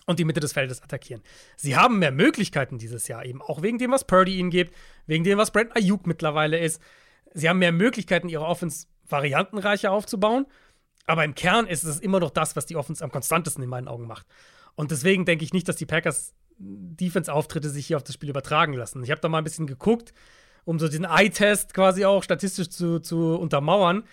und 0.07 0.19
die 0.19 0.25
Mitte 0.25 0.41
des 0.41 0.53
Feldes 0.53 0.83
attackieren. 0.83 1.23
Sie 1.57 1.77
haben 1.77 1.99
mehr 1.99 2.13
Möglichkeiten 2.13 2.79
dieses 2.79 3.09
Jahr 3.09 3.25
eben, 3.25 3.43
auch 3.43 3.63
wegen 3.63 3.79
dem, 3.79 3.91
was 3.91 4.07
Purdy 4.07 4.39
ihnen 4.39 4.51
gibt, 4.51 4.75
wegen 5.07 5.25
dem, 5.25 5.39
was 5.39 5.51
Brent 5.51 5.77
Ayuk 5.77 6.07
mittlerweile 6.07 6.59
ist 6.59 6.81
sie 7.35 7.49
haben 7.49 7.59
mehr 7.59 7.73
Möglichkeiten, 7.73 8.29
ihre 8.29 8.45
Offense 8.45 8.87
variantenreicher 9.09 9.93
aufzubauen. 9.93 10.47
Aber 11.07 11.25
im 11.25 11.35
Kern 11.35 11.67
ist 11.67 11.85
es 11.85 12.01
immer 12.01 12.21
noch 12.21 12.31
das, 12.31 12.55
was 12.55 12.67
die 12.67 12.77
Offense 12.77 13.03
am 13.03 13.11
konstantesten 13.11 13.63
in 13.63 13.71
meinen 13.71 13.89
Augen 13.89 14.07
macht. 14.07 14.27
Und 14.75 14.91
deswegen 14.91 15.25
denke 15.25 15.45
ich 15.45 15.53
nicht, 15.53 15.67
dass 15.67 15.77
die 15.77 15.87
Packers 15.87 16.35
Defense-Auftritte 16.59 17.71
sich 17.71 17.87
hier 17.87 17.97
auf 17.97 18.03
das 18.03 18.15
Spiel 18.15 18.31
übertragen 18.31 18.75
lassen. 18.75 19.03
Ich 19.03 19.11
habe 19.11 19.21
da 19.21 19.29
mal 19.29 19.39
ein 19.39 19.45
bisschen 19.45 19.67
geguckt, 19.67 20.13
um 20.65 20.79
so 20.79 20.89
den 20.89 21.05
Eye-Test 21.05 21.73
quasi 21.73 22.05
auch 22.05 22.23
statistisch 22.23 22.69
zu, 22.69 23.01
zu 23.01 23.37
untermauern. 23.37 24.05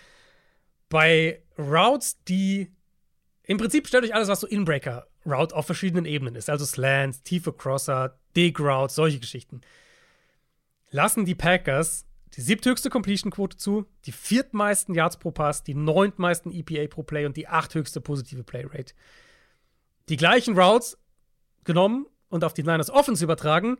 bei 0.88 1.42
Routes, 1.58 2.22
die 2.24 2.72
im 3.42 3.58
Prinzip 3.58 3.86
stellt 3.86 4.04
euch 4.04 4.14
alles, 4.14 4.28
was 4.28 4.40
so 4.40 4.46
Inbreaker-Route 4.46 5.54
auf 5.54 5.66
verschiedenen 5.66 6.04
Ebenen 6.04 6.34
ist, 6.34 6.50
also 6.50 6.64
Slants, 6.64 7.22
tiefe 7.22 7.52
Crosser, 7.52 8.18
Dig 8.34 8.58
Routes, 8.58 8.94
solche 8.96 9.20
Geschichten, 9.20 9.60
lassen 10.90 11.24
die 11.24 11.34
Packers 11.34 12.06
die 12.36 12.42
siebthöchste 12.42 12.90
Completion-Quote 12.90 13.56
zu, 13.56 13.86
die 14.04 14.12
viertmeisten 14.12 14.94
Yards 14.94 15.18
pro 15.18 15.30
Pass, 15.30 15.62
die 15.62 15.74
neuntmeisten 15.74 16.52
EPA 16.52 16.86
pro 16.88 17.02
Play 17.02 17.26
und 17.26 17.36
die 17.36 17.48
achthöchste 17.48 18.00
positive 18.00 18.44
Play-Rate. 18.44 18.94
Die 20.08 20.16
gleichen 20.16 20.58
Routes 20.58 20.98
genommen 21.64 22.06
und 22.28 22.44
auf 22.44 22.54
die 22.54 22.62
Niners 22.62 22.90
Offense 22.90 23.24
übertragen, 23.24 23.78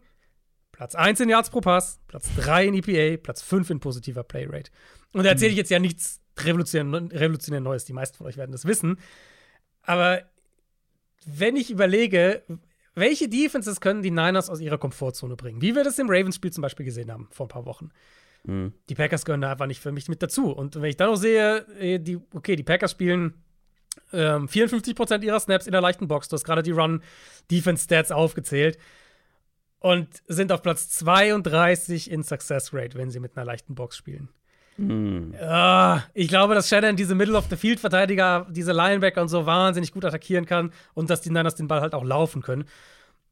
Platz 0.76 0.94
1 0.94 1.20
in 1.20 1.30
Yards 1.30 1.48
pro 1.48 1.62
Pass, 1.62 2.00
Platz 2.06 2.28
3 2.36 2.66
in 2.66 2.74
EPA, 2.74 3.16
Platz 3.22 3.40
5 3.40 3.70
in 3.70 3.80
positiver 3.80 4.24
Playrate. 4.24 4.70
Und 5.12 5.24
da 5.24 5.30
erzähle 5.30 5.52
ich 5.52 5.56
jetzt 5.56 5.70
ja 5.70 5.78
nichts 5.78 6.20
revolutionär, 6.38 7.10
revolutionär 7.12 7.60
Neues, 7.60 7.86
die 7.86 7.94
meisten 7.94 8.18
von 8.18 8.26
euch 8.26 8.36
werden 8.36 8.52
das 8.52 8.66
wissen. 8.66 8.98
Aber 9.80 10.22
wenn 11.24 11.56
ich 11.56 11.70
überlege, 11.70 12.42
welche 12.94 13.28
Defenses 13.28 13.80
können 13.80 14.02
die 14.02 14.10
Niners 14.10 14.50
aus 14.50 14.60
ihrer 14.60 14.76
Komfortzone 14.76 15.36
bringen? 15.36 15.62
Wie 15.62 15.74
wir 15.74 15.82
das 15.82 15.98
im 15.98 16.10
Ravens-Spiel 16.10 16.52
zum 16.52 16.62
Beispiel 16.62 16.84
gesehen 16.84 17.10
haben 17.10 17.28
vor 17.30 17.46
ein 17.46 17.50
paar 17.50 17.64
Wochen. 17.64 17.90
Mhm. 18.46 18.72
Die 18.88 18.94
Packers 18.94 19.24
gehören 19.24 19.40
da 19.40 19.52
einfach 19.52 19.66
nicht 19.66 19.80
für 19.80 19.92
mich 19.92 20.08
mit 20.08 20.22
dazu. 20.22 20.50
Und 20.50 20.76
wenn 20.76 20.88
ich 20.88 20.96
dann 20.96 21.10
noch 21.10 21.16
sehe, 21.16 21.66
äh, 21.78 21.98
die, 21.98 22.18
okay, 22.32 22.56
die 22.56 22.62
Packers 22.62 22.92
spielen 22.92 23.34
ähm, 24.12 24.48
54% 24.48 25.22
ihrer 25.22 25.40
Snaps 25.40 25.66
in 25.66 25.72
der 25.72 25.80
leichten 25.80 26.08
Box. 26.08 26.28
Du 26.28 26.34
hast 26.34 26.44
gerade 26.44 26.62
die 26.62 26.70
Run-Defense-Stats 26.70 28.12
aufgezählt. 28.12 28.78
Und 29.78 30.08
sind 30.26 30.52
auf 30.52 30.62
Platz 30.62 30.88
32 30.90 32.10
in 32.10 32.22
Success 32.22 32.72
Rate, 32.72 32.96
wenn 32.98 33.10
sie 33.10 33.20
mit 33.20 33.36
einer 33.36 33.44
leichten 33.44 33.74
Box 33.74 33.96
spielen. 33.96 34.30
Mm. 34.78 35.34
Uh, 35.40 35.98
ich 36.14 36.28
glaube, 36.28 36.54
dass 36.54 36.68
Shannon 36.68 36.96
diese 36.96 37.14
Middle-of-the-Field-Verteidiger, 37.14 38.46
diese 38.50 38.72
Linebacker 38.72 39.22
und 39.22 39.28
so 39.28 39.46
wahnsinnig 39.46 39.92
gut 39.92 40.04
attackieren 40.04 40.46
kann 40.46 40.72
und 40.94 41.10
dass 41.10 41.20
die 41.20 41.30
Niners 41.30 41.54
den 41.54 41.68
Ball 41.68 41.82
halt 41.82 41.94
auch 41.94 42.04
laufen 42.04 42.42
können. 42.42 42.64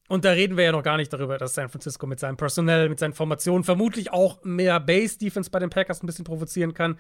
Und 0.09 0.25
da 0.25 0.33
reden 0.33 0.57
wir 0.57 0.65
ja 0.65 0.73
noch 0.73 0.83
gar 0.83 0.99
nicht 0.99 1.13
darüber, 1.13 1.39
dass 1.39 1.55
San 1.55 1.71
Francisco 1.71 2.07
mit 2.07 2.21
seinem 2.21 2.37
Personell, 2.37 2.89
mit 2.89 2.99
seinen 2.99 3.15
Formationen 3.15 3.65
vermutlich 3.65 4.13
auch 4.13 4.43
mehr 4.45 4.79
Base-Defense 4.79 5.51
bei 5.51 5.59
den 5.59 5.71
Packers 5.71 6.03
ein 6.03 6.07
bisschen 6.07 6.27
provozieren 6.27 6.75
kann. 6.75 6.99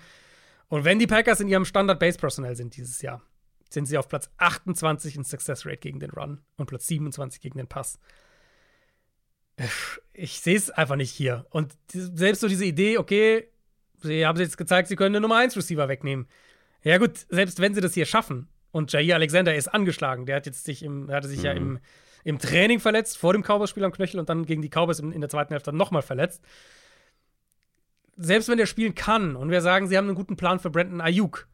Und 0.68 0.84
wenn 0.84 0.98
die 0.98 1.06
Packers 1.06 1.40
in 1.40 1.48
ihrem 1.48 1.66
Standard-Base-Personell 1.66 2.56
sind 2.56 2.76
dieses 2.76 3.02
Jahr, 3.02 3.20
sind 3.68 3.86
sie 3.86 3.98
auf 3.98 4.08
Platz 4.08 4.30
28 4.38 5.16
in 5.16 5.24
Success 5.24 5.66
Rate 5.66 5.78
gegen 5.78 6.00
den 6.00 6.10
Run 6.10 6.40
und 6.56 6.66
Platz 6.66 6.86
27 6.86 7.40
gegen 7.42 7.58
den 7.58 7.66
Pass. 7.66 7.98
Ich 10.12 10.40
sehe 10.40 10.56
es 10.56 10.70
einfach 10.70 10.96
nicht 10.96 11.10
hier. 11.10 11.46
Und 11.50 11.76
selbst 11.88 12.40
so 12.40 12.48
diese 12.48 12.64
Idee, 12.64 12.98
okay, 12.98 13.48
sie 14.02 14.26
haben 14.26 14.38
jetzt 14.40 14.56
gezeigt, 14.56 14.88
sie 14.88 14.96
können 14.96 15.12
den 15.12 15.22
Nummer 15.22 15.36
1 15.36 15.56
Receiver 15.56 15.88
wegnehmen. 15.88 16.26
Ja, 16.82 16.98
gut, 16.98 17.26
selbst 17.28 17.60
wenn 17.60 17.74
sie 17.74 17.80
das 17.80 17.94
hier 17.94 18.06
schaffen 18.06 18.48
und 18.70 18.92
Jair 18.92 19.16
Alexander 19.16 19.54
ist 19.54 19.68
angeschlagen, 19.68 20.26
der 20.26 20.36
hat 20.36 20.46
jetzt 20.46 20.64
sich 20.64 20.82
im, 20.82 21.10
hatte 21.10 21.28
sich 21.28 21.40
mhm. 21.40 21.44
ja 21.44 21.52
im, 21.52 21.78
im 22.24 22.38
Training 22.38 22.80
verletzt, 22.80 23.18
vor 23.18 23.32
dem 23.32 23.42
Cowboys-Spiel 23.42 23.84
am 23.84 23.92
Knöchel 23.92 24.18
und 24.18 24.28
dann 24.28 24.46
gegen 24.46 24.62
die 24.62 24.70
Cowboys 24.70 24.98
in, 24.98 25.12
in 25.12 25.20
der 25.20 25.30
zweiten 25.30 25.52
Hälfte 25.52 25.72
nochmal 25.72 26.02
verletzt. 26.02 26.42
Selbst 28.16 28.48
wenn 28.48 28.58
der 28.58 28.66
spielen 28.66 28.94
kann 28.94 29.36
und 29.36 29.50
wir 29.50 29.60
sagen, 29.60 29.88
sie 29.88 29.96
haben 29.96 30.06
einen 30.06 30.16
guten 30.16 30.36
Plan 30.36 30.58
für 30.58 30.70
Brandon 30.70 31.00
Ayuk, 31.00 31.48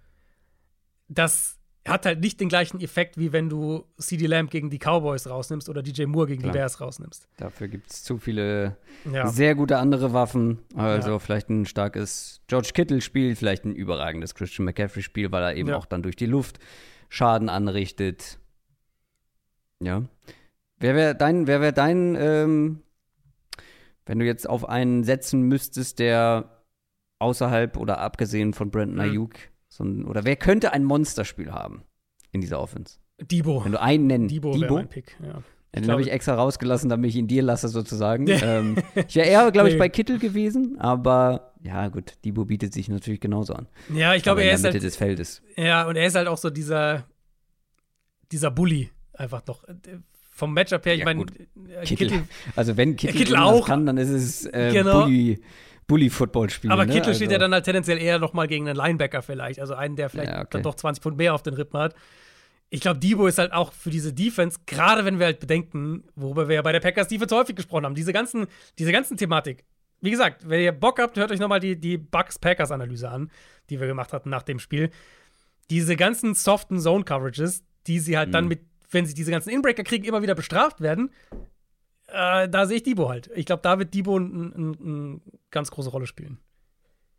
das 1.09 1.61
hat 1.89 2.05
halt 2.05 2.21
nicht 2.21 2.41
den 2.41 2.49
gleichen 2.49 2.81
Effekt, 2.81 3.17
wie 3.17 3.33
wenn 3.33 3.49
du 3.49 3.85
CD 3.99 4.27
Lamb 4.27 4.51
gegen 4.51 4.69
die 4.69 4.79
Cowboys 4.79 5.27
rausnimmst 5.27 5.69
oder 5.69 5.83
DJ 5.83 6.05
Moore 6.05 6.27
gegen 6.29 6.43
Klar. 6.43 6.53
die 6.53 6.59
Bears 6.59 6.81
rausnimmst. 6.81 7.27
Dafür 7.39 7.69
gibt 7.69 7.91
es 7.91 8.03
zu 8.03 8.19
viele 8.19 8.77
ja. 9.11 9.27
sehr 9.29 9.55
gute 9.55 9.79
andere 9.79 10.13
Waffen. 10.13 10.59
Also 10.77 11.13
ja. 11.13 11.19
vielleicht 11.19 11.49
ein 11.49 11.65
starkes 11.65 12.43
George 12.49 12.71
Kittle-Spiel, 12.75 13.35
vielleicht 13.35 13.65
ein 13.65 13.75
überragendes 13.75 14.35
Christian 14.35 14.67
McCaffrey-Spiel, 14.67 15.33
weil 15.33 15.43
er 15.43 15.57
eben 15.57 15.71
ja. 15.71 15.77
auch 15.77 15.87
dann 15.87 16.03
durch 16.03 16.17
die 16.17 16.27
Luft 16.27 16.59
Schaden 17.09 17.49
anrichtet. 17.49 18.39
Ja. 19.83 20.03
Wer 20.81 20.95
wäre 20.95 21.15
dein, 21.15 21.47
wer 21.47 21.61
wäre 21.61 21.73
dein, 21.73 22.17
ähm, 22.19 22.83
wenn 24.07 24.19
du 24.19 24.25
jetzt 24.25 24.49
auf 24.49 24.69
einen 24.69 25.05
setzen 25.05 25.43
müsstest, 25.43 25.99
der 25.99 26.63
außerhalb 27.19 27.77
oder 27.77 27.99
abgesehen 27.99 28.55
von 28.55 28.71
Brandon 28.71 28.95
mhm. 28.95 29.13
Ayuk 29.13 29.35
so 29.69 29.85
ein, 29.85 30.05
oder 30.07 30.25
wer 30.25 30.37
könnte 30.37 30.73
ein 30.73 30.85
Monsterspiel 30.85 31.53
haben 31.53 31.85
in 32.33 32.41
dieser 32.41 32.61
Offense? 32.61 32.99
Debo. 33.21 33.65
Wenn 33.65 33.73
du 33.73 33.81
einen 33.81 34.07
nennen. 34.07 34.29
Debo, 34.29 34.53
Debo? 34.53 34.75
mein 34.75 34.89
Pick, 34.89 35.17
ja. 35.23 35.43
Den 35.73 35.89
habe 35.89 36.03
ich 36.03 36.11
extra 36.11 36.35
rausgelassen, 36.35 36.91
damit 36.91 37.11
ich 37.11 37.17
ihn 37.17 37.29
dir 37.29 37.43
lasse, 37.43 37.69
sozusagen. 37.69 38.27
ähm, 38.43 38.77
ich 39.07 39.15
wäre 39.15 39.29
eher, 39.29 39.53
glaube 39.53 39.69
ich, 39.69 39.79
bei 39.79 39.89
Kittel 39.89 40.19
gewesen, 40.19 40.81
aber 40.81 41.53
ja, 41.63 41.87
gut, 41.89 42.15
Debo 42.25 42.47
bietet 42.47 42.73
sich 42.73 42.89
natürlich 42.89 43.21
genauso 43.21 43.53
an. 43.53 43.69
Ja, 43.95 44.15
ich 44.15 44.25
glaube, 44.25 44.43
er 44.43 44.55
ist. 44.55 44.61
In 44.61 44.63
der 44.65 44.73
Mitte 44.73 44.79
halt, 44.79 44.85
des 44.85 44.97
Feldes. 44.97 45.43
Ja, 45.57 45.87
und 45.87 45.95
er 45.95 46.07
ist 46.07 46.17
halt 46.17 46.27
auch 46.27 46.39
so 46.39 46.51
dieser, 46.51 47.07
dieser 48.33 48.51
Bully, 48.51 48.91
einfach 49.13 49.43
doch. 49.43 49.63
Vom 50.41 50.55
Matchup 50.55 50.87
her, 50.87 50.95
ich 50.95 51.01
ja, 51.01 51.05
meine, 51.05 51.27
Kittel, 51.85 52.09
Kittel, 52.09 52.23
Also, 52.57 52.77
wenn 52.79 52.97
Kittel, 52.97 53.17
Kittel 53.17 53.37
auch 53.37 53.67
kann, 53.67 53.85
dann 53.85 53.99
ist 53.99 54.09
es 54.09 54.47
äh, 54.47 54.73
genau. 54.73 55.03
Bully. 55.03 55.39
Bully-Football-Spiel. 55.87 56.71
Aber 56.71 56.87
ne? 56.87 56.93
Kittel 56.93 57.09
also. 57.09 57.19
steht 57.19 57.33
ja 57.33 57.39
dann 57.39 57.53
halt 57.53 57.65
tendenziell 57.65 57.99
eher 57.99 58.19
noch 58.19 58.33
mal 58.33 58.47
gegen 58.47 58.69
einen 58.69 58.77
Linebacker 58.77 59.23
vielleicht. 59.23 59.61
Also 59.61 59.75
einen, 59.75 59.97
der 59.97 60.09
vielleicht 60.09 60.31
ja, 60.31 60.39
okay. 60.39 60.49
dann 60.53 60.63
doch 60.63 60.77
20 60.77 61.03
Pfund 61.03 61.17
mehr 61.17 61.35
auf 61.35 61.43
den 61.43 61.55
Rippen 61.55 61.79
hat. 61.79 61.95
Ich 62.71 62.81
glaube, 62.81 63.01
Debo 63.01 63.27
ist 63.27 63.39
halt 63.39 63.53
auch 63.53 63.73
für 63.73 63.91
diese 63.91 64.13
Defense, 64.13 64.61
gerade 64.67 65.05
wenn 65.05 65.19
wir 65.19 65.27
halt 65.27 65.41
bedenken, 65.41 66.05
worüber 66.15 66.49
wir 66.49 66.55
ja 66.55 66.63
bei 66.63 66.71
der 66.71 66.79
Packers 66.79 67.09
Defense 67.09 67.35
häufig 67.35 67.57
gesprochen 67.57 67.85
haben, 67.85 67.97
diese 67.97 68.13
ganzen, 68.13 68.47
diese 68.79 68.93
ganzen 68.93 69.17
Thematik. 69.17 69.65
Wie 70.01 70.11
gesagt, 70.11 70.49
wenn 70.49 70.61
ihr 70.61 70.73
Bock 70.73 71.01
habt, 71.01 71.19
hört 71.19 71.33
euch 71.33 71.41
nochmal 71.41 71.61
die, 71.61 71.79
die 71.79 71.99
Bucks-Packers-Analyse 71.99 73.11
an, 73.11 73.31
die 73.69 73.81
wir 73.81 73.89
gemacht 73.89 74.13
hatten 74.13 74.31
nach 74.31 74.45
dem 74.45 74.61
Spiel. 74.61 74.91
Diese 75.69 75.97
ganzen 75.97 76.35
soften 76.35 76.79
Zone-Coverages, 76.79 77.65
die 77.89 77.99
sie 77.99 78.17
halt 78.17 78.29
mhm. 78.29 78.33
dann 78.33 78.49
mit, 78.49 78.61
wenn 78.91 79.07
sie 79.07 79.15
diese 79.15 79.31
ganzen 79.31 79.51
Inbreaker 79.51 79.85
kriegen, 79.85 80.05
immer 80.05 80.23
wieder 80.23 80.35
bestraft 80.35 80.81
werden, 80.81 81.11
äh, 82.09 82.49
da 82.49 82.67
sehe 82.67 82.79
ich 82.79 82.83
Debo 82.83 83.09
halt. 83.09 83.31
Ich 83.35 83.47
glaube, 83.47 83.63
da 83.63 83.79
wird 83.79 83.95
Debo 83.95 84.17
eine 84.17 85.21
ganz 85.51 85.71
große 85.71 85.91
Rolle 85.91 86.07
spielen. 86.07 86.39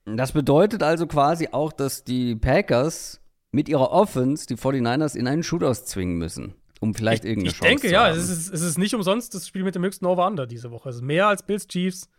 Das 0.06 0.32
bedeutet 0.32 0.84
also 0.84 1.08
quasi 1.08 1.50
auch, 1.52 1.72
dass 1.72 2.04
die 2.04 2.36
Packers 2.36 3.22
mit 3.52 3.70
ihrer 3.70 3.92
Offense 3.92 4.48
die 4.48 4.56
49ers 4.56 5.16
in 5.16 5.28
einen 5.28 5.44
Shootout 5.44 5.74
zwingen 5.86 6.18
müssen, 6.18 6.56
um 6.80 6.94
vielleicht 6.94 7.24
ich, 7.24 7.32
irgendeine 7.32 7.52
ich 7.52 7.58
Chance 7.58 7.70
denke, 7.70 7.88
zu 7.88 7.94
ja, 7.94 8.06
haben. 8.06 8.18
es 8.18 8.30
ist, 8.30 8.54
es 8.54 8.62
ist 8.62 8.78
nicht 8.78 8.96
umsonst 8.96 9.36
das 9.36 9.48
Spiel 9.48 9.64
mit 9.64 9.76
dem 9.76 9.84
höchsten 9.84 10.06
Over-Under 10.06 10.48
diese 10.48 10.72
Woche. 10.72 10.90
Es 10.90 10.96
ist 10.96 11.02
mehr 11.02 11.28
als 11.28 11.44
Bills 11.44 11.68
Chiefs, 11.68 12.10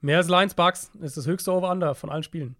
mehr 0.00 0.18
als 0.18 0.28
Lions 0.28 0.54
Bucks. 0.54 0.90
Es 0.98 1.10
ist 1.10 1.16
das 1.18 1.26
höchste 1.26 1.52
Over-Under 1.52 1.94
von 1.94 2.10
allen 2.10 2.22
Spielen. 2.22 2.56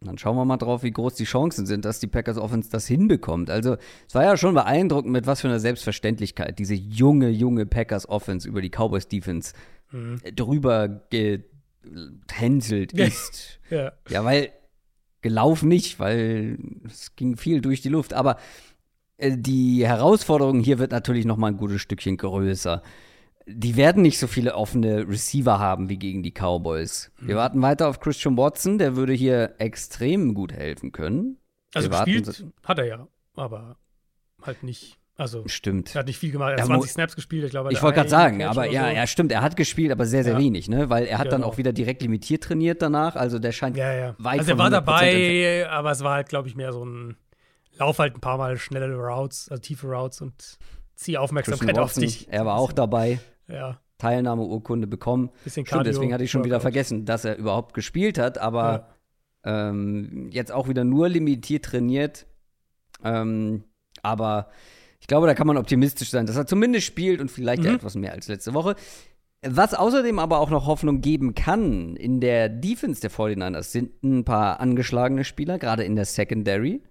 Dann 0.00 0.16
schauen 0.16 0.36
wir 0.36 0.44
mal 0.44 0.58
drauf, 0.58 0.84
wie 0.84 0.92
groß 0.92 1.14
die 1.16 1.24
Chancen 1.24 1.66
sind, 1.66 1.84
dass 1.84 1.98
die 1.98 2.06
Packers 2.06 2.38
Offense 2.38 2.70
das 2.70 2.86
hinbekommt. 2.86 3.50
Also, 3.50 3.76
es 4.06 4.14
war 4.14 4.22
ja 4.22 4.36
schon 4.36 4.54
beeindruckend, 4.54 5.12
mit 5.12 5.26
was 5.26 5.40
für 5.40 5.48
einer 5.48 5.58
Selbstverständlichkeit 5.58 6.58
diese 6.58 6.74
junge, 6.74 7.30
junge 7.30 7.66
Packers 7.66 8.08
Offense 8.08 8.46
über 8.46 8.62
die 8.62 8.70
Cowboys 8.70 9.08
Defense 9.08 9.54
mhm. 9.90 10.20
drüber 10.36 11.02
gehänselt 11.10 12.92
ist. 12.92 13.58
ja. 13.70 13.92
ja, 14.08 14.24
weil 14.24 14.50
gelaufen 15.20 15.68
nicht, 15.68 15.98
weil 15.98 16.58
es 16.86 17.16
ging 17.16 17.36
viel 17.36 17.60
durch 17.60 17.80
die 17.80 17.88
Luft. 17.88 18.14
Aber 18.14 18.36
äh, 19.16 19.36
die 19.36 19.84
Herausforderung 19.84 20.60
hier 20.60 20.78
wird 20.78 20.92
natürlich 20.92 21.24
noch 21.24 21.36
mal 21.36 21.48
ein 21.48 21.56
gutes 21.56 21.80
Stückchen 21.80 22.16
größer 22.16 22.82
die 23.50 23.76
werden 23.76 24.02
nicht 24.02 24.18
so 24.18 24.26
viele 24.26 24.54
offene 24.54 25.08
Receiver 25.08 25.58
haben 25.58 25.88
wie 25.88 25.98
gegen 25.98 26.22
die 26.22 26.32
Cowboys. 26.32 27.10
Wir 27.18 27.34
mhm. 27.34 27.38
warten 27.38 27.62
weiter 27.62 27.88
auf 27.88 28.00
Christian 28.00 28.36
Watson, 28.36 28.78
der 28.78 28.96
würde 28.96 29.14
hier 29.14 29.54
extrem 29.58 30.34
gut 30.34 30.52
helfen 30.52 30.92
können. 30.92 31.38
Also 31.74 31.90
Wir 31.90 32.04
gespielt 32.04 32.46
hat 32.64 32.78
er 32.78 32.84
ja, 32.84 33.08
aber 33.36 33.76
halt 34.42 34.62
nicht. 34.62 34.98
Also 35.16 35.42
stimmt. 35.46 35.96
Er 35.96 36.00
hat 36.00 36.06
nicht 36.06 36.18
viel 36.18 36.30
gemacht. 36.30 36.52
Er 36.52 36.60
hat 36.60 36.66
20 36.66 36.92
Snaps 36.92 37.16
gespielt, 37.16 37.44
ich 37.44 37.50
glaube. 37.50 37.72
Ich 37.72 37.82
wollte 37.82 37.96
gerade 37.96 38.08
sagen, 38.08 38.44
aber 38.44 38.66
ja, 38.66 38.88
so. 38.88 38.94
ja, 38.94 39.06
stimmt. 39.08 39.32
Er 39.32 39.42
hat 39.42 39.56
gespielt, 39.56 39.90
aber 39.90 40.06
sehr, 40.06 40.22
sehr 40.22 40.34
ja. 40.34 40.38
wenig, 40.38 40.68
ne? 40.68 40.90
Weil 40.90 41.06
er 41.06 41.18
hat 41.18 41.24
genau. 41.24 41.38
dann 41.38 41.44
auch 41.44 41.58
wieder 41.58 41.72
direkt 41.72 42.02
limitiert 42.02 42.44
trainiert 42.44 42.82
danach. 42.82 43.16
Also 43.16 43.40
der 43.40 43.50
scheint 43.50 43.76
ja, 43.76 43.92
ja. 43.92 44.14
weit 44.18 44.38
Also 44.40 44.52
er 44.52 44.58
war 44.58 44.70
dabei, 44.70 45.66
aber 45.68 45.90
es 45.90 46.04
war 46.04 46.14
halt, 46.14 46.28
glaube 46.28 46.46
ich, 46.46 46.54
mehr 46.54 46.72
so 46.72 46.84
ein 46.84 47.16
Lauf 47.78 47.98
halt 47.98 48.14
ein 48.14 48.20
paar 48.20 48.38
Mal 48.38 48.58
schnelle 48.58 48.94
Routes, 48.94 49.48
also 49.50 49.60
tiefe 49.60 49.88
Routes 49.88 50.20
und 50.20 50.58
zieh 50.94 51.18
Aufmerksamkeit 51.18 51.76
Watson, 51.76 51.82
auf 51.82 51.94
dich. 51.94 52.28
Er 52.30 52.46
war 52.46 52.56
auch 52.56 52.72
dabei 52.72 53.18
ja. 53.48 53.80
Teilnahmeurkunde 53.98 54.86
bekommen. 54.86 55.30
Bisschen 55.44 55.66
Stimmt, 55.66 55.86
deswegen 55.86 56.12
hatte 56.12 56.24
ich 56.24 56.30
schon 56.30 56.44
wieder 56.44 56.60
vergessen, 56.60 57.04
dass 57.04 57.24
er 57.24 57.36
überhaupt 57.36 57.74
gespielt 57.74 58.18
hat, 58.18 58.38
aber 58.38 58.88
ja. 59.44 59.68
ähm, 59.70 60.28
jetzt 60.30 60.52
auch 60.52 60.68
wieder 60.68 60.84
nur 60.84 61.08
limitiert 61.08 61.64
trainiert. 61.64 62.26
Ähm, 63.02 63.64
aber 64.02 64.50
ich 65.00 65.06
glaube, 65.06 65.26
da 65.26 65.34
kann 65.34 65.46
man 65.46 65.56
optimistisch 65.56 66.10
sein, 66.10 66.26
dass 66.26 66.36
er 66.36 66.46
zumindest 66.46 66.86
spielt 66.86 67.20
und 67.20 67.30
vielleicht 67.30 67.62
mhm. 67.62 67.68
ja 67.68 67.74
etwas 67.74 67.94
mehr 67.96 68.12
als 68.12 68.28
letzte 68.28 68.54
Woche. 68.54 68.76
Was 69.46 69.74
außerdem 69.74 70.18
aber 70.18 70.40
auch 70.40 70.50
noch 70.50 70.66
Hoffnung 70.66 71.00
geben 71.00 71.34
kann 71.34 71.94
in 71.94 72.20
der 72.20 72.48
Defense 72.48 73.00
der 73.00 73.10
49ers 73.10 73.64
sind 73.64 74.02
ein 74.02 74.24
paar 74.24 74.58
angeschlagene 74.58 75.22
Spieler, 75.24 75.58
gerade 75.58 75.84
in 75.84 75.94
der 75.94 76.06
Secondary. 76.06 76.82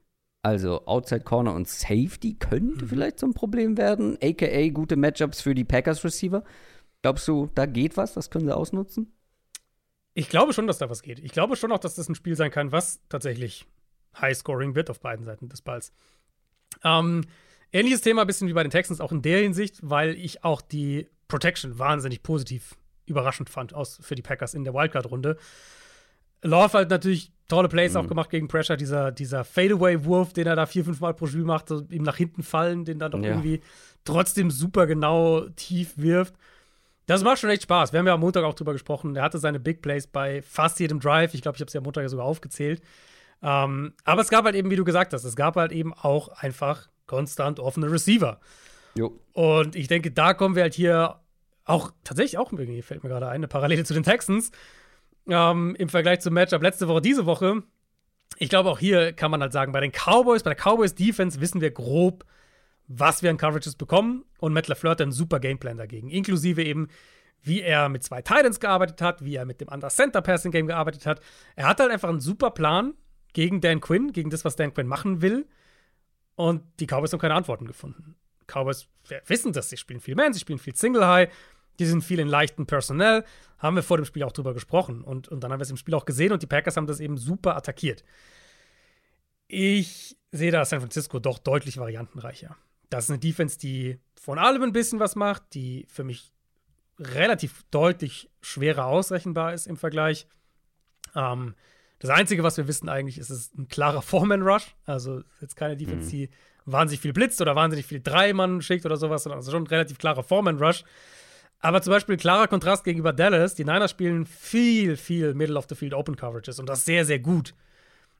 Also 0.43 0.85
Outside 0.85 1.21
Corner 1.21 1.53
und 1.53 1.67
Safety 1.67 2.35
könnte 2.39 2.85
mhm. 2.85 2.89
vielleicht 2.89 3.19
so 3.19 3.27
ein 3.27 3.33
Problem 3.33 3.77
werden, 3.77 4.17
aka 4.21 4.69
gute 4.69 4.95
Matchups 4.95 5.41
für 5.41 5.53
die 5.53 5.65
Packers 5.65 6.03
Receiver. 6.03 6.43
Glaubst 7.01 7.27
du, 7.27 7.49
da 7.53 7.65
geht 7.65 7.97
was? 7.97 8.13
Das 8.13 8.29
können 8.29 8.45
sie 8.45 8.55
ausnutzen? 8.55 9.13
Ich 10.13 10.29
glaube 10.29 10.53
schon, 10.53 10.65
dass 10.65 10.79
da 10.79 10.89
was 10.89 11.03
geht. 11.03 11.19
Ich 11.19 11.31
glaube 11.31 11.55
schon 11.55 11.71
auch, 11.71 11.79
dass 11.79 11.95
das 11.95 12.09
ein 12.09 12.15
Spiel 12.15 12.35
sein 12.35 12.49
kann, 12.49 12.71
was 12.71 13.01
tatsächlich 13.07 13.67
High-Scoring 14.19 14.73
wird 14.73 14.89
auf 14.89 14.99
beiden 14.99 15.25
Seiten 15.25 15.47
des 15.47 15.61
Balls. 15.61 15.91
Ähm, 16.83 17.23
ähnliches 17.71 18.01
Thema, 18.01 18.21
ein 18.21 18.27
bisschen 18.27 18.47
wie 18.47 18.53
bei 18.53 18.63
den 18.63 18.71
Texans, 18.71 18.99
auch 18.99 19.11
in 19.11 19.21
der 19.21 19.41
Hinsicht, 19.41 19.79
weil 19.83 20.15
ich 20.15 20.43
auch 20.43 20.61
die 20.61 21.07
Protection 21.27 21.77
wahnsinnig 21.77 22.23
positiv 22.23 22.75
überraschend 23.05 23.49
fand 23.49 23.73
aus, 23.73 23.99
für 24.01 24.15
die 24.15 24.21
Packers 24.21 24.53
in 24.53 24.63
der 24.63 24.73
Wildcard-Runde. 24.73 25.37
Love 26.43 26.73
halt 26.73 26.89
natürlich 26.89 27.31
tolle 27.47 27.69
Plays 27.69 27.93
mhm. 27.93 27.99
auch 27.99 28.07
gemacht 28.07 28.29
gegen 28.29 28.47
Pressure. 28.47 28.77
Dieser, 28.77 29.11
dieser 29.11 29.43
Fadeaway-Wurf, 29.43 30.33
den 30.33 30.47
er 30.47 30.55
da 30.55 30.65
vier, 30.65 30.83
fünf 30.83 30.99
Mal 30.99 31.13
pro 31.13 31.27
Spiel 31.27 31.43
macht, 31.43 31.69
so 31.69 31.85
ihm 31.89 32.03
nach 32.03 32.17
hinten 32.17 32.43
fallen, 32.43 32.85
den 32.85 32.99
dann 32.99 33.11
doch 33.11 33.21
ja. 33.21 33.29
irgendwie 33.29 33.61
trotzdem 34.05 34.51
super 34.51 34.87
genau 34.87 35.47
tief 35.55 35.93
wirft. 35.97 36.35
Das 37.05 37.23
macht 37.23 37.39
schon 37.39 37.49
echt 37.49 37.63
Spaß. 37.63 37.93
Wir 37.93 37.99
haben 37.99 38.07
ja 38.07 38.13
am 38.13 38.19
Montag 38.19 38.43
auch 38.43 38.53
drüber 38.53 38.73
gesprochen. 38.73 39.15
Er 39.15 39.23
hatte 39.23 39.39
seine 39.39 39.59
Big 39.59 39.81
Plays 39.81 40.07
bei 40.07 40.41
fast 40.41 40.79
jedem 40.79 40.99
Drive. 40.99 41.33
Ich 41.33 41.41
glaube, 41.41 41.55
ich 41.55 41.61
habe 41.61 41.67
es 41.67 41.73
ja 41.73 41.79
am 41.79 41.85
Montag 41.85 42.07
sogar 42.09 42.25
aufgezählt. 42.25 42.81
Ähm, 43.41 43.93
aber 44.03 44.21
es 44.21 44.29
gab 44.29 44.43
halt 44.43 44.55
eben, 44.55 44.69
wie 44.71 44.75
du 44.75 44.83
gesagt 44.83 45.13
hast, 45.13 45.23
es 45.23 45.35
gab 45.35 45.55
halt 45.55 45.71
eben 45.71 45.93
auch 45.93 46.27
einfach 46.29 46.89
konstant 47.05 47.59
offene 47.59 47.89
Receiver. 47.89 48.39
Jo. 48.95 49.17
Und 49.33 49.75
ich 49.75 49.87
denke, 49.87 50.11
da 50.11 50.33
kommen 50.33 50.55
wir 50.55 50.63
halt 50.63 50.73
hier 50.73 51.19
auch 51.63 51.91
tatsächlich 52.03 52.37
auch 52.37 52.51
irgendwie, 52.51 52.81
fällt 52.81 53.03
mir 53.03 53.09
gerade 53.09 53.27
ein, 53.27 53.35
eine 53.35 53.47
Parallele 53.47 53.83
zu 53.83 53.93
den 53.93 54.03
Texans. 54.03 54.51
Ähm, 55.29 55.75
Im 55.77 55.89
Vergleich 55.89 56.21
zum 56.21 56.33
Matchup 56.33 56.61
letzte 56.61 56.87
Woche, 56.87 57.01
diese 57.01 57.25
Woche. 57.25 57.63
Ich 58.37 58.49
glaube, 58.49 58.69
auch 58.69 58.79
hier 58.79 59.13
kann 59.13 59.31
man 59.31 59.41
halt 59.41 59.53
sagen, 59.53 59.71
bei 59.71 59.79
den 59.79 59.91
Cowboys, 59.91 60.43
bei 60.43 60.53
der 60.53 60.61
Cowboys 60.61 60.95
Defense 60.95 61.41
wissen 61.41 61.61
wir 61.61 61.71
grob, 61.71 62.25
was 62.87 63.23
wir 63.23 63.29
an 63.29 63.37
Coverages 63.37 63.75
bekommen. 63.75 64.25
Und 64.39 64.53
Matt 64.53 64.67
LaFleur 64.67 64.91
hat 64.91 65.01
einen 65.01 65.11
super 65.11 65.39
Gameplan 65.39 65.77
dagegen. 65.77 66.09
Inklusive 66.09 66.63
eben, 66.63 66.87
wie 67.41 67.61
er 67.61 67.89
mit 67.89 68.03
zwei 68.03 68.21
Titans 68.21 68.59
gearbeitet 68.59 69.01
hat, 69.01 69.23
wie 69.23 69.35
er 69.35 69.45
mit 69.45 69.61
dem 69.61 69.69
Under 69.69 69.89
Center 69.89 70.21
Passing 70.21 70.51
Game 70.51 70.67
gearbeitet 70.67 71.05
hat. 71.05 71.21
Er 71.55 71.67
hat 71.67 71.79
halt 71.79 71.91
einfach 71.91 72.09
einen 72.09 72.19
super 72.19 72.51
Plan 72.51 72.93
gegen 73.33 73.61
Dan 73.61 73.81
Quinn, 73.81 74.11
gegen 74.13 74.29
das, 74.29 74.45
was 74.45 74.55
Dan 74.55 74.73
Quinn 74.73 74.87
machen 74.87 75.21
will. 75.21 75.47
Und 76.35 76.63
die 76.79 76.85
Cowboys 76.85 77.11
haben 77.13 77.19
keine 77.19 77.33
Antworten 77.33 77.65
gefunden. 77.65 78.15
Cowboys 78.45 78.87
wissen 79.25 79.51
das, 79.53 79.69
sie 79.69 79.77
spielen 79.77 79.99
viel 79.99 80.15
Man, 80.15 80.33
sie 80.33 80.39
spielen 80.39 80.59
viel 80.59 80.75
Single 80.75 81.05
High, 81.05 81.29
die 81.79 81.85
sind 81.85 82.03
viel 82.03 82.19
in 82.19 82.27
leichten 82.27 82.65
Personell. 82.65 83.23
Haben 83.57 83.75
wir 83.75 83.83
vor 83.83 83.97
dem 83.97 84.05
Spiel 84.05 84.23
auch 84.23 84.31
drüber 84.31 84.53
gesprochen. 84.53 85.01
Und, 85.01 85.27
und 85.27 85.41
dann 85.41 85.51
haben 85.51 85.59
wir 85.59 85.63
es 85.63 85.71
im 85.71 85.77
Spiel 85.77 85.93
auch 85.93 86.05
gesehen 86.05 86.31
und 86.31 86.41
die 86.41 86.47
Packers 86.47 86.77
haben 86.77 86.87
das 86.87 86.99
eben 86.99 87.17
super 87.17 87.55
attackiert. 87.55 88.03
Ich 89.47 90.17
sehe 90.31 90.51
da 90.51 90.65
San 90.65 90.81
Francisco 90.81 91.19
doch 91.19 91.39
deutlich 91.39 91.77
variantenreicher. 91.77 92.55
Das 92.89 93.05
ist 93.05 93.09
eine 93.09 93.19
Defense, 93.19 93.57
die 93.57 93.99
von 94.19 94.39
allem 94.39 94.63
ein 94.63 94.73
bisschen 94.73 94.99
was 94.99 95.15
macht, 95.15 95.53
die 95.53 95.85
für 95.89 96.03
mich 96.03 96.33
relativ 96.99 97.63
deutlich 97.71 98.29
schwerer 98.41 98.85
ausrechenbar 98.85 99.53
ist 99.53 99.67
im 99.67 99.77
Vergleich. 99.77 100.27
Ähm, 101.15 101.55
das 101.99 102.11
Einzige, 102.11 102.43
was 102.43 102.57
wir 102.57 102.67
wissen 102.67 102.89
eigentlich, 102.89 103.17
ist, 103.17 103.29
es 103.29 103.39
ist 103.39 103.57
ein 103.57 103.67
klarer 103.67 104.01
Foreman-Rush. 104.01 104.75
Also 104.85 105.23
jetzt 105.41 105.55
keine 105.55 105.77
Defense, 105.77 106.07
mhm. 106.07 106.11
die 106.11 106.29
wahnsinnig 106.65 107.01
viel 107.01 107.13
blitzt 107.13 107.41
oder 107.41 107.55
wahnsinnig 107.55 107.85
viel 107.85 108.01
Dreimann 108.01 108.61
schickt 108.61 108.85
oder 108.85 108.97
sowas, 108.97 109.23
sondern 109.23 109.39
also 109.39 109.51
schon 109.51 109.63
ein 109.63 109.67
relativ 109.67 109.97
klarer 109.97 110.23
Foreman-Rush. 110.23 110.83
Aber 111.59 111.81
zum 111.81 111.91
Beispiel 111.91 112.17
klarer 112.17 112.47
Kontrast 112.47 112.83
gegenüber 112.83 113.13
Dallas. 113.13 113.55
Die 113.55 113.63
Niners 113.63 113.91
spielen 113.91 114.25
viel, 114.25 114.95
viel 114.95 115.33
Middle 115.33 115.57
of 115.57 115.65
the 115.69 115.75
Field 115.75 115.93
Open 115.93 116.15
Coverages 116.15 116.59
und 116.59 116.67
das 116.67 116.85
sehr, 116.85 117.05
sehr 117.05 117.19
gut. 117.19 117.53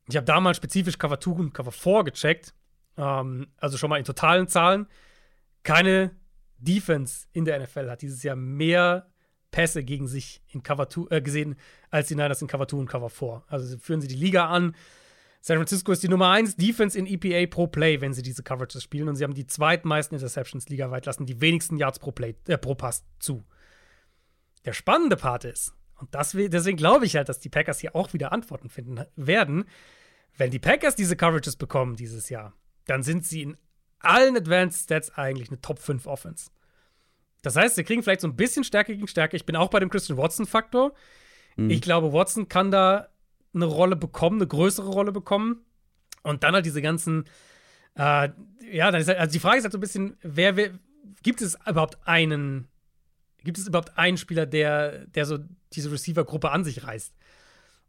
Ich 0.10 0.16
habe 0.16 0.26
damals 0.26 0.58
spezifisch 0.58 0.98
Cover 0.98 1.20
2 1.20 1.32
und 1.32 1.54
Cover 1.54 1.72
4 1.72 2.06
gecheckt. 2.06 2.54
Ähm, 2.98 3.48
also 3.58 3.78
schon 3.78 3.90
mal 3.90 3.98
in 3.98 4.06
totalen 4.06 4.48
Zahlen. 4.48 4.88
Keine 5.64 6.12
Defense 6.58 7.28
in 7.34 7.46
der 7.46 7.60
NFL 7.60 7.90
hat 7.90 8.02
dieses 8.02 8.24
Jahr 8.24 8.36
mehr 8.36 9.08
Pässe 9.52 9.84
gegen 9.84 10.08
sich 10.08 10.42
in 10.48 10.64
Cover 10.64 10.90
2 10.90 11.16
äh, 11.16 11.22
gesehen, 11.22 11.56
als 11.90 12.08
die 12.08 12.16
Niners 12.16 12.42
in 12.42 12.48
Cover 12.48 12.68
2 12.68 12.78
und 12.78 12.90
Cover 12.90 13.10
4. 13.10 13.44
Also 13.48 13.78
führen 13.78 14.02
sie 14.02 14.08
die 14.08 14.16
Liga 14.16 14.48
an. 14.48 14.76
San 15.48 15.56
Francisco 15.56 15.94
ist 15.94 16.04
die 16.04 16.10
Nummer 16.10 16.30
1 16.32 16.58
Defense 16.58 17.00
in 17.00 17.08
EPA 17.08 17.50
pro 17.50 17.68
Play, 17.68 18.02
wenn 18.02 18.12
sie 18.12 18.22
diese 18.22 18.44
Coverages 18.44 18.84
spielen. 18.84 19.08
Und 19.08 19.16
sie 19.16 19.24
haben 19.24 19.34
die 19.34 19.48
zweitmeisten 19.48 20.18
Interceptions 20.18 20.68
ligaweit, 20.68 21.06
lassen 21.06 21.26
die 21.26 21.40
wenigsten 21.40 21.78
Yards 21.78 22.00
pro, 22.00 22.12
Play, 22.12 22.36
äh, 22.50 22.58
pro 22.58 22.76
Pass 22.76 23.06
zu. 23.20 23.46
Der 24.66 24.74
spannende 24.74 25.16
Part 25.16 25.46
ist, 25.46 25.74
und 25.96 26.14
das, 26.14 26.32
deswegen 26.34 26.76
glaube 26.76 27.06
ich 27.06 27.16
halt, 27.16 27.30
dass 27.30 27.40
die 27.40 27.48
Packers 27.48 27.80
hier 27.80 27.96
auch 27.96 28.12
wieder 28.12 28.34
Antworten 28.34 28.68
finden 28.68 29.06
werden. 29.16 29.64
Wenn 30.36 30.52
die 30.52 30.60
Packers 30.60 30.96
diese 30.96 31.16
Coverages 31.16 31.56
bekommen 31.56 31.96
dieses 31.96 32.28
Jahr, 32.28 32.54
dann 32.84 33.02
sind 33.02 33.26
sie 33.26 33.44
in 33.44 33.58
allen 34.00 34.36
Advanced 34.36 34.84
Stats 34.84 35.12
eigentlich 35.12 35.48
eine 35.48 35.62
Top 35.62 35.80
5 35.80 36.08
Offense. 36.08 36.52
Das 37.42 37.56
heißt, 37.56 37.76
sie 37.76 37.86
kriegen 37.86 38.04
vielleicht 38.04 38.20
so 38.20 38.28
ein 38.28 38.36
bisschen 38.36 38.66
Stärke 38.66 38.94
gegen 38.94 39.08
Stärke. 39.08 39.38
Ich 39.38 39.46
bin 39.46 39.56
auch 39.56 39.70
bei 39.70 39.80
dem 39.80 39.90
Christian 39.90 40.18
Watson-Faktor. 40.18 40.94
Mhm. 41.56 41.70
Ich 41.70 41.80
glaube, 41.80 42.12
Watson 42.12 42.50
kann 42.50 42.70
da 42.70 43.08
eine 43.58 43.66
Rolle 43.66 43.96
bekommen, 43.96 44.38
eine 44.38 44.48
größere 44.48 44.90
Rolle 44.90 45.12
bekommen. 45.12 45.66
Und 46.24 46.44
dann 46.44 46.54
halt 46.54 46.66
diese 46.66 46.82
ganzen, 46.82 47.26
äh, 47.96 48.30
ja, 48.72 48.92
dann 48.92 49.02
ist 49.02 49.08
halt, 49.08 49.20
also 49.20 49.32
die 49.32 49.40
Frage 49.40 49.58
ist 49.58 49.64
halt 49.64 49.72
so 49.72 49.78
ein 49.78 49.82
bisschen, 49.82 50.18
wer, 50.22 50.56
wer 50.56 50.72
gibt 51.24 51.42
es 51.42 51.58
überhaupt 51.68 51.98
einen, 52.06 52.68
gibt 53.44 53.58
es 53.58 53.68
überhaupt 53.68 53.98
einen 53.98 54.18
Spieler, 54.18 54.46
der, 54.46 55.06
der 55.08 55.26
so 55.26 55.40
diese 55.74 55.92
Receiver-Gruppe 55.92 56.52
an 56.52 56.64
sich 56.64 56.84
reißt? 56.84 57.14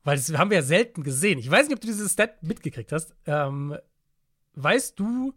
Weil 0.05 0.17
das 0.17 0.33
haben 0.39 0.51
wir 0.51 0.59
ja 0.59 0.63
selten 0.63 1.03
gesehen. 1.03 1.39
Ich 1.39 1.51
weiß 1.51 1.67
nicht, 1.67 1.75
ob 1.75 1.81
du 1.81 1.87
dieses 1.87 2.13
Stat 2.13 2.43
mitgekriegt 2.43 2.93
hast. 2.93 3.15
Ähm, 3.27 3.77
weißt 4.55 4.99
du, 4.99 5.35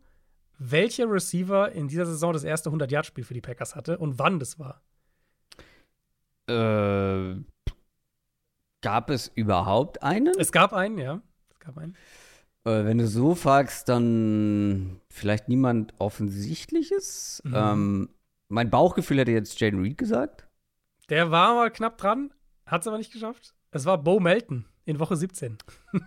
welcher 0.59 1.09
Receiver 1.09 1.71
in 1.71 1.87
dieser 1.87 2.05
Saison 2.05 2.33
das 2.33 2.43
erste 2.43 2.69
100-Yard-Spiel 2.69 3.23
für 3.23 3.33
die 3.33 3.41
Packers 3.41 3.75
hatte 3.75 3.97
und 3.97 4.19
wann 4.19 4.39
das 4.39 4.59
war? 4.59 4.81
Äh, 6.47 7.41
gab 8.81 9.09
es 9.09 9.31
überhaupt 9.33 10.03
einen? 10.03 10.33
Es 10.37 10.51
gab 10.51 10.73
einen, 10.73 10.97
ja. 10.97 11.21
Es 11.51 11.59
gab 11.59 11.77
einen. 11.77 11.95
Äh, 12.65 12.85
wenn 12.85 12.97
du 12.97 13.07
so 13.07 13.35
fragst, 13.35 13.89
dann 13.89 15.01
vielleicht 15.09 15.47
niemand 15.47 15.93
Offensichtliches. 15.99 17.41
Mhm. 17.45 17.53
Ähm, 17.55 18.09
mein 18.49 18.69
Bauchgefühl 18.69 19.19
hätte 19.19 19.31
jetzt 19.31 19.59
Jaden 19.59 19.81
Reed 19.81 19.97
gesagt. 19.97 20.47
Der 21.09 21.31
war 21.31 21.55
mal 21.55 21.71
knapp 21.71 21.97
dran, 21.97 22.33
hat 22.65 22.81
es 22.81 22.87
aber 22.87 22.97
nicht 22.97 23.13
geschafft. 23.13 23.55
Es 23.71 23.85
war 23.85 23.97
Bo 23.97 24.19
Melton 24.19 24.65
in 24.85 24.99
Woche 24.99 25.15
17. 25.15 25.57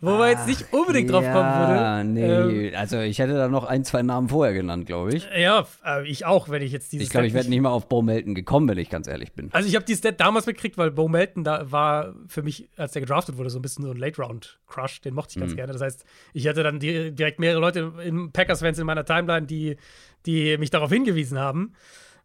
Wo 0.00 0.10
man 0.10 0.30
jetzt 0.30 0.46
nicht 0.46 0.72
unbedingt 0.72 1.10
drauf 1.10 1.22
ja, 1.22 1.32
kommen 1.32 1.58
würde. 1.58 1.74
Ja, 1.74 2.04
nee. 2.04 2.68
Ähm, 2.68 2.74
also 2.76 3.00
ich 3.00 3.18
hätte 3.18 3.34
da 3.34 3.48
noch 3.48 3.64
ein, 3.64 3.84
zwei 3.84 4.02
Namen 4.02 4.28
vorher 4.28 4.54
genannt, 4.54 4.86
glaube 4.86 5.14
ich. 5.14 5.28
Ja, 5.36 5.66
ich 6.04 6.26
auch, 6.26 6.48
wenn 6.48 6.62
ich 6.62 6.72
jetzt 6.72 6.92
dieses. 6.92 7.06
Ich 7.06 7.10
glaube, 7.10 7.26
ich 7.26 7.34
wäre 7.34 7.48
nicht 7.48 7.60
mal 7.60 7.70
auf 7.70 7.88
Bo 7.88 8.02
Melton 8.02 8.34
gekommen, 8.34 8.68
wenn 8.68 8.78
ich 8.78 8.90
ganz 8.90 9.06
ehrlich 9.06 9.32
bin. 9.32 9.48
Also 9.52 9.68
ich 9.68 9.74
habe 9.74 9.84
die 9.84 9.94
Stat 9.94 10.20
damals 10.20 10.46
mitgekriegt, 10.46 10.76
weil 10.78 10.90
Bo 10.90 11.08
Melton 11.08 11.44
da 11.44 11.70
war 11.70 12.14
für 12.26 12.42
mich, 12.42 12.68
als 12.76 12.92
der 12.92 13.00
gedraftet 13.00 13.38
wurde, 13.38 13.50
so 13.50 13.58
ein 13.58 13.62
bisschen 13.62 13.84
so 13.84 13.90
ein 13.90 13.96
Late-Round-Crush. 13.96 15.00
Den 15.00 15.14
mochte 15.14 15.32
ich 15.34 15.40
ganz 15.40 15.52
mhm. 15.52 15.56
gerne. 15.56 15.72
Das 15.72 15.82
heißt, 15.82 16.04
ich 16.34 16.46
hatte 16.46 16.62
dann 16.62 16.78
direkt 16.80 17.40
mehrere 17.40 17.60
Leute 17.60 17.92
im 18.04 18.32
Packers-Fans 18.32 18.78
in 18.78 18.86
meiner 18.86 19.04
Timeline, 19.04 19.46
die, 19.46 19.76
die 20.26 20.58
mich 20.58 20.70
darauf 20.70 20.90
hingewiesen 20.90 21.38
haben. 21.38 21.74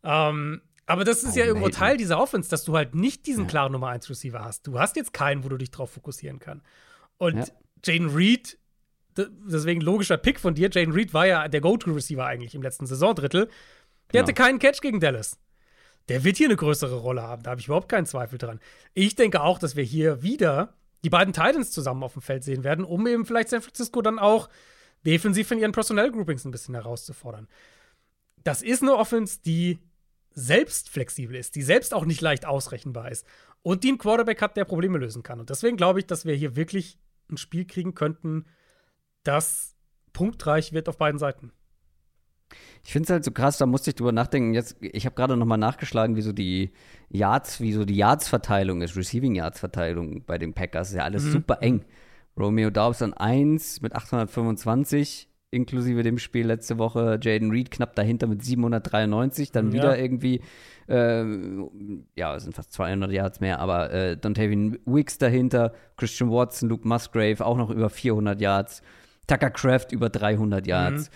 Ähm, 0.04 0.62
aber 0.86 1.04
das 1.04 1.24
ist 1.24 1.36
oh, 1.36 1.40
ja 1.40 1.46
irgendwo. 1.46 1.70
Teil 1.70 1.98
dieser 1.98 2.20
Offense, 2.20 2.50
dass 2.50 2.64
du 2.64 2.76
halt 2.76 2.94
nicht 2.96 3.26
diesen 3.26 3.46
ja. 3.46 3.50
klaren 3.50 3.72
Nummer 3.72 3.90
1 3.90 4.10
Receiver 4.10 4.44
hast. 4.44 4.68
Du 4.68 4.80
hast 4.80 4.96
jetzt 4.96 5.14
keinen, 5.14 5.44
wo 5.44 5.50
du 5.50 5.58
dich 5.58 5.72
drauf 5.72 5.92
fokussieren 5.92 6.40
kannst. 6.40 6.66
Und 7.18 7.38
ja. 7.38 7.46
Jaden 7.86 8.10
Reed, 8.10 8.58
deswegen 9.16 9.82
logischer 9.82 10.18
Pick 10.18 10.40
von 10.40 10.56
dir, 10.56 10.70
Jaden 10.72 10.94
Reed 10.94 11.14
war 11.14 11.26
ja 11.26 11.48
der 11.48 11.62
Go-To-Receiver 11.62 12.26
eigentlich 12.26 12.56
im 12.56 12.62
letzten 12.62 12.86
Saisondrittel. 12.86 13.46
Der 13.46 13.52
genau. 14.12 14.24
hatte 14.24 14.34
keinen 14.34 14.60
Catch 14.60 14.82
gegen 14.82 15.00
Dallas. 15.00 15.40
Der 16.10 16.26
wird 16.26 16.36
hier 16.36 16.48
eine 16.48 16.58
größere 16.58 16.96
Rolle 16.96 17.24
haben, 17.24 17.44
da 17.44 17.52
habe 17.52 17.62
ich 17.62 17.68
überhaupt 17.68 17.88
keinen 17.88 18.06
Zweifel 18.06 18.38
dran. 18.38 18.60
Ich 18.94 19.16
denke 19.16 19.42
auch, 19.42 19.58
dass 19.58 19.78
wir 19.78 19.86
hier 19.86 20.22
wieder 20.22 20.74
die 21.06 21.10
beiden 21.10 21.34
Titans 21.34 21.72
zusammen 21.72 22.04
auf 22.04 22.14
dem 22.14 22.22
Feld 22.22 22.44
sehen 22.44 22.66
werden, 22.66 22.84
um 22.84 23.08
eben 23.08 23.26
vielleicht 23.26 23.50
San 23.50 23.62
Francisco 23.62 24.02
dann 24.02 24.20
auch 24.20 24.50
defensiv 25.06 25.50
in 25.52 25.60
ihren 25.60 25.72
Personnel-Groupings 25.72 26.44
ein 26.44 26.52
bisschen 26.52 26.76
herauszufordern. 26.76 27.48
Das 28.44 28.62
ist 28.62 28.82
eine 28.82 28.96
Offense, 28.96 29.40
die 29.46 29.80
selbst 30.34 30.90
flexibel 30.90 31.36
ist, 31.36 31.56
die 31.56 31.62
selbst 31.62 31.94
auch 31.94 32.06
nicht 32.06 32.22
leicht 32.22 32.46
ausrechenbar 32.46 33.12
ist 33.12 33.26
und 33.62 33.84
die 33.84 33.90
einen 33.90 33.98
Quarterback 33.98 34.42
hat, 34.42 34.58
der 34.58 34.66
Probleme 34.66 34.98
lösen 34.98 35.24
kann. 35.24 35.40
Und 35.40 35.50
deswegen 35.50 35.78
glaube 35.78 36.00
ich, 36.00 36.08
dass 36.08 36.26
wir 36.26 36.36
hier 36.36 36.56
wirklich 36.56 36.98
ein 37.30 37.38
Spiel 37.38 37.66
kriegen 37.66 37.96
könnten, 37.96 38.46
das 39.24 39.76
punktreich 40.12 40.74
wird 40.74 40.90
auf 40.90 40.98
beiden 40.98 41.20
Seiten. 41.20 41.52
Ich 42.84 42.92
finde 42.92 43.06
es 43.06 43.10
halt 43.10 43.24
so 43.24 43.32
krass, 43.32 43.58
da 43.58 43.66
musste 43.66 43.90
ich 43.90 43.96
drüber 43.96 44.12
nachdenken. 44.12 44.54
Jetzt, 44.54 44.78
ich 44.82 45.06
habe 45.06 45.16
gerade 45.16 45.38
noch 45.38 45.46
mal 45.46 45.58
nachgeschlagen, 45.58 46.16
wie 46.16 46.22
so 46.22 46.34
die 46.34 46.74
Yards, 47.10 47.60
wie 47.62 47.74
so 47.74 47.86
die 47.86 47.96
Yards-Verteilung 47.96 48.82
ist, 48.82 48.96
Receiving 48.96 49.36
Yards-Verteilung 49.36 50.24
bei 50.26 50.38
den 50.38 50.54
Packers. 50.54 50.90
Ist 50.90 50.98
ja 50.98 51.04
alles 51.04 51.24
mhm. 51.24 51.32
super 51.32 51.62
eng. 51.62 51.86
Romeo 52.38 52.70
Daubs 52.70 53.02
an 53.02 53.14
1 53.14 53.82
mit 53.82 53.96
825, 53.96 55.30
inklusive 55.54 56.04
dem 56.04 56.18
Spiel 56.18 56.48
letzte 56.48 56.78
Woche. 56.78 57.20
Jaden 57.22 57.52
Reed 57.52 57.72
knapp 57.72 57.96
dahinter 57.96 58.28
mit 58.28 58.44
793. 58.44 59.52
Dann 59.52 59.68
ja. 59.68 59.74
wieder 59.74 59.98
irgendwie, 60.00 60.42
äh, 60.88 61.24
ja, 62.16 62.36
es 62.36 62.44
sind 62.44 62.54
fast 62.56 62.74
200 62.74 63.12
Yards 63.12 63.40
mehr, 63.40 63.60
aber 63.60 63.92
äh, 63.92 64.18
Dontavian 64.18 64.78
Wicks 64.86 65.18
dahinter. 65.18 65.74
Christian 65.98 66.30
Watson, 66.32 66.70
Luke 66.70 66.88
Musgrave 66.88 67.46
auch 67.46 67.58
noch 67.58 67.70
über 67.70 67.90
400 67.90 68.42
Yards. 68.42 68.82
Tucker 69.28 69.52
Craft 69.52 69.88
über 69.92 70.10
300 70.10 70.68
Yards. 70.68 71.10
Mhm. 71.10 71.14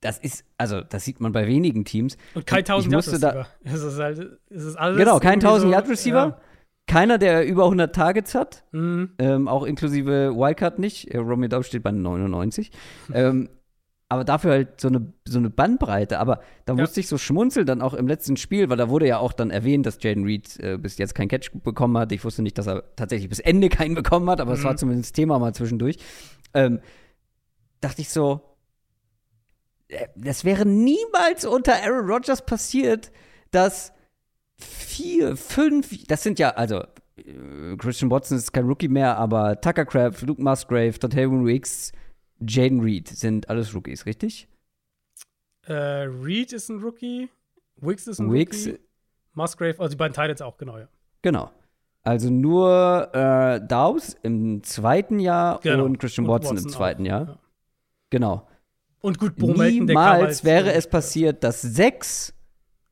Das 0.00 0.18
ist, 0.18 0.44
also, 0.58 0.80
das 0.80 1.04
sieht 1.04 1.18
man 1.20 1.32
bei 1.32 1.46
wenigen 1.48 1.84
Teams. 1.84 2.16
Und 2.34 2.46
kein 2.46 2.58
1000 2.58 2.92
Yard 2.92 3.06
Receiver. 3.08 3.32
Da, 3.32 3.46
es 3.64 3.82
ist 3.82 3.98
halt, 3.98 4.38
es 4.48 4.64
ist 4.64 4.76
alles 4.76 4.98
genau, 4.98 5.18
kein 5.18 5.34
1000 5.40 5.72
Yard 5.72 5.88
Receiver. 5.88 6.18
Ja. 6.18 6.40
keiner, 6.86 7.18
der 7.18 7.44
über 7.46 7.64
100 7.64 7.94
Targets 7.94 8.34
hat, 8.34 8.64
Mhm. 8.72 9.10
ähm, 9.18 9.48
auch 9.48 9.64
inklusive 9.64 10.34
Wildcard 10.36 10.78
nicht. 10.78 11.12
Äh, 11.12 11.18
Romeo 11.18 11.48
Dobbs 11.48 11.66
steht 11.66 11.82
bei 11.82 11.90
99. 11.90 12.70
ähm, 13.12 13.48
aber 14.10 14.24
dafür 14.24 14.52
halt 14.52 14.80
so 14.80 14.88
eine, 14.88 15.12
so 15.26 15.38
eine 15.38 15.50
Bandbreite. 15.50 16.18
Aber 16.18 16.40
da 16.64 16.72
Ja. 16.74 16.80
musste 16.80 17.00
ich 17.00 17.08
so 17.08 17.18
schmunzeln 17.18 17.66
dann 17.66 17.82
auch 17.82 17.92
im 17.94 18.06
letzten 18.08 18.36
Spiel, 18.38 18.70
weil 18.70 18.76
da 18.78 18.88
wurde 18.88 19.06
ja 19.06 19.18
auch 19.18 19.32
dann 19.34 19.50
erwähnt, 19.50 19.84
dass 19.84 20.02
Jaden 20.02 20.24
Reed 20.24 20.58
äh, 20.60 20.78
bis 20.78 20.96
jetzt 20.98 21.14
keinen 21.14 21.28
Catch 21.28 21.50
bekommen 21.62 21.96
hat. 21.98 22.10
Ich 22.12 22.24
wusste 22.24 22.42
nicht, 22.42 22.56
dass 22.56 22.66
er 22.66 22.84
tatsächlich 22.96 23.28
bis 23.28 23.38
Ende 23.40 23.68
keinen 23.68 23.94
bekommen 23.94 24.28
hat, 24.30 24.40
aber 24.40 24.52
es 24.54 24.60
Mhm. 24.60 24.64
war 24.64 24.76
zumindest 24.76 25.14
Thema 25.14 25.38
mal 25.38 25.54
zwischendurch. 25.54 25.98
Ähm, 26.54 26.80
dachte 27.82 28.00
ich 28.00 28.08
so, 28.08 28.40
äh, 29.88 30.06
das 30.16 30.44
wäre 30.44 30.64
niemals 30.66 31.44
unter 31.44 31.74
Aaron 31.82 32.10
Rodgers 32.10 32.44
passiert, 32.44 33.10
dass 33.50 33.92
vier, 34.56 35.36
fünf, 35.36 36.06
das 36.06 36.22
sind 36.22 36.38
ja, 36.38 36.50
also 36.50 36.78
äh, 37.16 37.76
Christian 37.76 38.10
Watson 38.10 38.38
ist 38.38 38.52
kein 38.52 38.64
Rookie 38.66 38.88
mehr, 38.88 39.16
aber 39.18 39.60
Tucker 39.60 39.84
Craft, 39.84 40.22
Luke 40.26 40.42
Musgrave, 40.42 40.92
Dontayvon 40.98 41.44
Wicks, 41.46 41.92
Jaden 42.40 42.80
Reed 42.80 43.08
sind 43.08 43.48
alles 43.48 43.74
Rookies, 43.74 44.06
richtig? 44.06 44.48
Äh, 45.66 45.72
Reed 45.74 46.52
ist 46.52 46.68
ein 46.68 46.80
Rookie. 46.80 47.28
Wicks 47.76 48.06
ist 48.06 48.18
ein 48.20 48.32
Wicks, 48.32 48.66
Rookie. 48.66 48.78
Musgrave, 49.34 49.78
also 49.78 49.90
die 49.90 49.96
beiden 49.96 50.14
Titans 50.14 50.40
auch, 50.42 50.56
genau, 50.56 50.78
ja. 50.78 50.88
genau. 51.22 51.50
Also 52.02 52.30
nur 52.30 53.10
äh, 53.12 53.60
Dawes 53.66 54.16
im 54.22 54.62
zweiten 54.62 55.18
Jahr 55.20 55.60
Genau. 55.60 55.84
und 55.84 55.98
Christian 55.98 56.26
Und 56.26 56.32
Watson, 56.32 56.56
im 56.56 56.64
Watson 56.64 56.72
zweiten 56.72 57.02
auch, 57.02 57.06
Jahr. 57.06 57.26
ja. 57.28 57.38
Genau. 58.10 58.48
Und 59.00 59.18
gut, 59.18 59.36
Bo 59.36 59.52
Niemals 59.52 60.22
als- 60.24 60.44
wäre 60.44 60.72
es 60.72 60.88
passiert, 60.88 61.44
dass 61.44 61.60
sechs 61.62 62.32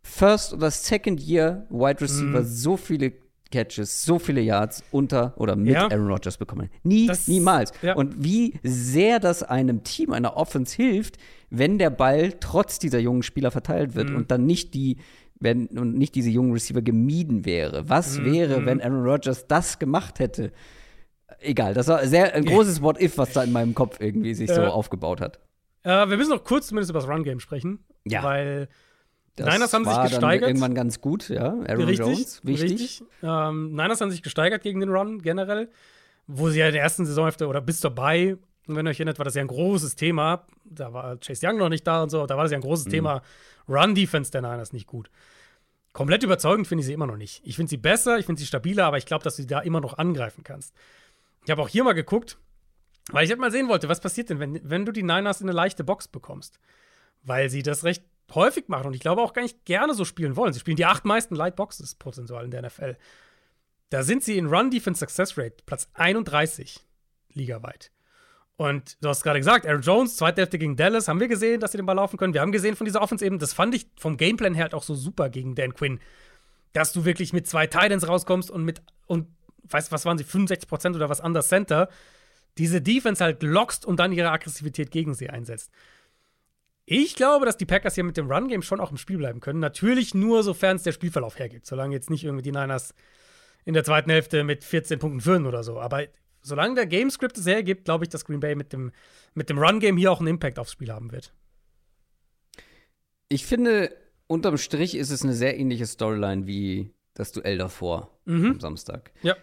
First- 0.02 0.52
oder 0.52 0.70
Second-Year 0.70 1.66
Wide 1.70 2.00
Receiver 2.00 2.40
Mhm. 2.42 2.44
so 2.46 2.76
viele 2.76 3.12
Catches, 3.50 4.02
so 4.04 4.18
viele 4.18 4.40
Yards 4.40 4.82
unter 4.90 5.34
oder 5.36 5.56
mit 5.56 5.74
Ja. 5.74 5.84
Aaron 5.88 6.08
Rodgers 6.08 6.36
bekommen. 6.36 6.68
Nie, 6.82 7.06
Das- 7.06 7.28
niemals. 7.28 7.72
ja. 7.82 7.94
Und 7.94 8.22
wie 8.24 8.54
sehr 8.62 9.20
das 9.20 9.42
einem 9.42 9.84
Team, 9.84 10.12
einer 10.12 10.36
Offense 10.36 10.74
hilft, 10.76 11.16
wenn 11.50 11.78
der 11.78 11.90
Ball 11.90 12.32
trotz 12.40 12.78
dieser 12.78 12.98
jungen 12.98 13.22
Spieler 13.22 13.50
verteilt 13.50 13.94
wird 13.94 14.10
Mhm. 14.10 14.16
und 14.16 14.30
dann 14.30 14.46
nicht 14.46 14.74
die 14.74 14.96
wenn 15.38 15.66
und 15.66 15.98
nicht 15.98 16.14
diese 16.14 16.30
jungen 16.30 16.52
Receiver 16.54 16.80
gemieden 16.80 17.44
wäre. 17.44 17.90
Was 17.90 18.18
Mhm. 18.18 18.32
wäre, 18.32 18.64
wenn 18.64 18.80
Aaron 18.80 19.04
Rodgers 19.04 19.46
das 19.46 19.78
gemacht 19.78 20.18
hätte? 20.18 20.50
Egal, 21.40 21.74
das 21.74 21.88
war 21.88 22.06
sehr 22.06 22.34
ein 22.34 22.46
großes 22.46 22.80
What-If, 22.80 23.18
was 23.18 23.34
da 23.34 23.42
in 23.42 23.52
meinem 23.52 23.74
Kopf 23.74 24.00
irgendwie 24.00 24.32
sich 24.32 24.48
so 24.50 24.62
Ja. 24.62 24.68
aufgebaut 24.68 25.20
hat. 25.20 25.38
Äh, 25.82 26.08
wir 26.08 26.16
müssen 26.16 26.30
noch 26.30 26.42
kurz 26.42 26.68
zumindest 26.68 26.88
über 26.90 27.00
das 27.00 27.08
Run-Game 27.08 27.40
sprechen. 27.40 27.80
Ja. 28.06 28.22
Weil 28.22 28.68
Das 29.36 29.52
Niners 29.52 29.72
haben 29.72 29.84
sich 29.84 30.00
gesteigert. 30.02 30.48
irgendwann 30.48 30.74
ganz 30.74 31.00
gut, 31.00 31.28
ja. 31.28 31.48
Aaron 31.48 31.84
richtig, 31.84 31.98
Jones, 31.98 32.40
wichtig. 32.44 32.70
richtig. 32.72 33.02
Ähm, 33.22 33.70
Niners 33.72 34.00
haben 34.00 34.10
sich 34.10 34.22
gesteigert 34.22 34.62
gegen 34.62 34.80
den 34.80 34.88
Run 34.90 35.20
generell, 35.22 35.70
wo 36.26 36.48
sie 36.48 36.58
ja 36.60 36.66
in 36.68 36.72
der 36.72 36.82
ersten 36.82 37.04
Saisonhälfte 37.06 37.46
oder 37.46 37.60
bis 37.60 37.80
dabei, 37.80 38.36
wenn 38.66 38.86
ihr 38.86 38.90
euch 38.90 38.98
erinnert, 38.98 39.18
war 39.18 39.24
das 39.24 39.34
ja 39.34 39.42
ein 39.42 39.46
großes 39.46 39.94
Thema. 39.94 40.46
Da 40.64 40.92
war 40.92 41.16
Chase 41.18 41.46
Young 41.46 41.58
noch 41.58 41.68
nicht 41.68 41.86
da 41.86 42.02
und 42.02 42.10
so, 42.10 42.26
da 42.26 42.36
war 42.36 42.44
das 42.44 42.50
ja 42.52 42.58
ein 42.58 42.60
Mhm. 42.60 42.64
großes 42.66 42.86
Thema. 42.86 43.22
Run-Defense 43.68 44.30
der 44.32 44.42
Niners 44.42 44.72
nicht 44.72 44.86
gut. 44.86 45.10
Komplett 45.92 46.22
überzeugend 46.22 46.66
finde 46.66 46.80
ich 46.80 46.86
sie 46.86 46.92
immer 46.92 47.06
noch 47.06 47.16
nicht. 47.16 47.40
Ich 47.44 47.56
finde 47.56 47.70
sie 47.70 47.76
besser, 47.78 48.18
ich 48.18 48.26
finde 48.26 48.38
sie 48.40 48.46
stabiler, 48.46 48.84
aber 48.86 48.98
ich 48.98 49.06
glaube, 49.06 49.22
dass 49.24 49.36
du 49.36 49.42
sie 49.42 49.46
da 49.48 49.60
immer 49.60 49.80
noch 49.80 49.98
angreifen 49.98 50.44
kannst. 50.44 50.74
Ich 51.44 51.50
habe 51.50 51.62
auch 51.62 51.68
hier 51.68 51.84
mal 51.84 51.92
geguckt, 51.94 52.38
weil 53.12 53.24
ich 53.24 53.30
halt 53.30 53.40
mal 53.40 53.52
sehen 53.52 53.68
wollte, 53.68 53.88
was 53.88 54.00
passiert 54.00 54.30
denn, 54.30 54.40
wenn, 54.40 54.60
wenn 54.64 54.84
du 54.84 54.92
die 54.92 55.02
Niners 55.02 55.40
in 55.40 55.48
eine 55.48 55.54
leichte 55.56 55.84
Box 55.84 56.08
bekommst. 56.08 56.58
Weil 57.22 57.48
sie 57.50 57.62
das 57.62 57.84
recht 57.84 58.04
häufig 58.34 58.68
machen 58.68 58.88
und 58.88 58.94
ich 58.94 59.00
glaube 59.00 59.22
auch 59.22 59.32
gar 59.32 59.42
nicht 59.42 59.64
gerne 59.64 59.94
so 59.94 60.04
spielen 60.04 60.36
wollen. 60.36 60.52
Sie 60.52 60.60
spielen 60.60 60.76
die 60.76 60.84
acht 60.84 61.04
meisten 61.04 61.34
Light 61.34 61.56
Boxes 61.56 61.94
prozentual 61.94 62.44
in 62.44 62.50
der 62.50 62.62
NFL. 62.62 62.96
Da 63.90 64.02
sind 64.02 64.24
sie 64.24 64.36
in 64.36 64.46
Run 64.46 64.70
Defense 64.70 64.98
Success 64.98 65.38
Rate 65.38 65.56
Platz 65.64 65.88
31 65.94 66.80
ligaweit. 67.32 67.92
Und 68.56 68.96
du 69.02 69.08
hast 69.08 69.22
gerade 69.22 69.38
gesagt, 69.38 69.66
Aaron 69.66 69.82
Jones, 69.82 70.16
zweite 70.16 70.40
Hälfte 70.40 70.58
gegen 70.58 70.76
Dallas, 70.76 71.08
haben 71.08 71.20
wir 71.20 71.28
gesehen, 71.28 71.60
dass 71.60 71.72
sie 71.72 71.76
den 71.76 71.86
Ball 71.86 71.96
laufen 71.96 72.16
können. 72.16 72.32
Wir 72.32 72.40
haben 72.40 72.52
gesehen 72.52 72.74
von 72.74 72.86
dieser 72.86 73.02
Offense 73.02 73.24
eben, 73.24 73.38
das 73.38 73.52
fand 73.52 73.74
ich 73.74 73.86
vom 73.98 74.16
Gameplan 74.16 74.54
her 74.54 74.64
halt 74.64 74.74
auch 74.74 74.82
so 74.82 74.94
super 74.94 75.28
gegen 75.28 75.54
Dan 75.54 75.74
Quinn, 75.74 76.00
dass 76.72 76.92
du 76.92 77.04
wirklich 77.04 77.32
mit 77.34 77.46
zwei 77.46 77.66
Titans 77.66 78.08
rauskommst 78.08 78.50
und 78.50 78.64
mit, 78.64 78.80
und 79.06 79.28
weißt 79.64 79.92
was 79.92 80.06
waren 80.06 80.16
sie, 80.16 80.24
65% 80.24 80.94
oder 80.94 81.10
was 81.10 81.20
anders 81.20 81.48
Center, 81.48 81.90
diese 82.56 82.80
Defense 82.80 83.22
halt 83.22 83.42
lockst 83.42 83.84
und 83.84 84.00
dann 84.00 84.12
ihre 84.12 84.30
Aggressivität 84.30 84.90
gegen 84.90 85.14
sie 85.14 85.28
einsetzt. 85.28 85.70
Ich 86.88 87.16
glaube, 87.16 87.44
dass 87.46 87.56
die 87.56 87.66
Packers 87.66 87.96
hier 87.96 88.04
mit 88.04 88.16
dem 88.16 88.30
Run-Game 88.30 88.62
schon 88.62 88.78
auch 88.80 88.92
im 88.92 88.96
Spiel 88.96 89.18
bleiben 89.18 89.40
können. 89.40 89.58
Natürlich 89.58 90.14
nur, 90.14 90.42
sofern 90.44 90.76
es 90.76 90.84
der 90.84 90.92
Spielverlauf 90.92 91.36
hergibt. 91.38 91.66
Solange 91.66 91.94
jetzt 91.94 92.10
nicht 92.10 92.22
irgendwie 92.24 92.44
die 92.44 92.52
Niners 92.52 92.94
in 93.64 93.74
der 93.74 93.82
zweiten 93.82 94.08
Hälfte 94.10 94.44
mit 94.44 94.62
14 94.62 95.00
Punkten 95.00 95.20
führen 95.20 95.46
oder 95.46 95.64
so. 95.64 95.80
Aber 95.80 96.04
solange 96.42 96.76
der 96.76 96.86
Gamescript 96.86 97.36
es 97.38 97.46
hergibt, 97.46 97.86
glaube 97.86 98.04
ich, 98.04 98.08
dass 98.08 98.24
Green 98.24 98.38
Bay 98.38 98.54
mit 98.54 98.72
dem, 98.72 98.92
mit 99.34 99.50
dem 99.50 99.58
Run-Game 99.58 99.96
hier 99.96 100.12
auch 100.12 100.20
einen 100.20 100.28
Impact 100.28 100.60
aufs 100.60 100.70
Spiel 100.72 100.92
haben 100.92 101.10
wird. 101.10 101.32
Ich 103.28 103.44
finde, 103.46 103.90
unterm 104.28 104.56
Strich 104.56 104.94
ist 104.94 105.10
es 105.10 105.22
eine 105.22 105.34
sehr 105.34 105.58
ähnliche 105.58 105.86
Storyline 105.86 106.46
wie 106.46 106.90
das 107.14 107.32
Duell 107.32 107.58
davor 107.58 108.12
Mhm. 108.26 108.46
am 108.52 108.60
Samstag. 108.60 109.10
Ja. 109.22 109.36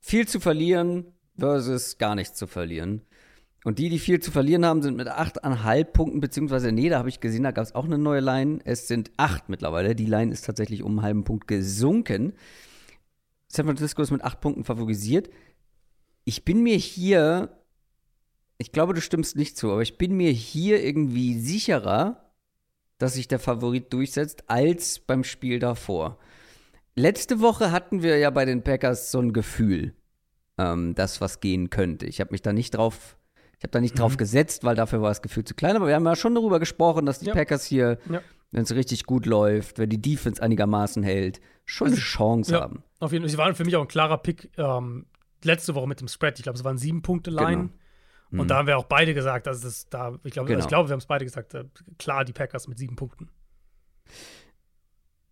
Viel 0.00 0.26
zu 0.26 0.40
verlieren 0.40 1.12
versus 1.38 1.98
gar 1.98 2.14
nichts 2.16 2.36
zu 2.36 2.46
verlieren. 2.48 3.02
Und 3.64 3.78
die, 3.78 3.88
die 3.88 4.00
viel 4.00 4.20
zu 4.20 4.32
verlieren 4.32 4.66
haben, 4.66 4.82
sind 4.82 4.96
mit 4.96 5.08
8,5 5.08 5.84
Punkten, 5.84 6.20
beziehungsweise, 6.20 6.72
nee, 6.72 6.88
da 6.88 6.98
habe 6.98 7.08
ich 7.08 7.20
gesehen, 7.20 7.44
da 7.44 7.52
gab 7.52 7.64
es 7.64 7.74
auch 7.74 7.84
eine 7.84 7.98
neue 7.98 8.20
Line. 8.20 8.58
Es 8.64 8.88
sind 8.88 9.12
8 9.18 9.48
mittlerweile. 9.48 9.94
Die 9.94 10.06
Line 10.06 10.32
ist 10.32 10.44
tatsächlich 10.44 10.82
um 10.82 10.92
einen 10.92 11.02
halben 11.02 11.24
Punkt 11.24 11.46
gesunken. 11.46 12.32
San 13.46 13.66
Francisco 13.66 14.02
ist 14.02 14.10
mit 14.10 14.24
8 14.24 14.40
Punkten 14.40 14.64
favorisiert. 14.64 15.30
Ich 16.24 16.44
bin 16.44 16.62
mir 16.62 16.76
hier, 16.76 17.56
ich 18.58 18.72
glaube, 18.72 18.94
du 18.94 19.00
stimmst 19.00 19.36
nicht 19.36 19.56
zu, 19.56 19.70
aber 19.70 19.82
ich 19.82 19.96
bin 19.96 20.16
mir 20.16 20.30
hier 20.30 20.82
irgendwie 20.82 21.38
sicherer, 21.38 22.32
dass 22.98 23.14
sich 23.14 23.28
der 23.28 23.38
Favorit 23.38 23.92
durchsetzt, 23.92 24.44
als 24.48 24.98
beim 24.98 25.22
Spiel 25.22 25.58
davor. 25.58 26.18
Letzte 26.94 27.40
Woche 27.40 27.70
hatten 27.70 28.02
wir 28.02 28.18
ja 28.18 28.30
bei 28.30 28.44
den 28.44 28.62
Packers 28.62 29.10
so 29.10 29.20
ein 29.20 29.32
Gefühl, 29.32 29.94
ähm, 30.58 30.94
dass 30.94 31.20
was 31.20 31.40
gehen 31.40 31.70
könnte. 31.70 32.06
Ich 32.06 32.20
habe 32.20 32.32
mich 32.32 32.42
da 32.42 32.52
nicht 32.52 32.72
drauf, 32.72 33.16
ich 33.62 33.64
habe 33.64 33.70
da 33.70 33.80
nicht 33.80 33.96
drauf 33.96 34.16
gesetzt, 34.16 34.64
weil 34.64 34.74
dafür 34.74 35.02
war 35.02 35.10
das 35.10 35.22
Gefühl 35.22 35.44
zu 35.44 35.54
klein. 35.54 35.76
Aber 35.76 35.86
wir 35.86 35.94
haben 35.94 36.04
ja 36.04 36.16
schon 36.16 36.34
darüber 36.34 36.58
gesprochen, 36.58 37.06
dass 37.06 37.20
die 37.20 37.26
Ja. 37.26 37.32
Packers 37.32 37.64
hier, 37.64 37.96
Ja. 38.10 38.20
wenn 38.50 38.64
es 38.64 38.74
richtig 38.74 39.04
gut 39.06 39.24
läuft, 39.24 39.78
wenn 39.78 39.88
die 39.88 40.02
Defense 40.02 40.42
einigermaßen 40.42 41.04
hält, 41.04 41.40
schon 41.64 41.86
eine 41.86 41.96
Chance 41.96 42.54
Ja. 42.54 42.62
haben. 42.62 42.82
Auf 42.98 43.12
jeden 43.12 43.22
Fall. 43.22 43.30
Sie 43.30 43.38
waren 43.38 43.54
für 43.54 43.64
mich 43.64 43.76
auch 43.76 43.82
ein 43.82 43.86
klarer 43.88 44.18
Pick 44.18 44.50
ähm, 44.58 45.06
letzte 45.44 45.76
Woche 45.76 45.86
mit 45.86 46.00
dem 46.00 46.08
Spread. 46.08 46.40
Ich 46.40 46.42
glaube, 46.42 46.58
es 46.58 46.64
waren 46.64 46.76
sieben 46.76 47.02
Punkte 47.02 47.30
Line. 47.30 47.70
Genau. 48.32 48.42
Und 48.42 48.48
da 48.50 48.56
haben 48.56 48.66
wir 48.66 48.78
auch 48.78 48.84
beide 48.86 49.14
gesagt, 49.14 49.46
dass 49.46 49.62
es 49.62 49.88
da, 49.88 50.18
ich 50.24 50.32
glaube, 50.32 50.48
Genau. 50.48 50.58
ich 50.58 50.66
glaube, 50.66 50.88
wir 50.88 50.94
haben 50.94 50.98
es 50.98 51.06
beide 51.06 51.24
gesagt, 51.24 51.54
äh, 51.54 51.62
klar, 51.98 52.24
die 52.24 52.32
Packers 52.32 52.66
mit 52.66 52.78
sieben 52.78 52.96
Punkten. 52.96 53.28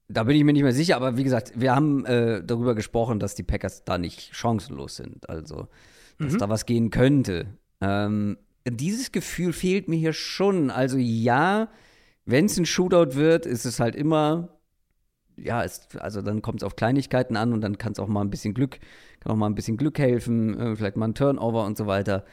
Da 0.09 0.25
bin 0.25 0.37
ich 0.37 0.43
mir 0.45 0.53
nicht 0.53 0.63
mehr 0.65 0.73
sicher, 0.73 0.97
aber 0.97 1.17
wie 1.17 1.25
gesagt, 1.25 1.53
wir 1.57 1.75
haben 1.75 2.05
äh, 2.05 2.43
darüber 2.45 2.75
gesprochen, 2.75 3.21
dass 3.21 3.35
die 3.37 3.45
Packers 3.45 3.85
da 3.85 3.97
nicht 3.97 4.35
chancenlos 4.37 4.97
sind. 4.97 5.29
Also, 5.29 5.69
dass 6.19 6.35
Mhm. 6.35 6.39
da 6.39 6.49
was 6.49 6.67
gehen 6.67 6.91
könnte. 6.91 7.47
Ähm, 7.81 8.39
dieses 8.69 9.13
Gefühl 9.13 9.53
fehlt 9.53 9.89
mir 9.89 9.97
hier 9.97 10.13
schon. 10.13 10.71
Also, 10.71 10.97
ja, 10.99 11.69
wenn 12.27 12.45
es 12.47 12.59
ein 12.59 12.67
Shootout 12.67 13.15
wird, 13.15 13.47
ist 13.47 13.65
es 13.65 13.81
halt 13.81 13.97
immer, 13.97 14.61
ja, 15.37 15.65
es, 15.65 15.89
also 15.97 16.21
dann 16.23 16.43
kommt 16.43 16.61
es 16.61 16.65
auf 16.67 16.77
Kleinigkeiten 16.77 17.37
an 17.37 17.53
und 17.53 17.61
dann 17.63 17.79
kann 17.79 17.93
es 17.93 17.99
auch 17.99 18.09
mal 18.09 18.21
ein 18.21 18.31
bisschen 18.31 18.55
Glück, 18.55 18.79
kann 19.21 19.33
auch 19.33 19.37
mal 19.37 19.47
ein 19.47 19.55
bisschen 19.55 19.77
Glück 19.77 19.99
helfen, 19.99 20.59
äh, 20.59 20.77
vielleicht 20.77 20.97
mal 20.97 21.09
ein 21.09 21.15
Turnover 21.15 21.65
und 21.65 21.77
so 21.79 21.87
weiter. 21.87 22.25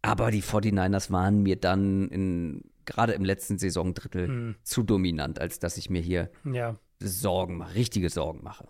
Aber 0.00 0.30
die 0.30 0.42
49ers 0.42 1.10
waren 1.10 1.42
mir 1.42 1.56
dann 1.56 2.08
in, 2.08 2.62
gerade 2.86 3.12
im 3.12 3.24
letzten 3.24 3.58
Saisondrittel 3.58 4.28
Mhm. 4.28 4.54
zu 4.62 4.82
dominant, 4.82 5.40
als 5.40 5.58
dass 5.58 5.76
ich 5.76 5.90
mir 5.90 6.00
hier 6.00 6.30
Ja. 6.44 6.76
Sorgen 7.00 7.58
mache, 7.58 7.74
richtige 7.74 8.08
Sorgen 8.08 8.42
mache. 8.42 8.68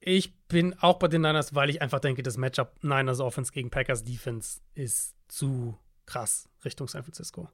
Ich 0.00 0.34
bin 0.48 0.74
auch 0.80 0.98
bei 0.98 1.08
den 1.08 1.20
Niners, 1.20 1.54
weil 1.54 1.70
ich 1.70 1.82
einfach 1.82 2.00
denke, 2.00 2.22
das 2.22 2.38
Matchup 2.38 2.72
Niners 2.82 3.20
Offense 3.20 3.52
gegen 3.52 3.70
Packers 3.70 4.02
Defense 4.02 4.60
ist 4.74 5.14
zu 5.28 5.78
krass 6.06 6.48
Richtung 6.64 6.88
San 6.88 7.02
Francisco. 7.02 7.48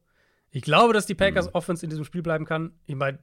Ich 0.51 0.63
glaube, 0.63 0.95
dass 0.95 1.07
die 1.07 1.15
Packers 1.15 1.55
Offense 1.55 1.85
in 1.85 1.91
diesem 1.91 2.05
Spiel 2.05 2.23
bleiben 2.23 2.45
kann. 2.45 2.73
Ich 2.87 2.95
meine, 2.95 3.19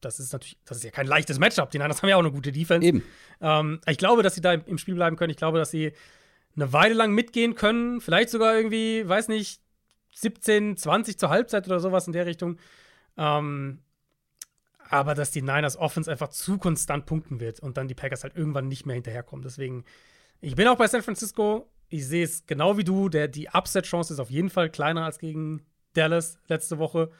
das 0.00 0.20
ist 0.20 0.32
natürlich, 0.32 0.58
das 0.64 0.76
ist 0.78 0.84
ja 0.84 0.90
kein 0.90 1.06
leichtes 1.06 1.38
Matchup. 1.38 1.70
Die 1.70 1.78
Niners 1.78 2.02
haben 2.02 2.10
ja 2.10 2.16
auch 2.16 2.20
eine 2.20 2.30
gute 2.30 2.52
Defense. 2.52 2.86
Eben. 2.86 3.02
Ähm, 3.40 3.80
ich 3.86 3.98
glaube, 3.98 4.22
dass 4.22 4.34
sie 4.34 4.40
da 4.42 4.52
im, 4.52 4.62
im 4.66 4.78
Spiel 4.78 4.94
bleiben 4.94 5.16
können. 5.16 5.30
Ich 5.30 5.38
glaube, 5.38 5.58
dass 5.58 5.70
sie 5.70 5.92
eine 6.54 6.72
Weile 6.72 6.94
lang 6.94 7.12
mitgehen 7.12 7.54
können. 7.54 8.00
Vielleicht 8.00 8.30
sogar 8.30 8.54
irgendwie, 8.54 9.08
weiß 9.08 9.28
nicht, 9.28 9.60
17, 10.14 10.76
20 10.76 11.18
zur 11.18 11.30
Halbzeit 11.30 11.66
oder 11.66 11.80
sowas 11.80 12.06
in 12.06 12.12
der 12.12 12.26
Richtung. 12.26 12.58
Ähm, 13.16 13.80
aber 14.90 15.14
dass 15.14 15.30
die 15.30 15.42
Niners 15.42 15.76
Offense 15.76 16.10
einfach 16.10 16.28
zu 16.28 16.58
konstant 16.58 17.06
punkten 17.06 17.40
wird 17.40 17.60
und 17.60 17.76
dann 17.76 17.88
die 17.88 17.94
Packers 17.94 18.22
halt 18.22 18.36
irgendwann 18.36 18.68
nicht 18.68 18.86
mehr 18.86 18.94
hinterherkommen. 18.94 19.42
Deswegen, 19.42 19.84
ich 20.40 20.54
bin 20.56 20.68
auch 20.68 20.76
bei 20.76 20.88
San 20.88 21.02
Francisco. 21.02 21.68
Ich 21.88 22.06
sehe 22.06 22.24
es 22.24 22.46
genau 22.46 22.76
wie 22.76 22.84
du. 22.84 23.08
Der, 23.08 23.28
die 23.28 23.48
Upset-Chance 23.48 24.14
ist 24.14 24.20
auf 24.20 24.30
jeden 24.30 24.50
Fall 24.50 24.70
kleiner 24.70 25.04
als 25.04 25.18
gegen 25.18 25.62
Dallas 25.94 26.38
letzte 26.48 26.78
Woche. 26.78 27.10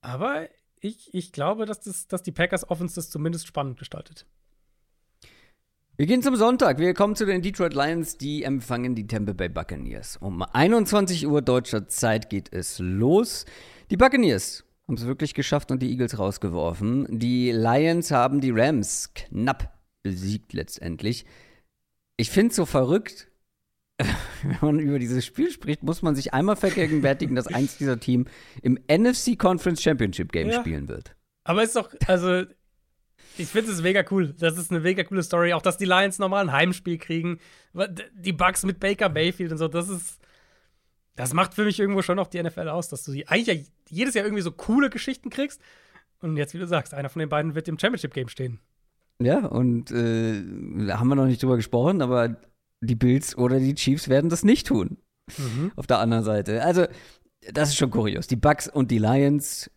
Aber 0.00 0.48
ich, 0.80 1.14
ich 1.14 1.32
glaube, 1.32 1.64
dass, 1.64 1.80
das, 1.80 2.08
dass 2.08 2.22
die 2.22 2.32
Packers 2.32 2.68
Offense 2.68 2.96
das 2.96 3.10
zumindest 3.10 3.46
spannend 3.46 3.78
gestaltet. 3.78 4.26
Wir 5.96 6.06
gehen 6.06 6.22
zum 6.22 6.34
Sonntag. 6.36 6.78
Wir 6.78 6.94
kommen 6.94 7.14
zu 7.14 7.26
den 7.26 7.42
Detroit 7.42 7.74
Lions. 7.74 8.16
Die 8.16 8.42
empfangen 8.42 8.94
die 8.94 9.06
Tampa 9.06 9.34
Bay 9.34 9.48
Buccaneers. 9.48 10.16
Um 10.16 10.42
21 10.42 11.26
Uhr 11.26 11.42
deutscher 11.42 11.86
Zeit 11.86 12.30
geht 12.30 12.52
es 12.52 12.78
los. 12.78 13.44
Die 13.90 13.96
Buccaneers 13.96 14.64
haben 14.88 14.96
es 14.96 15.06
wirklich 15.06 15.34
geschafft 15.34 15.70
und 15.70 15.80
die 15.80 15.90
Eagles 15.90 16.18
rausgeworfen. 16.18 17.06
Die 17.18 17.52
Lions 17.52 18.10
haben 18.10 18.40
die 18.40 18.50
Rams 18.50 19.12
knapp 19.14 19.78
besiegt 20.02 20.52
letztendlich. 20.52 21.24
Ich 22.16 22.30
finde 22.30 22.50
es 22.50 22.56
so 22.56 22.66
verrückt, 22.66 23.28
wenn 23.98 24.58
man 24.60 24.78
über 24.80 24.98
dieses 24.98 25.24
Spiel 25.24 25.50
spricht, 25.50 25.82
muss 25.82 26.02
man 26.02 26.14
sich 26.14 26.34
einmal 26.34 26.56
vergegenwärtigen, 26.56 27.36
dass 27.36 27.46
eins 27.46 27.76
dieser 27.78 28.00
Team 28.00 28.26
im 28.62 28.78
NFC 28.90 29.38
Conference 29.38 29.82
Championship 29.82 30.32
Game 30.32 30.48
ja. 30.48 30.60
spielen 30.60 30.88
wird. 30.88 31.14
Aber 31.44 31.62
ist 31.62 31.76
doch, 31.76 31.92
also, 32.06 32.42
ich 33.38 33.48
finde 33.48 33.72
es 33.72 33.82
mega 33.82 34.04
cool. 34.10 34.34
Das 34.38 34.58
ist 34.58 34.70
eine 34.70 34.80
mega 34.80 35.04
coole 35.04 35.22
Story. 35.22 35.52
Auch, 35.52 35.62
dass 35.62 35.78
die 35.78 35.84
Lions 35.84 36.18
nochmal 36.18 36.44
ein 36.44 36.52
Heimspiel 36.52 36.98
kriegen. 36.98 37.38
Die 38.14 38.32
Bugs 38.32 38.64
mit 38.64 38.80
Baker 38.80 39.08
Mayfield 39.08 39.52
und 39.52 39.58
so, 39.58 39.68
das 39.68 39.88
ist. 39.88 40.18
Das 41.14 41.34
macht 41.34 41.52
für 41.52 41.64
mich 41.64 41.78
irgendwo 41.78 42.00
schon 42.00 42.16
noch 42.16 42.26
die 42.26 42.42
NFL 42.42 42.68
aus, 42.68 42.88
dass 42.88 43.04
du 43.04 43.12
eigentlich 43.26 43.70
jedes 43.92 44.14
Jahr 44.14 44.24
irgendwie 44.24 44.42
so 44.42 44.50
coole 44.50 44.90
Geschichten 44.90 45.30
kriegst. 45.30 45.60
Und 46.20 46.36
jetzt, 46.36 46.54
wie 46.54 46.58
du 46.58 46.66
sagst, 46.66 46.94
einer 46.94 47.08
von 47.08 47.20
den 47.20 47.28
beiden 47.28 47.54
wird 47.54 47.68
im 47.68 47.78
Championship 47.78 48.14
Game 48.14 48.28
stehen. 48.28 48.58
Ja, 49.20 49.46
und 49.46 49.90
äh, 49.90 50.42
da 50.86 50.98
haben 50.98 51.08
wir 51.08 51.14
noch 51.14 51.26
nicht 51.26 51.42
drüber 51.42 51.56
gesprochen, 51.56 52.00
aber 52.00 52.36
die 52.80 52.94
Bills 52.94 53.36
oder 53.36 53.60
die 53.60 53.74
Chiefs 53.74 54.08
werden 54.08 54.30
das 54.30 54.44
nicht 54.44 54.66
tun. 54.66 54.96
Mhm. 55.38 55.72
Auf 55.76 55.86
der 55.86 55.98
anderen 55.98 56.24
Seite. 56.24 56.62
Also, 56.62 56.86
das 57.52 57.70
ist 57.70 57.76
schon 57.76 57.90
kurios. 57.90 58.26
Die 58.26 58.36
Bucks 58.36 58.68
und 58.68 58.90
die 58.90 58.98
Lions, 58.98 59.70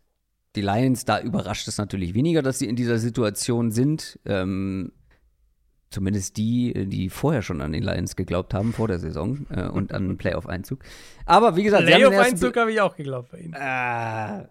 die 0.56 0.62
Lions, 0.62 1.06
da 1.06 1.20
überrascht 1.20 1.68
es 1.68 1.78
natürlich 1.78 2.14
weniger, 2.14 2.42
dass 2.42 2.60
sie 2.60 2.68
in 2.68 2.76
dieser 2.76 2.98
Situation 2.98 3.72
sind. 3.72 4.20
Ähm, 4.26 4.92
zumindest 5.96 6.36
die, 6.36 6.88
die 6.88 7.10
vorher 7.10 7.42
schon 7.42 7.62
an 7.62 7.72
die 7.72 7.80
Lions 7.80 8.18
geglaubt 8.18 8.54
haben, 8.54 8.74
vor 8.74 8.90
der 8.90 9.00
Saison 9.00 9.48
äh, 9.50 9.64
und 9.64 9.94
an 9.94 10.10
den 10.10 10.18
Playoff-Einzug. 10.18 10.80
Aber 11.26 11.56
wie 11.56 11.64
gesagt, 11.64 11.86
Playoff-Einzug 11.86 12.56
habe 12.58 12.74
ich 12.74 12.82
auch 12.82 12.98
geglaubt 12.98 13.32
bei 13.32 13.40
ihnen. 13.40 13.54
Äh, 13.54 14.46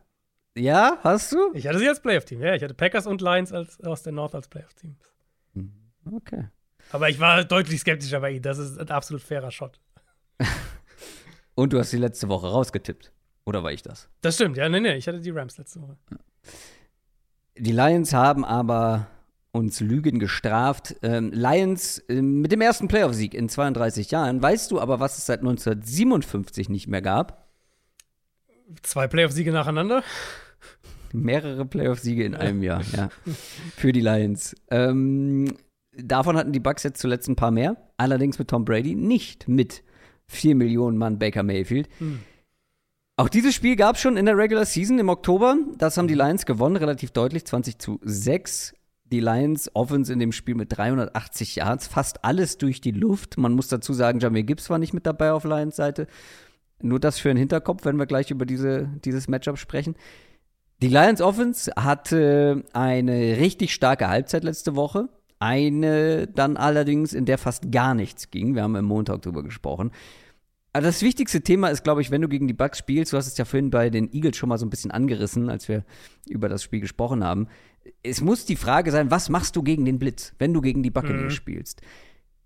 ja, 0.57 0.99
hast 1.03 1.33
du? 1.33 1.53
Ich 1.53 1.66
hatte 1.66 1.79
sie 1.79 1.89
als 1.89 2.01
Playoff-Team, 2.01 2.41
ja. 2.41 2.55
Ich 2.55 2.62
hatte 2.62 2.73
Packers 2.73 3.07
und 3.07 3.21
Lions 3.21 3.53
als, 3.53 3.79
aus 3.85 4.03
der 4.03 4.15
North 4.15 4.35
als 4.35 4.49
Playoff-Teams. 4.49 5.12
Hm, 5.55 5.71
okay. 6.12 6.49
Aber 6.91 7.11
ich 7.11 7.21
war 7.21 7.45
deutlich 7.45 7.81
skeptischer 7.81 8.21
bei 8.21 8.31
ihm. 8.31 8.43
Das 8.43 8.57
ist 8.57 8.79
ein 8.79 8.89
absolut 8.89 9.23
fairer 9.23 9.51
Shot. 9.51 9.81
Und 11.55 11.73
du 11.73 11.79
hast 11.79 11.93
die 11.93 11.99
letzte 11.99 12.29
Woche 12.29 12.49
rausgetippt. 12.49 13.12
Oder 13.45 13.62
war 13.62 13.73
ich 13.73 13.83
das? 13.83 14.09
Das 14.23 14.37
stimmt, 14.37 14.57
ja, 14.57 14.69
nee, 14.69 14.81
nee, 14.81 14.95
ich 14.95 15.07
hatte 15.07 15.21
die 15.21 15.31
Rams 15.31 15.59
letzte 15.59 15.83
Woche. 15.83 15.97
Die 17.57 17.73
Lions 17.73 18.15
haben 18.15 18.45
aber 18.45 19.07
uns 19.55 19.81
Lügen 19.81 20.18
gestraft. 20.18 20.97
Ähm, 21.02 21.31
Lions 21.32 21.98
äh, 22.09 22.20
mit 22.20 22.52
dem 22.52 22.60
ersten 22.60 22.89
Playoff-Sieg 22.89 23.35
in 23.35 23.48
32 23.48 24.10
Jahren. 24.10 24.43
Weißt 24.43 24.70
du 24.70 24.81
aber, 24.81 25.01
was 25.01 25.18
es 25.18 25.26
seit 25.26 25.40
1957 25.40 26.68
nicht 26.68 26.89
mehr 26.89 27.02
gab? 27.02 27.48
Zwei 28.82 29.06
Playoff-Siege 29.06 29.52
nacheinander? 29.52 30.02
Mehrere 31.12 31.64
Playoff-Siege 31.64 32.24
in 32.24 32.35
einem 32.35 32.62
Jahr, 32.62 32.82
ja. 32.97 33.09
Für 33.76 33.93
die 33.93 34.01
Lions. 34.01 34.56
Ähm, 34.70 35.55
Davon 35.97 36.36
hatten 36.36 36.52
die 36.52 36.60
Bucks 36.60 36.82
jetzt 36.82 37.01
zuletzt 37.01 37.28
ein 37.28 37.36
paar 37.36 37.51
mehr, 37.51 37.76
allerdings 37.97 38.39
mit 38.39 38.48
Tom 38.48 38.64
Brady, 38.64 38.94
nicht 38.94 39.48
mit 39.48 39.82
4 40.26 40.55
Millionen 40.55 40.98
Mann 40.98 41.18
Baker 41.18 41.43
Mayfield. 41.43 41.89
Mhm. 42.01 42.20
Auch 43.16 43.28
dieses 43.28 43.55
Spiel 43.55 43.76
gab 43.76 43.94
es 43.94 44.02
schon 44.02 44.16
in 44.16 44.26
der 44.26 44.36
Regular 44.36 44.64
Season 44.64 44.98
im 44.98 45.09
Oktober. 45.09 45.56
Das 45.78 45.97
haben 45.97 46.09
die 46.09 46.14
Lions 46.14 46.47
gewonnen, 46.47 46.76
relativ 46.76 47.12
deutlich, 47.12 47.44
20 47.44 47.78
zu 47.78 48.01
6. 48.02 48.74
Die 49.12 49.20
Lions 49.20 49.70
Offense 49.74 50.12
in 50.12 50.18
dem 50.18 50.32
Spiel 50.32 50.55
mit 50.55 50.76
380 50.76 51.56
Yards, 51.56 51.86
fast 51.86 52.24
alles 52.24 52.59
durch 52.59 52.81
die 52.81 52.90
Luft. 52.90 53.36
Man 53.39 53.52
muss 53.52 53.68
dazu 53.68 53.93
sagen, 53.93 54.18
Jamir 54.18 54.44
Gibbs 54.44 54.70
war 54.70 54.78
nicht 54.78 54.94
mit 54.94 55.06
dabei 55.06 55.32
auf 55.32 55.44
Lions 55.44 55.76
Seite. 55.76 56.06
Nur 56.81 57.01
das 57.01 57.18
für 57.18 57.28
den 57.28 57.36
Hinterkopf, 57.36 57.85
wenn 57.85 57.98
wir 57.98 58.06
gleich 58.06 58.31
über 58.31 58.47
diese, 58.47 58.89
dieses 59.05 59.28
Matchup 59.28 59.59
sprechen. 59.59 59.94
Die 60.82 60.89
Lions 60.89 61.20
Offense 61.20 61.70
hatte 61.76 62.64
eine 62.72 63.39
richtig 63.39 63.72
starke 63.72 64.09
Halbzeit 64.09 64.44
letzte 64.44 64.74
Woche. 64.74 65.09
Eine 65.39 66.26
dann 66.26 66.56
allerdings, 66.56 67.12
in 67.12 67.26
der 67.26 67.39
fast 67.39 67.70
gar 67.70 67.94
nichts 67.94 68.31
ging. 68.31 68.55
Wir 68.55 68.62
haben 68.62 68.76
am 68.76 68.85
Montag 68.85 69.22
drüber 69.22 69.43
gesprochen. 69.43 69.93
Aber 70.74 70.86
das 70.86 71.02
wichtigste 71.02 71.40
Thema 71.40 71.68
ist, 71.68 71.85
glaube 71.85 72.01
ich, 72.01 72.10
wenn 72.10 72.20
du 72.20 72.28
gegen 72.28 72.48
die 72.48 72.52
Bucks 72.52 72.78
spielst, 72.78 73.12
du 73.12 73.16
hast 73.16 73.28
es 73.28 73.39
ja 73.39 73.44
vorhin 73.44 73.70
bei 73.70 73.90
den 73.90 74.12
Eagles 74.12 74.36
schon 74.36 74.48
mal 74.48 74.59
so 74.59 74.66
ein 74.66 74.70
bisschen 74.70 74.90
angerissen, 74.90 75.48
als 75.48 75.68
wir 75.68 75.85
über 76.28 76.48
das 76.48 76.64
Spiel 76.64 76.81
gesprochen 76.81 77.22
haben. 77.22 77.47
Es 78.02 78.20
muss 78.20 78.44
die 78.44 78.56
Frage 78.56 78.90
sein, 78.90 79.11
was 79.11 79.28
machst 79.28 79.56
du 79.56 79.62
gegen 79.62 79.85
den 79.85 79.98
Blitz, 79.98 80.35
wenn 80.39 80.52
du 80.52 80.61
gegen 80.61 80.82
die 80.82 80.90
Buccaneers 80.90 81.24
mhm. 81.24 81.31
spielst? 81.31 81.82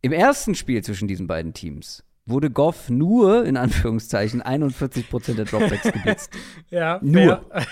Im 0.03 0.13
ersten 0.13 0.55
Spiel 0.55 0.83
zwischen 0.83 1.09
diesen 1.09 1.27
beiden 1.27 1.55
Teams 1.55 2.05
wurde 2.29 2.51
Goff 2.51 2.91
nur, 2.91 3.45
in 3.45 3.57
Anführungszeichen, 3.57 4.43
41% 4.43 5.35
der 5.35 5.45
Dropbacks 5.45 5.93
geblitzt. 5.93 6.31
ja, 6.71 6.99
nur. 7.03 7.45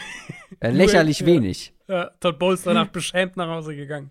Äh, 0.61 0.71
lächerlich 0.71 1.21
ja. 1.21 1.27
wenig. 1.27 1.75
Ja, 1.89 2.11
Todd 2.21 2.39
Bowles 2.39 2.63
danach 2.63 2.87
beschämt 2.87 3.37
nach 3.37 3.49
Hause 3.49 3.75
gegangen. 3.75 4.11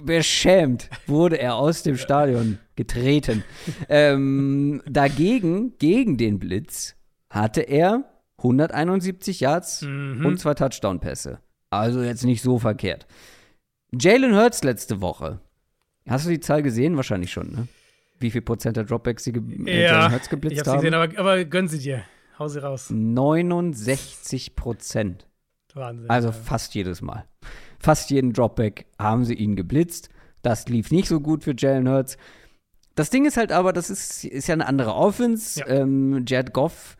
Beschämt 0.00 0.88
wurde 1.06 1.38
er 1.38 1.56
aus 1.56 1.82
dem 1.82 1.96
Stadion 1.98 2.58
getreten. 2.76 3.44
ähm, 3.88 4.80
dagegen, 4.86 5.76
gegen 5.78 6.16
den 6.16 6.38
Blitz, 6.38 6.94
hatte 7.28 7.62
er 7.62 8.04
171 8.38 9.40
Yards 9.40 9.82
mhm. 9.82 10.24
und 10.24 10.38
zwei 10.38 10.54
Touchdown-Pässe. 10.54 11.40
Also 11.70 12.02
jetzt 12.02 12.24
nicht 12.24 12.42
so 12.42 12.58
verkehrt. 12.58 13.06
Jalen 13.92 14.34
Hurts 14.34 14.64
letzte 14.64 15.00
Woche. 15.00 15.40
Hast 16.08 16.26
du 16.26 16.30
die 16.30 16.40
Zahl 16.40 16.62
gesehen? 16.62 16.96
Wahrscheinlich 16.96 17.30
schon, 17.30 17.50
ne? 17.50 17.68
Wie 18.20 18.30
viel 18.30 18.42
Prozent 18.42 18.76
der 18.76 18.84
Dropbacks 18.84 19.24
sie 19.24 19.32
äh, 19.32 19.82
ja, 19.82 19.92
Jalen 19.92 20.12
Hurts 20.12 20.28
geblitzt 20.28 20.54
ich 20.54 20.58
hab's 20.60 20.68
haben? 20.68 20.76
Gesehen, 20.78 20.94
aber, 20.94 21.18
aber 21.18 21.44
gönn 21.44 21.68
sie 21.68 21.78
dir. 21.78 22.02
Hau 22.38 22.48
sie 22.48 22.62
raus. 22.62 22.90
69 22.90 24.56
Prozent. 24.56 25.26
Wahnsinn. 25.74 26.10
Also 26.10 26.32
fast 26.32 26.74
jedes 26.74 27.02
Mal. 27.02 27.24
Fast 27.78 28.10
jeden 28.10 28.32
Dropback 28.32 28.86
haben 28.98 29.24
sie 29.24 29.34
ihn 29.34 29.56
geblitzt. 29.56 30.08
Das 30.42 30.68
lief 30.68 30.90
nicht 30.90 31.08
so 31.08 31.20
gut 31.20 31.44
für 31.44 31.54
Jalen 31.56 31.88
Hurts. 31.88 32.16
Das 32.94 33.10
Ding 33.10 33.26
ist 33.26 33.36
halt 33.36 33.52
aber, 33.52 33.72
das 33.72 33.90
ist, 33.90 34.24
ist 34.24 34.48
ja 34.48 34.54
eine 34.54 34.66
andere 34.66 34.94
Offense. 34.94 35.60
Ja. 35.60 35.66
Ähm, 35.68 36.24
Jared 36.26 36.52
Goff 36.52 36.96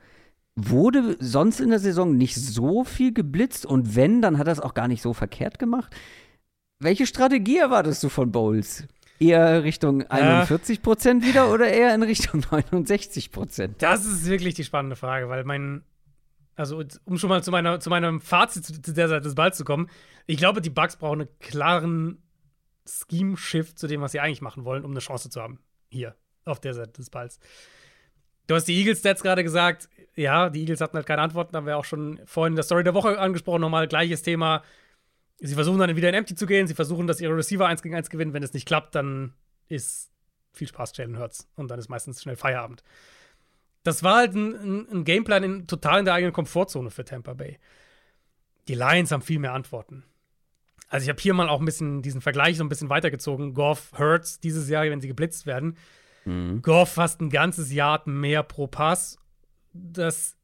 wurde 0.67 1.17
sonst 1.21 1.61
in 1.61 1.71
der 1.71 1.79
Saison 1.79 2.17
nicht 2.17 2.37
so 2.37 2.85
viel 2.85 3.13
geblitzt 3.13 3.65
und 3.65 3.95
wenn, 3.95 4.21
dann 4.21 4.39
hat 4.39 4.49
er 4.49 4.53
es 4.53 4.61
auch 4.61 4.75
gar 4.75 4.89
nicht 4.89 5.03
so 5.03 5.13
verkehrt 5.13 5.59
gemacht. 5.59 5.95
Welche 6.81 7.07
Strategie 7.07 7.59
erwartest 7.59 8.03
du 8.03 8.09
von 8.09 8.33
Bowles? 8.33 8.87
Eher 9.21 9.65
Richtung 9.65 10.03
41 10.03 10.83
Prozent 10.83 11.25
wieder 11.25 11.53
oder 11.53 11.69
eher 11.69 11.95
in 11.95 12.03
Richtung 12.03 12.45
69 12.51 13.33
Prozent? 13.33 13.83
Das 13.83 14.05
ist 14.05 14.27
wirklich 14.27 14.55
die 14.55 14.65
spannende 14.65 14.97
Frage, 14.97 15.29
weil 15.29 15.45
mein 15.45 15.83
also 16.59 16.83
um 17.05 17.19
schon 17.19 17.29
mal 17.29 17.43
zu, 17.43 17.53
meiner, 17.53 17.79
zu 17.79 17.89
meinem 17.89 18.21
Fazit 18.21 18.65
zu 18.65 18.93
der 18.93 19.09
Seite 19.09 19.23
des 19.23 19.37
Balls 19.37 19.57
zu 19.57 19.65
kommen, 19.65 19.89
ich 20.27 20.39
glaube, 20.39 20.61
die 20.61 20.71
Bugs 20.71 20.97
brauchen 20.97 21.21
einen 21.21 21.39
klaren 21.39 22.21
Scheme-Shift 22.85 23.79
zu 23.79 23.87
dem, 23.87 24.01
was 24.01 24.13
sie 24.13 24.21
eigentlich 24.21 24.41
machen 24.41 24.65
wollen, 24.65 24.85
um 24.85 24.91
eine 24.91 25.01
Chance 25.01 25.31
zu 25.31 25.41
haben. 25.41 25.61
Hier, 25.89 26.17
auf 26.45 26.61
der 26.61 26.75
Seite 26.75 26.93
des 26.93 27.11
Balls. 27.11 27.39
Du 28.49 28.57
hast 28.57 28.65
die 28.65 28.77
Eagles-Stats 28.77 29.23
gerade 29.23 29.45
gesagt. 29.45 29.89
Ja, 30.19 30.51
die 30.51 30.61
Eagles 30.61 30.81
hatten 30.81 30.97
halt 30.97 31.07
keine 31.07 31.23
Antworten, 31.23 31.57
haben 31.57 31.67
wir 31.67 31.77
auch 31.77 31.85
schon 31.85 32.21
vorhin 32.25 32.53
in 32.53 32.57
der 32.57 32.65
Story 32.65 32.85
der 32.85 32.95
Woche 32.95 33.19
angesprochen. 33.19 33.61
Nochmal 33.61 33.87
gleiches 33.87 34.23
Thema. 34.23 34.63
Sie 35.39 35.55
versuchen 35.55 35.79
dann 35.79 35.95
wieder 35.95 36.09
in 36.09 36.15
Empty 36.15 36.35
zu 36.35 36.47
gehen. 36.47 36.67
Sie 36.67 36.75
versuchen, 36.75 37.07
dass 37.07 37.21
ihre 37.21 37.37
Receiver 37.37 37.67
1 37.67 37.83
gegen 37.83 37.95
1 37.95 38.11
gewinnen. 38.11 38.33
Wenn 38.33 38.43
es 38.43 38.53
nicht 38.53 38.67
klappt, 38.67 38.95
dann 38.95 39.35
ist 39.69 40.11
viel 40.53 40.67
Spaß, 40.67 40.97
Jalen 40.97 41.19
Hurts. 41.19 41.49
Und 41.55 41.71
dann 41.71 41.79
ist 41.79 41.89
meistens 41.89 42.21
schnell 42.21 42.37
Feierabend 42.37 42.83
das 43.89 44.03
war 44.03 44.17
halt 44.17 44.35
ein, 44.35 44.87
ein, 44.91 45.05
Gameplan 45.05 45.43
in, 45.43 45.67
total 45.67 46.01
in 46.01 46.05
der 46.05 46.15
eigenen 46.15 46.33
Komfortzone 46.33 46.91
für 46.91 47.05
Tampa 47.05 47.35
Bay. 47.35 47.59
Die 48.69 48.75
Lions 48.75 49.11
haben 49.11 49.23
viel 49.23 49.39
mehr 49.39 49.55
Antworten. 49.55 50.05
Also 50.89 51.05
ich 51.05 51.09
habe 51.09 51.21
hier 51.21 51.35
mal 51.35 51.49
auch 51.49 51.61
ein 51.61 51.65
bisschen 51.65 52.03
diesen 52.03 52.21
Vergleich 52.21 52.57
so 52.57 52.65
ein 52.65 52.69
bisschen 52.69 52.91
weitergezogen. 52.91 53.55
Goff 53.55 53.93
Hurts 53.99 54.41
dieses 54.41 54.69
Jahr, 54.69 54.85
wenn 54.85 55.01
sie 55.01 55.09
geblitzt 55.09 55.47
werden. 55.47 55.77
Mhm. 56.25 56.63
Goff 56.63 56.93
fast 56.93 57.21
ein 57.21 57.31
ganzes 57.31 57.73
Jahr 57.73 58.03
mehr 58.07 58.43
pro 58.43 58.67
Pass. 58.67 59.19
Das 59.79 60.37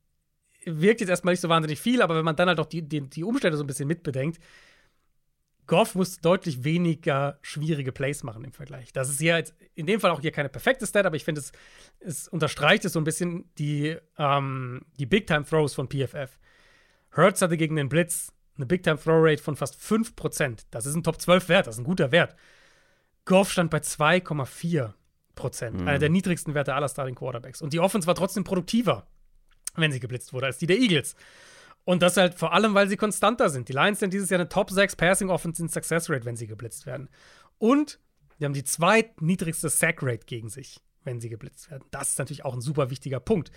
wirkt 0.64 1.00
jetzt 1.00 1.10
erstmal 1.10 1.32
nicht 1.32 1.40
so 1.40 1.48
wahnsinnig 1.48 1.80
viel, 1.80 2.02
aber 2.02 2.16
wenn 2.16 2.24
man 2.24 2.36
dann 2.36 2.48
halt 2.48 2.60
auch 2.60 2.66
die, 2.66 2.82
die, 2.82 3.02
die 3.02 3.24
Umstände 3.24 3.56
so 3.56 3.64
ein 3.64 3.66
bisschen 3.66 3.88
mitbedenkt, 3.88 4.40
Goff 5.66 5.94
muss 5.94 6.18
deutlich 6.18 6.62
weniger 6.64 7.38
schwierige 7.40 7.90
Plays 7.90 8.22
machen 8.22 8.44
im 8.44 8.52
Vergleich. 8.52 8.92
Das 8.92 9.08
ist 9.08 9.18
hier 9.18 9.36
jetzt 9.36 9.54
in 9.74 9.86
dem 9.86 9.98
Fall 9.98 10.10
auch 10.10 10.20
hier 10.20 10.30
keine 10.30 10.50
perfekte 10.50 10.86
Stat, 10.86 11.06
aber 11.06 11.16
ich 11.16 11.24
finde, 11.24 11.40
es, 11.40 11.52
es 12.00 12.28
unterstreicht 12.28 12.84
es 12.84 12.92
so 12.92 13.00
ein 13.00 13.04
bisschen 13.04 13.50
die, 13.56 13.96
ähm, 14.18 14.82
die 14.98 15.06
Big-Time-Throws 15.06 15.74
von 15.74 15.88
PFF. 15.88 16.38
Hertz 17.12 17.40
hatte 17.40 17.56
gegen 17.56 17.76
den 17.76 17.88
Blitz 17.88 18.32
eine 18.56 18.66
Big-Time-Throw-Rate 18.66 19.42
von 19.42 19.56
fast 19.56 19.80
5%. 19.80 20.66
Das 20.70 20.84
ist 20.86 20.94
ein 20.94 21.02
Top-12-Wert, 21.02 21.66
das 21.66 21.76
ist 21.76 21.80
ein 21.80 21.84
guter 21.84 22.12
Wert. 22.12 22.36
Goff 23.24 23.50
stand 23.50 23.70
bei 23.70 23.78
2,4%, 23.78 25.70
mhm. 25.70 25.88
einer 25.88 25.98
der 25.98 26.10
niedrigsten 26.10 26.54
Werte 26.54 26.74
aller 26.74 26.88
Starting 26.88 27.14
Quarterbacks. 27.14 27.62
Und 27.62 27.72
die 27.72 27.80
Offense 27.80 28.06
war 28.06 28.14
trotzdem 28.14 28.44
produktiver, 28.44 29.06
wenn 29.76 29.92
sie 29.92 30.00
geblitzt 30.00 30.32
wurde, 30.32 30.46
als 30.46 30.58
die 30.58 30.66
der 30.66 30.78
Eagles. 30.78 31.14
Und 31.84 32.00
das 32.02 32.16
halt 32.16 32.34
vor 32.34 32.52
allem, 32.54 32.74
weil 32.74 32.88
sie 32.88 32.96
konstanter 32.96 33.50
sind. 33.50 33.68
Die 33.68 33.72
Lions 33.74 34.00
sind 34.00 34.12
dieses 34.14 34.30
Jahr 34.30 34.40
eine 34.40 34.48
Top 34.48 34.70
6 34.70 34.96
Passing 34.96 35.28
Offense 35.28 35.62
in 35.62 35.68
Success 35.68 36.08
Rate, 36.08 36.24
wenn 36.24 36.36
sie 36.36 36.46
geblitzt 36.46 36.86
werden. 36.86 37.08
Und 37.58 37.98
Die 38.40 38.44
haben 38.46 38.52
die 38.52 38.64
zweitniedrigste 38.64 39.68
Sack-Rate 39.68 40.26
gegen 40.26 40.48
sich, 40.48 40.80
wenn 41.04 41.20
sie 41.20 41.28
geblitzt 41.28 41.70
werden. 41.70 41.84
Das 41.92 42.08
ist 42.10 42.18
natürlich 42.18 42.44
auch 42.44 42.54
ein 42.54 42.60
super 42.60 42.90
wichtiger 42.90 43.20
Punkt. 43.20 43.52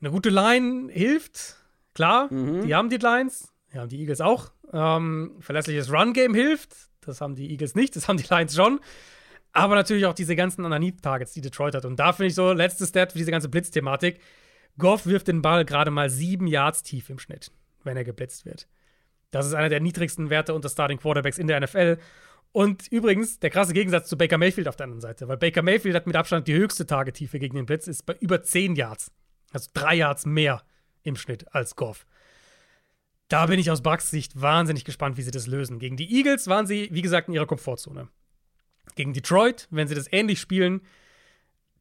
Eine 0.00 0.10
gute 0.10 0.28
Line 0.30 0.90
hilft, 0.92 1.56
klar, 1.94 2.32
Mhm. 2.32 2.62
die 2.66 2.74
haben 2.74 2.88
die 2.88 2.96
Lines, 2.96 3.52
die 3.72 3.78
haben 3.78 3.88
die 3.88 4.00
Eagles 4.00 4.20
auch. 4.20 4.50
Ähm, 4.72 5.36
verlässliches 5.40 5.92
Run-Game 5.92 6.34
hilft, 6.34 6.74
das 7.00 7.20
haben 7.20 7.34
die 7.36 7.50
Eagles 7.50 7.74
nicht, 7.74 7.94
das 7.96 8.08
haben 8.08 8.16
die 8.16 8.26
Lions 8.28 8.54
schon. 8.54 8.80
Aber 9.52 9.74
natürlich 9.74 10.06
auch 10.06 10.14
diese 10.14 10.36
ganzen 10.36 10.64
Underneath-Targets, 10.64 11.32
die 11.32 11.40
Detroit 11.40 11.74
hat. 11.74 11.84
Und 11.84 11.96
da 11.96 12.12
finde 12.12 12.28
ich 12.28 12.34
so, 12.34 12.52
letzte 12.52 12.86
Stat 12.86 13.12
für 13.12 13.18
diese 13.18 13.30
ganze 13.30 13.48
Blitzthematik. 13.48 14.20
Goff 14.78 15.06
wirft 15.06 15.28
den 15.28 15.42
Ball 15.42 15.64
gerade 15.64 15.90
mal 15.90 16.10
sieben 16.10 16.46
Yards 16.46 16.82
tief 16.82 17.10
im 17.10 17.18
Schnitt, 17.18 17.50
wenn 17.84 17.96
er 17.96 18.04
geblitzt 18.04 18.46
wird. 18.46 18.68
Das 19.30 19.46
ist 19.46 19.54
einer 19.54 19.68
der 19.68 19.80
niedrigsten 19.80 20.30
Werte 20.30 20.54
unter 20.54 20.68
Starting 20.68 20.98
Quarterbacks 20.98 21.38
in 21.38 21.46
der 21.46 21.60
NFL. 21.60 21.98
Und 22.52 22.88
übrigens, 22.88 23.38
der 23.40 23.50
krasse 23.50 23.74
Gegensatz 23.74 24.08
zu 24.08 24.16
Baker 24.16 24.38
Mayfield 24.38 24.68
auf 24.68 24.76
der 24.76 24.84
anderen 24.84 25.02
Seite, 25.02 25.28
weil 25.28 25.36
Baker 25.36 25.62
Mayfield 25.62 25.94
hat 25.94 26.06
mit 26.06 26.16
Abstand 26.16 26.48
die 26.48 26.54
höchste 26.54 26.86
Tagetiefe 26.86 27.38
gegen 27.38 27.56
den 27.56 27.66
Blitz, 27.66 27.86
ist 27.86 28.06
bei 28.06 28.14
über 28.20 28.42
10 28.42 28.74
Yards. 28.74 29.12
Also 29.52 29.68
drei 29.74 29.96
Yards 29.96 30.24
mehr 30.24 30.62
im 31.02 31.16
Schnitt 31.16 31.54
als 31.54 31.76
Goff. 31.76 32.06
Da 33.28 33.46
bin 33.46 33.60
ich 33.60 33.70
aus 33.70 33.82
Bucks 33.82 34.10
Sicht 34.10 34.40
wahnsinnig 34.40 34.84
gespannt, 34.86 35.18
wie 35.18 35.22
sie 35.22 35.30
das 35.30 35.46
lösen. 35.46 35.78
Gegen 35.78 35.96
die 35.96 36.10
Eagles 36.16 36.46
waren 36.46 36.66
sie, 36.66 36.88
wie 36.92 37.02
gesagt, 37.02 37.28
in 37.28 37.34
ihrer 37.34 37.46
Komfortzone. 37.46 38.08
Gegen 38.94 39.12
Detroit, 39.12 39.68
wenn 39.70 39.86
sie 39.86 39.94
das 39.94 40.10
ähnlich 40.10 40.40
spielen, 40.40 40.80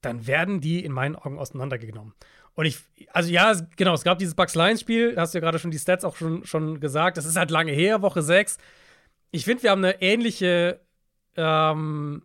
dann 0.01 0.27
werden 0.27 0.59
die 0.59 0.83
in 0.83 0.91
meinen 0.91 1.15
Augen 1.15 1.39
auseinandergenommen. 1.39 2.13
Und 2.57 2.65
ich, 2.65 2.79
also 3.13 3.29
ja, 3.29 3.53
genau, 3.75 3.93
es 3.93 4.03
gab 4.03 4.17
dieses 4.17 4.34
Bucks-Lions-Spiel, 4.34 5.13
da 5.13 5.21
hast 5.21 5.35
du 5.35 5.38
ja 5.38 5.41
gerade 5.41 5.59
schon 5.59 5.69
die 5.69 5.77
Stats 5.77 6.03
auch 6.03 6.15
schon, 6.15 6.43
schon 6.43 6.79
gesagt. 6.79 7.15
Das 7.17 7.25
ist 7.25 7.35
halt 7.35 7.51
lange 7.51 7.71
her, 7.71 8.01
Woche 8.01 8.23
6. 8.23 8.57
Ich 9.29 9.45
finde, 9.45 9.61
wir 9.61 9.69
haben 9.69 9.85
eine 9.85 10.01
ähnliche 10.01 10.81
ähm, 11.35 12.23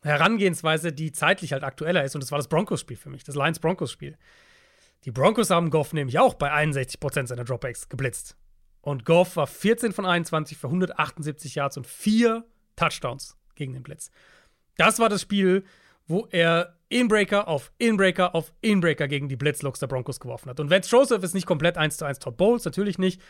Herangehensweise, 0.00 0.94
die 0.94 1.12
zeitlich 1.12 1.52
halt 1.52 1.62
aktueller 1.62 2.04
ist. 2.04 2.14
Und 2.14 2.24
das 2.24 2.30
war 2.30 2.38
das 2.38 2.48
Broncos-Spiel 2.48 2.96
für 2.96 3.10
mich, 3.10 3.22
das 3.22 3.34
Lions-Broncos-Spiel. 3.34 4.16
Die 5.04 5.10
Broncos 5.10 5.50
haben 5.50 5.68
Goff 5.68 5.92
nämlich 5.92 6.18
auch 6.18 6.32
bei 6.32 6.50
61% 6.50 7.26
seiner 7.26 7.44
Dropbacks 7.44 7.90
geblitzt. 7.90 8.38
Und 8.80 9.04
Goff 9.04 9.36
war 9.36 9.46
14 9.46 9.92
von 9.92 10.06
21 10.06 10.56
für 10.56 10.68
178 10.68 11.54
Yards 11.54 11.76
und 11.76 11.86
vier 11.86 12.46
Touchdowns 12.76 13.36
gegen 13.56 13.74
den 13.74 13.82
Blitz. 13.82 14.10
Das 14.78 14.98
war 15.00 15.10
das 15.10 15.20
Spiel, 15.20 15.64
wo 16.06 16.26
er 16.30 16.76
Inbreaker 16.88 17.48
auf 17.48 17.72
Inbreaker 17.78 18.34
auf 18.34 18.52
Inbreaker 18.60 19.08
gegen 19.08 19.28
die 19.28 19.36
Blitzlooks 19.36 19.80
der 19.80 19.88
Broncos 19.88 20.20
geworfen 20.20 20.50
hat. 20.50 20.60
Und 20.60 20.70
Vance 20.70 20.88
Joseph 20.90 21.22
ist 21.22 21.34
nicht 21.34 21.46
komplett 21.46 21.76
1 21.76 21.96
zu 21.96 22.04
1 22.04 22.20
Todd 22.20 22.36
Bowles, 22.36 22.64
natürlich 22.64 22.98
nicht. 22.98 23.20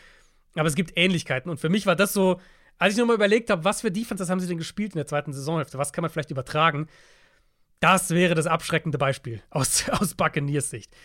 Aber 0.55 0.67
es 0.67 0.75
gibt 0.75 0.95
Ähnlichkeiten. 0.95 1.49
Und 1.49 1.59
für 1.59 1.69
mich 1.69 1.85
war 1.85 1.95
das 1.95 2.13
so, 2.13 2.39
als 2.77 2.93
ich 2.93 2.99
nochmal 2.99 3.15
überlegt 3.15 3.49
habe, 3.49 3.63
was 3.63 3.81
für 3.81 3.91
Defenses 3.91 4.29
haben 4.29 4.39
sie 4.39 4.47
denn 4.47 4.57
gespielt 4.57 4.93
in 4.93 4.97
der 4.97 5.07
zweiten 5.07 5.33
Saisonhälfte, 5.33 5.77
was 5.77 5.91
kann 5.91 6.03
man 6.03 6.11
vielleicht 6.11 6.31
übertragen, 6.31 6.87
das 7.79 8.11
wäre 8.11 8.35
das 8.35 8.47
abschreckende 8.47 8.97
Beispiel 8.97 9.41
aus, 9.49 9.89
aus 9.89 10.13
Buccaneers 10.13 10.69
Sicht. 10.69 10.95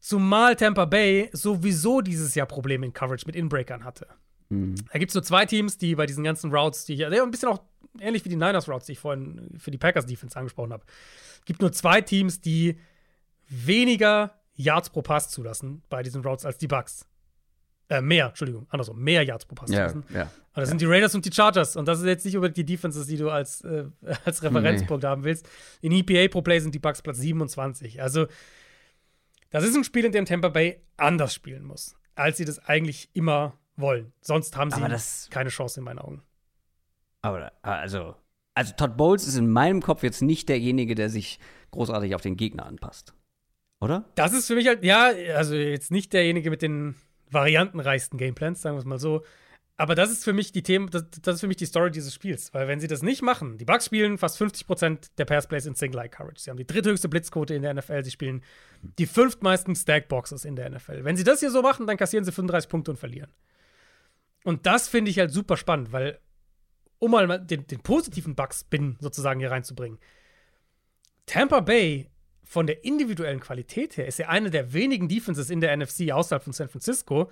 Zumal 0.00 0.56
Tampa 0.56 0.84
Bay 0.84 1.30
sowieso 1.32 2.00
dieses 2.00 2.34
Jahr 2.34 2.46
Probleme 2.46 2.86
in 2.86 2.92
Coverage 2.92 3.26
mit 3.26 3.34
Inbreakern 3.34 3.84
hatte. 3.84 4.06
Da 4.92 4.98
gibt 4.98 5.10
es 5.10 5.14
nur 5.14 5.24
zwei 5.24 5.46
Teams, 5.46 5.78
die 5.78 5.96
bei 5.96 6.06
diesen 6.06 6.22
ganzen 6.22 6.54
Routes, 6.54 6.84
die 6.84 6.92
ich, 6.92 7.00
ja, 7.00 7.08
ein 7.08 7.30
bisschen 7.32 7.48
auch 7.48 7.62
ähnlich 8.00 8.24
wie 8.24 8.28
die 8.28 8.36
Niners 8.36 8.68
Routes, 8.68 8.86
die 8.86 8.92
ich 8.92 8.98
vorhin 8.98 9.50
für 9.58 9.70
die 9.70 9.78
Packers 9.78 10.06
Defense 10.06 10.36
angesprochen 10.38 10.72
habe, 10.72 10.84
gibt 11.44 11.60
nur 11.60 11.72
zwei 11.72 12.00
Teams, 12.00 12.40
die 12.40 12.78
weniger 13.48 14.34
Yards 14.54 14.90
pro 14.90 15.02
Pass 15.02 15.30
zulassen 15.30 15.82
bei 15.88 16.02
diesen 16.02 16.22
Routes 16.22 16.44
als 16.44 16.58
die 16.58 16.66
Bucks. 16.66 17.06
Äh, 17.88 18.00
mehr, 18.00 18.26
Entschuldigung, 18.28 18.66
andersrum, 18.70 18.98
mehr 19.00 19.22
Yards 19.22 19.44
pro 19.44 19.54
Pass 19.54 19.70
Ja, 19.70 19.88
zulassen. 19.88 20.04
ja. 20.12 20.22
Und 20.22 20.62
das 20.62 20.68
sind 20.70 20.80
die 20.80 20.86
Raiders 20.86 21.14
und 21.14 21.24
die 21.24 21.30
Chargers. 21.32 21.76
Und 21.76 21.86
das 21.86 22.00
ist 22.00 22.06
jetzt 22.06 22.24
nicht 22.24 22.34
unbedingt 22.34 22.56
die 22.56 22.64
Defenses, 22.64 23.06
die 23.06 23.16
du 23.16 23.30
als, 23.30 23.60
äh, 23.62 23.84
als 24.24 24.42
Referenzpunkt 24.42 25.04
haben 25.04 25.22
willst. 25.22 25.48
In 25.82 25.92
EPA 25.92 26.28
pro 26.32 26.42
Play 26.42 26.58
sind 26.58 26.74
die 26.74 26.78
Bucks 26.80 27.02
Platz 27.02 27.18
27. 27.18 28.00
Also, 28.02 28.26
das 29.50 29.62
ist 29.64 29.76
ein 29.76 29.84
Spiel, 29.84 30.04
in 30.04 30.12
dem 30.12 30.24
Tampa 30.24 30.48
Bay 30.48 30.80
anders 30.96 31.32
spielen 31.34 31.62
muss, 31.62 31.94
als 32.16 32.38
sie 32.38 32.44
das 32.44 32.58
eigentlich 32.58 33.10
immer 33.12 33.56
wollen. 33.76 34.12
Sonst 34.20 34.56
haben 34.56 34.70
sie 34.70 35.30
keine 35.30 35.50
Chance 35.50 35.78
in 35.80 35.84
meinen 35.84 35.98
Augen. 35.98 36.22
Aber 37.22 37.52
also, 37.62 38.14
also 38.54 38.74
Todd 38.76 38.96
Bowles 38.96 39.26
ist 39.26 39.36
in 39.36 39.50
meinem 39.50 39.82
Kopf 39.82 40.02
jetzt 40.02 40.22
nicht 40.22 40.48
derjenige, 40.48 40.94
der 40.94 41.10
sich 41.10 41.38
großartig 41.70 42.14
auf 42.14 42.22
den 42.22 42.36
Gegner 42.36 42.66
anpasst. 42.66 43.14
Oder? 43.80 44.04
Das 44.14 44.32
ist 44.32 44.46
für 44.46 44.54
mich 44.54 44.66
halt, 44.66 44.84
ja, 44.84 45.10
also 45.34 45.54
jetzt 45.54 45.90
nicht 45.90 46.12
derjenige 46.12 46.50
mit 46.50 46.62
den 46.62 46.94
variantenreichsten 47.30 48.18
Gameplans, 48.18 48.62
sagen 48.62 48.76
wir 48.76 48.80
es 48.80 48.86
mal 48.86 48.98
so. 48.98 49.22
Aber 49.78 49.94
das 49.94 50.10
ist 50.10 50.24
für 50.24 50.32
mich 50.32 50.52
die 50.52 50.62
Themen, 50.62 50.88
das, 50.88 51.04
das 51.22 51.34
ist 51.34 51.40
für 51.42 51.48
mich 51.48 51.58
die 51.58 51.66
Story 51.66 51.90
dieses 51.90 52.14
Spiels. 52.14 52.54
Weil 52.54 52.66
wenn 52.66 52.80
sie 52.80 52.86
das 52.86 53.02
nicht 53.02 53.20
machen, 53.20 53.58
die 53.58 53.66
Bucks 53.66 53.86
spielen 53.86 54.16
fast 54.16 54.40
50% 54.40 55.10
der 55.18 55.26
Passplays 55.26 55.66
in 55.66 55.74
Single-Eye-Coverage. 55.74 56.40
Sie 56.40 56.50
haben 56.50 56.56
die 56.56 56.66
dritthöchste 56.66 57.10
Blitzquote 57.10 57.54
in 57.54 57.62
der 57.62 57.74
NFL. 57.74 58.02
Sie 58.02 58.10
spielen 58.10 58.42
die 58.80 59.04
fünftmeisten 59.04 59.76
Stack-Boxes 59.76 60.46
in 60.46 60.56
der 60.56 60.70
NFL. 60.70 61.04
Wenn 61.04 61.16
sie 61.16 61.24
das 61.24 61.40
hier 61.40 61.50
so 61.50 61.60
machen, 61.60 61.86
dann 61.86 61.98
kassieren 61.98 62.24
sie 62.24 62.32
35 62.32 62.70
Punkte 62.70 62.90
und 62.92 62.96
verlieren. 62.96 63.30
Und 64.44 64.64
das 64.64 64.88
finde 64.88 65.10
ich 65.10 65.18
halt 65.18 65.30
super 65.30 65.58
spannend, 65.58 65.92
weil, 65.92 66.20
um 66.98 67.10
mal 67.10 67.38
den, 67.38 67.66
den 67.66 67.80
positiven 67.80 68.34
Bucks-Spin 68.34 68.96
sozusagen 69.00 69.40
hier 69.40 69.50
reinzubringen, 69.50 69.98
Tampa 71.26 71.60
Bay 71.60 72.08
von 72.44 72.66
der 72.66 72.84
individuellen 72.84 73.40
Qualität 73.40 73.96
her 73.96 74.06
ist 74.06 74.18
ja 74.18 74.28
eine 74.28 74.50
der 74.50 74.72
wenigen 74.72 75.08
Defenses 75.08 75.50
in 75.50 75.60
der 75.60 75.76
NFC 75.76 76.12
außerhalb 76.12 76.42
von 76.42 76.52
San 76.52 76.68
Francisco, 76.68 77.30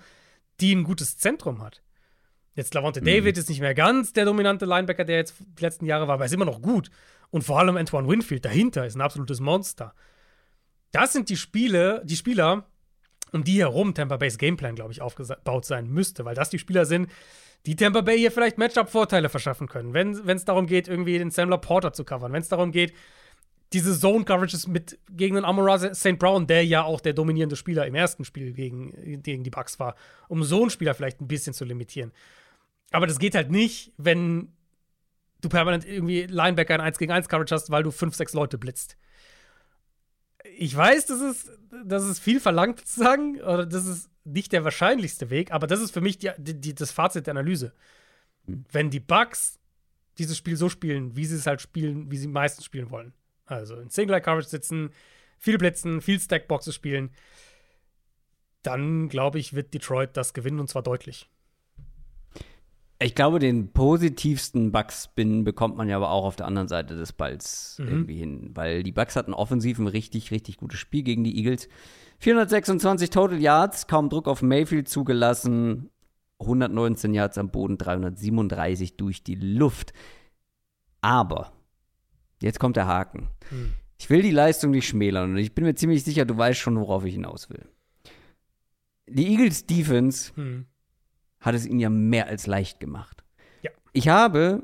die 0.59 0.75
ein 0.75 0.83
gutes 0.83 1.17
Zentrum 1.17 1.63
hat. 1.63 1.81
Jetzt 2.53 2.73
Lavonte 2.73 3.01
David 3.01 3.37
ist 3.37 3.49
nicht 3.49 3.59
mehr 3.59 3.73
ganz 3.73 4.13
der 4.13 4.25
dominante 4.25 4.65
Linebacker, 4.65 5.03
der 5.03 5.17
jetzt 5.17 5.35
die 5.39 5.61
letzten 5.61 5.85
Jahre 5.85 6.07
war, 6.07 6.15
aber 6.15 6.23
er 6.23 6.27
ist 6.27 6.33
immer 6.33 6.45
noch 6.45 6.61
gut. 6.61 6.89
Und 7.29 7.43
vor 7.43 7.59
allem 7.59 7.75
Antoine 7.75 8.07
Winfield 8.07 8.45
dahinter 8.45 8.85
ist 8.85 8.95
ein 8.95 9.01
absolutes 9.01 9.41
Monster. 9.41 9.93
Das 10.91 11.11
sind 11.11 11.29
die 11.29 11.35
Spiele, 11.35 12.01
die 12.05 12.15
Spieler, 12.15 12.65
um 13.35 13.43
die 13.43 13.59
herum 13.59 13.93
Tampa 13.93 14.17
Bays 14.17 14.37
Gameplan, 14.37 14.75
glaube 14.75 14.93
ich, 14.93 15.01
aufgebaut 15.01 15.65
sein 15.65 15.87
müsste, 15.89 16.25
weil 16.25 16.35
das 16.35 16.49
die 16.49 16.57
Spieler 16.57 16.85
sind, 16.85 17.11
die 17.65 17.75
Tampa 17.75 18.01
Bay 18.01 18.17
hier 18.17 18.31
vielleicht 18.31 18.57
Matchup-Vorteile 18.57 19.29
verschaffen 19.29 19.67
können. 19.67 19.93
Wenn 19.93 20.37
es 20.37 20.45
darum 20.45 20.67
geht, 20.67 20.87
irgendwie 20.87 21.17
den 21.17 21.31
Sam 21.31 21.49
Porter 21.61 21.93
zu 21.93 22.03
covern, 22.05 22.31
wenn 22.31 22.41
es 22.41 22.49
darum 22.49 22.71
geht, 22.71 22.93
diese 23.73 23.99
Zone-Coverages 23.99 24.67
mit 24.67 24.99
gegen 25.09 25.35
den 25.35 25.43
Amora 25.43 25.93
St. 25.93 26.17
Brown, 26.17 26.47
der 26.47 26.65
ja 26.65 26.83
auch 26.83 27.01
der 27.01 27.13
dominierende 27.13 27.55
Spieler 27.55 27.85
im 27.85 27.95
ersten 27.95 28.23
Spiel 28.23 28.53
gegen, 28.53 29.21
gegen 29.21 29.43
die 29.43 29.49
Bucks 29.49 29.79
war, 29.79 29.95
um 30.29 30.43
so 30.43 30.61
einen 30.61 30.69
Spieler 30.69 30.93
vielleicht 30.93 31.19
ein 31.19 31.27
bisschen 31.27 31.53
zu 31.53 31.65
limitieren. 31.65 32.13
Aber 32.91 33.07
das 33.07 33.19
geht 33.19 33.35
halt 33.35 33.51
nicht, 33.51 33.91
wenn 33.97 34.53
du 35.41 35.49
permanent 35.49 35.85
irgendwie 35.85 36.23
Linebacker 36.23 36.75
in 36.75 36.81
1 36.81 36.97
gegen 36.99 37.11
1 37.11 37.27
Coverage 37.27 37.53
hast, 37.53 37.69
weil 37.69 37.83
du 37.83 37.91
5, 37.91 38.15
6 38.15 38.33
Leute 38.33 38.57
blitzt. 38.57 38.95
Ich 40.57 40.75
weiß, 40.75 41.05
das 41.07 41.21
ist, 41.21 41.51
das 41.85 42.05
ist 42.05 42.19
viel 42.19 42.39
verlangt 42.39 42.85
zu 42.87 42.99
sagen, 42.99 43.41
oder 43.41 43.65
das 43.65 43.85
ist 43.85 44.09
nicht 44.23 44.51
der 44.53 44.63
wahrscheinlichste 44.63 45.29
Weg, 45.29 45.51
aber 45.51 45.67
das 45.67 45.81
ist 45.81 45.91
für 45.91 46.01
mich 46.01 46.17
die, 46.17 46.31
die, 46.37 46.73
das 46.73 46.91
Fazit 46.91 47.27
der 47.27 47.33
Analyse. 47.33 47.73
Wenn 48.45 48.89
die 48.89 48.99
Bucks 48.99 49.59
dieses 50.17 50.37
Spiel 50.37 50.55
so 50.55 50.69
spielen, 50.69 51.15
wie 51.15 51.25
sie 51.25 51.35
es 51.35 51.45
halt 51.45 51.61
spielen, 51.61 52.11
wie 52.11 52.17
sie 52.17 52.27
meistens 52.27 52.65
spielen 52.65 52.89
wollen, 52.89 53.13
also 53.45 53.75
in 53.75 53.89
Single-Coverage 53.89 54.47
sitzen, 54.47 54.91
viel 55.37 55.57
blitzen, 55.57 56.01
viel 56.01 56.19
Stackboxes 56.19 56.73
spielen, 56.73 57.11
dann 58.61 59.09
glaube 59.09 59.39
ich, 59.39 59.53
wird 59.53 59.73
Detroit 59.73 60.17
das 60.17 60.33
gewinnen 60.33 60.59
und 60.59 60.69
zwar 60.69 60.83
deutlich. 60.83 61.29
Ich 63.05 63.13
glaube, 63.13 63.37
den 63.37 63.71
positivsten 63.71 64.71
Bugs-Spin 64.71 65.43
bekommt 65.43 65.77
man 65.77 65.87
ja 65.87 65.95
aber 65.95 66.09
auch 66.09 66.25
auf 66.25 66.35
der 66.37 66.47
anderen 66.47 66.67
Seite 66.67 66.95
des 66.95 67.13
Balls 67.13 67.77
Mhm. 67.79 67.87
irgendwie 67.87 68.15
hin, 68.17 68.49
weil 68.55 68.81
die 68.81 68.91
Bucks 68.91 69.15
hatten 69.15 69.31
offensiv 69.35 69.77
ein 69.77 69.85
richtig, 69.85 70.31
richtig 70.31 70.57
gutes 70.57 70.79
Spiel 70.79 71.03
gegen 71.03 71.23
die 71.23 71.37
Eagles. 71.37 71.69
426 72.17 73.11
Total 73.11 73.39
Yards, 73.39 73.85
kaum 73.85 74.09
Druck 74.09 74.27
auf 74.27 74.41
Mayfield 74.41 74.89
zugelassen, 74.89 75.91
119 76.39 77.13
Yards 77.13 77.37
am 77.37 77.51
Boden, 77.51 77.77
337 77.77 78.97
durch 78.97 79.23
die 79.23 79.35
Luft. 79.35 79.93
Aber, 81.01 81.51
jetzt 82.41 82.59
kommt 82.59 82.75
der 82.75 82.87
Haken. 82.87 83.27
Hm. 83.49 83.73
Ich 83.99 84.09
will 84.09 84.23
die 84.23 84.31
Leistung 84.31 84.71
nicht 84.71 84.87
schmälern 84.87 85.29
und 85.33 85.37
ich 85.37 85.53
bin 85.53 85.63
mir 85.65 85.75
ziemlich 85.75 86.03
sicher, 86.03 86.25
du 86.25 86.35
weißt 86.35 86.59
schon, 86.59 86.79
worauf 86.79 87.05
ich 87.05 87.13
hinaus 87.13 87.51
will. 87.51 87.69
Die 89.07 89.27
Eagles 89.27 89.67
Defense 89.67 90.31
Hm. 90.35 90.65
Hat 91.45 91.55
es 91.55 91.65
ihnen 91.65 91.79
ja 91.79 91.89
mehr 91.89 92.27
als 92.27 92.47
leicht 92.47 92.79
gemacht. 92.79 93.23
Ja. 93.61 93.71
Ich 93.93 94.07
habe 94.07 94.63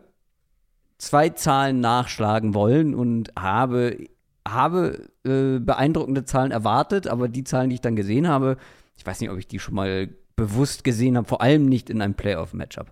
zwei 0.98 1.30
Zahlen 1.30 1.80
nachschlagen 1.80 2.53
wollen 2.53 2.94
und 2.94 3.32
habe, 3.38 4.08
habe 4.48 5.10
äh, 5.24 5.60
beeindruckende 5.60 6.26
Zahlen 6.26 6.52
erwartet, 6.52 7.08
aber 7.08 7.28
die 7.28 7.44
Zahlen, 7.44 7.70
die 7.70 7.76
ich 7.76 7.82
dann 7.82 7.95
gesehen 7.95 8.28
habe, 8.28 8.58
ich 8.95 9.06
weiß 9.06 9.20
nicht, 9.20 9.32
ob 9.32 9.38
ich 9.38 9.48
die 9.48 9.60
schon 9.60 9.76
mal 9.76 10.10
bewusst 10.36 10.84
gesehen 10.84 11.18
habe, 11.18 11.28
vor 11.28 11.41
allem 11.41 11.66
nicht 11.66 11.90
in 11.90 12.02
einem 12.02 12.14
Playoff-Matchup. 12.14 12.91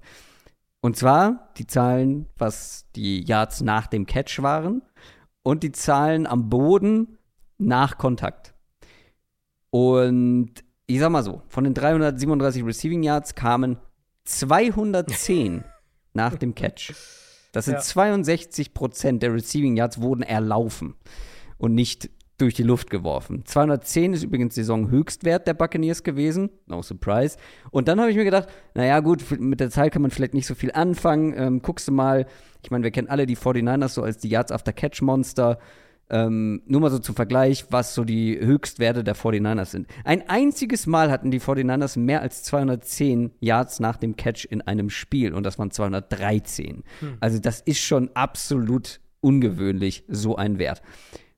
Und 0.82 0.98
zwar 0.98 1.50
die 1.58 1.68
Zahlen, 1.68 2.28
was 2.38 2.86
die 2.96 3.24
Yards 3.24 3.62
nach 3.62 3.88
dem 3.88 4.06
Catch 4.06 4.42
waren 4.42 4.82
und 5.44 5.64
die 5.64 5.72
Zahlen 5.72 6.26
am 6.26 6.50
Boden 6.50 7.18
nach 7.58 7.98
Kontakt. 7.98 8.54
Und 9.72 10.64
ich 10.90 11.00
sag 11.00 11.12
mal 11.12 11.24
so, 11.24 11.44
von 11.48 11.64
den 11.64 11.74
337 11.76 12.66
Receiving 12.66 13.04
Yards 13.04 13.36
kamen 13.36 13.78
210 14.26 15.64
nach 16.14 16.36
dem 16.36 16.56
Catch. 16.56 16.94
Das 17.52 17.66
sind 17.66 17.76
Ja. 17.76 17.82
62 17.82 18.74
Prozent 18.74 19.22
der 19.24 19.34
Receiving 19.34 19.78
Yards 19.78 20.02
wurden 20.02 20.24
erlaufen 20.24 20.96
und 21.58 21.76
nicht 21.76 22.10
durch 22.40 22.54
die 22.56 22.64
Luft 22.64 22.90
geworfen. 22.90 23.44
210 23.46 24.14
ist 24.14 24.24
übrigens 24.24 24.56
Saisonhöchstwert 24.56 25.46
der 25.46 25.54
Buccaneers 25.54 26.04
gewesen. 26.04 26.50
No 26.68 26.82
surprise. 26.82 27.38
Und 27.70 27.88
dann 27.88 28.00
habe 28.00 28.10
ich 28.10 28.16
mir 28.18 28.24
gedacht, 28.24 28.48
naja 28.74 29.00
gut, 29.02 29.24
mit 29.40 29.60
der 29.60 29.70
Zeit 29.70 29.92
kann 29.92 30.02
man 30.02 30.10
vielleicht 30.10 30.34
nicht 30.34 30.48
so 30.48 30.56
viel 30.56 30.72
anfangen. 30.72 31.34
Ähm, 31.38 31.62
guckst 31.62 31.88
du 31.88 31.92
mal, 31.92 32.26
ich 32.64 32.72
meine, 32.72 32.84
wir 32.84 32.92
kennen 32.92 33.10
alle 33.10 33.26
die 33.26 33.36
49ers 33.38 33.90
so 33.90 34.04
als 34.04 34.18
die 34.18 34.30
Yards 34.30 34.52
After 34.52 34.72
Catch 34.74 35.02
Monster. 35.02 35.60
Ähm, 36.12 36.64
nur 36.66 36.82
mal 36.82 36.90
so 36.90 36.98
zum 37.00 37.16
Vergleich, 37.16 37.66
was 37.70 37.94
so 37.94 38.04
die 38.04 38.40
Höchstwerte 38.40 39.04
der 39.04 39.16
49ers 39.16 39.66
sind. 39.66 39.88
Ein 40.04 40.28
einziges 40.28 40.88
Mal 40.88 41.12
hatten 41.12 41.30
die 41.30 41.40
49ers 41.40 42.00
mehr 42.00 42.22
als 42.22 42.44
210 42.44 43.32
Yards 43.40 43.80
nach 43.80 43.98
dem 43.98 44.16
Catch 44.16 44.46
in 44.46 44.62
einem 44.62 44.90
Spiel 44.90 45.34
und 45.36 45.44
das 45.44 45.60
waren 45.60 45.70
213. 45.70 46.84
Also 47.20 47.40
das 47.40 47.62
ist 47.62 47.80
schon 47.80 48.10
absolut 48.16 49.00
ungewöhnlich, 49.22 50.04
so 50.08 50.36
ein 50.36 50.58
Wert. 50.58 50.82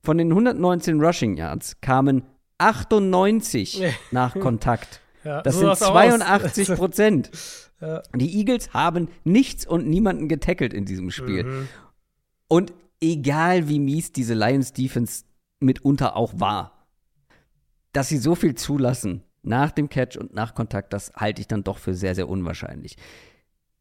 Von 0.02 0.16
den 0.18 0.28
119 0.30 1.00
Rushing 1.00 1.36
Yards 1.36 1.80
kamen 1.80 2.22
98 2.58 3.82
nach 4.10 4.38
Kontakt. 4.38 5.00
Ja, 5.24 5.40
Das 5.40 5.54
so 5.54 5.60
sind 5.60 5.68
sah's 5.68 5.82
auch 5.82 5.94
aus. 5.94 6.18
82 6.18 6.68
Prozent. 6.74 7.30
Ja. 7.80 8.02
Die 8.12 8.38
Eagles 8.38 8.74
haben 8.74 9.06
nichts 9.22 9.64
und 9.64 9.86
niemanden 9.86 10.26
getackelt 10.26 10.74
in 10.74 10.84
diesem 10.84 11.12
Spiel. 11.12 11.44
Mhm. 11.44 11.68
Und 12.48 12.72
egal 13.02 13.68
wie 13.68 13.78
mies 13.80 14.12
diese 14.12 14.34
Lions 14.34 14.72
Defense 14.72 15.24
mitunter 15.60 16.16
auch 16.16 16.32
war, 16.40 16.86
dass 17.92 18.08
sie 18.08 18.16
so 18.18 18.34
viel 18.34 18.54
zulassen 18.54 19.22
nach 19.42 19.70
dem 19.72 19.88
Catch 19.88 20.16
und 20.16 20.32
nach 20.34 20.54
Kontakt, 20.54 20.92
das 20.92 21.12
halte 21.14 21.40
ich 21.40 21.48
dann 21.48 21.64
doch 21.64 21.78
für 21.78 21.94
sehr, 21.94 22.14
sehr 22.14 22.28
unwahrscheinlich. 22.28 22.96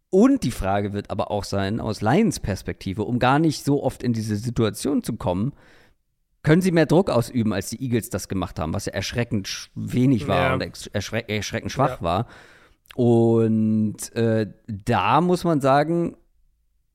Und 0.10 0.44
die 0.44 0.52
Frage 0.52 0.92
wird 0.92 1.10
aber 1.10 1.32
auch 1.32 1.46
sein, 1.46 1.80
aus 1.80 2.02
Lions 2.02 2.40
Perspektive, 2.42 3.04
um 3.04 3.20
gar 3.20 3.40
nicht 3.40 3.64
so 3.64 3.82
oft 3.84 4.04
in 4.04 4.12
diese 4.12 4.36
Situation 4.36 5.04
zu 5.04 5.14
kommen, 5.16 5.54
können 6.44 6.62
sie 6.64 6.72
mehr 6.72 6.88
Druck 6.88 7.10
ausüben, 7.10 7.54
als 7.54 7.70
die 7.70 7.82
Eagles 7.82 8.10
das 8.10 8.28
gemacht 8.28 8.60
haben, 8.60 8.74
was 8.74 8.88
ja 8.88 8.94
erschreckend 8.94 9.48
sch- 9.48 9.70
wenig 9.76 10.28
war 10.28 10.48
Ja. 10.48 10.54
und 10.56 10.90
erschre 10.94 11.30
erschreckend 11.30 11.72
schwach 11.72 12.00
Ja. 12.00 12.02
war. 12.02 12.28
Und 12.96 14.14
äh, 14.16 14.52
da 14.68 15.22
muss 15.22 15.44
man 15.44 15.62
sagen, 15.62 16.18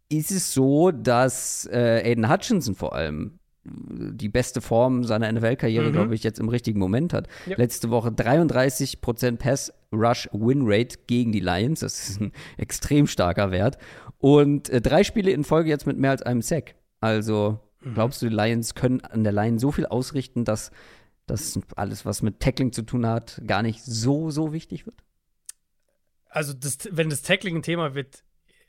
ist 0.09 0.31
es 0.31 0.53
so, 0.55 0.91
dass 0.91 1.66
äh, 1.73 2.03
Aiden 2.05 2.31
Hutchinson 2.31 2.74
vor 2.74 2.95
allem 2.95 3.39
die 3.69 4.28
beste 4.28 4.61
Form 4.61 5.03
seiner 5.03 5.31
NFL-Karriere, 5.33 5.89
Mhm. 5.89 5.93
glaube 5.93 6.15
ich, 6.15 6.23
jetzt 6.23 6.39
im 6.39 6.49
richtigen 6.49 6.78
Moment 6.78 7.12
hat. 7.12 7.27
Ja. 7.47 7.57
Letzte 7.57 7.91
Woche 7.91 8.11
33% 8.12 9.39
Pass-Rush-Win-Rate 9.39 10.99
gegen 11.09 11.33
die 11.33 11.41
Lions. 11.41 11.81
Das 11.81 12.09
ist 12.09 12.20
ein 12.20 12.33
extrem 12.59 13.07
starker 13.09 13.51
Wert. 13.51 13.78
Und 14.19 14.69
äh, 14.70 14.81
drei 14.81 15.03
Spiele 15.03 15.33
in 15.33 15.43
Folge 15.43 15.69
jetzt 15.70 15.87
mit 15.87 15.99
mehr 15.99 16.12
als 16.12 16.23
einem 16.23 16.43
Sack. 16.43 16.77
Also 17.01 17.59
Mhm. 17.83 17.95
glaubst 17.95 18.23
du, 18.23 18.28
die 18.28 18.35
Lions 18.35 18.74
können 18.74 19.01
an 19.03 19.23
der 19.24 19.33
Line 19.33 19.59
so 19.59 19.70
viel 19.73 19.87
ausrichten, 19.87 20.45
dass 20.45 20.70
das 21.27 21.59
alles, 21.74 22.05
was 22.07 22.23
mit 22.23 22.39
Tackling 22.41 22.73
zu 22.73 22.83
tun 22.83 23.05
hat, 23.07 23.43
gar 23.47 23.62
nicht 23.62 23.83
so, 23.85 24.31
so 24.31 24.53
wichtig 24.53 24.87
wird? 24.87 24.97
Also, 26.28 26.53
das, 26.53 26.78
wenn 26.91 27.11
das 27.11 27.23
Tackling 27.23 27.57
ein 27.57 27.62
Thema 27.62 27.95
wird, 27.95 28.23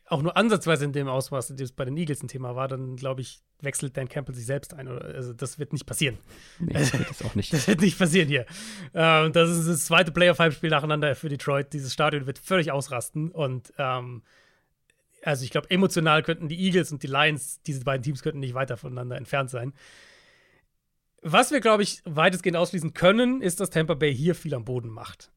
auch 0.09 0.21
nur 0.21 0.38
ansatzweise 0.38 0.85
in 0.85 0.93
dem 0.93 1.07
Ausmaß, 1.07 1.49
in 1.49 1.57
dem 1.57 1.65
es 1.65 1.71
bei 1.71 1.85
den 1.85 1.97
Eagles 1.97 2.23
ein 2.23 2.27
Thema 2.27 2.55
war, 2.55 2.67
dann 2.67 2.95
glaube 2.95 3.21
ich, 3.21 3.41
wechselt 3.61 3.97
Dan 3.97 4.07
Campbell 4.07 4.35
sich 4.35 4.45
selbst 4.45 4.73
ein. 4.73 4.88
Oder, 4.88 5.03
also, 5.03 5.34
das 5.34 5.59
wird 5.59 5.73
nicht 5.73 5.85
passieren. 5.85 6.17
Nee, 6.59 6.73
das 6.73 6.91
geht 6.93 7.09
das 7.09 7.23
auch 7.23 7.35
nicht. 7.35 7.51
Das 7.51 7.67
wird 7.67 7.81
nicht 7.81 7.97
passieren 7.97 8.27
hier. 8.27 8.45
Ähm, 8.93 9.34
das 9.34 9.49
ist 9.49 9.67
das 9.67 9.85
zweite 9.85 10.11
Playoff-Heimspiel 10.11 10.69
nacheinander 10.69 11.13
für 11.15 11.29
Detroit. 11.29 11.73
Dieses 11.73 11.91
Stadion 11.91 12.25
wird 12.25 12.39
völlig 12.39 12.71
ausrasten. 12.71 13.31
Und 13.31 13.73
ähm, 13.77 14.23
also 15.23 15.43
ich 15.43 15.51
glaube, 15.51 15.69
emotional 15.69 16.23
könnten 16.23 16.47
die 16.47 16.59
Eagles 16.59 16.91
und 16.91 17.03
die 17.03 17.07
Lions, 17.07 17.61
diese 17.63 17.84
beiden 17.84 18.03
Teams 18.03 18.23
könnten 18.23 18.39
nicht 18.39 18.53
weiter 18.53 18.77
voneinander 18.77 19.17
entfernt 19.17 19.49
sein. 19.49 19.73
Was 21.21 21.51
wir, 21.51 21.59
glaube 21.59 21.84
ich, 21.84 22.01
weitestgehend 22.05 22.55
ausschließen 22.55 22.93
können, 22.93 23.41
ist, 23.41 23.59
dass 23.59 23.71
Tampa 23.71 23.95
Bay 23.95 24.15
hier 24.15 24.35
viel 24.35 24.53
am 24.53 24.63
Boden 24.63 24.89
macht. 24.89 25.31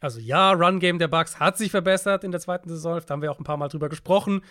Also 0.00 0.18
ja, 0.18 0.52
Run-Game 0.52 0.98
der 0.98 1.08
Bucks 1.08 1.38
hat 1.38 1.58
sich 1.58 1.70
verbessert 1.70 2.24
in 2.24 2.30
der 2.32 2.40
zweiten 2.40 2.68
Saison, 2.68 3.00
da 3.04 3.12
haben 3.12 3.22
wir 3.22 3.30
auch 3.30 3.38
ein 3.38 3.44
paar 3.44 3.58
Mal 3.58 3.68
drüber 3.68 3.88
gesprochen. 3.88 4.42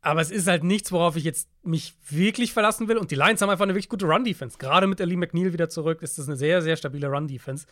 Aber 0.00 0.20
es 0.20 0.30
ist 0.30 0.46
halt 0.48 0.64
nichts, 0.64 0.92
worauf 0.92 1.16
ich 1.16 1.24
jetzt 1.24 1.48
mich 1.62 1.94
wirklich 2.10 2.52
verlassen 2.52 2.88
will. 2.88 2.98
Und 2.98 3.10
die 3.10 3.14
Lions 3.14 3.40
haben 3.40 3.48
einfach 3.48 3.62
eine 3.62 3.72
wirklich 3.72 3.88
gute 3.88 4.04
Run-Defense. 4.04 4.58
Gerade 4.58 4.86
mit 4.86 5.00
Ali 5.00 5.16
McNeil 5.16 5.54
wieder 5.54 5.70
zurück 5.70 6.02
ist 6.02 6.18
das 6.18 6.28
eine 6.28 6.36
sehr, 6.36 6.60
sehr 6.60 6.76
stabile 6.76 7.08
Run-Defense. 7.08 7.66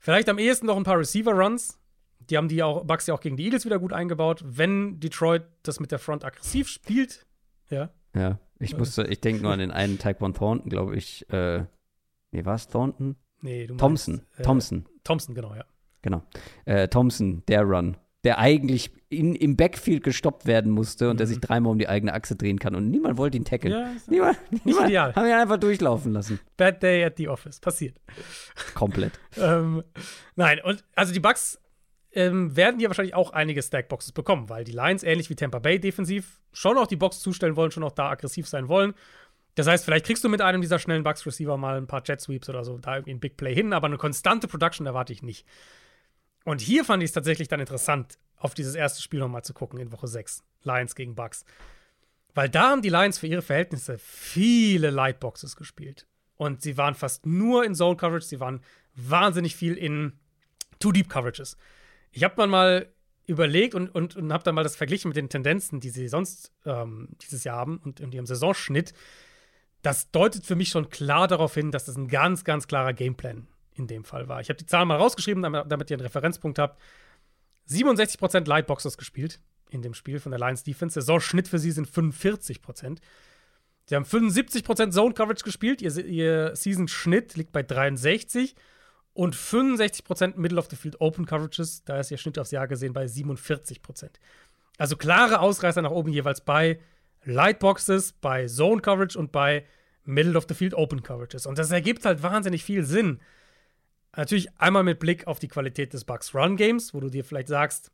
Vielleicht 0.00 0.28
am 0.28 0.38
ehesten 0.38 0.66
noch 0.66 0.76
ein 0.76 0.82
paar 0.82 0.98
Receiver-Runs. 0.98 1.78
Die 2.28 2.36
haben 2.36 2.48
die 2.48 2.62
auch, 2.62 2.84
Bucks 2.84 3.06
ja 3.06 3.14
auch 3.14 3.20
gegen 3.20 3.36
die 3.36 3.44
Eagles 3.44 3.64
wieder 3.66 3.78
gut 3.78 3.92
eingebaut. 3.92 4.42
Wenn 4.44 4.98
Detroit 4.98 5.44
das 5.62 5.78
mit 5.78 5.92
der 5.92 6.00
Front 6.00 6.24
aggressiv 6.24 6.68
spielt, 6.68 7.24
ja. 7.68 7.90
Ja, 8.16 8.40
ich 8.58 8.76
musste, 8.76 9.04
ich 9.04 9.20
denke 9.20 9.42
nur 9.42 9.52
an 9.52 9.60
den 9.60 9.70
einen 9.70 9.98
Tyquan 9.98 10.34
Thornton, 10.34 10.70
glaube 10.70 10.96
ich. 10.96 11.28
Äh, 11.30 11.66
nee, 12.32 12.44
war 12.44 12.56
es 12.56 12.66
Thornton? 12.66 13.14
Nee, 13.42 13.68
du 13.68 13.76
Thompson. 13.76 14.16
meinst, 14.16 14.40
äh, 14.40 14.42
Thompson, 14.42 14.86
Thompson, 15.04 15.34
genau, 15.34 15.54
ja. 15.54 15.64
Genau. 16.02 16.22
Äh, 16.64 16.88
Thompson, 16.88 17.42
der 17.48 17.62
Run, 17.62 17.96
der 18.24 18.38
eigentlich 18.38 18.90
in, 19.08 19.34
im 19.34 19.56
Backfield 19.56 20.04
gestoppt 20.04 20.46
werden 20.46 20.70
musste 20.70 21.10
und 21.10 21.18
der 21.18 21.26
sich 21.26 21.40
dreimal 21.40 21.72
um 21.72 21.78
die 21.78 21.88
eigene 21.88 22.12
Achse 22.12 22.36
drehen 22.36 22.58
kann 22.58 22.74
und 22.74 22.90
niemand 22.90 23.18
wollte 23.18 23.36
ihn 23.36 23.44
tackeln. 23.44 23.74
Mhm. 23.74 23.80
Ja, 23.80 23.92
niemand, 24.06 24.38
niemand 24.64 24.88
ideal. 24.88 25.14
haben 25.14 25.26
ihn 25.26 25.32
einfach 25.32 25.56
durchlaufen 25.56 26.12
lassen. 26.12 26.38
Bad 26.56 26.82
Day 26.82 27.04
at 27.04 27.16
the 27.16 27.28
Office. 27.28 27.60
Passiert. 27.60 27.96
Komplett. 28.74 29.18
ähm, 29.36 29.82
nein, 30.36 30.60
und 30.62 30.84
also 30.94 31.12
die 31.12 31.20
Bucks 31.20 31.58
ähm, 32.12 32.54
werden 32.56 32.78
hier 32.78 32.88
wahrscheinlich 32.88 33.14
auch 33.14 33.32
einige 33.32 33.62
Stackboxes 33.62 34.12
bekommen, 34.12 34.48
weil 34.48 34.64
die 34.64 34.72
Lions, 34.72 35.02
ähnlich 35.02 35.30
wie 35.30 35.36
Tampa 35.36 35.58
Bay 35.58 35.78
defensiv, 35.78 36.40
schon 36.52 36.76
auch 36.78 36.86
die 36.86 36.96
Box 36.96 37.20
zustellen 37.20 37.56
wollen, 37.56 37.70
schon 37.70 37.84
auch 37.84 37.92
da 37.92 38.10
aggressiv 38.10 38.48
sein 38.48 38.68
wollen. 38.68 38.94
Das 39.54 39.66
heißt, 39.66 39.84
vielleicht 39.84 40.06
kriegst 40.06 40.22
du 40.22 40.28
mit 40.28 40.40
einem 40.40 40.60
dieser 40.60 40.78
schnellen 40.78 41.02
Bucks-Receiver 41.02 41.56
mal 41.56 41.76
ein 41.76 41.86
paar 41.86 42.02
Jet 42.04 42.20
Sweeps 42.20 42.48
oder 42.48 42.64
so, 42.64 42.78
da 42.78 42.96
irgendwie 42.96 43.14
ein 43.14 43.20
Big 43.20 43.36
Play 43.36 43.54
hin, 43.54 43.72
aber 43.72 43.86
eine 43.86 43.96
konstante 43.96 44.46
Production 44.46 44.86
erwarte 44.86 45.12
ich 45.12 45.22
nicht. 45.22 45.46
Und 46.44 46.60
hier 46.60 46.84
fand 46.84 47.02
ich 47.02 47.08
es 47.10 47.14
tatsächlich 47.14 47.48
dann 47.48 47.60
interessant, 47.60 48.18
auf 48.36 48.54
dieses 48.54 48.74
erste 48.74 49.02
Spiel 49.02 49.20
nochmal 49.20 49.44
zu 49.44 49.52
gucken 49.52 49.78
in 49.78 49.92
Woche 49.92 50.08
6. 50.08 50.42
Lions 50.62 50.94
gegen 50.94 51.14
Bucks. 51.14 51.44
Weil 52.34 52.48
da 52.48 52.70
haben 52.70 52.82
die 52.82 52.88
Lions 52.88 53.18
für 53.18 53.26
ihre 53.26 53.42
Verhältnisse 53.42 53.98
viele 53.98 54.90
Lightboxes 54.90 55.56
gespielt. 55.56 56.06
Und 56.36 56.62
sie 56.62 56.78
waren 56.78 56.94
fast 56.94 57.26
nur 57.26 57.64
in 57.64 57.74
Zone 57.74 57.96
Coverage, 57.96 58.26
sie 58.26 58.40
waren 58.40 58.62
wahnsinnig 58.94 59.56
viel 59.56 59.76
in 59.76 60.18
Too 60.78 60.92
Deep 60.92 61.10
Coverages. 61.10 61.56
Ich 62.12 62.24
habe 62.24 62.46
mal 62.46 62.88
überlegt 63.26 63.74
und, 63.74 63.88
und, 63.94 64.16
und 64.16 64.32
habe 64.32 64.42
dann 64.42 64.54
mal 64.54 64.64
das 64.64 64.76
verglichen 64.76 65.08
mit 65.08 65.16
den 65.16 65.28
Tendenzen, 65.28 65.80
die 65.80 65.90
sie 65.90 66.08
sonst 66.08 66.52
ähm, 66.64 67.10
dieses 67.20 67.44
Jahr 67.44 67.58
haben 67.58 67.78
und 67.84 68.00
in 68.00 68.10
ihrem 68.10 68.26
Saisonschnitt. 68.26 68.94
Das 69.82 70.10
deutet 70.10 70.46
für 70.46 70.56
mich 70.56 70.70
schon 70.70 70.88
klar 70.88 71.28
darauf 71.28 71.54
hin, 71.54 71.70
dass 71.70 71.84
das 71.84 71.96
ein 71.96 72.08
ganz, 72.08 72.44
ganz 72.44 72.66
klarer 72.66 72.94
Gameplan 72.94 73.46
in 73.80 73.86
dem 73.86 74.04
Fall 74.04 74.28
war. 74.28 74.40
Ich 74.40 74.48
habe 74.48 74.58
die 74.58 74.66
Zahlen 74.66 74.88
mal 74.88 74.96
rausgeschrieben, 74.96 75.42
damit, 75.42 75.64
damit 75.68 75.90
ihr 75.90 75.96
einen 75.96 76.06
Referenzpunkt 76.06 76.58
habt. 76.58 76.80
67% 77.68 78.46
Lightboxes 78.46 78.96
gespielt 78.98 79.40
in 79.70 79.82
dem 79.82 79.94
Spiel 79.94 80.20
von 80.20 80.32
der 80.32 80.38
Lions 80.38 80.64
Defense. 80.64 81.00
Saisonschnitt 81.00 81.48
für 81.48 81.58
sie 81.58 81.70
sind 81.70 81.88
45%. 81.88 82.98
Sie 83.86 83.96
haben 83.96 84.04
75% 84.04 84.90
Zone 84.90 85.14
Coverage 85.14 85.44
gespielt. 85.44 85.82
Ihr, 85.82 85.96
ihr 86.04 86.54
Season-Schnitt 86.54 87.36
liegt 87.36 87.52
bei 87.52 87.62
63 87.62 88.54
und 89.14 89.34
65% 89.34 90.34
Middle 90.36 90.58
of 90.58 90.68
the 90.70 90.76
Field 90.76 91.00
Open 91.00 91.26
Coverages. 91.26 91.84
Da 91.84 91.98
ist 91.98 92.10
ihr 92.10 92.18
Schnitt 92.18 92.38
aufs 92.38 92.50
Jahr 92.50 92.68
gesehen 92.68 92.92
bei 92.92 93.04
47%. 93.04 94.10
Also 94.78 94.96
klare 94.96 95.40
Ausreißer 95.40 95.82
nach 95.82 95.90
oben 95.90 96.10
jeweils 96.10 96.40
bei 96.40 96.80
Lightboxes, 97.24 98.12
bei 98.12 98.46
Zone 98.46 98.80
Coverage 98.80 99.18
und 99.18 99.32
bei 99.32 99.66
Middle 100.04 100.36
of 100.36 100.46
the 100.48 100.54
Field 100.54 100.74
Open 100.74 101.02
Coverages. 101.02 101.46
Und 101.46 101.58
das 101.58 101.70
ergibt 101.70 102.04
halt 102.04 102.22
wahnsinnig 102.22 102.64
viel 102.64 102.84
Sinn. 102.84 103.20
Natürlich 104.16 104.48
einmal 104.58 104.82
mit 104.82 104.98
Blick 104.98 105.26
auf 105.26 105.38
die 105.38 105.48
Qualität 105.48 105.92
des 105.92 106.04
Bucks 106.04 106.34
Run 106.34 106.56
Games, 106.56 106.94
wo 106.94 107.00
du 107.00 107.08
dir 107.08 107.24
vielleicht 107.24 107.48
sagst, 107.48 107.92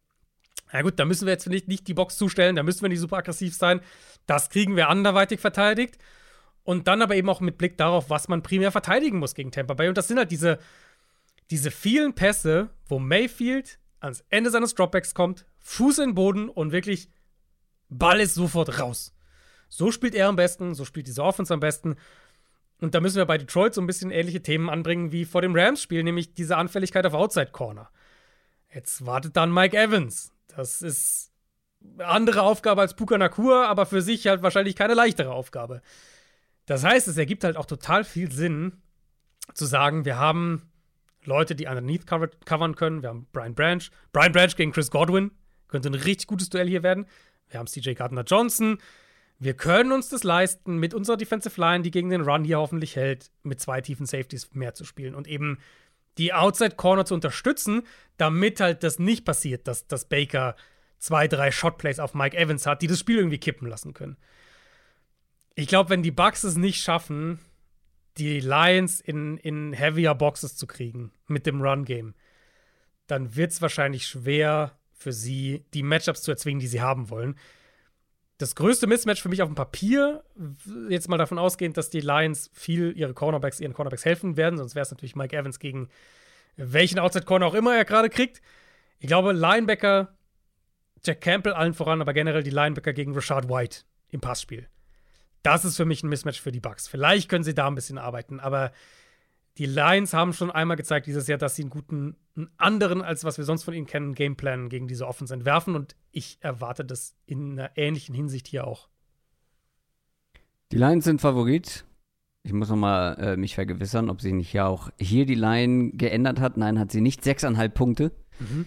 na 0.73 0.83
gut, 0.83 0.99
da 0.99 1.05
müssen 1.05 1.27
wir 1.27 1.33
jetzt 1.33 1.47
nicht, 1.47 1.69
nicht 1.69 1.87
die 1.87 1.95
Box 1.95 2.17
zustellen, 2.17 2.57
da 2.57 2.63
müssen 2.63 2.83
wir 2.83 2.89
nicht 2.89 3.01
super 3.01 3.19
aggressiv 3.19 3.55
sein. 3.55 3.81
Das 4.27 4.51
kriegen 4.51 4.77
wir 4.77 4.89
anderweitig 4.89 5.41
verteidigt. 5.41 5.99
Und 6.65 6.89
dann 6.89 7.03
aber 7.03 7.15
eben 7.15 7.29
auch 7.29 7.41
mit 7.41 7.59
Blick 7.59 7.77
darauf, 7.77 8.11
was 8.11 8.27
man 8.27 8.43
primär 8.43 8.73
verteidigen 8.73 9.19
muss 9.19 9.35
gegen 9.35 9.53
Tampa 9.53 9.75
Bay. 9.75 9.89
Und 9.89 9.97
das 9.97 10.09
sind 10.09 10.19
halt 10.19 10.33
diese, 10.33 10.59
diese 11.51 11.71
vielen 11.71 12.15
Pässe, 12.15 12.71
wo 12.87 12.99
Mayfield 12.99 13.79
ans 14.01 14.25
Ende 14.31 14.51
seines 14.51 14.75
Dropbacks 14.75 15.15
kommt, 15.15 15.47
Fuß 15.61 15.99
in 15.99 16.11
den 16.11 16.15
Boden 16.15 16.49
und 16.49 16.73
wirklich 16.73 17.09
Ball 17.89 18.21
ist 18.21 18.35
sofort 18.35 18.81
raus. 18.81 19.15
So 19.69 19.93
spielt 19.93 20.15
er 20.15 20.29
am 20.29 20.37
besten, 20.37 20.75
so 20.75 20.85
spielt 20.85 21.07
diese 21.07 21.23
Offense 21.23 21.55
am 21.55 21.61
besten. 21.61 21.97
Und 22.81 22.95
da 22.95 23.01
müssen 23.01 23.17
wir 23.17 23.25
bei 23.25 23.39
Detroit 23.39 23.75
so 23.75 23.81
ein 23.81 23.87
bisschen 23.87 24.11
ähnliche 24.11 24.43
Themen 24.43 24.69
anbringen 24.69 25.13
wie 25.13 25.25
vor 25.25 25.43
dem 25.43 25.55
Rams-Spiel, 25.55 26.03
nämlich 26.03 26.35
diese 26.35 26.57
Anfälligkeit 26.57 27.07
auf 27.07 27.15
Outside 27.15 27.51
Corner. 27.53 27.91
Jetzt 28.73 29.07
wartet 29.07 29.37
dann 29.37 29.53
Mike 29.53 29.77
Evans. 29.77 30.33
Das 30.49 30.83
ist 30.83 31.33
eine 31.99 32.07
andere 32.07 32.43
Aufgabe 32.43 32.83
als 32.83 32.95
Puka 32.95 33.17
Nakur, 33.17 33.67
aber 33.67 33.87
für 33.87 34.03
sich 34.03 34.27
halt 34.27 34.43
wahrscheinlich 34.43 34.77
keine 34.77 34.95
leichtere 34.95 35.33
Aufgabe. 35.33 35.81
Das 36.67 36.85
heißt, 36.85 37.09
es 37.09 37.17
ergibt 37.17 37.45
halt 37.45 37.57
auch 37.57 37.67
total 37.67 38.05
viel 38.05 38.31
Sinn, 38.31 38.83
zu 39.55 39.65
sagen, 39.65 40.05
wir 40.05 40.19
haben 40.19 40.63
Leute, 41.25 41.55
die 41.55 41.67
underneath 41.67 42.07
cover 42.07 42.29
covern 42.45 42.75
können. 42.75 43.03
Wir 43.03 43.11
haben 43.11 43.27
Brian 43.33 43.55
Branch. 43.55 43.83
Brian 44.13 44.33
Branch 44.33 44.55
gegen 44.57 44.73
Chris 44.73 44.91
Godwin. 44.91 45.31
Könnte 45.69 45.91
ein 45.91 45.95
richtig 45.95 46.27
gutes 46.27 46.49
Duell 46.49 46.69
hier 46.69 46.83
werden. 46.83 47.07
Wir 47.49 47.59
haben 47.59 47.67
CJ 47.67 47.95
Gardner 47.95 48.25
Johnson. 48.25 48.79
Wir 49.39 49.55
können 49.55 49.93
uns 49.93 50.09
das 50.09 50.25
leisten, 50.25 50.79
mit 50.79 50.95
unserer 50.95 51.17
Defensive 51.17 51.61
Line, 51.61 51.83
die 51.83 51.91
gegen 51.91 52.11
den 52.11 52.23
Run 52.23 52.45
hier 52.45 52.59
hoffentlich 52.59 52.97
hält, 52.97 53.31
mit 53.43 53.61
zwei 53.61 53.81
tiefen 53.81 54.07
Safeties 54.07 54.55
mehr 54.55 54.75
zu 54.75 54.85
spielen 54.85 55.15
und 55.15 55.29
eben 55.29 55.59
die 56.17 56.33
Outside 56.33 56.77
Corner 56.77 57.05
zu 57.05 57.15
unterstützen, 57.15 57.83
damit 58.17 58.61
halt 58.61 58.83
das 58.83 58.99
nicht 58.99 59.25
passiert, 59.25 59.69
dass, 59.69 59.87
dass 59.87 60.07
Baker 60.07 60.57
zwei, 60.99 61.29
drei 61.29 61.51
Shotplays 61.51 61.99
auf 61.99 62.15
Mike 62.15 62.37
Evans 62.37 62.67
hat, 62.67 62.81
die 62.81 62.87
das 62.87 62.99
Spiel 62.99 63.19
irgendwie 63.19 63.39
kippen 63.39 63.69
lassen 63.69 63.93
können. 63.93 64.17
Ich 65.55 65.69
glaube, 65.69 65.91
wenn 65.91 66.03
die 66.03 66.11
Bucks 66.11 66.45
es 66.45 66.57
nicht 66.57 66.83
schaffen, 66.83 67.39
die 68.17 68.41
Lions 68.41 69.01
in, 69.01 69.37
in 69.39 69.73
heavier 69.75 70.15
Boxes 70.15 70.57
zu 70.57 70.67
kriegen 70.67 71.13
mit 71.27 71.47
dem 71.47 71.61
Run-Game, 71.61 72.15
dann 73.07 73.37
wird 73.37 73.53
es 73.53 73.63
wahrscheinlich 73.63 74.07
schwer 74.07 74.79
für 74.93 75.13
sie, 75.13 75.65
die 75.75 75.83
Matchups 75.83 76.23
zu 76.23 76.31
erzwingen, 76.31 76.61
die 76.61 76.67
sie 76.67 76.81
haben 76.81 77.11
wollen. 77.11 77.39
Das 78.39 78.55
größte 78.55 78.87
Mismatch 78.87 79.23
für 79.23 79.31
mich 79.31 79.41
auf 79.41 79.49
dem 79.49 79.55
Papier, 79.55 80.23
jetzt 80.91 81.09
mal 81.09 81.17
davon 81.17 81.39
ausgehend, 81.39 81.77
dass 81.79 81.89
die 81.89 82.01
Lions 82.01 82.51
viel 82.53 82.93
ihre 82.95 83.15
Cornerbacks, 83.15 83.61
ihren 83.61 83.73
Cornerbacks 83.73 84.05
helfen 84.05 84.37
werden, 84.37 84.59
sonst 84.59 84.75
wäre 84.75 84.83
es 84.83 84.91
natürlich 84.91 85.17
Mike 85.17 85.35
Evans 85.35 85.59
gegen 85.59 85.89
welchen 86.57 86.99
Outside 86.99 87.25
Corner 87.25 87.47
auch 87.47 87.55
immer 87.55 87.75
er 87.77 87.85
gerade 87.85 88.11
kriegt. 88.11 88.43
Ich 88.99 89.07
glaube, 89.07 89.33
Linebacker, 89.33 90.15
Jack 91.05 91.21
Campbell 91.21 91.53
allen 91.53 91.75
voran, 91.75 92.01
aber 92.01 92.13
generell 92.13 92.43
die 92.43 92.51
Linebacker 92.51 92.93
gegen 92.93 93.15
Rashad 93.15 93.49
White 93.49 93.81
im 94.11 94.21
Passspiel. 94.21 94.69
Das 95.43 95.65
ist 95.65 95.77
für 95.77 95.85
mich 95.85 96.03
ein 96.03 96.09
Mismatch 96.09 96.41
für 96.41 96.53
die 96.53 96.61
Bucks. 96.61 96.89
Vielleicht 96.89 97.29
können 97.29 97.45
sie 97.45 97.55
da 97.55 97.69
ein 97.69 97.75
bisschen 97.75 97.99
arbeiten, 97.99 98.41
aber 98.41 98.73
die 99.59 99.67
Lions 99.67 100.13
haben 100.13 100.33
schon 100.33 100.51
einmal 100.51 100.77
gezeigt 100.77 101.07
dieses 101.07 101.27
Jahr, 101.27 101.39
dass 101.39 101.57
sie 101.57 101.63
einen 101.63 101.71
guten, 101.71 102.17
einen 102.37 102.51
anderen, 102.59 103.01
als 103.03 103.25
was 103.25 103.39
wir 103.39 103.45
sonst 103.45 103.65
von 103.65 103.73
ihnen 103.73 103.87
kennen, 103.87 104.15
Gameplan 104.15 104.69
gegen 104.69 104.87
diese 104.87 105.07
Offense 105.07 105.33
entwerfen. 105.33 105.75
Und 105.75 105.97
ich 106.11 106.39
erwarte 106.41 106.85
das 106.85 107.15
in 107.25 107.53
einer 107.53 107.71
ähnlichen 107.77 108.15
Hinsicht 108.15 108.49
hier 108.49 108.67
auch. 108.67 108.89
Die 110.73 110.77
Lions 110.77 111.05
sind 111.05 111.21
Favorit. 111.21 111.85
Ich 112.43 112.53
muss 112.53 112.69
noch 112.69 112.77
mal 112.77 113.15
äh, 113.15 113.37
mich 113.37 113.55
vergewissern, 113.55 114.11
ob 114.11 114.21
sich 114.21 114.33
nicht 114.33 114.53
ja 114.53 114.67
auch 114.67 114.91
hier 114.99 115.27
die 115.27 115.35
Line 115.35 115.93
geändert 115.93 116.39
hat. 116.39 116.57
Nein, 116.57 116.79
hat 116.79 116.93
sie 116.93 117.01
nicht. 117.01 117.25
Sechseinhalb 117.25 117.75
Punkte. 117.75 118.13
Mhm. 118.39 118.67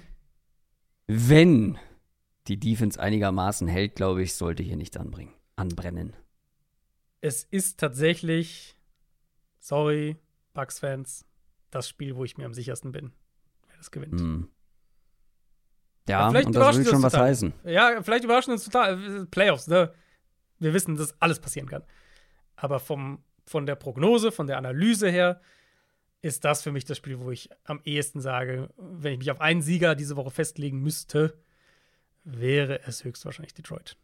Wenn 1.07 1.78
die 2.48 2.60
Defense 2.60 2.99
einigermaßen 2.99 3.68
hält, 3.68 3.95
glaube 3.95 4.24
ich, 4.24 4.34
sollte 4.34 4.64
hier 4.64 4.76
nicht 4.76 4.98
anbringen, 4.98 5.34
anbrennen. 5.56 6.14
Es 7.22 7.44
ist 7.44 7.80
tatsächlich, 7.80 8.76
sorry, 9.60 10.18
Bucks-Fans, 10.53 11.26
das 11.71 11.88
Spiel, 11.88 12.15
wo 12.15 12.23
ich 12.23 12.38
mir 12.38 12.45
am 12.45 12.53
sichersten 12.53 12.91
bin, 12.91 13.11
wer 13.67 13.77
das 13.77 13.91
gewinnt. 13.91 14.19
Mm. 14.19 14.43
Ja, 16.07 16.31
ja 16.31 16.45
und 16.45 16.55
das 16.55 16.77
will 16.77 16.85
schon 16.85 17.03
was 17.03 17.13
total. 17.13 17.27
heißen. 17.27 17.53
Ja, 17.65 18.01
vielleicht 18.01 18.23
überraschen 18.23 18.51
uns 18.51 18.63
total. 18.63 19.27
Playoffs, 19.27 19.67
ne? 19.67 19.93
Wir 20.57 20.73
wissen, 20.73 20.95
dass 20.95 21.19
alles 21.21 21.39
passieren 21.39 21.69
kann. 21.69 21.84
Aber 22.55 22.80
vom, 22.80 23.23
von 23.45 23.65
der 23.65 23.76
Prognose, 23.76 24.31
von 24.31 24.47
der 24.47 24.57
Analyse 24.57 25.09
her, 25.09 25.39
ist 26.21 26.43
das 26.43 26.63
für 26.63 26.71
mich 26.71 26.84
das 26.84 26.97
Spiel, 26.97 27.19
wo 27.19 27.31
ich 27.31 27.49
am 27.63 27.80
ehesten 27.85 28.19
sage, 28.19 28.69
wenn 28.77 29.13
ich 29.13 29.19
mich 29.19 29.31
auf 29.31 29.39
einen 29.39 29.61
Sieger 29.61 29.95
diese 29.95 30.17
Woche 30.17 30.31
festlegen 30.31 30.81
müsste, 30.81 31.38
wäre 32.23 32.81
es 32.84 33.03
höchstwahrscheinlich 33.03 33.53
Detroit. 33.53 33.95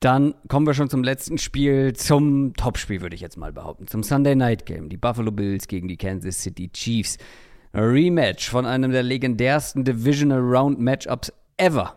Dann 0.00 0.34
kommen 0.46 0.66
wir 0.66 0.74
schon 0.74 0.88
zum 0.88 1.02
letzten 1.02 1.38
Spiel, 1.38 1.92
zum 1.94 2.54
Topspiel, 2.54 3.00
würde 3.00 3.16
ich 3.16 3.20
jetzt 3.20 3.36
mal 3.36 3.52
behaupten. 3.52 3.88
Zum 3.88 4.02
Sunday 4.04 4.36
Night 4.36 4.64
Game. 4.64 4.88
Die 4.88 4.96
Buffalo 4.96 5.32
Bills 5.32 5.66
gegen 5.66 5.88
die 5.88 5.96
Kansas 5.96 6.40
City 6.42 6.70
Chiefs. 6.70 7.18
Rematch 7.74 8.48
von 8.48 8.64
einem 8.64 8.92
der 8.92 9.02
legendärsten 9.02 9.84
Divisional 9.84 10.40
Round 10.40 10.78
Matchups 10.80 11.32
ever. 11.56 11.96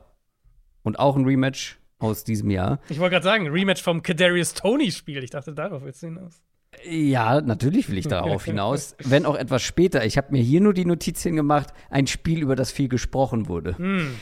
Und 0.83 0.97
auch 0.97 1.15
ein 1.15 1.25
Rematch 1.25 1.79
aus 1.99 2.23
diesem 2.23 2.49
Jahr. 2.49 2.79
Ich 2.89 2.99
wollte 2.99 3.13
gerade 3.13 3.23
sagen, 3.23 3.47
Rematch 3.47 3.83
vom 3.83 4.01
Kadarius 4.01 4.55
Tony 4.55 4.91
Spiel. 4.91 5.23
Ich 5.23 5.29
dachte, 5.29 5.53
darauf 5.53 5.83
willst 5.83 6.01
du 6.01 6.07
hinaus. 6.07 6.41
Ja, 6.83 7.39
natürlich 7.41 7.89
will 7.89 7.99
ich 7.99 8.07
darauf 8.09 8.45
hinaus. 8.45 8.95
wenn 9.03 9.27
auch 9.27 9.35
etwas 9.35 9.61
später. 9.61 10.03
Ich 10.05 10.17
habe 10.17 10.31
mir 10.31 10.41
hier 10.41 10.61
nur 10.61 10.73
die 10.73 10.85
Notizien 10.85 11.35
gemacht. 11.35 11.69
Ein 11.91 12.07
Spiel, 12.07 12.41
über 12.41 12.55
das 12.55 12.71
viel 12.71 12.87
gesprochen 12.89 13.47
wurde. 13.47 13.77
Hm. 13.77 14.15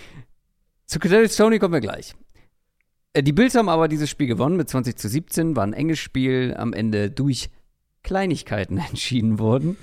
Zu 0.85 0.99
Kadarius 0.99 1.37
Tony 1.37 1.59
kommen 1.59 1.73
wir 1.73 1.81
gleich. 1.81 2.13
Äh, 3.13 3.23
die 3.23 3.33
Bills 3.33 3.55
haben 3.55 3.69
aber 3.69 3.87
dieses 3.87 4.09
Spiel 4.09 4.27
gewonnen 4.27 4.57
mit 4.57 4.69
20 4.69 4.97
zu 4.97 5.07
17, 5.09 5.55
war 5.55 5.63
ein 5.63 5.73
enges 5.73 5.99
Spiel, 5.99 6.55
am 6.57 6.73
Ende 6.73 7.09
durch 7.09 7.49
Kleinigkeiten 8.03 8.77
entschieden 8.89 9.39
worden. 9.39 9.77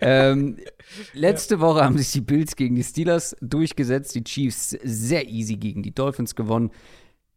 ähm, 0.00 0.58
letzte 1.12 1.56
ja. 1.56 1.60
Woche 1.60 1.84
haben 1.84 1.98
sich 1.98 2.12
die 2.12 2.20
Bills 2.20 2.56
gegen 2.56 2.74
die 2.74 2.84
Steelers 2.84 3.36
durchgesetzt, 3.40 4.14
die 4.14 4.24
Chiefs 4.24 4.70
sehr 4.82 5.28
easy 5.28 5.56
gegen 5.56 5.82
die 5.82 5.94
Dolphins 5.94 6.34
gewonnen. 6.34 6.70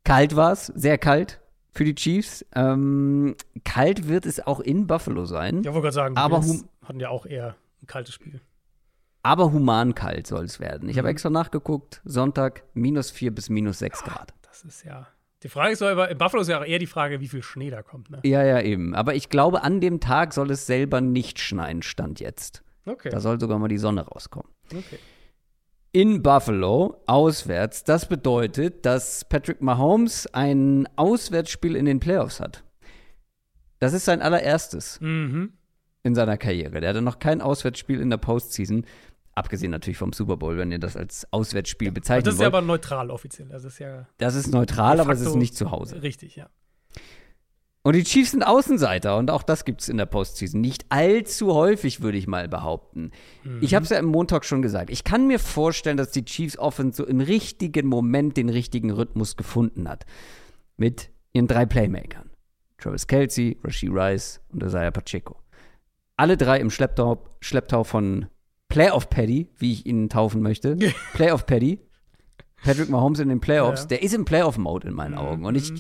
Kalt 0.03 0.35
war 0.35 0.51
es, 0.51 0.67
sehr 0.67 0.97
kalt 0.97 1.41
für 1.71 1.83
die 1.83 1.95
Chiefs. 1.95 2.45
Ähm, 2.53 3.35
kalt 3.63 4.07
wird 4.07 4.25
es 4.25 4.45
auch 4.45 4.59
in 4.59 4.87
Buffalo 4.87 5.25
sein. 5.25 5.63
Ja, 5.63 5.73
wollte 5.73 5.85
gerade 5.85 5.93
sagen, 5.93 6.15
die 6.15 6.21
aber 6.21 6.39
Bills 6.39 6.65
hatten 6.83 6.99
ja 6.99 7.09
auch 7.09 7.25
eher 7.25 7.55
ein 7.81 7.87
kaltes 7.87 8.13
Spiel. 8.13 8.39
Aber 9.23 9.51
human 9.51 9.95
kalt 9.95 10.27
soll 10.27 10.45
es 10.45 10.59
werden. 10.59 10.87
Ich 10.87 10.95
mhm. 10.95 10.99
habe 10.99 11.09
extra 11.09 11.31
nachgeguckt, 11.31 12.01
Sonntag 12.05 12.63
minus 12.75 13.09
4 13.09 13.33
bis 13.33 13.49
minus 13.49 13.79
6 13.79 14.03
Grad. 14.03 14.33
Das 14.43 14.63
ist 14.63 14.83
ja 14.83 15.07
die 15.43 15.49
Frage 15.49 15.73
ist 15.73 15.81
aber, 15.81 16.09
in 16.09 16.17
Buffalo 16.17 16.41
ist 16.41 16.47
ja 16.47 16.59
auch 16.59 16.65
eher 16.65 16.79
die 16.79 16.87
Frage, 16.87 17.19
wie 17.19 17.27
viel 17.27 17.43
Schnee 17.43 17.69
da 17.69 17.83
kommt, 17.83 18.09
ne? 18.09 18.19
Ja, 18.23 18.43
ja, 18.43 18.61
eben. 18.61 18.95
Aber 18.95 19.15
ich 19.15 19.29
glaube, 19.29 19.63
an 19.63 19.81
dem 19.81 19.99
Tag 19.99 20.33
soll 20.33 20.51
es 20.51 20.65
selber 20.65 21.01
nicht 21.01 21.39
schneien, 21.39 21.81
stand 21.81 22.19
jetzt. 22.19 22.63
Okay. 22.85 23.09
Da 23.09 23.19
soll 23.19 23.39
sogar 23.39 23.59
mal 23.59 23.67
die 23.67 23.77
Sonne 23.77 24.01
rauskommen. 24.01 24.49
Okay. 24.71 24.99
In 25.91 26.21
Buffalo, 26.21 27.01
auswärts, 27.05 27.83
das 27.83 28.07
bedeutet, 28.07 28.85
dass 28.85 29.23
Patrick 29.25 29.61
Mahomes 29.61 30.27
ein 30.33 30.89
Auswärtsspiel 30.97 31.75
in 31.75 31.85
den 31.85 31.99
Playoffs 31.99 32.39
hat. 32.39 32.63
Das 33.79 33.93
ist 33.93 34.05
sein 34.05 34.21
allererstes 34.21 34.99
mhm. 34.99 35.53
in 36.03 36.15
seiner 36.15 36.37
Karriere. 36.37 36.81
Der 36.81 36.89
hatte 36.89 37.01
noch 37.01 37.19
kein 37.19 37.41
Auswärtsspiel 37.41 38.01
in 38.01 38.09
der 38.09 38.17
Postseason. 38.17 38.85
Abgesehen 39.35 39.71
natürlich 39.71 39.97
vom 39.97 40.13
Super 40.13 40.37
Bowl, 40.37 40.57
wenn 40.57 40.71
ihr 40.71 40.79
das 40.79 40.95
als 40.95 41.27
Auswärtsspiel 41.31 41.91
bezeichnet. 41.91 42.25
wollt. 42.25 42.27
Das 42.27 42.33
ist 42.35 42.41
ja 42.41 42.47
aber 42.47 42.61
neutral 42.61 43.11
offiziell. 43.11 43.49
Das 43.49 43.65
ist 43.65 43.79
ja. 43.79 44.07
Das 44.17 44.33
ist 44.33 44.47
neutral, 44.47 45.01
aber 45.01 45.11
es 45.11 45.21
ist 45.21 45.35
nicht 45.35 45.55
zu 45.55 45.71
Hause. 45.71 46.01
Richtig, 46.01 46.37
ja. 46.37 46.49
Und 47.83 47.93
die 47.93 48.03
Chiefs 48.03 48.31
sind 48.31 48.41
Außenseiter 48.41 49.15
und 49.15 49.29
auch 49.29 49.43
das 49.43 49.63
gibt 49.63 49.81
es 49.81 49.89
in 49.89 49.97
der 49.97 50.07
Postseason. 50.07 50.59
Nicht 50.59 50.85
allzu 50.89 51.53
häufig, 51.53 52.01
würde 52.01 52.17
ich 52.17 52.25
mal 52.25 52.47
behaupten. 52.47 53.11
Mhm. 53.43 53.59
Ich 53.61 53.75
habe 53.75 53.83
es 53.83 53.91
ja 53.91 53.99
im 53.99 54.07
Montag 54.07 54.43
schon 54.43 54.63
gesagt. 54.63 54.89
Ich 54.89 55.03
kann 55.03 55.27
mir 55.27 55.37
vorstellen, 55.37 55.95
dass 55.95 56.09
die 56.09 56.25
Chiefs 56.25 56.57
Offense 56.57 56.97
so 56.97 57.05
im 57.05 57.19
richtigen 57.19 57.85
Moment 57.85 58.37
den 58.37 58.49
richtigen 58.49 58.89
Rhythmus 58.89 59.35
gefunden 59.35 59.87
hat. 59.87 60.07
Mit 60.77 61.11
ihren 61.31 61.45
drei 61.45 61.67
Playmakern. 61.67 62.31
Travis 62.79 63.05
Kelsey, 63.05 63.59
Rasheed 63.63 63.91
Rice 63.91 64.41
und 64.49 64.63
Isaiah 64.63 64.89
Pacheco. 64.89 65.35
Alle 66.17 66.37
drei 66.37 66.59
im 66.59 66.71
Schlepptau, 66.71 67.23
Schlepptau 67.39 67.83
von 67.83 68.25
Playoff 68.75 69.09
Paddy, 69.09 69.47
wie 69.57 69.71
ich 69.71 69.85
ihn 69.85 70.09
taufen 70.09 70.41
möchte. 70.41 70.75
Playoff 71.13 71.45
Paddy. 71.45 71.79
Patrick 72.61 72.89
Mahomes 72.89 73.19
in 73.19 73.29
den 73.29 73.39
Playoffs, 73.39 73.83
ja. 73.83 73.87
der 73.87 74.03
ist 74.03 74.13
im 74.13 74.25
Playoff-Mode 74.25 74.89
in 74.89 74.93
meinen 74.93 75.13
mhm. 75.13 75.17
Augen. 75.17 75.45
Und 75.45 75.55
ich, 75.55 75.71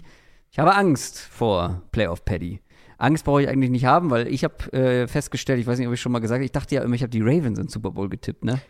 ich 0.49 0.59
habe 0.59 0.73
Angst 0.75 1.19
vor 1.19 1.81
Playoff 1.91 2.23
Paddy. 2.23 2.61
Angst 2.97 3.25
brauche 3.25 3.41
ich 3.41 3.49
eigentlich 3.49 3.69
nicht 3.69 3.83
haben, 3.83 4.11
weil 4.11 4.29
ich 4.29 4.45
habe 4.45 4.71
äh, 4.71 5.07
festgestellt, 5.09 5.59
ich 5.59 5.67
weiß 5.67 5.77
nicht, 5.77 5.89
ob 5.89 5.93
ich 5.93 5.99
schon 5.99 6.13
mal 6.13 6.19
gesagt 6.19 6.37
habe, 6.37 6.45
ich 6.45 6.53
dachte 6.53 6.73
ja 6.73 6.83
immer, 6.83 6.95
ich 6.95 7.01
habe 7.01 7.09
die 7.09 7.19
Ravens 7.19 7.59
in 7.59 7.67
Super 7.67 7.91
Bowl 7.91 8.07
getippt, 8.07 8.45
ne? 8.45 8.61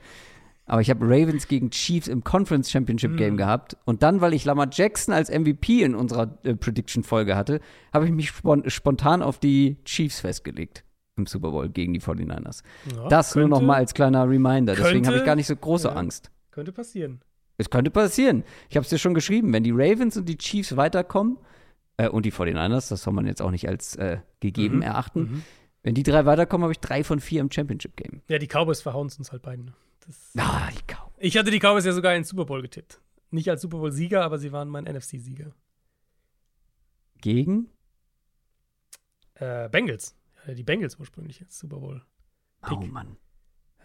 Aber 0.65 0.81
ich 0.81 0.89
habe 0.89 1.05
Ravens 1.05 1.47
gegen 1.47 1.69
Chiefs 1.69 2.07
im 2.07 2.23
Conference 2.23 2.71
Championship 2.71 3.17
Game 3.17 3.33
mhm. 3.33 3.37
gehabt. 3.37 3.77
Und 3.85 4.01
dann, 4.01 4.21
weil 4.21 4.33
ich 4.33 4.43
Lamar 4.43 4.69
Jackson 4.71 5.13
als 5.13 5.29
MVP 5.29 5.83
in 5.83 5.93
unserer 5.93 6.39
äh, 6.41 6.55
Prediction-Folge 6.55 7.35
hatte, 7.35 7.59
habe 7.93 8.05
ich 8.05 8.11
mich 8.11 8.33
spontan 8.73 9.21
auf 9.21 9.37
die 9.37 9.77
Chiefs 9.85 10.21
festgelegt 10.21 10.84
im 11.17 11.25
Super 11.25 11.51
Bowl 11.51 11.69
gegen 11.69 11.93
die 11.93 12.01
49ers. 12.01 12.63
Ja, 12.93 13.07
das 13.07 13.33
könnte, 13.33 13.47
nur 13.47 13.59
noch 13.59 13.65
mal 13.65 13.75
als 13.75 13.93
kleiner 13.93 14.27
Reminder. 14.27 14.75
Deswegen 14.75 15.07
habe 15.07 15.17
ich 15.17 15.25
gar 15.25 15.35
nicht 15.35 15.47
so 15.47 15.55
große 15.55 15.87
ja, 15.87 15.93
Angst. 15.93 16.31
Könnte 16.51 16.71
passieren. 16.71 17.21
Es 17.57 17.69
könnte 17.69 17.91
passieren. 17.91 18.43
Ich 18.69 18.75
habe 18.75 18.83
es 18.83 18.89
dir 18.89 18.97
schon 18.97 19.13
geschrieben. 19.13 19.53
Wenn 19.53 19.63
die 19.63 19.71
Ravens 19.71 20.17
und 20.17 20.27
die 20.27 20.37
Chiefs 20.37 20.75
weiterkommen, 20.75 21.37
äh, 21.97 22.09
und 22.09 22.25
die 22.25 22.31
49ers, 22.31 22.89
das 22.89 23.03
soll 23.03 23.13
man 23.13 23.25
jetzt 23.25 23.41
auch 23.41 23.51
nicht 23.51 23.67
als 23.67 23.95
äh, 23.95 24.19
gegeben 24.39 24.77
mhm, 24.77 24.81
erachten. 24.81 25.19
Mhm. 25.19 25.43
Wenn 25.83 25.95
die 25.95 26.03
drei 26.03 26.25
weiterkommen, 26.25 26.63
habe 26.63 26.73
ich 26.73 26.79
drei 26.79 27.03
von 27.03 27.19
vier 27.19 27.41
im 27.41 27.51
Championship-Game. 27.51 28.21
Ja, 28.27 28.39
die 28.39 28.47
Cowboys 28.47 28.81
verhauen 28.81 29.07
es 29.07 29.17
uns 29.17 29.31
halt 29.31 29.43
beiden. 29.43 29.73
Das, 30.05 30.31
ah, 30.37 30.69
die 30.71 30.93
Cowboys. 30.93 31.13
Ich 31.19 31.37
hatte 31.37 31.51
die 31.51 31.59
Cowboys 31.59 31.85
ja 31.85 31.93
sogar 31.93 32.13
in 32.13 32.21
den 32.21 32.25
Super 32.25 32.45
Bowl 32.45 32.61
getippt. 32.61 32.99
Nicht 33.31 33.49
als 33.49 33.61
Super 33.61 33.77
Bowl-Sieger, 33.77 34.23
aber 34.23 34.37
sie 34.37 34.51
waren 34.51 34.67
mein 34.67 34.85
NFC-Sieger. 34.85 35.53
Gegen? 37.21 37.69
Äh, 39.35 39.69
Bengals. 39.69 40.15
Äh, 40.45 40.55
die 40.55 40.63
Bengals 40.63 40.99
ursprünglich 40.99 41.39
jetzt 41.39 41.57
Super 41.57 41.77
Bowl. 41.77 42.01
-Pick. 42.61 42.77
Oh 42.81 42.85
Mann. 42.85 43.17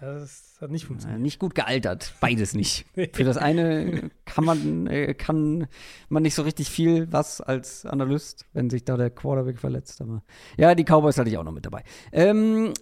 Das 0.01 0.57
hat 0.63 0.71
nicht 0.71 0.87
funktioniert. 0.87 1.21
nicht 1.21 1.39
gut 1.39 1.55
gealtert, 1.55 2.15
beides 2.21 2.55
nicht. 2.55 2.87
Für 3.13 3.25
das 3.25 3.37
eine 3.37 4.11
kann 4.25 4.47
man, 4.47 4.87
äh, 4.87 5.13
kann 5.13 5.69
man 6.09 6.23
nicht 6.23 6.35
so 6.35 6.43
richtig 6.43 6.71
viel 6.71 7.13
was 7.13 7.43
als 7.43 7.85
Analyst, 7.85 8.47
wenn 8.55 8.71
sich 8.71 8.85
da 8.85 8.97
der 8.97 9.11
Quarterback 9.11 9.59
verletzt. 9.59 10.01
Aber 10.01 10.23
ja, 10.57 10.75
die 10.75 10.85
Cowboys 10.85 11.19
hatte 11.19 11.29
ich 11.29 11.37
auch 11.37 11.45
noch 11.45 11.53
mit 11.53 11.67
dabei. 11.67 11.85
Ähm, 12.13 12.73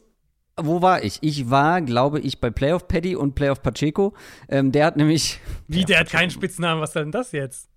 wo 0.56 0.80
war 0.80 1.02
ich? 1.02 1.18
Ich 1.22 1.50
war, 1.50 1.82
glaube 1.82 2.20
ich, 2.20 2.40
bei 2.40 2.50
Playoff 2.50 2.86
Paddy 2.86 3.16
und 3.16 3.34
Playoff 3.34 3.62
Pacheco. 3.62 4.14
Ähm, 4.48 4.70
der 4.70 4.86
hat 4.86 4.96
nämlich. 4.96 5.40
Wie, 5.66 5.84
der 5.84 6.00
hat 6.00 6.10
keinen 6.10 6.30
Spitznamen, 6.30 6.80
was 6.80 6.90
ist 6.90 6.96
denn 6.96 7.12
das 7.12 7.32
jetzt? 7.32 7.68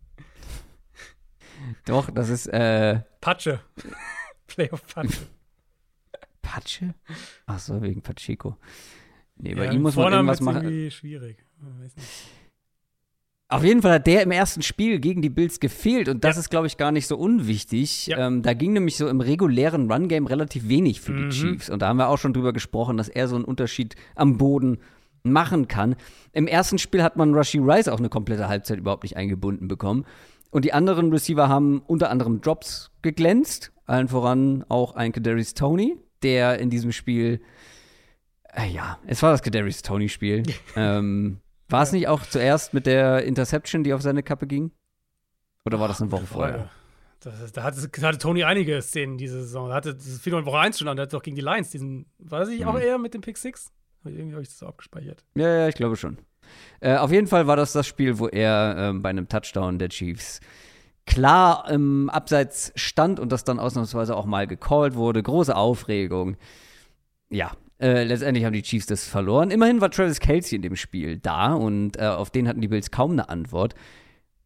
Doch, 1.86 2.12
das 2.12 2.30
ist, 2.30 2.48
äh. 2.48 3.02
Patsche. 3.22 3.60
Playoff 4.48 4.86
Patsche. 4.86 5.28
Patsche? 6.42 6.94
Ach 7.46 7.60
so, 7.60 7.82
wegen 7.82 8.02
Pacheco. 8.02 8.58
Nee, 9.38 9.56
bei 9.56 9.66
Ja, 9.66 9.72
ihm 9.72 9.82
muss 9.82 9.96
man 9.96 10.12
irgendwas 10.14 10.42
machen. 10.42 10.64
irgendwie 10.64 10.92
schwierig. 10.92 11.38
Ich 11.58 11.84
weiß 11.84 11.96
nicht. 11.96 12.08
Auf 13.48 13.66
jeden 13.66 13.82
Fall 13.82 13.94
hat 13.96 14.08
der 14.08 14.22
im 14.24 14.32
ersten 14.32 14.62
Spiel 14.62 15.00
gegen 15.00 15.22
die 15.22 15.30
Bills 15.30 15.60
gefehlt 15.60 16.08
und 16.08 16.24
das 16.24 16.38
Ja. 16.38 16.40
ist, 16.42 16.50
glaube 16.50 16.68
ich, 16.68 16.78
gar 16.78 16.94
nicht 16.94 17.06
so 17.08 17.18
unwichtig. 17.18 18.08
Ja. 18.08 18.28
Ähm, 18.28 18.44
da 18.44 18.54
ging 18.54 18.72
nämlich 18.72 18.96
so 18.96 19.10
im 19.10 19.20
regulären 19.20 19.92
Run-Game 19.92 20.26
relativ 20.26 20.70
wenig 20.70 21.02
für 21.02 21.14
die 21.14 21.24
Mhm. 21.24 21.30
Chiefs 21.32 21.70
und 21.70 21.82
da 21.82 21.90
haben 21.90 21.98
wir 21.98 22.08
auch 22.08 22.18
schon 22.18 22.32
drüber 22.34 22.54
gesprochen, 22.54 22.96
dass 22.96 23.10
er 23.10 23.28
so 23.28 23.36
einen 23.36 23.44
Unterschied 23.44 23.96
am 24.16 24.38
Boden 24.38 24.78
machen 25.24 25.68
kann. 25.68 25.96
Im 26.32 26.48
ersten 26.48 26.78
Spiel 26.78 27.04
hat 27.04 27.18
man 27.18 27.34
Rushy 27.36 27.60
Rice 27.60 27.90
auch 27.90 28.00
eine 28.00 28.10
komplette 28.10 28.48
Halbzeit 28.48 28.80
überhaupt 28.80 29.04
nicht 29.04 29.18
eingebunden 29.18 29.68
bekommen. 29.68 30.06
Und 30.50 30.64
die 30.64 30.72
anderen 30.74 31.12
Receiver 31.12 31.50
haben 31.50 31.82
unter 31.88 32.10
anderem 32.10 32.40
Drops 32.42 32.90
geglänzt, 33.02 33.74
allen 33.86 34.08
voran 34.08 34.64
auch 34.70 34.96
ein 34.96 35.12
Kadarius 35.12 35.54
Tony, 35.56 35.98
der 36.24 36.60
in 36.60 36.70
diesem 36.70 36.92
Spiel, 36.92 37.42
äh, 38.54 38.68
ja, 38.68 39.00
es 39.08 39.22
war 39.24 39.32
das 39.32 39.42
Kadarius 39.42 39.82
Tony-Spiel. 39.82 40.44
ähm, 40.76 41.40
war 41.70 41.84
es 41.84 41.92
nicht 41.92 42.08
auch 42.08 42.24
zuerst 42.24 42.74
mit 42.74 42.86
der 42.86 43.24
Interception, 43.24 43.84
die 43.84 43.94
auf 43.94 44.02
seine 44.02 44.24
Kappe 44.24 44.48
ging? 44.48 44.72
Oder 45.66 45.80
war 45.80 45.88
das 45.88 46.02
eine 46.02 46.12
Woche 46.12 46.26
vorher? 46.26 46.70
Das, 47.22 47.52
da 47.52 47.64
hatte, 47.64 47.78
hatte 48.02 48.18
Tony 48.18 48.44
einige 48.44 48.82
Szenen 48.82 49.18
diese 49.18 49.42
Saison. 49.42 49.70
Da 49.70 49.76
hatte 49.76 49.94
das 49.94 50.20
Final 50.20 50.40
in 50.40 50.46
Woche 50.48 50.58
1 50.60 50.80
schon 50.80 50.88
an, 50.88 50.98
der 50.98 51.04
hat 51.04 51.14
doch 51.14 51.22
gegen 51.22 51.36
die 51.36 51.42
Lions 51.44 51.70
diesen, 51.70 52.08
war 52.18 52.40
das 52.40 52.50
nicht 52.50 52.66
auch 52.66 52.74
Mhm. 52.74 52.82
eher 52.82 52.98
mit 52.98 53.14
dem 53.14 53.22
Pick 53.22 53.38
6? 53.38 53.72
Irgendwie 54.04 54.34
habe 54.34 54.42
ich 54.42 54.50
das 54.50 54.58
so 54.58 54.66
abgespeichert. 54.66 55.24
Ja, 55.36 55.48
ja, 55.48 55.68
ich 55.68 55.76
glaube 55.76 55.96
schon. 55.96 56.18
Äh, 56.80 56.96
auf 56.98 57.12
jeden 57.12 57.28
Fall 57.28 57.46
war 57.46 57.56
das 57.56 57.74
das 57.74 57.86
Spiel, 57.86 58.18
wo 58.18 58.28
er 58.28 58.76
ähm, 58.78 59.04
bei 59.04 59.10
einem 59.12 59.30
Touchdown 59.30 59.78
der 59.78 59.90
Chiefs 59.90 60.40
klar 61.06 61.70
im 61.70 62.10
Abseits 62.10 62.72
stand 62.76 63.20
und 63.20 63.32
das 63.32 63.44
dann 63.44 63.60
ausnahmsweise 63.60 64.16
auch 64.16 64.26
mal 64.26 64.48
gecallt 64.48 64.96
wurde. 64.96 65.22
Große 65.22 65.56
Aufregung. 65.56 66.38
Ja, 67.30 67.52
äh, 67.80 68.04
letztendlich 68.04 68.46
haben 68.46 68.54
die 68.54 68.62
Chiefs 68.62 68.86
das 68.86 69.06
verloren. 69.06 69.52
Immerhin 69.52 69.82
war 69.82 69.90
Travis 69.90 70.20
Kelsey 70.20 70.56
in 70.56 70.62
dem 70.62 70.76
Spiel 70.76 71.18
da 71.18 71.54
und 71.54 71.98
äh, 71.98 72.06
auf 72.06 72.30
den 72.30 72.48
hatten 72.48 72.62
die 72.62 72.68
Bills 72.68 72.92
kaum 72.92 73.12
eine 73.12 73.30
Antwort. 73.30 73.74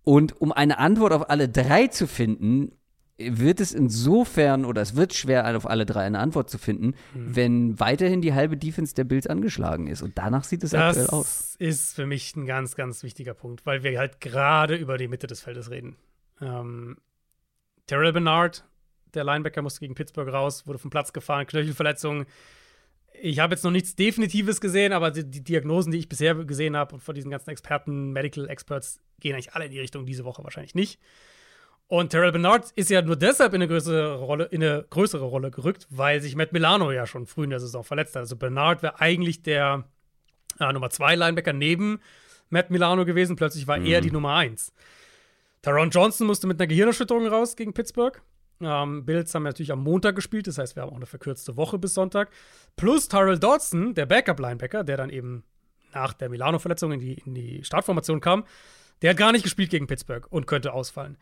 Und 0.04 0.40
um 0.40 0.52
eine 0.52 0.78
Antwort 0.78 1.14
auf 1.14 1.30
alle 1.30 1.50
drei 1.50 1.88
zu 1.88 2.08
finden, 2.08 2.72
wird 3.18 3.60
es 3.60 3.74
insofern 3.74 4.66
oder 4.66 4.82
es 4.82 4.96
wird 4.96 5.14
schwer, 5.14 5.56
auf 5.56 5.68
alle 5.68 5.86
drei 5.86 6.04
eine 6.04 6.20
Antwort 6.20 6.50
zu 6.50 6.58
finden, 6.58 6.96
wenn 7.14 7.80
weiterhin 7.80 8.22
die 8.22 8.34
halbe 8.34 8.58
Defense 8.58 8.94
der 8.94 9.06
Bills 9.06 9.26
angeschlagen 9.26 9.88
ist. 9.88 10.02
Und 10.02 10.18
danach 10.18 10.44
sieht 10.44 10.64
es 10.64 10.74
aktuell 10.74 11.08
aus. 11.08 11.56
Das 11.58 11.68
ist 11.68 11.96
für 11.96 12.06
mich 12.06 12.36
ein 12.36 12.46
ganz, 12.46 12.76
ganz 12.76 13.04
wichtiger 13.04 13.34
Punkt, 13.34 13.66
weil 13.66 13.84
wir 13.84 13.98
halt 13.98 14.20
gerade 14.20 14.76
über 14.76 14.98
die 14.98 15.08
Mitte 15.08 15.28
des 15.28 15.42
Feldes 15.42 15.72
reden. 15.72 15.96
Ähm, 16.42 16.98
Terrell 17.88 18.14
Bernard, 18.14 18.66
der 19.14 19.24
Linebacker, 19.24 19.62
musste 19.62 19.80
gegen 19.80 19.96
Pittsburgh 19.96 20.32
raus, 20.32 20.68
wurde 20.68 20.80
vom 20.80 20.92
Platz 20.92 21.14
gefahren, 21.14 21.48
Knöchelverletzung. 21.48 22.26
Ich 23.22 23.40
habe 23.40 23.54
jetzt 23.54 23.64
noch 23.64 23.72
nichts 23.72 23.96
Definitives 23.96 24.60
gesehen, 24.60 24.92
aber 24.92 25.12
die, 25.12 25.30
die 25.30 25.44
Diagnosen, 25.44 25.92
die 25.92 26.00
ich 26.00 26.10
bisher 26.10 26.36
gesehen 26.36 26.76
habe 26.76 26.96
und 26.96 27.02
von 27.02 27.16
diesen 27.16 27.32
ganzen 27.32 27.50
Experten, 27.50 28.12
Medical 28.12 28.50
Experts, 28.50 29.00
gehen 29.20 29.34
eigentlich 29.34 29.54
alle 29.54 29.66
in 29.66 29.72
die 29.72 29.80
Richtung 29.80 30.06
diese 30.06 30.26
Woche 30.26 30.44
wahrscheinlich 30.44 30.76
nicht. 30.76 31.00
Und 31.88 32.10
Terrell 32.10 32.32
Bernard 32.32 32.72
ist 32.72 32.90
ja 32.90 33.02
nur 33.02 33.16
deshalb 33.16 33.54
in 33.54 33.62
eine 33.62 33.68
größere 33.68 34.16
Rolle, 34.16 34.46
in 34.46 34.64
eine 34.64 34.86
größere 34.90 35.24
Rolle 35.24 35.52
gerückt, 35.52 35.88
weil 35.92 36.20
sich 36.20 36.36
Matt 36.36 36.52
Milano 36.52 36.92
ja 36.92 37.06
schon 37.06 37.28
früh 37.28 37.44
in 37.44 37.52
der 37.52 37.60
Saison 37.60 37.84
verletzt 37.84 38.16
hat. 38.16 38.22
Also 38.22 38.36
Bernard 38.36 38.82
wäre 38.82 39.00
eigentlich 39.00 39.44
der 39.44 39.86
äh, 40.60 40.74
Nummer 40.74 40.90
2 40.90 41.16
Linebacker 41.16 41.54
neben 41.54 42.00
Matt 42.50 42.72
Milano 42.72 43.06
gewesen. 43.06 43.36
Plötzlich 43.36 43.68
war 43.68 43.78
er 43.78 44.02
die 44.02 44.12
Nummer 44.12 44.36
1. 44.36 44.74
Taron 45.66 45.90
Johnson 45.90 46.28
musste 46.28 46.46
mit 46.46 46.62
einer 46.62 46.68
Gehirnerschütterung 46.68 47.26
raus 47.26 47.56
gegen 47.56 47.74
Pittsburgh. 47.74 48.22
Ähm, 48.62 49.04
Bills 49.04 49.34
haben 49.34 49.42
natürlich 49.42 49.72
am 49.72 49.82
Montag 49.82 50.16
gespielt, 50.16 50.46
das 50.46 50.60
heißt, 50.60 50.76
wir 50.76 50.84
haben 50.84 50.92
auch 50.92 50.96
eine 50.96 51.08
verkürzte 51.08 51.58
Woche 51.58 51.80
bis 51.80 51.96
Sonntag. 51.96 52.30
Plus 52.76 53.08
Tyrell 53.08 53.40
Dodson, 53.40 53.96
der 53.96 54.06
Backup-Linebacker, 54.06 54.84
der 54.84 54.96
dann 54.96 55.10
eben 55.10 55.44
nach 55.92 56.14
der 56.14 56.30
Milano-Verletzung 56.30 56.92
in 56.92 57.00
die, 57.00 57.14
in 57.14 57.34
die 57.34 57.64
Startformation 57.64 58.22
kam, 58.22 58.46
der 59.02 59.10
hat 59.10 59.18
gar 59.18 59.32
nicht 59.32 59.42
gespielt 59.42 59.72
gegen 59.72 59.88
Pittsburgh 59.88 60.28
und 60.30 60.46
könnte 60.46 60.72
ausfallen. 60.72 61.18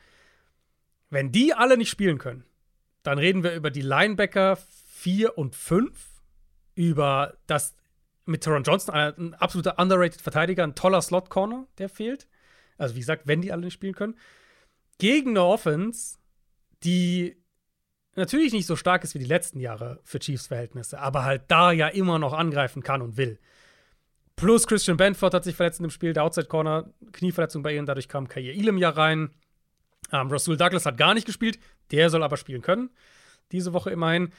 Wenn 1.10 1.32
die 1.32 1.53
alle 1.53 1.78
nicht 1.78 1.90
spielen 1.90 2.18
können, 2.18 2.44
dann 3.02 3.20
reden 3.20 3.44
wir 3.44 3.56
über 3.56 3.72
die 3.72 3.80
Linebacker 3.80 4.57
4 4.88 5.38
und 5.38 5.56
5, 5.56 6.22
über 6.76 7.38
das 7.48 7.78
mit 8.26 8.44
Taron 8.44 8.64
Johnson, 8.64 8.94
ein 8.94 9.36
absoluter 9.36 9.80
underrated 9.80 10.20
Verteidiger, 10.20 10.65
ein 10.65 10.76
toller 10.76 11.02
Slot-Corner, 11.02 11.65
der 11.78 11.88
fehlt. 11.88 12.28
Also 12.78 12.95
wie 12.95 13.00
gesagt, 13.00 13.24
wenn 13.26 13.41
die 13.41 13.52
alle 13.52 13.64
nicht 13.64 13.74
spielen 13.74 13.95
können. 13.95 14.16
Gegen 14.98 15.32
eine 15.32 15.44
Offense, 15.44 16.18
die 16.84 17.38
natürlich 18.16 18.54
nicht 18.54 18.66
so 18.66 18.76
stark 18.76 19.04
ist 19.04 19.16
wie 19.16 19.20
die 19.20 19.26
letzten 19.26 19.60
Jahre 19.60 20.00
für 20.04 20.20
Chiefs-Verhältnisse, 20.20 21.00
aber 21.00 21.24
halt 21.24 21.44
da 21.48 21.72
ja 21.72 21.88
immer 21.88 22.20
noch 22.20 22.34
angreifen 22.34 22.84
kann 22.84 23.02
und 23.02 23.18
will. 23.18 23.40
Plus 24.36 24.66
Christian 24.68 24.98
Benford 24.98 25.34
hat 25.34 25.44
sich 25.44 25.56
verletzt 25.56 25.80
in 25.80 25.84
dem 25.84 25.91
Spiel, 25.91 26.14
der 26.14 26.24
Outside-Corner, 26.24 26.91
Knieverletzung 27.12 27.64
bei 27.64 27.76
ihnen, 27.76 27.86
dadurch 27.86 28.08
kam 28.08 28.28
Kair 28.28 28.54
Elam 28.54 28.78
ja 28.78 28.90
rein. 28.90 29.32
Ähm, 30.12 30.30
Rasul 30.30 30.58
Douglas 30.58 30.86
hat 30.86 30.98
gar 30.98 31.14
nicht 31.14 31.26
gespielt, 31.26 31.60
der 31.91 32.10
soll 32.10 32.24
aber 32.24 32.38
spielen 32.38 32.62
können. 32.62 32.90
Diese 33.52 33.74
Woche 33.74 33.91
immerhin. 33.91 34.32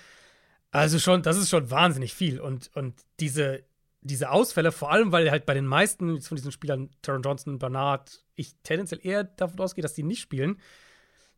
Also 0.71 0.99
schon, 0.99 1.23
das 1.23 1.37
ist 1.37 1.51
schon 1.51 1.71
wahnsinnig 1.71 2.15
viel. 2.15 2.41
Und, 2.41 2.71
und 2.75 2.95
diese, 3.21 3.63
diese 4.05 4.31
Ausfälle, 4.31 4.71
vor 4.71 4.93
allem, 4.93 5.13
weil 5.13 5.31
halt 5.31 5.47
bei 5.47 5.55
den 5.55 5.67
meisten 5.67 6.21
von 6.21 6.37
diesen 6.37 6.53
Spielern, 6.53 6.91
Taron 7.01 7.23
Johnson, 7.23 7.59
Bernard, 7.59 8.23
ich 8.37 8.55
tendenziell 8.63 9.01
eher 9.03 9.25
davon 9.25 9.59
ausgehe, 9.61 9.83
dass 9.83 9.95
die 9.95 10.03
nicht 10.03 10.21
spielen, 10.21 10.61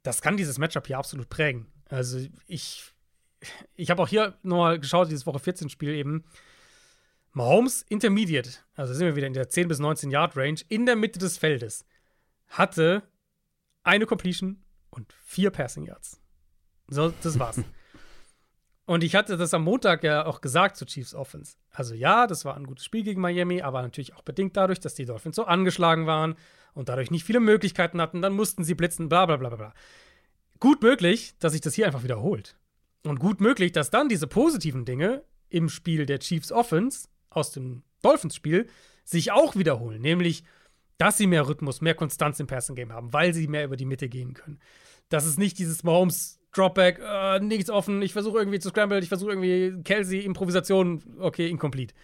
das 0.03 0.21
kann 0.21 0.37
dieses 0.37 0.59
Matchup 0.59 0.87
hier 0.87 0.99
absolut 0.99 1.29
prägen. 1.29 1.67
Also 1.89 2.19
ich, 2.47 2.93
ich 3.77 3.91
habe 3.91 4.03
auch 4.03 4.09
hier 4.09 4.37
nochmal 4.43 4.81
geschaut, 4.81 5.11
dieses 5.11 5.27
Woche 5.27 5.39
14-Spiel 5.39 5.95
eben. 5.95 6.25
Mahomes 7.33 7.83
Intermediate, 7.83 8.51
also 8.75 8.95
sind 8.95 9.07
wir 9.07 9.15
wieder 9.15 9.27
in 9.27 9.35
der 9.35 9.49
10 9.49 9.69
bis 9.69 9.79
19 9.79 10.11
Yard 10.11 10.37
Range, 10.37 10.59
in 10.69 10.87
der 10.87 10.97
Mitte 10.97 11.19
des 11.19 11.39
Feldes, 11.39 11.85
hatte 12.49 13.03
eine 13.85 14.07
Completion 14.07 14.65
und 14.91 15.13
vier 15.13 15.51
Passing 15.51 15.85
Yards. 15.85 16.21
So, 16.89 17.13
das 17.23 17.39
war's. 17.39 17.61
und 18.87 19.03
ich 19.03 19.17
hatte 19.17 19.37
das 19.37 19.53
am 19.53 19.65
Montag 19.65 20.05
ja 20.05 20.27
auch 20.27 20.41
gesagt 20.41 20.77
zu 20.77 20.87
Chiefs 20.87 21.13
Offense. 21.13 21.57
Also 21.73 21.93
ja, 21.93 22.29
das 22.29 22.45
war 22.45 22.57
ein 22.57 22.67
gutes 22.67 22.85
Spiel 22.85 23.03
gegen 23.03 23.21
Miami, 23.21 23.61
aber 23.61 23.83
natürlich 23.83 24.15
auch 24.15 24.23
bedingt 24.23 24.57
dadurch, 24.57 24.79
dass 24.79 24.95
die 24.95 25.05
Dolphins 25.05 25.37
so 25.37 25.45
angeschlagen 25.45 26.07
waren 26.07 26.37
und 26.73 26.89
dadurch 26.89 27.11
nicht 27.11 27.25
viele 27.25 27.41
Möglichkeiten 27.41 28.01
hatten. 28.01 28.23
Dann 28.23 28.33
mussten 28.33 28.63
sie 28.63 28.75
blitzen, 28.75 29.09
bla 29.09 29.27
bla 29.27 29.37
bla 29.37 29.49
bla. 29.51 29.75
Gut 30.61 30.83
möglich, 30.83 31.35
dass 31.41 31.53
sich 31.53 31.61
das 31.61 31.75
hier 31.75 31.87
einfach 31.87 32.05
wiederholt. 32.05 32.57
Und 33.03 33.19
gut 33.19 33.41
möglich, 33.41 33.73
dass 33.73 33.91
dann 33.91 34.09
diese 34.09 34.29
positiven 34.29 34.85
Dinge 34.85 35.25
im 35.49 35.69
Spiel 35.69 36.07
der 36.07 36.21
Chiefs 36.21 36.53
Offense 36.53 37.09
aus 37.29 37.51
dem 37.51 37.83
Dolphins-Spiel 38.03 38.69
sich 39.05 39.33
auch 39.33 39.57
wiederholen. 39.57 40.01
Nämlich, 40.01 40.45
dass 40.97 41.17
sie 41.17 41.27
mehr 41.27 41.49
Rhythmus, 41.49 41.81
mehr 41.81 41.95
Konstanz 41.95 42.39
im 42.39 42.47
Passing-Game 42.47 42.93
haben, 42.93 43.13
weil 43.13 43.35
sie 43.35 43.49
mehr 43.49 43.65
über 43.65 43.77
die 43.77 43.85
Mitte 43.85 44.09
gehen 44.09 44.33
können. 44.35 44.61
Dass 45.09 45.25
es 45.25 45.39
nicht 45.39 45.59
dieses 45.59 45.83
Mahomes 45.83 46.39
Dropback, 46.57 47.01
äh, 47.01 47.41
nichts 47.41 47.71
offen, 47.71 48.01
ich 48.03 48.13
versuche 48.13 48.39
irgendwie 48.39 48.59
zu 48.59 48.71
scramble, 48.71 48.99
ich 48.99 49.09
versuche 49.09 49.31
irgendwie 49.31 49.83
Kelsey, 49.83 50.21
Improvisation, 50.21 51.03
okay, 51.19 51.49
incomplete. 51.49 51.95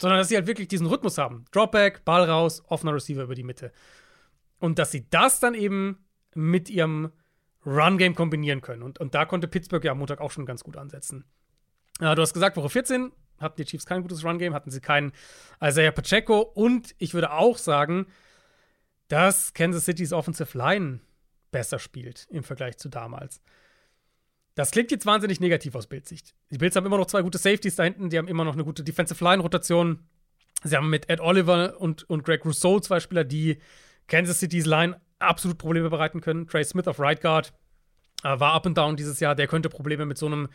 Sondern 0.00 0.18
dass 0.18 0.28
sie 0.28 0.36
halt 0.36 0.46
wirklich 0.46 0.68
diesen 0.68 0.86
Rhythmus 0.86 1.18
haben. 1.18 1.44
Dropback, 1.52 2.04
Ball 2.04 2.28
raus, 2.28 2.62
offener 2.66 2.94
Receiver 2.94 3.22
über 3.22 3.34
die 3.34 3.44
Mitte. 3.44 3.72
Und 4.58 4.78
dass 4.78 4.90
sie 4.90 5.08
das 5.08 5.40
dann 5.40 5.54
eben 5.54 6.04
mit 6.34 6.68
ihrem 6.68 7.12
Run-Game 7.64 8.14
kombinieren 8.14 8.60
können. 8.60 8.82
Und, 8.82 8.98
und 8.98 9.14
da 9.14 9.24
konnte 9.24 9.48
Pittsburgh 9.48 9.84
ja 9.84 9.92
am 9.92 9.98
Montag 9.98 10.20
auch 10.20 10.30
schon 10.30 10.46
ganz 10.46 10.64
gut 10.64 10.76
ansetzen. 10.76 11.24
Äh, 12.00 12.14
du 12.14 12.22
hast 12.22 12.34
gesagt, 12.34 12.56
Woche 12.56 12.68
14 12.68 13.12
hatten 13.40 13.56
die 13.56 13.64
Chiefs 13.64 13.86
kein 13.86 14.02
gutes 14.02 14.24
Run-Game, 14.24 14.54
hatten 14.54 14.70
sie 14.70 14.80
keinen 14.80 15.12
Isaiah 15.62 15.92
Pacheco. 15.92 16.40
Und 16.40 16.94
ich 16.98 17.14
würde 17.14 17.32
auch 17.32 17.56
sagen, 17.56 18.06
dass 19.08 19.54
Kansas 19.54 19.84
City's 19.84 20.12
Offensive 20.12 20.56
Line 20.56 21.00
besser 21.50 21.78
spielt 21.78 22.26
im 22.30 22.42
Vergleich 22.42 22.76
zu 22.78 22.88
damals. 22.88 23.40
Das 24.54 24.70
klingt 24.70 24.90
jetzt 24.90 25.06
wahnsinnig 25.06 25.40
negativ 25.40 25.74
aus 25.74 25.86
Bildsicht. 25.86 26.34
Die 26.50 26.58
Bills 26.58 26.76
haben 26.76 26.86
immer 26.86 26.98
noch 26.98 27.06
zwei 27.06 27.22
gute 27.22 27.38
Safeties 27.38 27.76
da 27.76 27.84
hinten, 27.84 28.10
die 28.10 28.18
haben 28.18 28.28
immer 28.28 28.44
noch 28.44 28.54
eine 28.54 28.64
gute 28.64 28.84
Defensive 28.84 29.22
Line-Rotation. 29.22 30.00
Sie 30.62 30.76
haben 30.76 30.90
mit 30.90 31.10
Ed 31.10 31.20
Oliver 31.20 31.80
und, 31.80 32.08
und 32.08 32.24
Greg 32.24 32.44
Rousseau 32.44 32.80
zwei 32.80 33.00
Spieler, 33.00 33.24
die 33.24 33.58
Kansas 34.06 34.38
City's 34.38 34.66
Line 34.66 35.00
absolut 35.18 35.58
Probleme 35.58 35.90
bereiten 35.90 36.20
können. 36.20 36.46
Trey 36.46 36.64
Smith 36.64 36.86
auf 36.86 37.00
Right 37.00 37.20
Guard 37.20 37.52
äh, 38.22 38.38
war 38.38 38.52
up 38.52 38.66
and 38.66 38.76
down 38.76 38.96
dieses 38.96 39.20
Jahr. 39.20 39.34
Der 39.34 39.46
könnte 39.46 39.68
Probleme 39.68 40.06
mit 40.06 40.18
so 40.18 40.26
einem 40.26 40.48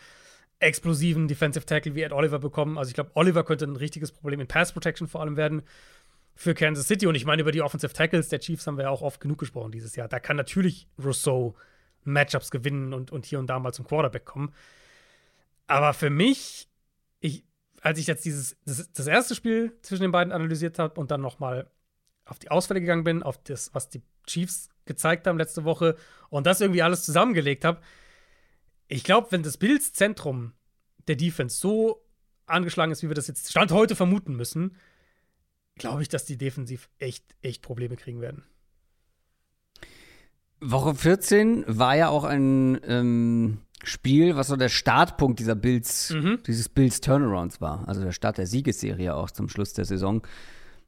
explosiven 0.60 1.28
Defensive 1.28 1.66
Tackle 1.66 1.96
wie 1.96 2.02
Ed 2.02 2.12
Oliver 2.12 2.40
bekommen. 2.40 2.78
Also 2.78 2.90
ich 2.90 2.96
glaube, 2.96 3.12
Oliver 3.14 3.44
könnte 3.44 3.66
ein 3.66 3.76
richtiges 3.76 4.12
Problem 4.12 4.40
in 4.40 4.48
Pass 4.48 4.74
Protection 4.74 5.08
vor 5.08 5.22
allem 5.22 5.38
werden 5.38 5.62
für 6.36 6.54
Kansas 6.54 6.88
City. 6.88 7.08
Und 7.08 7.16
ich 7.16 7.26
meine, 7.26 7.42
über 7.42 7.52
die 7.52 7.62
Offensive 7.62 7.94
Tackles 7.94 8.30
der 8.30 8.40
Chiefs 8.40 8.68
haben 8.68 8.78
wir 8.78 8.86
ja 8.86 8.90
auch 8.90 9.02
oft 9.02 9.22
genug 9.22 9.40
gesprochen 9.40 9.72
dieses 9.72 9.96
Jahr. 9.96 10.08
Da 10.08 10.20
kann 10.20 10.38
natürlich 10.38 10.88
Rousseau 11.04 11.56
Matchups 12.04 12.52
gewinnen 12.52 12.94
und, 12.94 13.12
und 13.12 13.26
hier 13.26 13.40
und 13.40 13.48
da 13.48 13.60
mal 13.60 13.74
zum 13.74 13.86
Quarterback 13.86 14.26
kommen. 14.26 14.54
Aber 15.68 15.94
für 15.94 16.10
mich, 16.10 16.68
ich 17.20 17.44
als 17.82 18.00
ich 18.00 18.08
jetzt 18.08 18.26
dieses, 18.26 18.58
das, 18.66 18.92
das 18.92 19.08
erste 19.08 19.36
Spiel 19.36 19.78
zwischen 19.82 20.04
den 20.04 20.12
beiden 20.12 20.34
analysiert 20.34 20.80
habe 20.80 21.00
und 21.00 21.12
dann 21.12 21.22
nochmal 21.22 21.70
auf 22.26 22.40
die 22.40 22.52
Ausfälle 22.52 22.82
gegangen 22.82 23.04
bin, 23.04 23.24
auf 23.24 23.42
das, 23.44 23.74
was 23.74 23.90
die 23.90 24.02
Chiefs 24.28 24.70
gezeigt 24.86 25.28
haben 25.28 25.38
letzte 25.38 25.64
Woche 25.64 25.96
und 26.30 26.46
das 26.46 26.62
irgendwie 26.62 26.82
alles 26.82 27.06
zusammengelegt 27.06 27.66
habe, 27.66 27.82
ich 28.88 29.04
glaube, 29.04 29.32
wenn 29.32 29.44
das 29.44 29.58
Bills 29.58 29.94
Zentrum 29.94 30.54
der 31.08 31.16
Defense 31.16 31.58
so 31.58 32.06
angeschlagen 32.46 32.92
ist, 32.92 33.04
wie 33.04 33.08
wir 33.08 33.16
das 33.16 33.28
jetzt 33.28 33.50
Stand 33.50 33.72
heute 33.72 33.96
vermuten 33.96 34.36
müssen, 34.36 34.76
glaube 35.76 36.02
ich, 36.02 36.10
dass 36.10 36.26
die 36.26 36.38
defensiv 36.38 36.90
echt, 36.98 37.36
echt 37.42 37.62
Probleme 37.62 37.96
kriegen 37.96 38.20
werden. 38.20 38.44
Woche 40.62 40.96
14 40.96 41.64
war 41.68 41.96
ja 41.96 42.10
auch 42.10 42.24
ein 42.24 42.80
ähm, 42.86 43.60
Spiel, 43.84 44.36
was 44.36 44.48
so 44.48 44.58
der 44.58 44.70
Startpunkt 44.70 45.40
dieser 45.40 45.56
Bills, 45.56 46.12
mhm. 46.12 46.40
dieses 46.46 46.68
Bills 46.68 47.00
Turnarounds 47.00 47.62
war. 47.62 47.88
Also 47.88 48.02
der 48.02 48.12
Start 48.12 48.38
der 48.38 48.48
Siegesserie 48.48 49.16
auch 49.16 49.32
zum 49.32 49.48
Schluss 49.48 49.74
der 49.74 49.86
Saison. 49.86 50.22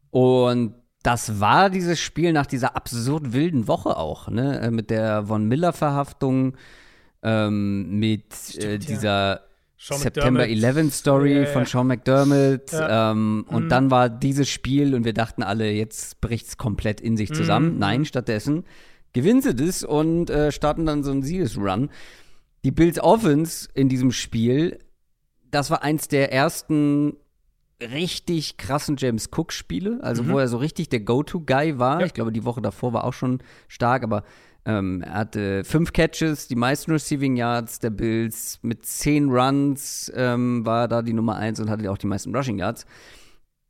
Und 0.10 0.76
das 1.04 1.40
war 1.40 1.70
dieses 1.70 2.00
Spiel 2.00 2.34
nach 2.34 2.46
dieser 2.46 2.76
absurd 2.76 3.34
wilden 3.34 3.68
Woche 3.68 3.98
auch, 3.98 4.28
ne? 4.28 4.60
Äh, 4.60 4.72
mit 4.72 4.90
der 4.90 5.26
Von 5.26 5.48
Miller-Verhaftung, 5.48 6.58
ähm, 7.24 7.98
mit 7.98 8.34
Stimmt, 8.34 8.66
äh, 8.66 8.78
dieser 8.78 9.42
ja. 9.78 9.98
September 9.98 10.48
11 10.48 10.94
Story 10.94 11.40
yeah. 11.40 11.46
von 11.48 11.66
Sean 11.66 11.88
McDermott. 11.88 12.72
Ja. 12.72 13.12
Ähm, 13.12 13.38
mhm. 13.38 13.44
Und 13.44 13.70
dann 13.70 13.90
war 13.90 14.10
dieses 14.10 14.50
Spiel 14.50 14.94
und 14.94 15.06
wir 15.06 15.14
dachten 15.14 15.44
alle, 15.44 15.72
jetzt 15.72 16.22
bricht 16.22 16.48
es 16.48 16.58
komplett 16.58 17.02
in 17.02 17.18
sich 17.18 17.34
zusammen. 17.34 17.74
Mhm. 17.74 17.80
Nein, 17.80 18.06
stattdessen 18.06 18.66
gewinnen 19.14 19.42
sie 19.42 19.56
das 19.56 19.84
und 19.84 20.30
äh, 20.30 20.52
starten 20.52 20.86
dann 20.86 21.04
so 21.04 21.12
einen 21.12 21.24
Siegesrun. 21.24 21.90
Die 22.64 22.72
Bills 22.72 23.00
Offense 23.00 23.68
in 23.74 23.90
diesem 23.90 24.12
Spiel, 24.12 24.80
das 25.50 25.70
war 25.70 25.84
eins 25.84 26.08
der 26.08 26.32
ersten 26.32 27.16
richtig 27.82 28.58
krassen 28.58 28.96
James 28.98 29.30
Cook-Spiele, 29.36 30.00
also 30.02 30.24
mhm. 30.24 30.30
wo 30.30 30.40
er 30.40 30.48
so 30.48 30.58
richtig 30.58 30.90
der 30.90 31.00
Go-To-Guy 31.00 31.80
war. 31.80 32.00
Ja. 32.00 32.06
Ich 32.06 32.14
glaube, 32.14 32.32
die 32.32 32.46
Woche 32.46 32.62
davor 32.62 32.94
war 32.94 33.04
auch 33.04 33.14
schon 33.14 33.40
stark, 33.68 34.04
aber 34.04 34.24
ähm, 34.66 35.02
er 35.02 35.14
hatte 35.16 35.64
fünf 35.64 35.92
Catches, 35.92 36.48
die 36.48 36.56
meisten 36.56 36.92
Receiving 36.92 37.36
Yards 37.36 37.80
der 37.80 37.90
Bills. 37.90 38.60
Mit 38.62 38.86
zehn 38.86 39.30
Runs 39.30 40.12
ähm, 40.16 40.66
war 40.66 40.88
da 40.88 41.02
die 41.02 41.14
Nummer 41.14 41.38
eins 41.38 41.60
und 41.60 41.70
hatte 41.70 41.90
auch 41.92 41.98
die 41.98 42.08
meisten 42.08 42.36
Rushing 42.36 42.60
Yards 42.60 42.86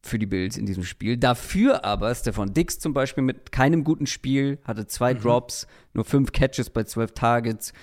für 0.03 0.17
die 0.17 0.25
Bills 0.25 0.57
in 0.57 0.65
diesem 0.65 0.83
Spiel. 0.83 1.17
Dafür 1.17 1.85
aber 1.85 2.13
Stefan 2.15 2.53
Dix 2.53 2.79
zum 2.79 2.93
Beispiel 2.93 3.23
mit 3.23 3.51
keinem 3.51 3.83
guten 3.83 4.07
Spiel, 4.07 4.59
hatte 4.63 4.87
zwei 4.87 5.13
mhm. 5.13 5.21
Drops, 5.21 5.67
nur 5.93 6.05
fünf 6.05 6.31
Catches 6.31 6.69
bei 6.69 6.83
zwölf 6.83 7.13
Targets. 7.13 7.73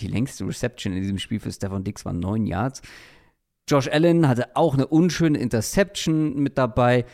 Die 0.00 0.06
längste 0.06 0.46
Reception 0.46 0.92
in 0.92 1.00
diesem 1.00 1.18
Spiel 1.18 1.40
für 1.40 1.50
Stefan 1.50 1.84
Dix 1.84 2.04
waren 2.04 2.20
neun 2.20 2.46
Yards. 2.46 2.82
Josh 3.68 3.88
Allen 3.88 4.28
hatte 4.28 4.54
auch 4.54 4.74
eine 4.74 4.86
unschöne 4.86 5.38
Interception 5.38 6.34
mit 6.42 6.58
dabei. 6.58 7.04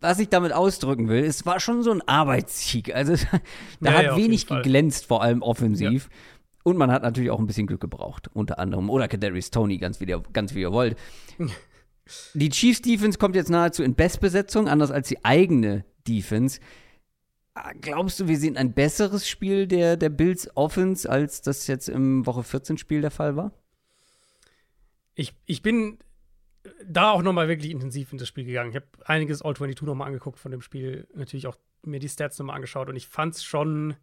Was 0.00 0.18
ich 0.18 0.28
damit 0.28 0.52
ausdrücken 0.52 1.08
will, 1.08 1.22
es 1.22 1.44
war 1.44 1.60
schon 1.60 1.82
so 1.82 1.92
ein 1.92 2.02
Arbeitssieg. 2.06 2.94
Also 2.94 3.14
da 3.80 3.90
ja, 3.90 3.98
hat 3.98 4.04
ja, 4.04 4.16
wenig 4.16 4.46
geglänzt, 4.46 5.06
vor 5.06 5.22
allem 5.22 5.42
offensiv. 5.42 6.08
Ja. 6.10 6.16
Und 6.64 6.76
man 6.76 6.90
hat 6.90 7.02
natürlich 7.02 7.30
auch 7.30 7.40
ein 7.40 7.46
bisschen 7.46 7.66
Glück 7.66 7.80
gebraucht, 7.80 8.30
unter 8.32 8.58
anderem. 8.58 8.88
Oder 8.88 9.08
Kadarius 9.08 9.50
Tony, 9.50 9.78
ganz 9.78 10.00
wie, 10.00 10.06
der, 10.06 10.20
ganz 10.32 10.54
wie 10.54 10.60
ihr 10.60 10.72
wollt. 10.72 10.96
Die 12.34 12.48
Chiefs 12.48 12.82
Defense 12.82 13.18
kommt 13.18 13.36
jetzt 13.36 13.50
nahezu 13.50 13.82
in 13.82 13.94
Bestbesetzung, 13.94 14.68
anders 14.68 14.90
als 14.90 15.08
die 15.08 15.24
eigene 15.24 15.84
Defense. 16.06 16.60
Ah, 17.54 17.72
glaubst 17.78 18.18
du, 18.18 18.28
wir 18.28 18.38
sehen 18.38 18.56
ein 18.56 18.72
besseres 18.72 19.28
Spiel 19.28 19.66
der, 19.66 19.96
der 19.96 20.08
Bills 20.08 20.56
Offense, 20.56 21.08
als 21.08 21.42
das 21.42 21.66
jetzt 21.66 21.88
im 21.88 22.24
Woche 22.24 22.42
14 22.42 22.78
Spiel 22.78 23.02
der 23.02 23.10
Fall 23.10 23.36
war? 23.36 23.52
Ich, 25.14 25.34
ich 25.44 25.60
bin 25.60 25.98
da 26.86 27.10
auch 27.10 27.22
nochmal 27.22 27.48
wirklich 27.48 27.70
intensiv 27.70 28.12
in 28.12 28.18
das 28.18 28.28
Spiel 28.28 28.44
gegangen. 28.44 28.70
Ich 28.70 28.76
habe 28.76 28.86
einiges 29.04 29.42
All 29.42 29.54
22 29.54 29.86
nochmal 29.86 30.06
angeguckt 30.08 30.38
von 30.38 30.50
dem 30.50 30.62
Spiel, 30.62 31.06
natürlich 31.14 31.46
auch 31.46 31.56
mir 31.84 32.00
die 32.00 32.08
Stats 32.08 32.38
nochmal 32.38 32.56
angeschaut 32.56 32.88
und 32.88 32.96
ich 32.96 33.06
fand 33.06 33.34
es 33.34 33.44
schon 33.44 33.96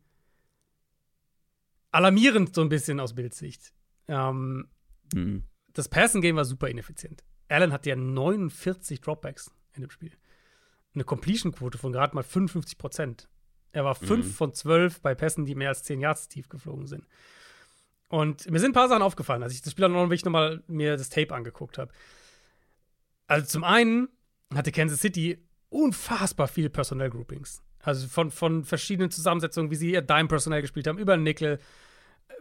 alarmierend 1.92 2.54
so 2.54 2.62
ein 2.62 2.70
bisschen 2.70 3.00
aus 3.00 3.16
Bildsicht. 3.16 3.74
Ähm, 4.08 4.68
mhm. 5.14 5.44
Das 5.74 5.88
Passing-Game 5.88 6.36
war 6.36 6.46
super 6.46 6.68
ineffizient. 6.68 7.24
Allen 7.50 7.74
hat 7.74 7.86
ja 7.86 7.96
49 7.96 9.02
Dropbacks 9.02 9.52
in 9.74 9.82
dem 9.82 9.90
Spiel. 9.92 10.12
Eine 10.94 11.04
Completion-Quote 11.04 11.78
von 11.78 11.92
gerade 11.92 12.16
mal 12.16 12.24
55 12.24 12.78
Prozent. 12.78 13.30
Er 13.72 13.86
war 13.86 13.96
5 13.96 14.26
mhm. 14.26 14.32
von 14.32 14.54
12 14.54 15.02
bei 15.02 15.14
Pässen, 15.14 15.46
die 15.46 15.56
mehr 15.56 15.70
als 15.70 15.84
10 15.84 16.02
Yards 16.02 16.28
tief 16.28 16.50
geflogen 16.50 16.88
sind. 16.88 17.06
Und 18.08 18.50
mir 18.50 18.60
sind 18.60 18.72
ein 18.72 18.74
paar 18.74 18.90
Sachen 18.90 19.04
aufgefallen, 19.04 19.44
als 19.44 19.54
ich 19.54 19.62
das 19.62 19.72
Spiel 19.72 19.84
dann 19.84 19.92
noch 19.92 20.08
nochmal 20.08 20.64
mir 20.68 20.98
das 20.98 21.10
Tape 21.10 21.34
angeguckt 21.34 21.78
habe. 21.78 21.92
Also 23.28 23.46
zum 23.46 23.64
einen 23.64 24.10
hatte 24.54 24.72
Kansas 24.72 25.02
City 25.02 25.46
unfassbar 25.70 26.48
viele 26.48 26.72
Personell-Groupings. 26.72 27.62
Also 27.82 28.08
von, 28.08 28.32
von 28.32 28.66
verschiedenen 28.66 29.12
Zusammensetzungen, 29.12 29.70
wie 29.70 29.76
sie 29.76 29.92
ihr 29.92 30.02
Dime-Personell 30.02 30.62
gespielt 30.62 30.88
haben, 30.88 30.98
über 30.98 31.16
Nickel, 31.18 31.60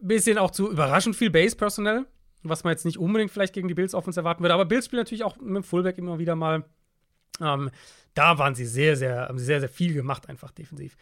bisschen 0.01 0.39
auch 0.39 0.51
zu 0.51 0.71
überraschend 0.71 1.17
viel 1.17 1.31
Base-Personell 1.31 2.07
was 2.43 2.65
man 2.65 2.73
jetzt 2.73 2.85
nicht 2.85 2.99
unbedingt 2.99 3.31
vielleicht 3.31 3.55
gegen 3.55 3.69
die 3.69 3.75
Bills 3.75 3.95
Offense 3.95 4.21
erwarten 4.21 4.43
würde. 4.43 4.55
Aber 4.55 4.65
Bills 4.65 4.87
spielen 4.87 5.01
natürlich 5.01 5.25
auch 5.25 5.37
mit 5.37 5.57
dem 5.57 5.65
Fullback 5.65 5.99
immer 5.99 6.19
wieder 6.19 6.37
mal. 6.37 6.65
Ähm, 7.41 7.71
da 8.15 8.39
waren 8.39 8.55
sie 8.55 8.67
sehr, 8.67 8.97
sehr, 8.97 9.31
sehr, 9.37 9.61
sehr 9.61 9.69
viel 9.69 9.95
gemacht, 9.95 10.29
einfach 10.29 10.51
defensiv. 10.51 10.97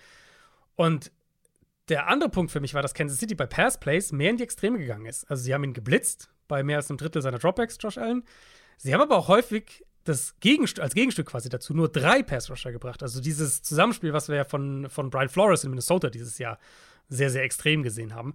Und 0.74 1.12
der 1.88 2.08
andere 2.08 2.30
Punkt 2.30 2.50
für 2.50 2.60
mich 2.60 2.74
war, 2.74 2.82
dass 2.82 2.94
Kansas 2.94 3.18
City 3.18 3.34
bei 3.34 3.46
Pass 3.46 3.78
Plays 3.78 4.12
mehr 4.12 4.30
in 4.30 4.36
die 4.36 4.42
Extreme 4.42 4.78
gegangen 4.78 5.06
ist. 5.06 5.30
Also 5.30 5.44
sie 5.44 5.54
haben 5.54 5.64
ihn 5.64 5.72
geblitzt 5.72 6.30
bei 6.48 6.62
mehr 6.62 6.78
als 6.78 6.90
einem 6.90 6.98
Drittel 6.98 7.22
seiner 7.22 7.38
Dropbacks, 7.38 7.78
Josh 7.80 7.98
Allen. 7.98 8.24
Sie 8.76 8.92
haben 8.92 9.00
aber 9.00 9.16
auch 9.16 9.28
häufig 9.28 9.84
das 10.04 10.38
Gegenst 10.40 10.78
als 10.80 10.94
Gegenstück 10.94 11.26
quasi 11.26 11.48
dazu 11.48 11.74
nur 11.74 11.88
drei 11.88 12.22
Pass-Rusher 12.22 12.72
gebracht. 12.72 13.02
Also 13.02 13.20
dieses 13.20 13.62
Zusammenspiel, 13.62 14.12
was 14.12 14.28
wir 14.28 14.36
ja 14.36 14.44
von, 14.44 14.88
von 14.88 15.10
Brian 15.10 15.28
Flores 15.28 15.64
in 15.64 15.70
Minnesota 15.70 16.10
dieses 16.10 16.38
Jahr 16.38 16.58
sehr, 17.08 17.30
sehr 17.30 17.42
extrem 17.42 17.82
gesehen 17.82 18.14
haben. 18.14 18.34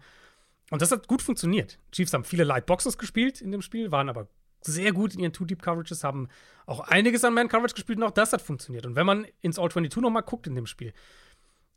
Und 0.71 0.81
das 0.81 0.89
hat 0.89 1.07
gut 1.07 1.21
funktioniert. 1.21 1.77
Chiefs 1.91 2.13
haben 2.13 2.23
viele 2.23 2.45
Light 2.45 2.65
Boxes 2.65 2.97
gespielt 2.97 3.41
in 3.41 3.51
dem 3.51 3.61
Spiel, 3.61 3.91
waren 3.91 4.09
aber 4.09 4.27
sehr 4.61 4.93
gut 4.93 5.13
in 5.13 5.19
ihren 5.19 5.33
Two-Deep-Coverages, 5.33 6.03
haben 6.03 6.29
auch 6.65 6.79
einiges 6.79 7.25
an 7.25 7.33
Man-Coverage 7.33 7.75
gespielt 7.75 7.97
und 7.97 8.05
auch 8.05 8.11
das 8.11 8.31
hat 8.31 8.41
funktioniert. 8.41 8.85
Und 8.85 8.95
wenn 8.95 9.05
man 9.05 9.27
ins 9.41 9.59
All-22 9.59 9.99
nochmal 9.99 10.23
guckt 10.23 10.47
in 10.47 10.55
dem 10.55 10.65
Spiel, 10.65 10.93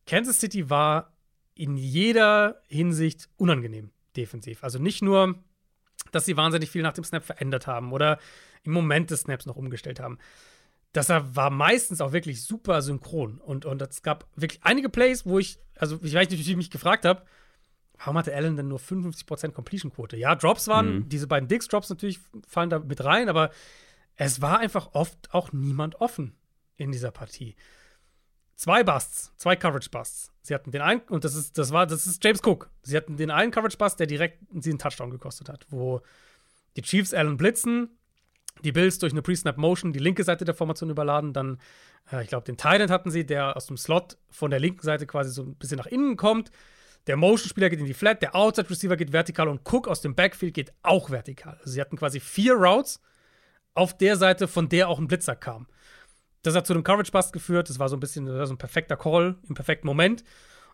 Kansas 0.07 0.39
City 0.39 0.71
war 0.71 1.12
in 1.55 1.77
jeder 1.77 2.62
Hinsicht 2.69 3.29
unangenehm 3.37 3.91
defensiv. 4.16 4.62
Also 4.62 4.79
nicht 4.79 5.03
nur, 5.03 5.35
dass 6.12 6.25
sie 6.25 6.37
wahnsinnig 6.37 6.71
viel 6.71 6.83
nach 6.83 6.93
dem 6.93 7.05
Snap 7.05 7.25
verändert 7.25 7.66
haben 7.66 7.93
oder 7.93 8.19
im 8.62 8.73
Moment 8.73 9.11
des 9.11 9.23
Snaps 9.23 9.45
noch 9.45 9.57
umgestellt 9.57 9.99
haben. 9.99 10.19
Das 10.93 11.09
war 11.09 11.51
meistens 11.51 12.01
auch 12.01 12.12
wirklich 12.12 12.45
super 12.45 12.81
synchron. 12.81 13.39
Und, 13.39 13.65
und 13.65 13.83
es 13.83 14.03
gab 14.03 14.29
wirklich 14.37 14.61
einige 14.62 14.89
Plays, 14.89 15.27
wo 15.27 15.41
ich, 15.41 15.59
also 15.77 15.99
ich 16.01 16.15
weiß 16.15 16.31
nicht, 16.31 16.47
wie 16.47 16.51
ich 16.51 16.57
mich 16.57 16.71
gefragt 16.71 17.05
habe, 17.05 17.25
Warum 17.99 18.19
hatte 18.19 18.35
Allen 18.35 18.57
denn 18.57 18.69
nur 18.69 18.79
55% 18.79 19.53
Completion-Quote? 19.53 20.16
Ja, 20.16 20.35
Drops 20.35 20.69
waren, 20.69 20.97
mhm. 20.97 21.09
diese 21.09 21.27
beiden 21.27 21.49
Dix-Drops 21.49 21.91
natürlich 21.91 22.21
fallen 22.47 22.71
da 22.71 22.79
mit 22.81 23.05
rein, 23.05 23.29
aber 23.29 23.51
es 24.16 24.43
war 24.43 24.59
einfach 24.59 24.91
oft 24.93 25.33
auch 25.33 25.53
niemand 25.53 26.01
offen 26.01 26.35
in 26.77 26.93
dieser 26.93 27.11
Partie. 27.11 27.57
Zwei 28.57 28.85
Busts, 28.85 29.33
zwei 29.37 29.57
Coverage-Busts. 29.57 30.33
Sie 30.43 30.55
hatten 30.55 30.71
den 30.71 30.83
einen, 30.83 31.01
und 31.09 31.25
das 31.25 31.35
ist, 31.35 31.59
das 31.59 31.73
war, 31.73 31.87
das 31.87 32.07
ist 32.07 32.23
James 32.23 32.41
Cook. 32.45 32.71
Sie 32.83 32.97
hatten 32.97 33.16
den 33.16 33.31
einen 33.31 33.51
Coverage-Bust, 33.51 33.99
der 33.99 34.07
direkt 34.07 34.45
sie 34.61 34.71
einen 34.71 34.79
Touchdown 34.79 35.11
gekostet 35.11 35.49
hat, 35.49 35.66
wo 35.71 36.03
die 36.77 36.83
Chiefs 36.83 37.15
Allen 37.15 37.37
blitzen, 37.37 37.97
die 38.62 38.73
Bills 38.73 38.99
durch 38.99 39.12
eine 39.12 39.23
Pre-Snap-Motion 39.23 39.93
die 39.93 39.99
linke 39.99 40.23
Seite 40.23 40.45
der 40.45 40.55
Formation 40.55 40.91
überladen, 40.91 41.33
dann, 41.33 41.59
äh, 42.12 42.23
ich 42.23 42.29
glaube, 42.29 42.45
den 42.45 42.57
Thailand 42.57 42.91
hatten 42.91 43.11
sie, 43.11 43.27
der 43.27 43.57
aus 43.57 43.66
dem 43.66 43.77
Slot 43.77 44.19
von 44.31 44.51
der 44.51 44.61
linken 44.61 44.83
Seite 44.83 45.07
quasi 45.07 45.31
so 45.31 45.43
ein 45.43 45.57
bisschen 45.57 45.79
nach 45.79 45.87
innen 45.87 46.16
kommt 46.16 46.51
der 47.06 47.16
Motion-Spieler 47.16 47.70
geht 47.70 47.81
in 47.81 47.86
die 47.86 47.94
Flat, 47.94 48.22
der 48.22 48.35
Outside-Receiver 48.35 48.97
geht 48.97 49.12
vertikal 49.12 49.48
und 49.48 49.60
Cook 49.64 49.89
aus 49.89 50.01
dem 50.01 50.14
Backfield 50.14 50.55
geht 50.55 50.72
auch 50.82 51.10
vertikal. 51.10 51.56
Also 51.60 51.72
sie 51.72 51.81
hatten 51.81 51.97
quasi 51.97 52.20
vier 52.20 52.55
Routes 52.55 53.01
auf 53.74 53.97
der 53.97 54.16
Seite, 54.16 54.48
von 54.48 54.68
der 54.68 54.89
auch 54.89 54.98
ein 54.98 55.09
Blitzer 55.09 55.36
kam. 55.36 55.66
Das 56.43 56.55
hat 56.55 56.66
zu 56.66 56.72
einem 56.72 56.85
Coverage-Bust 56.85 57.32
geführt. 57.32 57.68
Das 57.68 57.78
war 57.78 57.89
so 57.89 57.97
ein 57.97 58.01
bisschen 58.01 58.26
so 58.26 58.55
ein 58.55 58.59
perfekter 58.59 58.97
Call 58.97 59.36
im 59.48 59.55
perfekten 59.55 59.86
Moment. 59.86 60.24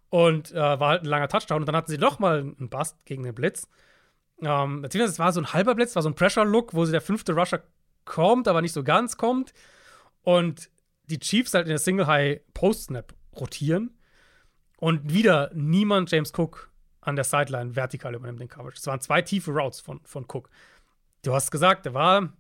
Und 0.09 0.51
äh, 0.51 0.57
war 0.57 0.89
halt 0.89 1.03
ein 1.03 1.07
langer 1.07 1.29
Touchdown. 1.29 1.63
Und 1.63 1.67
dann 1.67 1.77
hatten 1.77 1.91
sie 1.91 1.99
nochmal 1.99 2.41
einen 2.41 2.69
Bust 2.69 2.97
gegen 3.05 3.23
den 3.23 3.35
Blitz. 3.35 3.69
Ähm, 4.43 4.83
beziehungsweise 4.83 5.13
es 5.13 5.19
war 5.19 5.33
so 5.33 5.41
ein 5.41 5.53
halber 5.53 5.75
Blitz, 5.75 5.95
war 5.95 6.03
so 6.03 6.09
ein 6.09 6.15
Pressure-Look, 6.15 6.75
wo 6.75 6.85
sie 6.85 6.93
der 6.93 7.01
fünfte 7.01 7.35
Rusher 7.35 7.63
kommt, 8.05 8.49
aber 8.49 8.63
nicht 8.63 8.73
so 8.73 8.83
ganz 8.83 9.17
kommt. 9.17 9.53
Und 10.23 10.71
die 11.05 11.21
Chiefs 11.21 11.55
halt 11.55 11.67
in 11.67 11.71
der 11.71 11.79
Single-High-Post-Snap 11.79 13.15
rotieren. 13.37 13.97
Und 14.81 15.13
wieder 15.13 15.51
niemand 15.55 16.11
James 16.11 16.33
Cook 16.37 16.71
an 17.03 17.15
der 17.15 17.25
Sideline 17.25 17.77
vertikal 17.77 18.15
übernimmt 18.15 18.41
den 18.41 18.49
Coverage. 18.49 18.79
Es 18.79 18.87
waren 18.87 19.01
zwei 19.01 19.23
tiefe 19.23 19.53
Routes 19.53 19.81
von, 19.81 20.01
von 20.05 20.25
Cook. 20.25 20.51
Du 21.23 21.35
hast 21.35 21.51
gesagt, 21.51 21.87
er 21.87 21.95
war 21.95 22.33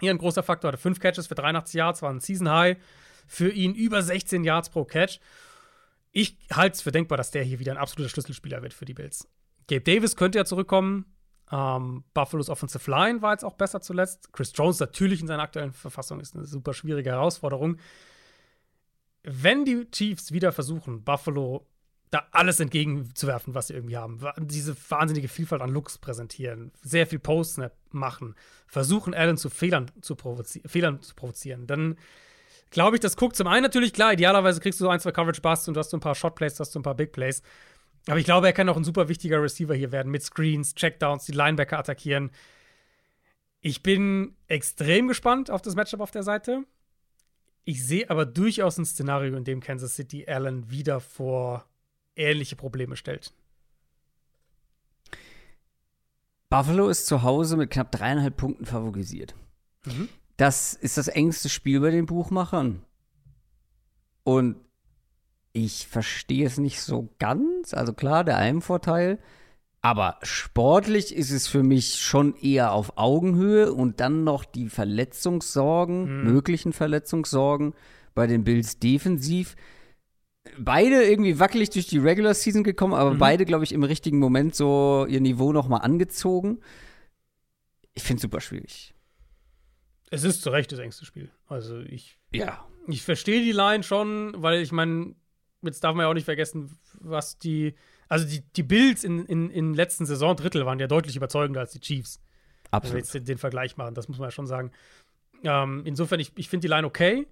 hier 0.00 0.10
ein 0.10 0.18
großer 0.18 0.42
Faktor, 0.42 0.68
hatte 0.68 0.80
fünf 0.80 0.98
Catches 0.98 1.26
für 1.26 1.34
83 1.34 1.74
Yards, 1.74 2.02
war 2.02 2.10
ein 2.10 2.20
Season 2.20 2.50
High. 2.50 2.78
Für 3.26 3.50
ihn 3.50 3.74
über 3.74 4.02
16 4.02 4.44
Yards 4.44 4.68
pro 4.70 4.84
Catch. 4.84 5.18
Ich 6.10 6.38
halte 6.52 6.74
es 6.74 6.82
für 6.82 6.92
denkbar, 6.92 7.16
dass 7.16 7.30
der 7.30 7.42
hier 7.42 7.58
wieder 7.58 7.72
ein 7.72 7.78
absoluter 7.78 8.10
Schlüsselspieler 8.10 8.62
wird 8.62 8.74
für 8.74 8.84
die 8.84 8.94
Bills. 8.94 9.28
Gabe 9.68 9.80
Davis 9.80 10.16
könnte 10.16 10.38
ja 10.38 10.44
zurückkommen. 10.44 11.06
Ähm, 11.50 12.04
Buffalo's 12.14 12.50
Offensive 12.50 12.90
Line 12.90 13.22
war 13.22 13.32
jetzt 13.32 13.44
auch 13.44 13.54
besser 13.54 13.80
zuletzt. 13.80 14.32
Chris 14.32 14.52
Jones 14.54 14.78
natürlich 14.80 15.20
in 15.20 15.26
seiner 15.26 15.42
aktuellen 15.42 15.72
Verfassung 15.72 16.20
ist 16.20 16.34
eine 16.34 16.44
super 16.44 16.74
schwierige 16.74 17.10
Herausforderung. 17.10 17.78
Wenn 19.22 19.64
die 19.64 19.90
Chiefs 19.90 20.32
wieder 20.32 20.52
versuchen, 20.52 21.02
Buffalo 21.02 21.66
da 22.14 22.28
alles 22.30 22.60
entgegenzuwerfen, 22.60 23.54
was 23.54 23.66
sie 23.66 23.74
irgendwie 23.74 23.96
haben, 23.96 24.20
diese 24.38 24.76
wahnsinnige 24.88 25.26
Vielfalt 25.26 25.62
an 25.62 25.70
Looks 25.70 25.98
präsentieren, 25.98 26.70
sehr 26.80 27.08
viel 27.08 27.18
Post-Snap 27.18 27.74
machen, 27.90 28.36
versuchen, 28.68 29.14
Allen 29.14 29.36
zu 29.36 29.50
Fehlern 29.50 29.90
zu, 30.00 30.16
Fehlern 30.16 31.02
zu 31.02 31.14
provozieren, 31.16 31.66
dann 31.66 31.96
glaube 32.70 32.96
ich, 32.96 33.00
das 33.00 33.16
guckt 33.16 33.34
zum 33.34 33.48
einen 33.48 33.62
natürlich 33.62 33.92
klar, 33.92 34.12
idealerweise 34.12 34.60
kriegst 34.60 34.80
du 34.80 34.84
so 34.84 34.90
ein, 34.90 35.00
zwei 35.00 35.10
Coverage-Busts 35.10 35.66
und 35.66 35.74
du 35.74 35.80
hast 35.80 35.90
so 35.90 35.96
ein 35.96 36.00
paar 36.00 36.14
Shot-Plays, 36.14 36.60
hast 36.60 36.74
du 36.74 36.78
ein 36.78 36.84
paar 36.84 36.94
Big-Plays. 36.94 37.42
Aber 38.06 38.18
ich 38.18 38.24
glaube, 38.24 38.46
er 38.46 38.52
kann 38.52 38.68
auch 38.68 38.76
ein 38.76 38.84
super 38.84 39.08
wichtiger 39.08 39.42
Receiver 39.42 39.74
hier 39.74 39.90
werden 39.90 40.12
mit 40.12 40.22
Screens, 40.22 40.74
Checkdowns, 40.74 41.24
die 41.24 41.32
Linebacker 41.32 41.78
attackieren. 41.78 42.30
Ich 43.60 43.82
bin 43.82 44.36
extrem 44.46 45.08
gespannt 45.08 45.50
auf 45.50 45.62
das 45.62 45.74
Matchup 45.74 46.00
auf 46.00 46.10
der 46.10 46.22
Seite. 46.22 46.64
Ich 47.64 47.84
sehe 47.84 48.10
aber 48.10 48.26
durchaus 48.26 48.76
ein 48.76 48.84
Szenario, 48.84 49.36
in 49.36 49.44
dem 49.44 49.60
Kansas 49.60 49.96
City 49.96 50.26
Allen 50.28 50.70
wieder 50.70 51.00
vor 51.00 51.64
ähnliche 52.16 52.56
Probleme 52.56 52.96
stellt. 52.96 53.32
Buffalo 56.48 56.88
ist 56.88 57.06
zu 57.06 57.22
Hause 57.22 57.56
mit 57.56 57.70
knapp 57.70 57.90
dreieinhalb 57.90 58.36
Punkten 58.36 58.64
favorisiert. 58.64 59.34
Mhm. 59.86 60.08
Das 60.36 60.74
ist 60.74 60.98
das 60.98 61.08
engste 61.08 61.48
Spiel 61.48 61.80
bei 61.80 61.90
den 61.90 62.06
Buchmachern. 62.06 62.82
Und 64.22 64.56
ich 65.52 65.86
verstehe 65.86 66.46
es 66.46 66.58
nicht 66.58 66.80
so 66.80 67.08
ganz. 67.18 67.74
Also 67.74 67.92
klar, 67.92 68.24
der 68.24 68.36
Heimvorteil. 68.36 69.18
Aber 69.80 70.18
sportlich 70.22 71.14
ist 71.14 71.30
es 71.30 71.46
für 71.46 71.62
mich 71.62 72.00
schon 72.00 72.34
eher 72.36 72.72
auf 72.72 72.96
Augenhöhe 72.96 73.72
und 73.72 74.00
dann 74.00 74.24
noch 74.24 74.44
die 74.44 74.68
Verletzungssorgen, 74.68 76.20
mhm. 76.20 76.24
möglichen 76.24 76.72
Verletzungssorgen 76.72 77.74
bei 78.14 78.26
den 78.26 78.44
Bills 78.44 78.78
defensiv. 78.78 79.56
Beide 80.58 81.02
irgendwie 81.02 81.38
wackelig 81.38 81.70
durch 81.70 81.86
die 81.86 81.98
Regular 81.98 82.34
Season 82.34 82.64
gekommen, 82.64 82.94
aber 82.94 83.14
mhm. 83.14 83.18
beide, 83.18 83.44
glaube 83.44 83.64
ich, 83.64 83.72
im 83.72 83.82
richtigen 83.82 84.18
Moment 84.18 84.54
so 84.54 85.06
ihr 85.08 85.20
Niveau 85.20 85.52
nochmal 85.52 85.80
angezogen. 85.80 86.60
Ich 87.94 88.02
finde 88.02 88.18
es 88.18 88.22
super 88.22 88.40
schwierig. 88.40 88.94
Es 90.10 90.22
ist 90.22 90.42
zu 90.42 90.50
Recht 90.50 90.70
das 90.70 90.78
engste 90.78 91.04
Spiel. 91.04 91.30
Also 91.46 91.80
ich. 91.80 92.18
Ja. 92.32 92.66
Ich 92.86 93.02
verstehe 93.02 93.42
die 93.42 93.52
Line 93.52 93.82
schon, 93.82 94.34
weil 94.36 94.60
ich 94.60 94.70
meine, 94.70 95.14
jetzt 95.62 95.82
darf 95.82 95.94
man 95.94 96.04
ja 96.04 96.10
auch 96.10 96.14
nicht 96.14 96.26
vergessen, 96.26 96.78
was 97.00 97.38
die, 97.38 97.74
also 98.08 98.26
die, 98.26 98.42
die 98.52 98.62
Bills 98.62 99.02
in, 99.02 99.24
in, 99.26 99.50
in 99.50 99.72
letzten 99.72 100.04
Saisondrittel 100.04 100.66
waren 100.66 100.78
ja 100.78 100.86
deutlich 100.86 101.16
überzeugender 101.16 101.60
als 101.60 101.72
die 101.72 101.80
Chiefs. 101.80 102.20
Absolut. 102.70 102.84
Wenn 102.84 102.92
wir 102.92 102.98
jetzt 102.98 103.14
den, 103.14 103.24
den 103.24 103.38
Vergleich 103.38 103.76
machen, 103.76 103.94
das 103.94 104.08
muss 104.08 104.18
man 104.18 104.26
ja 104.26 104.30
schon 104.30 104.46
sagen. 104.46 104.72
Ähm, 105.42 105.82
insofern, 105.86 106.20
ich, 106.20 106.32
ich 106.36 106.48
finde 106.48 106.66
die 106.66 106.70
Line 106.70 106.86
okay. 106.86 107.26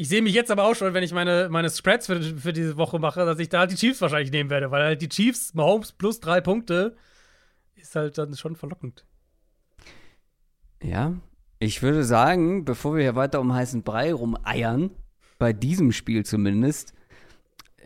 Ich 0.00 0.08
sehe 0.08 0.22
mich 0.22 0.32
jetzt 0.32 0.52
aber 0.52 0.62
auch 0.62 0.76
schon, 0.76 0.94
wenn 0.94 1.02
ich 1.02 1.12
meine, 1.12 1.48
meine 1.50 1.68
Spreads 1.68 2.06
für, 2.06 2.22
für 2.22 2.52
diese 2.52 2.76
Woche 2.76 3.00
mache, 3.00 3.26
dass 3.26 3.40
ich 3.40 3.48
da 3.48 3.58
halt 3.58 3.72
die 3.72 3.74
Chiefs 3.74 4.00
wahrscheinlich 4.00 4.30
nehmen 4.30 4.48
werde, 4.48 4.70
weil 4.70 4.84
halt 4.84 5.02
die 5.02 5.08
Chiefs, 5.08 5.54
Mahomes 5.54 5.90
plus 5.90 6.20
drei 6.20 6.40
Punkte, 6.40 6.94
ist 7.74 7.96
halt 7.96 8.16
dann 8.16 8.36
schon 8.36 8.54
verlockend. 8.54 9.04
Ja, 10.80 11.14
ich 11.58 11.82
würde 11.82 12.04
sagen, 12.04 12.64
bevor 12.64 12.94
wir 12.94 13.02
hier 13.02 13.16
weiter 13.16 13.40
um 13.40 13.52
heißen 13.52 13.82
Brei 13.82 14.12
rumeiern, 14.12 14.90
bei 15.40 15.52
diesem 15.52 15.90
Spiel 15.90 16.24
zumindest, 16.24 16.94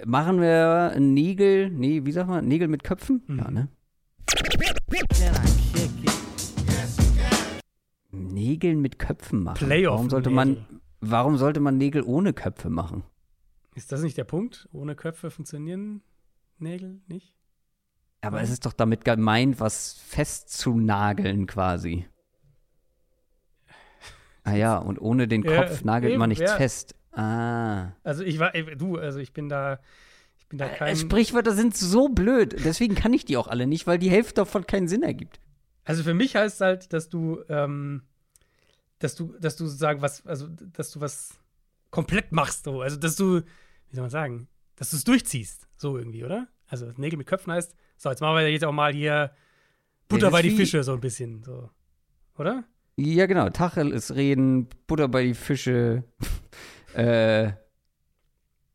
machen 0.05 0.39
wir 0.39 0.95
Nägel, 1.01 1.71
nee, 1.71 2.03
wie 2.05 2.13
sagt 2.13 2.29
man, 2.29 2.47
Nägel 2.47 2.69
mit 2.69 2.85
Köpfen? 2.85 3.23
Mhm. 3.27 3.39
Ja, 3.39 3.51
ne? 3.51 3.69
Nägeln 8.11 8.83
mit 8.83 8.99
Köpfen 8.99 9.45
machen. 9.45 9.67
Playoff 9.67 9.95
warum 9.95 10.11
sollte 10.11 10.29
man, 10.29 10.67
warum 11.03 11.37
sollte 11.37 11.61
man 11.61 11.77
Nägel 11.77 12.03
ohne 12.03 12.33
Köpfe 12.33 12.71
machen? 12.71 13.03
Ist 13.75 13.93
das 13.93 14.03
nicht 14.03 14.17
der 14.17 14.25
Punkt? 14.25 14.69
Ohne 14.73 14.95
Köpfe 14.95 15.31
funktionieren 15.31 16.03
Nägel 16.59 17.01
nicht? 17.07 17.35
Aber 18.23 18.41
es 18.41 18.51
ist 18.51 18.65
doch 18.67 18.73
damit 18.73 19.05
gemeint, 19.05 19.59
was 19.61 19.95
festzunageln 19.95 21.47
quasi. 21.47 22.07
Ah 24.45 24.57
ja, 24.57 24.77
und 24.77 25.01
ohne 25.01 25.29
den 25.29 25.45
Kopf 25.45 25.71
ja, 25.71 25.87
nagelt 25.87 26.15
eben, 26.15 26.19
man 26.19 26.29
nichts 26.29 26.51
ja. 26.51 26.57
fest. 26.57 26.97
Ah. 27.13 27.93
Also 28.03 28.25
ich 28.25 28.41
war, 28.41 28.51
du, 28.51 28.97
also 28.99 29.21
ich 29.21 29.33
bin 29.33 29.49
da, 29.49 29.79
ich 30.37 30.49
bin 30.49 30.59
da 30.59 30.67
äh, 30.67 30.75
kein. 30.75 30.97
Sprichwörter 30.97 31.53
sind 31.53 31.77
so 31.77 32.09
blöd. 32.09 32.57
Deswegen 32.65 32.97
kann 32.97 33.13
ich 33.13 33.25
die 33.25 33.37
auch 33.37 33.47
alle 33.47 33.69
nicht, 33.69 33.87
weil 33.87 34.01
die 34.01 34.11
Hälfte 34.11 34.35
davon 34.35 34.67
keinen 34.67 34.89
Sinn 34.89 35.05
ergibt. 35.05 35.39
Also 35.85 36.03
für 36.03 36.13
mich 36.13 36.35
heißt 36.35 36.57
es 36.57 36.61
halt, 36.61 36.93
dass 36.93 37.09
du, 37.09 37.45
ähm, 37.49 38.03
dass 39.03 39.15
du, 39.15 39.35
dass 39.41 39.57
du 39.57 39.67
sagen, 39.67 40.01
was, 40.01 40.25
also 40.27 40.49
dass 40.49 40.91
du 40.93 41.01
was 41.01 41.39
komplett 41.91 42.33
machst, 42.33 42.65
so. 42.65 42.81
Also 42.81 42.97
dass 42.97 43.17
du, 43.17 43.43
wie 43.89 43.95
soll 43.95 44.03
man 44.03 44.11
sagen, 44.11 44.49
dass 44.77 44.91
du 44.91 44.97
es 44.97 45.05
durchziehst, 45.05 45.69
so 45.77 45.99
irgendwie, 45.99 46.25
oder? 46.25 46.49
Also 46.69 46.93
Nägel 46.97 47.19
mit 47.19 47.27
Köpfen 47.27 47.53
heißt, 47.53 47.75
so, 47.97 48.11
jetzt 48.11 48.21
machen 48.21 48.37
wir 48.37 48.49
jetzt 48.51 48.65
auch 48.65 48.73
mal 48.73 48.93
hier 48.93 49.33
Butter 50.09 50.31
bei 50.31 50.43
die 50.43 50.51
Fische, 50.51 50.83
so 50.83 50.93
ein 50.93 51.01
bisschen, 51.01 51.43
so. 51.43 51.71
Oder? 52.39 52.65
Ja, 52.97 53.27
genau. 53.27 53.49
Tachel 53.51 53.91
ist 53.93 54.15
reden, 54.15 54.69
Butter 54.87 55.09
bei 55.09 55.25
die 55.25 55.35
Fische. 55.35 56.05
Äh, 56.95 57.55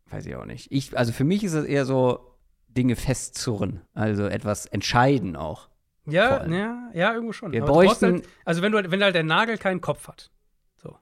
weiß 0.09 0.25
ich 0.25 0.35
auch 0.35 0.45
nicht. 0.45 0.71
Ich, 0.71 0.97
also 0.97 1.11
für 1.11 1.23
mich 1.23 1.43
ist 1.43 1.53
es 1.53 1.65
eher 1.65 1.85
so, 1.85 2.35
Dinge 2.67 2.95
festzurren. 2.95 3.81
Also 3.93 4.25
etwas 4.25 4.65
entscheiden 4.65 5.35
auch. 5.35 5.69
Ja, 6.07 6.45
ja, 6.47 6.89
ja, 6.93 7.13
irgendwo 7.13 7.34
schon. 7.34 7.51
Wir 7.51 7.61
bräuchten. 7.61 8.13
Halt, 8.13 8.29
also 8.45 8.61
wenn 8.61 8.71
du, 8.71 8.91
wenn 8.91 9.03
halt 9.03 9.15
der 9.15 9.23
Nagel 9.23 9.57
keinen 9.57 9.81
Kopf 9.81 10.07
hat, 10.07 10.31
so, 10.75 10.97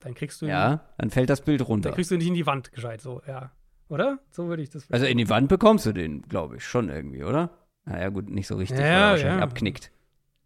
dann 0.00 0.14
kriegst 0.14 0.42
du 0.42 0.46
ihn, 0.46 0.50
Ja, 0.50 0.80
dann 0.98 1.10
fällt 1.10 1.30
das 1.30 1.40
Bild 1.40 1.66
runter. 1.66 1.88
Dann 1.88 1.96
kriegst 1.96 2.10
du 2.10 2.16
ihn 2.16 2.18
nicht 2.18 2.28
in 2.28 2.34
die 2.34 2.46
Wand 2.46 2.72
gescheit, 2.72 3.00
so, 3.00 3.22
ja. 3.26 3.52
Oder? 3.88 4.18
So 4.30 4.48
würde 4.48 4.62
ich 4.62 4.70
das 4.70 4.90
Also 4.90 5.06
in 5.06 5.18
die 5.18 5.28
Wand 5.28 5.48
bekommst 5.48 5.86
du 5.86 5.92
den, 5.92 6.22
glaube 6.22 6.56
ich, 6.56 6.64
schon 6.64 6.88
irgendwie, 6.88 7.24
oder? 7.24 7.50
Naja, 7.84 8.08
gut, 8.10 8.30
nicht 8.30 8.46
so 8.46 8.56
richtig, 8.56 8.78
ja, 8.78 8.84
weil 8.84 8.92
er 8.92 9.10
wahrscheinlich 9.10 9.38
ja. 9.38 9.42
abknickt. 9.42 9.90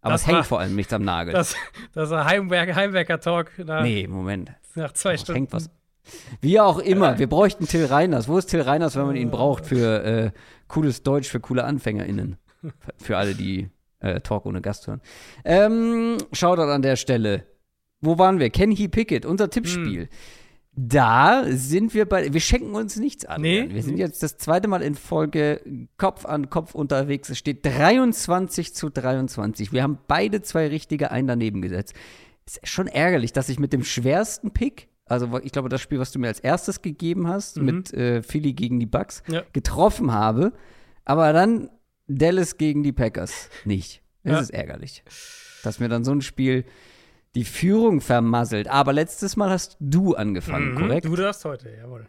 Aber 0.01 0.13
das 0.13 0.21
es 0.21 0.27
hängt 0.27 0.45
vor 0.45 0.59
allem 0.59 0.75
nichts 0.75 0.93
am 0.93 1.03
Nagel. 1.03 1.33
Das, 1.33 1.55
das 1.93 2.09
ist 2.09 2.15
Heimwerker, 2.15 2.75
Heimwerker-Talk. 2.75 3.51
Nee, 3.81 4.07
Moment. 4.07 4.51
Nach 4.75 4.91
zwei 4.93 5.15
oh, 5.15 5.17
Stunden. 5.17 5.37
Hängt 5.37 5.53
was, 5.53 5.69
wie 6.41 6.59
auch 6.59 6.79
immer, 6.79 7.19
wir 7.19 7.27
bräuchten 7.27 7.67
Till 7.67 7.85
Reiners. 7.85 8.27
Wo 8.27 8.37
ist 8.37 8.47
Till 8.47 8.61
Reiners, 8.61 8.95
wenn 8.95 9.05
man 9.05 9.15
ihn 9.15 9.31
braucht 9.31 9.65
für 9.65 10.03
äh, 10.03 10.31
cooles 10.67 11.03
Deutsch 11.03 11.29
für 11.29 11.39
coole 11.39 11.63
AnfängerInnen? 11.63 12.37
Für 12.97 13.17
alle, 13.17 13.35
die 13.35 13.69
äh, 13.99 14.21
Talk 14.21 14.45
ohne 14.45 14.61
Gast 14.61 14.87
hören. 14.87 15.01
Ähm, 15.43 16.17
Shoutout 16.31 16.63
an 16.63 16.81
der 16.81 16.95
Stelle. 16.95 17.45
Wo 18.01 18.17
waren 18.17 18.39
wir? 18.39 18.49
Kenny 18.49 18.87
Pickett, 18.87 19.25
unser 19.25 19.49
Tippspiel. 19.49 20.03
Hm. 20.03 20.09
Da 20.79 21.43
sind 21.47 21.95
wir 21.95 22.05
bei, 22.05 22.31
wir 22.31 22.39
schenken 22.39 22.75
uns 22.75 22.97
nichts 22.97 23.25
an. 23.25 23.41
Nee. 23.41 23.67
Wir 23.69 23.81
sind 23.81 23.97
jetzt 23.97 24.21
das 24.21 24.37
zweite 24.37 24.67
Mal 24.67 24.83
in 24.83 24.93
Folge 24.93 25.61
Kopf 25.97 26.25
an 26.25 26.51
Kopf 26.51 26.75
unterwegs. 26.75 27.29
Es 27.29 27.39
steht 27.39 27.65
23 27.65 28.75
zu 28.75 28.91
23. 28.91 29.73
Wir 29.73 29.81
haben 29.81 29.97
beide 30.07 30.43
zwei 30.43 30.67
richtige, 30.67 31.09
ein 31.09 31.25
daneben 31.25 31.63
gesetzt. 31.63 31.95
Ist 32.45 32.59
schon 32.67 32.85
ärgerlich, 32.85 33.33
dass 33.33 33.49
ich 33.49 33.59
mit 33.59 33.73
dem 33.73 33.83
schwersten 33.83 34.51
Pick 34.51 34.89
also 35.09 35.39
ich 35.41 35.51
glaube, 35.51 35.69
das 35.69 35.81
Spiel, 35.81 35.99
was 35.99 36.11
du 36.11 36.19
mir 36.19 36.27
als 36.27 36.39
erstes 36.39 36.81
gegeben 36.81 37.27
hast, 37.27 37.57
mhm. 37.57 37.65
mit 37.65 37.93
äh, 37.93 38.21
Philly 38.21 38.53
gegen 38.53 38.79
die 38.79 38.85
Bucks, 38.85 39.23
ja. 39.27 39.43
getroffen 39.53 40.11
habe. 40.11 40.53
Aber 41.05 41.31
dann 41.33 41.69
Dallas 42.07 42.57
gegen 42.57 42.83
die 42.83 42.93
Packers 42.93 43.49
nicht. 43.65 44.01
Das 44.23 44.33
ja. 44.33 44.39
ist 44.39 44.49
ärgerlich. 44.51 45.03
Dass 45.63 45.79
mir 45.79 45.89
dann 45.89 46.03
so 46.03 46.11
ein 46.11 46.21
Spiel 46.21 46.65
die 47.35 47.43
Führung 47.43 48.01
vermasselt. 48.01 48.67
Aber 48.67 48.93
letztes 48.93 49.35
Mal 49.35 49.49
hast 49.49 49.77
du 49.79 50.15
angefangen, 50.15 50.73
mhm. 50.73 50.77
korrekt? 50.77 51.05
Du 51.05 51.15
darfst 51.15 51.45
heute, 51.45 51.69
jawohl. 51.69 52.07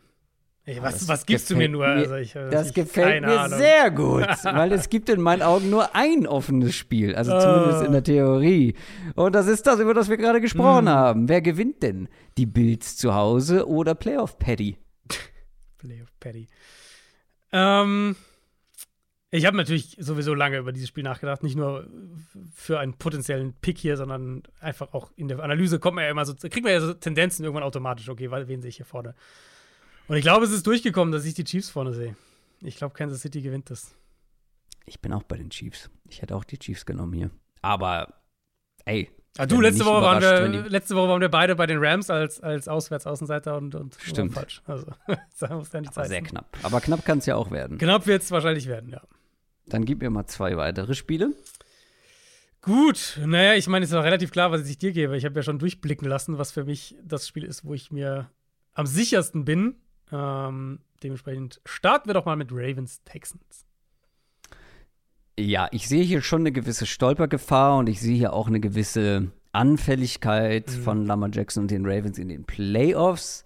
Ey, 0.69 0.83
was, 0.83 1.09
was 1.09 1.25
gibst 1.25 1.49
du 1.49 1.57
mir 1.57 1.69
nur? 1.69 1.87
Also 1.87 2.17
ich, 2.17 2.37
also 2.37 2.51
das 2.51 2.75
gefällt 2.75 3.25
mir 3.25 3.41
Ahnung. 3.41 3.59
sehr 3.59 3.91
gut, 3.91 4.27
weil 4.45 4.71
es 4.73 4.91
gibt 4.91 5.09
in 5.09 5.19
meinen 5.19 5.41
Augen 5.41 5.71
nur 5.71 5.95
ein 5.95 6.27
offenes 6.27 6.75
Spiel, 6.75 7.15
also 7.15 7.35
oh. 7.35 7.41
zumindest 7.41 7.85
in 7.87 7.93
der 7.93 8.03
Theorie. 8.03 8.75
Und 9.15 9.35
das 9.35 9.47
ist 9.47 9.67
das, 9.67 9.81
über 9.81 9.95
das 9.95 10.11
wir 10.11 10.19
gerade 10.19 10.43
gesprochen 10.43 10.85
mm. 10.85 10.91
haben. 10.91 11.29
Wer 11.31 11.41
gewinnt 11.41 11.83
denn? 11.83 12.09
Die 12.37 12.45
Bills 12.45 12.99
zu 12.99 13.15
Hause 13.15 13.67
oder 13.67 13.95
Playoff 13.95 14.39
Paddy? 14.39 14.77
Playoff 15.79 16.13
Paddy. 16.21 16.49
Ähm, 17.51 18.15
ich 19.31 19.45
habe 19.45 19.57
natürlich 19.57 19.97
sowieso 20.01 20.33
lange 20.33 20.57
über 20.59 20.73
dieses 20.73 20.89
Spiel 20.89 21.05
nachgedacht, 21.05 21.43
nicht 21.43 21.57
nur 21.57 21.87
für 22.55 22.79
einen 22.79 22.95
potenziellen 22.95 23.53
Pick 23.53 23.79
hier, 23.79 23.97
sondern 23.99 24.43
einfach 24.61 24.95
auch 24.95 25.11
in 25.17 25.29
der 25.29 25.41
Analyse 25.41 25.79
kommt 25.79 25.97
man 25.97 26.05
ja 26.05 26.11
immer 26.11 26.25
so, 26.25 26.35
kriegt 26.35 26.63
man 26.63 26.73
ja 26.73 26.81
so 26.81 26.95
Tendenzen 26.95 27.45
irgendwann 27.45 27.65
automatisch, 27.65 28.09
okay, 28.09 28.31
wen 28.31 28.63
sehe 28.63 28.71
ich 28.71 28.77
hier 28.77 28.87
vorne? 28.87 29.15
Und 30.07 30.17
ich 30.17 30.23
glaube, 30.23 30.47
es 30.47 30.53
ist 30.53 30.67
durchgekommen, 30.67 31.13
dass 31.13 31.27
ich 31.27 31.35
die 31.35 31.45
Chiefs 31.45 31.69
vorne 31.69 31.93
sehe. 31.93 32.17
Ich 32.63 32.77
glaube, 32.77 32.95
Kansas 32.95 33.21
City 33.21 33.43
gewinnt 33.43 33.71
das. 33.71 33.95
Ich 34.87 35.01
bin 35.01 35.13
auch 35.13 35.23
bei 35.23 35.37
den 35.37 35.51
Chiefs. 35.51 35.91
Ich 36.09 36.23
hätte 36.23 36.35
auch 36.35 36.45
die 36.45 36.59
Chiefs 36.59 36.87
genommen 36.87 37.13
hier. 37.13 37.31
Aber, 37.61 38.15
ey. 38.87 39.11
Ah, 39.37 39.45
du, 39.45 39.61
letzte 39.61 39.85
Woche, 39.85 40.03
waren 40.03 40.23
wir, 40.23 40.69
letzte 40.71 40.97
Woche 40.97 41.11
waren 41.11 41.21
wir 41.21 41.29
beide 41.29 41.55
bei 41.55 41.67
den 41.67 41.79
Rams 41.79 42.09
als, 42.09 42.41
als 42.41 42.67
Auswärtsaußenseiter 42.67 43.59
und, 43.59 43.75
und 43.75 43.97
Stimmt. 44.01 44.33
falsch. 44.33 44.63
Also, 44.65 44.87
da 45.39 45.55
muss 45.55 45.71
ja 45.71 45.83
nicht 45.83 45.97
Aber 45.97 46.07
sehr 46.07 46.23
knapp. 46.23 46.57
Aber 46.63 46.81
knapp 46.81 47.05
kann 47.05 47.19
es 47.19 47.27
ja 47.27 47.37
auch 47.37 47.51
werden. 47.51 47.77
Knapp 47.77 48.07
wird 48.07 48.23
es 48.23 48.31
wahrscheinlich 48.31 48.67
werden, 48.67 48.89
ja. 48.89 49.03
Dann 49.69 49.85
gib 49.85 50.01
mir 50.01 50.11
mal 50.11 50.27
zwei 50.27 50.57
weitere 50.57 50.95
Spiele. 50.95 51.33
Gut, 52.61 53.21
naja, 53.25 53.55
ich 53.55 53.69
meine, 53.69 53.85
es 53.85 53.91
ist 53.91 53.97
auch 53.97 54.05
relativ 54.05 54.31
klar, 54.31 54.51
was 54.51 54.69
ich 54.69 54.79
dir 54.79 54.93
gebe. 54.93 55.17
Ich 55.17 55.25
habe 55.25 55.37
ja 55.37 55.43
schon 55.43 55.59
durchblicken 55.59 56.09
lassen, 56.09 56.39
was 56.39 56.53
für 56.53 56.65
mich 56.65 56.97
das 57.05 57.29
Spiel 57.29 57.45
ist, 57.45 57.65
wo 57.65 57.73
ich 57.73 57.91
mir 57.91 58.31
am 58.75 58.87
sichersten 58.87 59.45
bin. 59.45 59.77
Ähm, 60.11 60.81
dementsprechend 61.03 61.61
starten 61.65 62.09
wir 62.09 62.15
doch 62.15 62.25
mal 62.25 62.37
mit 62.37 62.51
Ravens 62.51 63.03
Texans. 63.05 63.65
Ja, 65.39 65.69
ich 65.71 65.89
sehe 65.89 66.03
hier 66.03 66.21
schon 66.21 66.43
eine 66.43 66.53
gewisse 66.53 66.85
Stolpergefahr 66.85 67.79
und 67.79 67.89
ich 67.89 68.01
sehe 68.01 68.17
hier 68.17 68.33
auch 68.33 68.49
eine 68.49 68.59
gewisse 68.59 69.31
Anfälligkeit 69.53 70.69
mhm. 70.69 70.83
von 70.83 71.07
Lamar 71.07 71.31
Jackson 71.33 71.65
und 71.65 71.71
den 71.71 71.87
Ravens 71.87 72.19
in 72.19 72.29
den 72.29 72.45
Playoffs. 72.45 73.45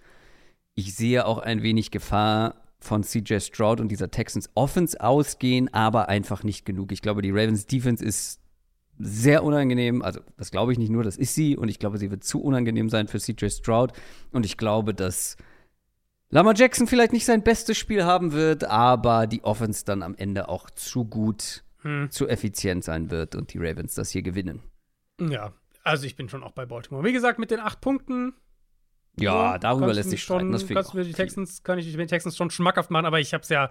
Ich 0.74 0.94
sehe 0.94 1.26
auch 1.26 1.38
ein 1.38 1.62
wenig 1.62 1.90
Gefahr 1.90 2.61
von 2.82 3.02
CJ 3.02 3.38
Stroud 3.38 3.80
und 3.80 3.88
dieser 3.88 4.10
Texans 4.10 4.50
Offense 4.54 5.00
ausgehen, 5.00 5.72
aber 5.72 6.08
einfach 6.08 6.42
nicht 6.42 6.64
genug. 6.64 6.92
Ich 6.92 7.02
glaube, 7.02 7.22
die 7.22 7.30
Ravens 7.30 7.66
Defense 7.66 8.04
ist 8.04 8.40
sehr 8.98 9.44
unangenehm. 9.44 10.02
Also, 10.02 10.20
das 10.36 10.50
glaube 10.50 10.72
ich 10.72 10.78
nicht 10.78 10.90
nur, 10.90 11.02
das 11.02 11.16
ist 11.16 11.34
sie. 11.34 11.56
Und 11.56 11.68
ich 11.68 11.78
glaube, 11.78 11.98
sie 11.98 12.10
wird 12.10 12.24
zu 12.24 12.42
unangenehm 12.42 12.88
sein 12.88 13.08
für 13.08 13.18
CJ 13.18 13.48
Stroud. 13.48 13.92
Und 14.32 14.44
ich 14.44 14.56
glaube, 14.56 14.94
dass 14.94 15.36
Lamar 16.30 16.54
Jackson 16.54 16.86
vielleicht 16.86 17.12
nicht 17.12 17.26
sein 17.26 17.42
bestes 17.42 17.76
Spiel 17.76 18.04
haben 18.04 18.32
wird, 18.32 18.64
aber 18.64 19.26
die 19.26 19.44
Offense 19.44 19.84
dann 19.84 20.02
am 20.02 20.14
Ende 20.14 20.48
auch 20.48 20.70
zu 20.70 21.04
gut 21.04 21.62
hm. 21.82 22.10
zu 22.10 22.28
effizient 22.28 22.84
sein 22.84 23.10
wird 23.10 23.34
und 23.34 23.52
die 23.52 23.58
Ravens 23.58 23.94
das 23.94 24.10
hier 24.10 24.22
gewinnen. 24.22 24.62
Ja, 25.20 25.52
also 25.84 26.06
ich 26.06 26.16
bin 26.16 26.28
schon 26.28 26.42
auch 26.42 26.52
bei 26.52 26.64
Baltimore. 26.64 27.04
Wie 27.04 27.12
gesagt, 27.12 27.38
mit 27.38 27.50
den 27.50 27.60
acht 27.60 27.80
Punkten. 27.80 28.34
Ja, 29.18 29.58
darüber 29.58 29.92
lässt 29.92 30.10
sich 30.10 30.22
streiten. 30.22 30.52
Das 30.52 30.66
kannst 30.66 30.94
mir 30.94 31.04
die 31.04 31.12
Texans, 31.12 31.62
kann 31.62 31.78
ich 31.78 31.92
den 31.94 32.08
Texans 32.08 32.36
schon 32.36 32.50
schmackhaft 32.50 32.90
machen, 32.90 33.06
aber 33.06 33.20
ich 33.20 33.34
habe 33.34 33.42
es 33.42 33.48
ja 33.48 33.70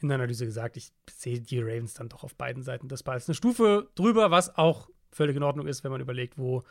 in 0.00 0.08
der 0.08 0.16
Analyse 0.16 0.46
gesagt, 0.46 0.76
ich 0.78 0.92
sehe 1.10 1.40
die 1.40 1.60
Ravens 1.60 1.94
dann 1.94 2.08
doch 2.08 2.24
auf 2.24 2.34
beiden 2.34 2.62
Seiten 2.62 2.88
des 2.88 3.02
Balls 3.02 3.28
eine 3.28 3.34
Stufe 3.34 3.90
drüber, 3.94 4.30
was 4.30 4.56
auch 4.56 4.88
völlig 5.12 5.36
in 5.36 5.42
Ordnung 5.42 5.66
ist, 5.66 5.84
wenn 5.84 5.92
man 5.92 6.00
überlegt, 6.00 6.38
wo 6.38 6.62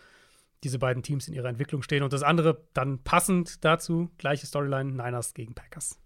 diese 0.63 0.79
beiden 0.79 1.03
Teams 1.03 1.27
in 1.27 1.35
ihrer 1.35 1.49
Entwicklung 1.49 1.83
stehen. 1.83 2.01
Und 2.01 2.11
das 2.11 2.23
andere 2.23 2.65
dann 2.73 3.03
passend 3.03 3.63
dazu, 3.63 4.09
gleiche 4.17 4.47
Storyline, 4.47 4.91
Niners 4.91 5.33
gegen 5.35 5.53
Packers. 5.53 5.99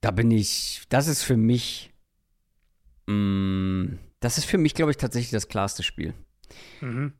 Da 0.00 0.10
bin 0.10 0.30
ich, 0.30 0.82
das 0.88 1.06
ist 1.06 1.22
für 1.22 1.36
mich 1.36 1.90
Mm, 3.10 3.98
das 4.20 4.38
ist 4.38 4.44
für 4.44 4.58
mich, 4.58 4.74
glaube 4.74 4.92
ich, 4.92 4.96
tatsächlich 4.96 5.30
das 5.30 5.48
klarste 5.48 5.82
Spiel. 5.82 6.14
Mhm. 6.80 7.12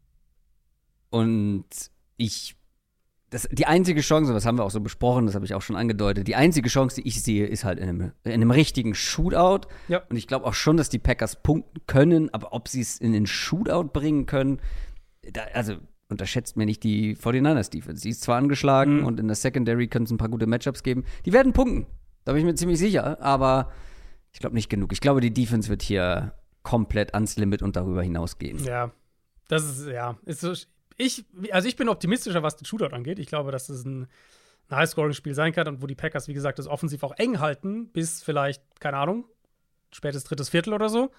Und 1.11 1.67
ich, 2.21 2.57
das, 3.31 3.49
die 3.51 3.67
einzige 3.67 4.01
Chance, 4.01 4.35
was 4.35 4.45
haben 4.45 4.59
wir 4.59 4.65
auch 4.65 4.71
so 4.71 4.81
besprochen, 4.81 5.27
das 5.27 5.35
habe 5.35 5.45
ich 5.45 5.55
auch 5.55 5.63
schon 5.63 5.77
angedeutet, 5.77 6.27
die 6.27 6.37
einzige 6.37 6.69
Chance, 6.69 7.01
die 7.01 7.09
ich 7.09 7.23
sehe, 7.23 7.47
ist 7.47 7.65
halt 7.65 7.79
in 7.79 7.89
einem, 7.89 8.13
in 8.25 8.33
einem 8.33 8.51
richtigen 8.51 8.95
Shootout. 8.95 9.69
Ja. 9.89 10.03
Und 10.09 10.17
ich 10.17 10.27
glaube 10.27 10.47
auch 10.47 10.55
schon, 10.55 10.77
dass 10.77 10.89
die 10.89 10.99
Packers 10.99 11.43
punkten 11.43 11.81
können, 11.87 12.33
aber 12.35 12.53
ob 12.53 12.69
sie 12.69 12.81
es 12.81 12.99
in 12.99 13.13
den 13.13 13.27
Shootout 13.27 13.91
bringen 13.93 14.27
können, 14.27 14.61
da, 15.33 15.43
also 15.55 15.77
unterschätzt 16.09 16.57
mir 16.57 16.67
nicht 16.67 16.83
die 16.83 17.17
49ers 17.17 17.71
Defense. 17.71 18.03
Die 18.03 18.11
ist 18.11 18.23
zwar 18.23 18.37
angeschlagen 18.37 19.01
mhm. 19.01 19.07
und 19.07 19.21
in 19.21 19.29
der 19.29 19.37
Secondary 19.37 19.87
können 19.87 20.05
es 20.05 20.11
ein 20.11 20.19
paar 20.19 20.29
gute 20.29 20.47
Matchups 20.47 20.83
geben. 20.83 21.05
Die 21.25 21.33
werden 21.33 21.53
punkten. 21.53 21.87
Da 22.25 22.33
bin 22.33 22.41
ich 22.41 22.47
mir 22.47 22.55
ziemlich 22.55 22.79
sicher, 22.79 23.23
aber 23.23 23.71
ich 24.33 24.41
glaube 24.41 24.55
nicht 24.55 24.69
genug. 24.69 24.93
Ich 24.93 25.01
glaube, 25.01 25.21
die 25.21 25.33
Defense 25.33 25.69
wird 25.69 25.83
hier 25.83 26.35
komplett 26.63 27.15
ans 27.15 27.37
Limit 27.37 27.63
und 27.63 27.77
darüber 27.77 28.03
hinausgehen. 28.03 28.63
Ja, 28.65 28.91
das 29.49 29.65
ist, 29.65 29.89
ja. 29.89 30.19
Ist 30.27 30.41
so, 30.41 30.53
ich, 31.01 31.25
also 31.51 31.69
ich 31.69 31.77
bin 31.77 31.89
optimistischer, 31.89 32.43
was 32.43 32.57
den 32.57 32.67
Shootout 32.67 32.95
angeht. 32.95 33.19
Ich 33.19 33.27
glaube, 33.27 33.51
dass 33.53 33.69
es 33.69 33.85
ein, 33.85 34.07
ein 34.69 34.77
High-Scoring-Spiel 34.77 35.35
sein 35.35 35.53
kann 35.53 35.67
und 35.69 35.83
wo 35.83 35.87
die 35.87 35.95
Packers, 35.95 36.29
wie 36.29 36.35
gesagt, 36.35 36.59
das 36.59 36.67
offensiv 36.67 37.03
auch 37.03 37.13
eng 37.17 37.41
halten, 37.41 37.89
bis 37.89 38.23
vielleicht, 38.23 38.63
keine 38.81 38.99
Ahnung, 38.99 39.25
spätes 39.93 40.25
drittes 40.25 40.51
Viertel 40.51 40.73
oder 40.75 40.89
so. 40.89 41.11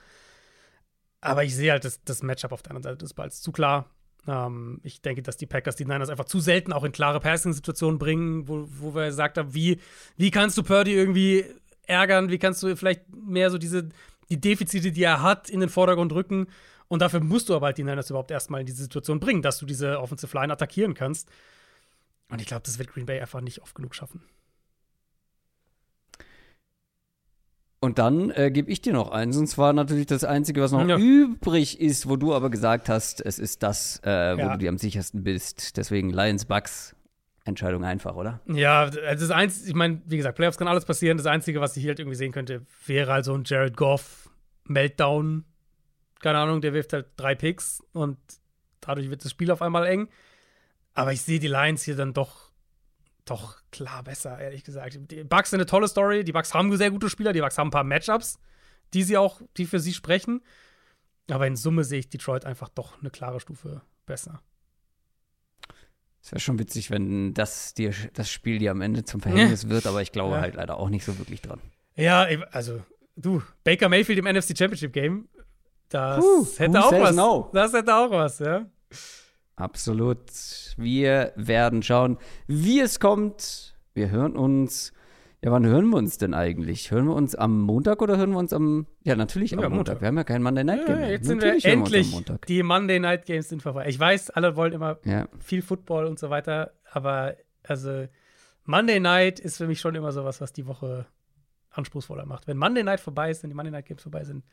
Aber 1.20 1.44
ich 1.44 1.56
sehe 1.56 1.72
halt 1.72 1.86
das, 1.86 2.04
das 2.04 2.24
Matchup 2.24 2.52
auf 2.52 2.64
der 2.64 2.72
anderen 2.72 2.84
Seite 2.84 2.98
des 2.98 3.14
Balls 3.14 3.42
zu 3.42 3.52
klar. 3.52 3.90
Ähm, 4.28 4.80
ich 4.84 5.02
denke, 5.02 5.22
dass 5.22 5.38
die 5.38 5.46
Packers 5.46 5.76
die 5.76 5.86
Niners 5.86 6.10
einfach 6.10 6.26
zu 6.26 6.40
selten 6.40 6.74
auch 6.74 6.84
in 6.84 6.92
klare 6.92 7.20
Passing-Situationen 7.20 8.00
bringen, 8.00 8.48
wo, 8.48 8.68
wo 8.70 8.96
wir 8.96 9.06
gesagt 9.06 9.38
haben, 9.38 9.54
wie, 9.54 9.80
wie 10.18 10.32
kannst 10.32 10.58
du 10.58 10.64
Purdy 10.64 10.94
irgendwie 10.94 11.46
ärgern? 11.86 12.30
Wie 12.30 12.40
kannst 12.40 12.64
du 12.64 12.76
vielleicht 12.76 13.04
mehr 13.14 13.50
so 13.50 13.58
diese 13.58 13.90
die 14.30 14.40
Defizite, 14.40 14.92
die 14.92 15.04
er 15.04 15.22
hat, 15.22 15.50
in 15.50 15.60
den 15.60 15.70
Vordergrund 15.70 16.14
rücken? 16.14 16.48
Und 16.92 17.02
dafür 17.02 17.22
musst 17.22 17.48
du 17.48 17.56
aber 17.56 17.68
halt 17.68 17.78
die 17.78 17.86
Niners 17.86 18.10
überhaupt 18.10 18.32
erstmal 18.32 18.60
in 18.60 18.66
diese 18.66 18.84
Situation 18.84 19.22
bringen, 19.22 19.42
dass 19.42 19.58
du 19.60 19.66
diese 19.66 20.02
Offensive 20.02 20.38
Line 20.38 20.52
attackieren 20.52 20.94
kannst. 20.94 21.30
Und 22.28 22.42
ich 22.42 22.48
glaube, 22.48 22.64
das 22.66 22.80
wird 22.80 22.92
Green 22.92 23.06
Bay 23.06 23.22
einfach 23.22 23.40
nicht 23.40 23.62
oft 23.62 23.76
genug 23.76 23.96
schaffen. 23.96 24.22
Und 27.80 27.98
dann 27.98 28.30
äh, 28.32 28.52
gebe 28.52 28.70
ich 28.70 28.82
dir 28.82 28.92
noch 28.92 29.10
eins. 29.10 29.38
Und 29.38 29.48
zwar 29.48 29.72
natürlich 29.72 30.08
das 30.08 30.26
Einzige, 30.26 30.60
was 30.60 30.74
noch 30.74 30.86
ja. 30.86 30.98
übrig 30.98 31.80
ist, 31.80 32.10
wo 32.10 32.18
du 32.18 32.36
aber 32.36 32.50
gesagt 32.50 32.90
hast, 32.90 33.26
es 33.26 33.40
ist 33.40 33.64
das, 33.64 34.00
äh, 34.04 34.36
wo 34.36 34.42
ja. 34.42 34.52
du 34.52 34.58
dir 34.58 34.68
am 34.68 34.78
sichersten 34.78 35.24
bist. 35.24 35.78
Deswegen 35.78 36.10
Lions 36.10 36.44
Bucks. 36.44 36.94
Entscheidung 37.46 37.86
einfach, 37.86 38.16
oder? 38.18 38.42
Ja, 38.48 38.90
das 38.90 39.32
Einzige, 39.32 39.70
ich 39.70 39.76
meine, 39.76 40.02
wie 40.08 40.18
gesagt, 40.18 40.36
Playoffs 40.36 40.58
kann 40.58 40.68
alles 40.68 40.84
passieren. 40.84 41.16
Das 41.16 41.26
Einzige, 41.26 41.62
was 41.62 41.78
ich 41.78 41.84
hier 41.84 41.92
halt 41.92 42.00
irgendwie 42.00 42.18
sehen 42.18 42.34
könnte, 42.34 42.66
wäre 42.86 43.14
halt 43.14 43.24
so 43.24 43.34
ein 43.34 43.44
Jared 43.46 43.78
Goff 43.78 44.30
Meltdown. 44.66 45.46
Keine 46.22 46.38
Ahnung, 46.40 46.62
der 46.62 46.74
wirft 46.74 46.94
halt 46.94 47.08
drei 47.18 47.36
Picks 47.36 47.84
und 47.94 48.18
dadurch 48.80 49.10
wird 49.10 49.24
das 49.24 49.32
Spiel 49.32 49.52
auf 49.52 49.62
einmal 49.62 49.86
eng. 49.88 50.10
Aber 50.94 51.14
ich 51.14 51.22
sehe 51.22 51.40
die 51.40 51.48
Lions 51.48 51.84
hier 51.84 51.96
dann 51.96 52.14
doch, 52.14 52.52
doch 53.26 53.58
klar 53.72 54.04
besser, 54.04 54.40
ehrlich 54.40 54.64
gesagt. 54.64 55.00
Die 55.12 55.24
Bucks 55.24 55.52
sind 55.52 55.60
eine 55.60 55.66
tolle 55.66 55.88
Story. 55.88 56.24
Die 56.24 56.32
Bucks 56.32 56.54
haben 56.54 56.76
sehr 56.76 56.92
gute 56.92 57.10
Spieler. 57.10 57.34
Die 57.34 57.42
Bucks 57.42 57.58
haben 57.58 57.68
ein 57.68 57.72
paar 57.72 57.84
Matchups, 57.84 58.40
die 58.94 59.04
sie 59.04 59.18
auch, 59.18 59.42
die 59.58 59.66
für 59.66 59.80
sie 59.80 59.94
sprechen. 59.94 60.42
Aber 61.30 61.48
in 61.48 61.56
Summe 61.56 61.84
sehe 61.84 62.00
ich 62.00 62.10
Detroit 62.10 62.46
einfach 62.46 62.70
doch 62.70 63.00
eine 63.00 63.10
klare 63.10 63.40
Stufe 63.40 63.82
besser. 64.06 64.42
Es 66.22 66.32
wäre 66.32 66.40
schon 66.40 66.60
witzig, 66.60 66.92
wenn 66.92 67.34
das 67.34 67.74
dir 67.74 67.94
das 68.14 68.30
Spiel 68.30 68.60
dir 68.60 68.72
am 68.72 68.82
Ende 68.82 69.04
zum 69.04 69.22
Verhängnis 69.22 69.70
wird, 69.70 69.88
aber 69.88 70.02
ich 70.02 70.12
glaube 70.12 70.36
ja. 70.36 70.42
halt 70.42 70.56
leider 70.56 70.78
auch 70.78 70.90
nicht 70.90 71.04
so 71.04 71.18
wirklich 71.18 71.42
dran. 71.42 71.60
Ja, 71.96 72.28
also 72.52 72.84
du, 73.16 73.42
Baker 73.64 73.90
Mayfield 73.90 74.20
im 74.20 74.26
NFC 74.26 74.56
Championship 74.56 74.94
Game, 74.94 75.28
das 75.94 76.20
Puh, 76.20 76.48
hätte 76.58 76.84
auch 76.84 76.92
was. 76.92 77.16
No? 77.16 77.50
Das 77.54 77.74
hätte 77.74 77.96
auch 77.96 78.12
was, 78.12 78.40
ja. 78.40 78.66
Absolut. 79.56 80.20
Wir 80.78 81.34
werden 81.36 81.84
schauen, 81.84 82.18
wie 82.48 82.80
es 82.80 83.00
kommt. 83.00 83.76
Wir 83.94 84.10
hören 84.10 84.36
uns 84.36 84.94
ja, 85.44 85.52
wann 85.52 85.66
hören 85.66 85.90
wir 85.90 85.98
uns 85.98 86.20
denn 86.20 86.36
eigentlich? 86.36 86.92
Hören 86.92 87.08
wir 87.08 87.16
uns 87.16 87.34
am 87.34 87.62
Montag 87.62 88.04
oder 88.04 88.16
hören 88.16 88.32
wir 88.32 88.38
uns 88.38 88.54
am. 88.54 88.86
Ja, 89.04 89.16
natürlich 89.16 89.54
am 89.54 89.60
ja, 89.60 89.70
Montag. 89.70 89.96
Montag. 89.96 90.02
Wir 90.02 90.08
haben 90.10 90.18
ja 90.18 90.24
kein 90.24 90.44
Monday 90.44 90.64
Night 90.64 90.86
Game. 90.86 91.00
Ja, 91.00 91.08
jetzt 91.08 91.26
sind 91.26 91.42
wir 91.42 91.66
endlich. 91.66 92.14
Wir 92.14 92.38
die 92.48 92.62
Monday 92.62 93.00
Night 93.00 93.26
Games 93.26 93.50
sind 93.50 93.64
vorbei. 93.64 93.88
Ich 93.88 94.00
weiß, 94.00 94.30
alle 94.30 94.56
wollen 94.56 94.74
immer 94.74 95.00
ja. 95.04 95.28
viel 95.40 95.64
Football 95.64 96.06
und 96.06 96.20
so 96.20 96.30
weiter, 96.30 96.74
aber 96.92 97.38
also 97.64 98.08
Monday 98.66 99.00
Night 99.00 99.40
ist 99.40 99.58
für 99.58 99.66
mich 99.66 99.80
schon 99.80 99.96
immer 99.96 100.12
sowas, 100.12 100.42
was 100.42 100.54
die 100.54 100.68
Woche 100.68 101.08
anspruchsvoller 101.72 102.28
macht. 102.28 102.46
Wenn 102.46 102.58
Monday 102.58 102.84
Night 102.84 103.00
vorbei 103.00 103.32
ist, 103.32 103.42
wenn 103.42 103.50
die 103.50 103.56
Monday 103.56 103.72
Night 103.72 103.88
Games 103.88 104.04
vorbei 104.04 104.24
sind, 104.24 104.44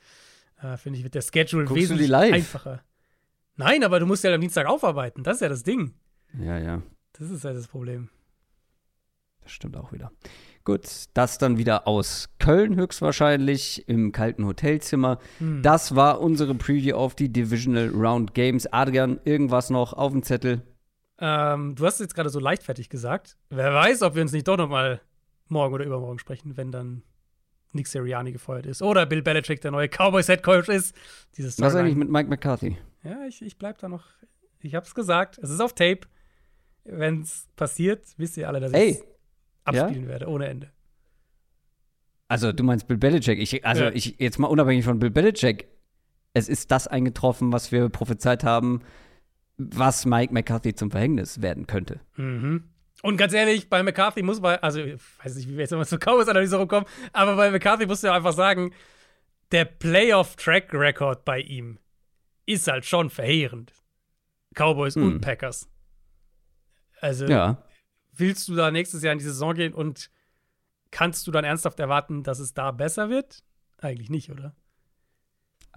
äh, 0.63 0.77
finde 0.77 0.99
ich, 0.99 1.05
wird 1.05 1.15
der 1.15 1.23
Schedule 1.23 1.65
Guckst 1.65 1.83
wesentlich 1.83 2.15
einfacher. 2.15 2.83
Nein, 3.57 3.83
aber 3.85 4.01
du 4.01 4.07
musst 4.07 4.25
ja 4.25 4.33
am 4.33 4.41
Dienstag 4.41 4.67
aufarbeiten. 4.67 5.23
Das 5.25 5.37
ist 5.37 5.41
ja 5.41 5.49
das 5.49 5.63
Ding. 5.65 5.95
Ja, 6.39 6.59
ja. 6.59 6.83
Das 7.13 7.31
ist 7.31 7.45
ja 7.45 7.53
das 7.53 7.67
Problem. 7.67 8.09
Das 9.43 9.53
stimmt 9.53 9.77
auch 9.77 9.93
wieder. 9.93 10.13
Gut, 10.65 11.07
das 11.15 11.39
dann 11.39 11.57
wieder 11.57 11.89
aus 11.89 12.29
Köln 12.39 12.77
höchstwahrscheinlich 12.77 13.89
im 13.89 14.13
kalten 14.13 14.45
Hotelzimmer. 14.45 15.19
Hm. 15.39 15.63
Das 15.63 15.97
war 15.97 16.21
unsere 16.21 16.55
Preview 16.55 16.95
auf 16.95 17.15
die 17.15 17.33
Divisional 17.33 17.89
Round 17.89 18.35
Games. 18.35 18.67
Adrian, 18.73 19.19
irgendwas 19.25 19.71
noch 19.71 19.95
auf 19.95 20.13
dem 20.13 20.23
Zettel? 20.23 20.63
Ähm, 21.19 21.75
du 21.75 21.87
hast 21.87 21.95
es 21.95 22.01
jetzt 22.01 22.15
gerade 22.15 22.29
so 22.29 22.39
leichtfertig 22.39 22.91
gesagt. 22.91 23.39
Wer 23.49 23.73
weiß, 23.73 24.03
ob 24.03 24.15
wir 24.15 24.23
uns 24.23 24.33
nicht 24.33 24.47
doch 24.47 24.59
noch 24.59 24.69
mal 24.69 25.01
morgen 25.49 25.75
oder 25.75 25.87
übermorgen 25.87 26.19
sprechen, 26.19 26.57
wenn 26.57 26.71
dann 26.71 27.03
Nick 27.73 27.87
Sirianni 27.87 28.33
gefeuert 28.33 28.67
ist. 28.67 28.83
Oder 28.83 29.07
Bill 29.07 29.23
Belichick 29.23 29.61
der 29.61 29.71
neue 29.71 29.89
Cowboys-Head-Coach 29.89 30.69
ist. 30.69 30.95
Dieses 31.37 31.61
Was 31.61 31.75
eigentlich 31.75 31.97
mit 31.97 32.09
Mike 32.09 32.29
McCarthy? 32.29 32.79
Ja, 33.05 33.25
ich, 33.27 33.43
ich 33.43 33.59
bleib 33.59 33.79
da 33.79 33.89
noch. 33.89 34.07
Ich 34.61 34.75
hab's 34.75 34.95
gesagt. 34.95 35.39
Es 35.39 35.51
ist 35.51 35.61
auf 35.61 35.75
Tape. 35.75 36.01
Wenn 36.85 37.21
es 37.21 37.47
passiert, 37.57 38.07
wisst 38.17 38.37
ihr 38.37 38.49
alle, 38.49 38.61
dass 38.61 38.73
ich 38.73 39.03
abspielen 39.65 40.05
ja? 40.05 40.09
werde, 40.09 40.29
ohne 40.29 40.49
Ende. 40.49 40.71
Also, 42.29 42.53
du 42.53 42.63
meinst 42.65 42.89
Bill 42.89 42.97
Belichick. 42.97 43.39
Ich, 43.39 43.65
also, 43.65 43.85
ja. 43.85 43.91
ich, 43.93 44.17
jetzt 44.19 44.39
mal 44.39 44.49
unabhängig 44.49 44.85
von 44.85 44.99
Bill 44.99 45.11
Belichick, 45.11 45.69
es 46.35 46.49
ist 46.49 46.71
das 46.71 46.87
eingetroffen, 46.87 47.53
was 47.53 47.73
wir 47.73 47.89
prophezeit 47.89 48.45
haben, 48.45 48.83
was 49.57 50.07
Mike 50.07 50.33
McCarthy 50.33 50.75
zum 50.75 50.91
Verhängnis 50.91 51.43
werden 51.43 51.67
könnte. 51.67 52.01
Mhm. 52.17 52.65
Und 53.03 53.17
ganz 53.17 53.33
ehrlich, 53.33 53.69
bei 53.69 53.83
McCarthy 53.83 54.23
muss 54.23 54.41
man, 54.41 54.57
also 54.57 54.81
ich 54.81 55.01
weiß 55.23 55.37
nicht, 55.37 55.49
wie 55.49 55.53
wir 55.53 55.61
jetzt 55.61 55.73
immer 55.73 55.87
zur 55.87 55.99
Cowboys-Analyse 55.99 56.57
rumkommen, 56.57 56.89
aber 57.13 57.37
bei 57.37 57.51
McCarthy 57.51 57.87
musst 57.87 58.03
du 58.03 58.09
ja 58.09 58.15
einfach 58.15 58.33
sagen, 58.33 58.73
der 59.53 59.65
Playoff-Track-Record 59.65 61.25
bei 61.25 61.41
ihm 61.41 61.79
ist 62.47 62.67
halt 62.67 62.85
schon 62.85 63.09
verheerend. 63.11 63.73
Cowboys 64.55 64.97
hm. 64.97 65.05
und 65.05 65.21
Packers. 65.21 65.69
Also, 67.01 67.27
ja 67.27 67.63
willst 68.19 68.49
du 68.49 68.55
da 68.55 68.71
nächstes 68.71 69.03
Jahr 69.03 69.13
in 69.13 69.19
die 69.19 69.25
Saison 69.25 69.55
gehen 69.55 69.73
und 69.73 70.11
kannst 70.91 71.27
du 71.27 71.31
dann 71.31 71.45
ernsthaft 71.45 71.81
erwarten, 71.81 72.23
dass 72.23 72.39
es 72.39 72.55
da 72.55 72.71
besser 72.73 73.11
wird? 73.11 73.43
Eigentlich 73.79 74.11
nicht, 74.11 74.31
oder? 74.31 74.55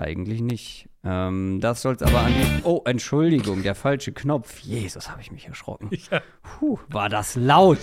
Eigentlich 0.02 0.42
nicht. 0.42 0.90
Ähm, 1.04 1.60
das 1.62 1.84
soll 1.84 1.94
es 1.96 2.02
aber 2.02 2.22
an 2.22 2.34
die. 2.34 2.64
Oh, 2.64 2.82
Entschuldigung, 2.86 3.62
der 3.62 3.76
falsche 3.76 4.12
Knopf. 4.12 4.60
Jesus, 4.60 5.12
habe 5.12 5.22
ich 5.22 5.32
mich 5.32 5.48
erschrocken. 5.48 5.90
Ja. 6.12 6.22
Puh, 6.42 6.80
war 6.90 7.08
das 7.08 7.36
laut. 7.36 7.78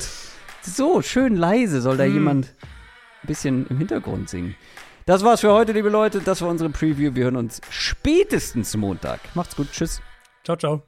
So, 0.62 1.00
schön 1.00 1.36
leise 1.36 1.80
soll 1.80 1.96
da 1.96 2.04
Hm. 2.04 2.12
jemand 2.14 2.54
ein 3.22 3.26
bisschen 3.28 3.66
im 3.68 3.78
Hintergrund 3.78 4.28
singen. 4.28 4.56
Das 5.06 5.22
war's 5.24 5.40
für 5.42 5.52
heute, 5.52 5.72
liebe 5.72 5.88
Leute. 5.90 6.20
Das 6.20 6.42
war 6.42 6.48
unsere 6.48 6.70
Preview. 6.70 7.14
Wir 7.14 7.24
hören 7.24 7.36
uns 7.36 7.60
spätestens 7.70 8.76
Montag. 8.76 9.20
Macht's 9.34 9.54
gut. 9.54 9.70
Tschüss. 9.70 10.02
Ciao, 10.44 10.56
ciao. 10.56 10.87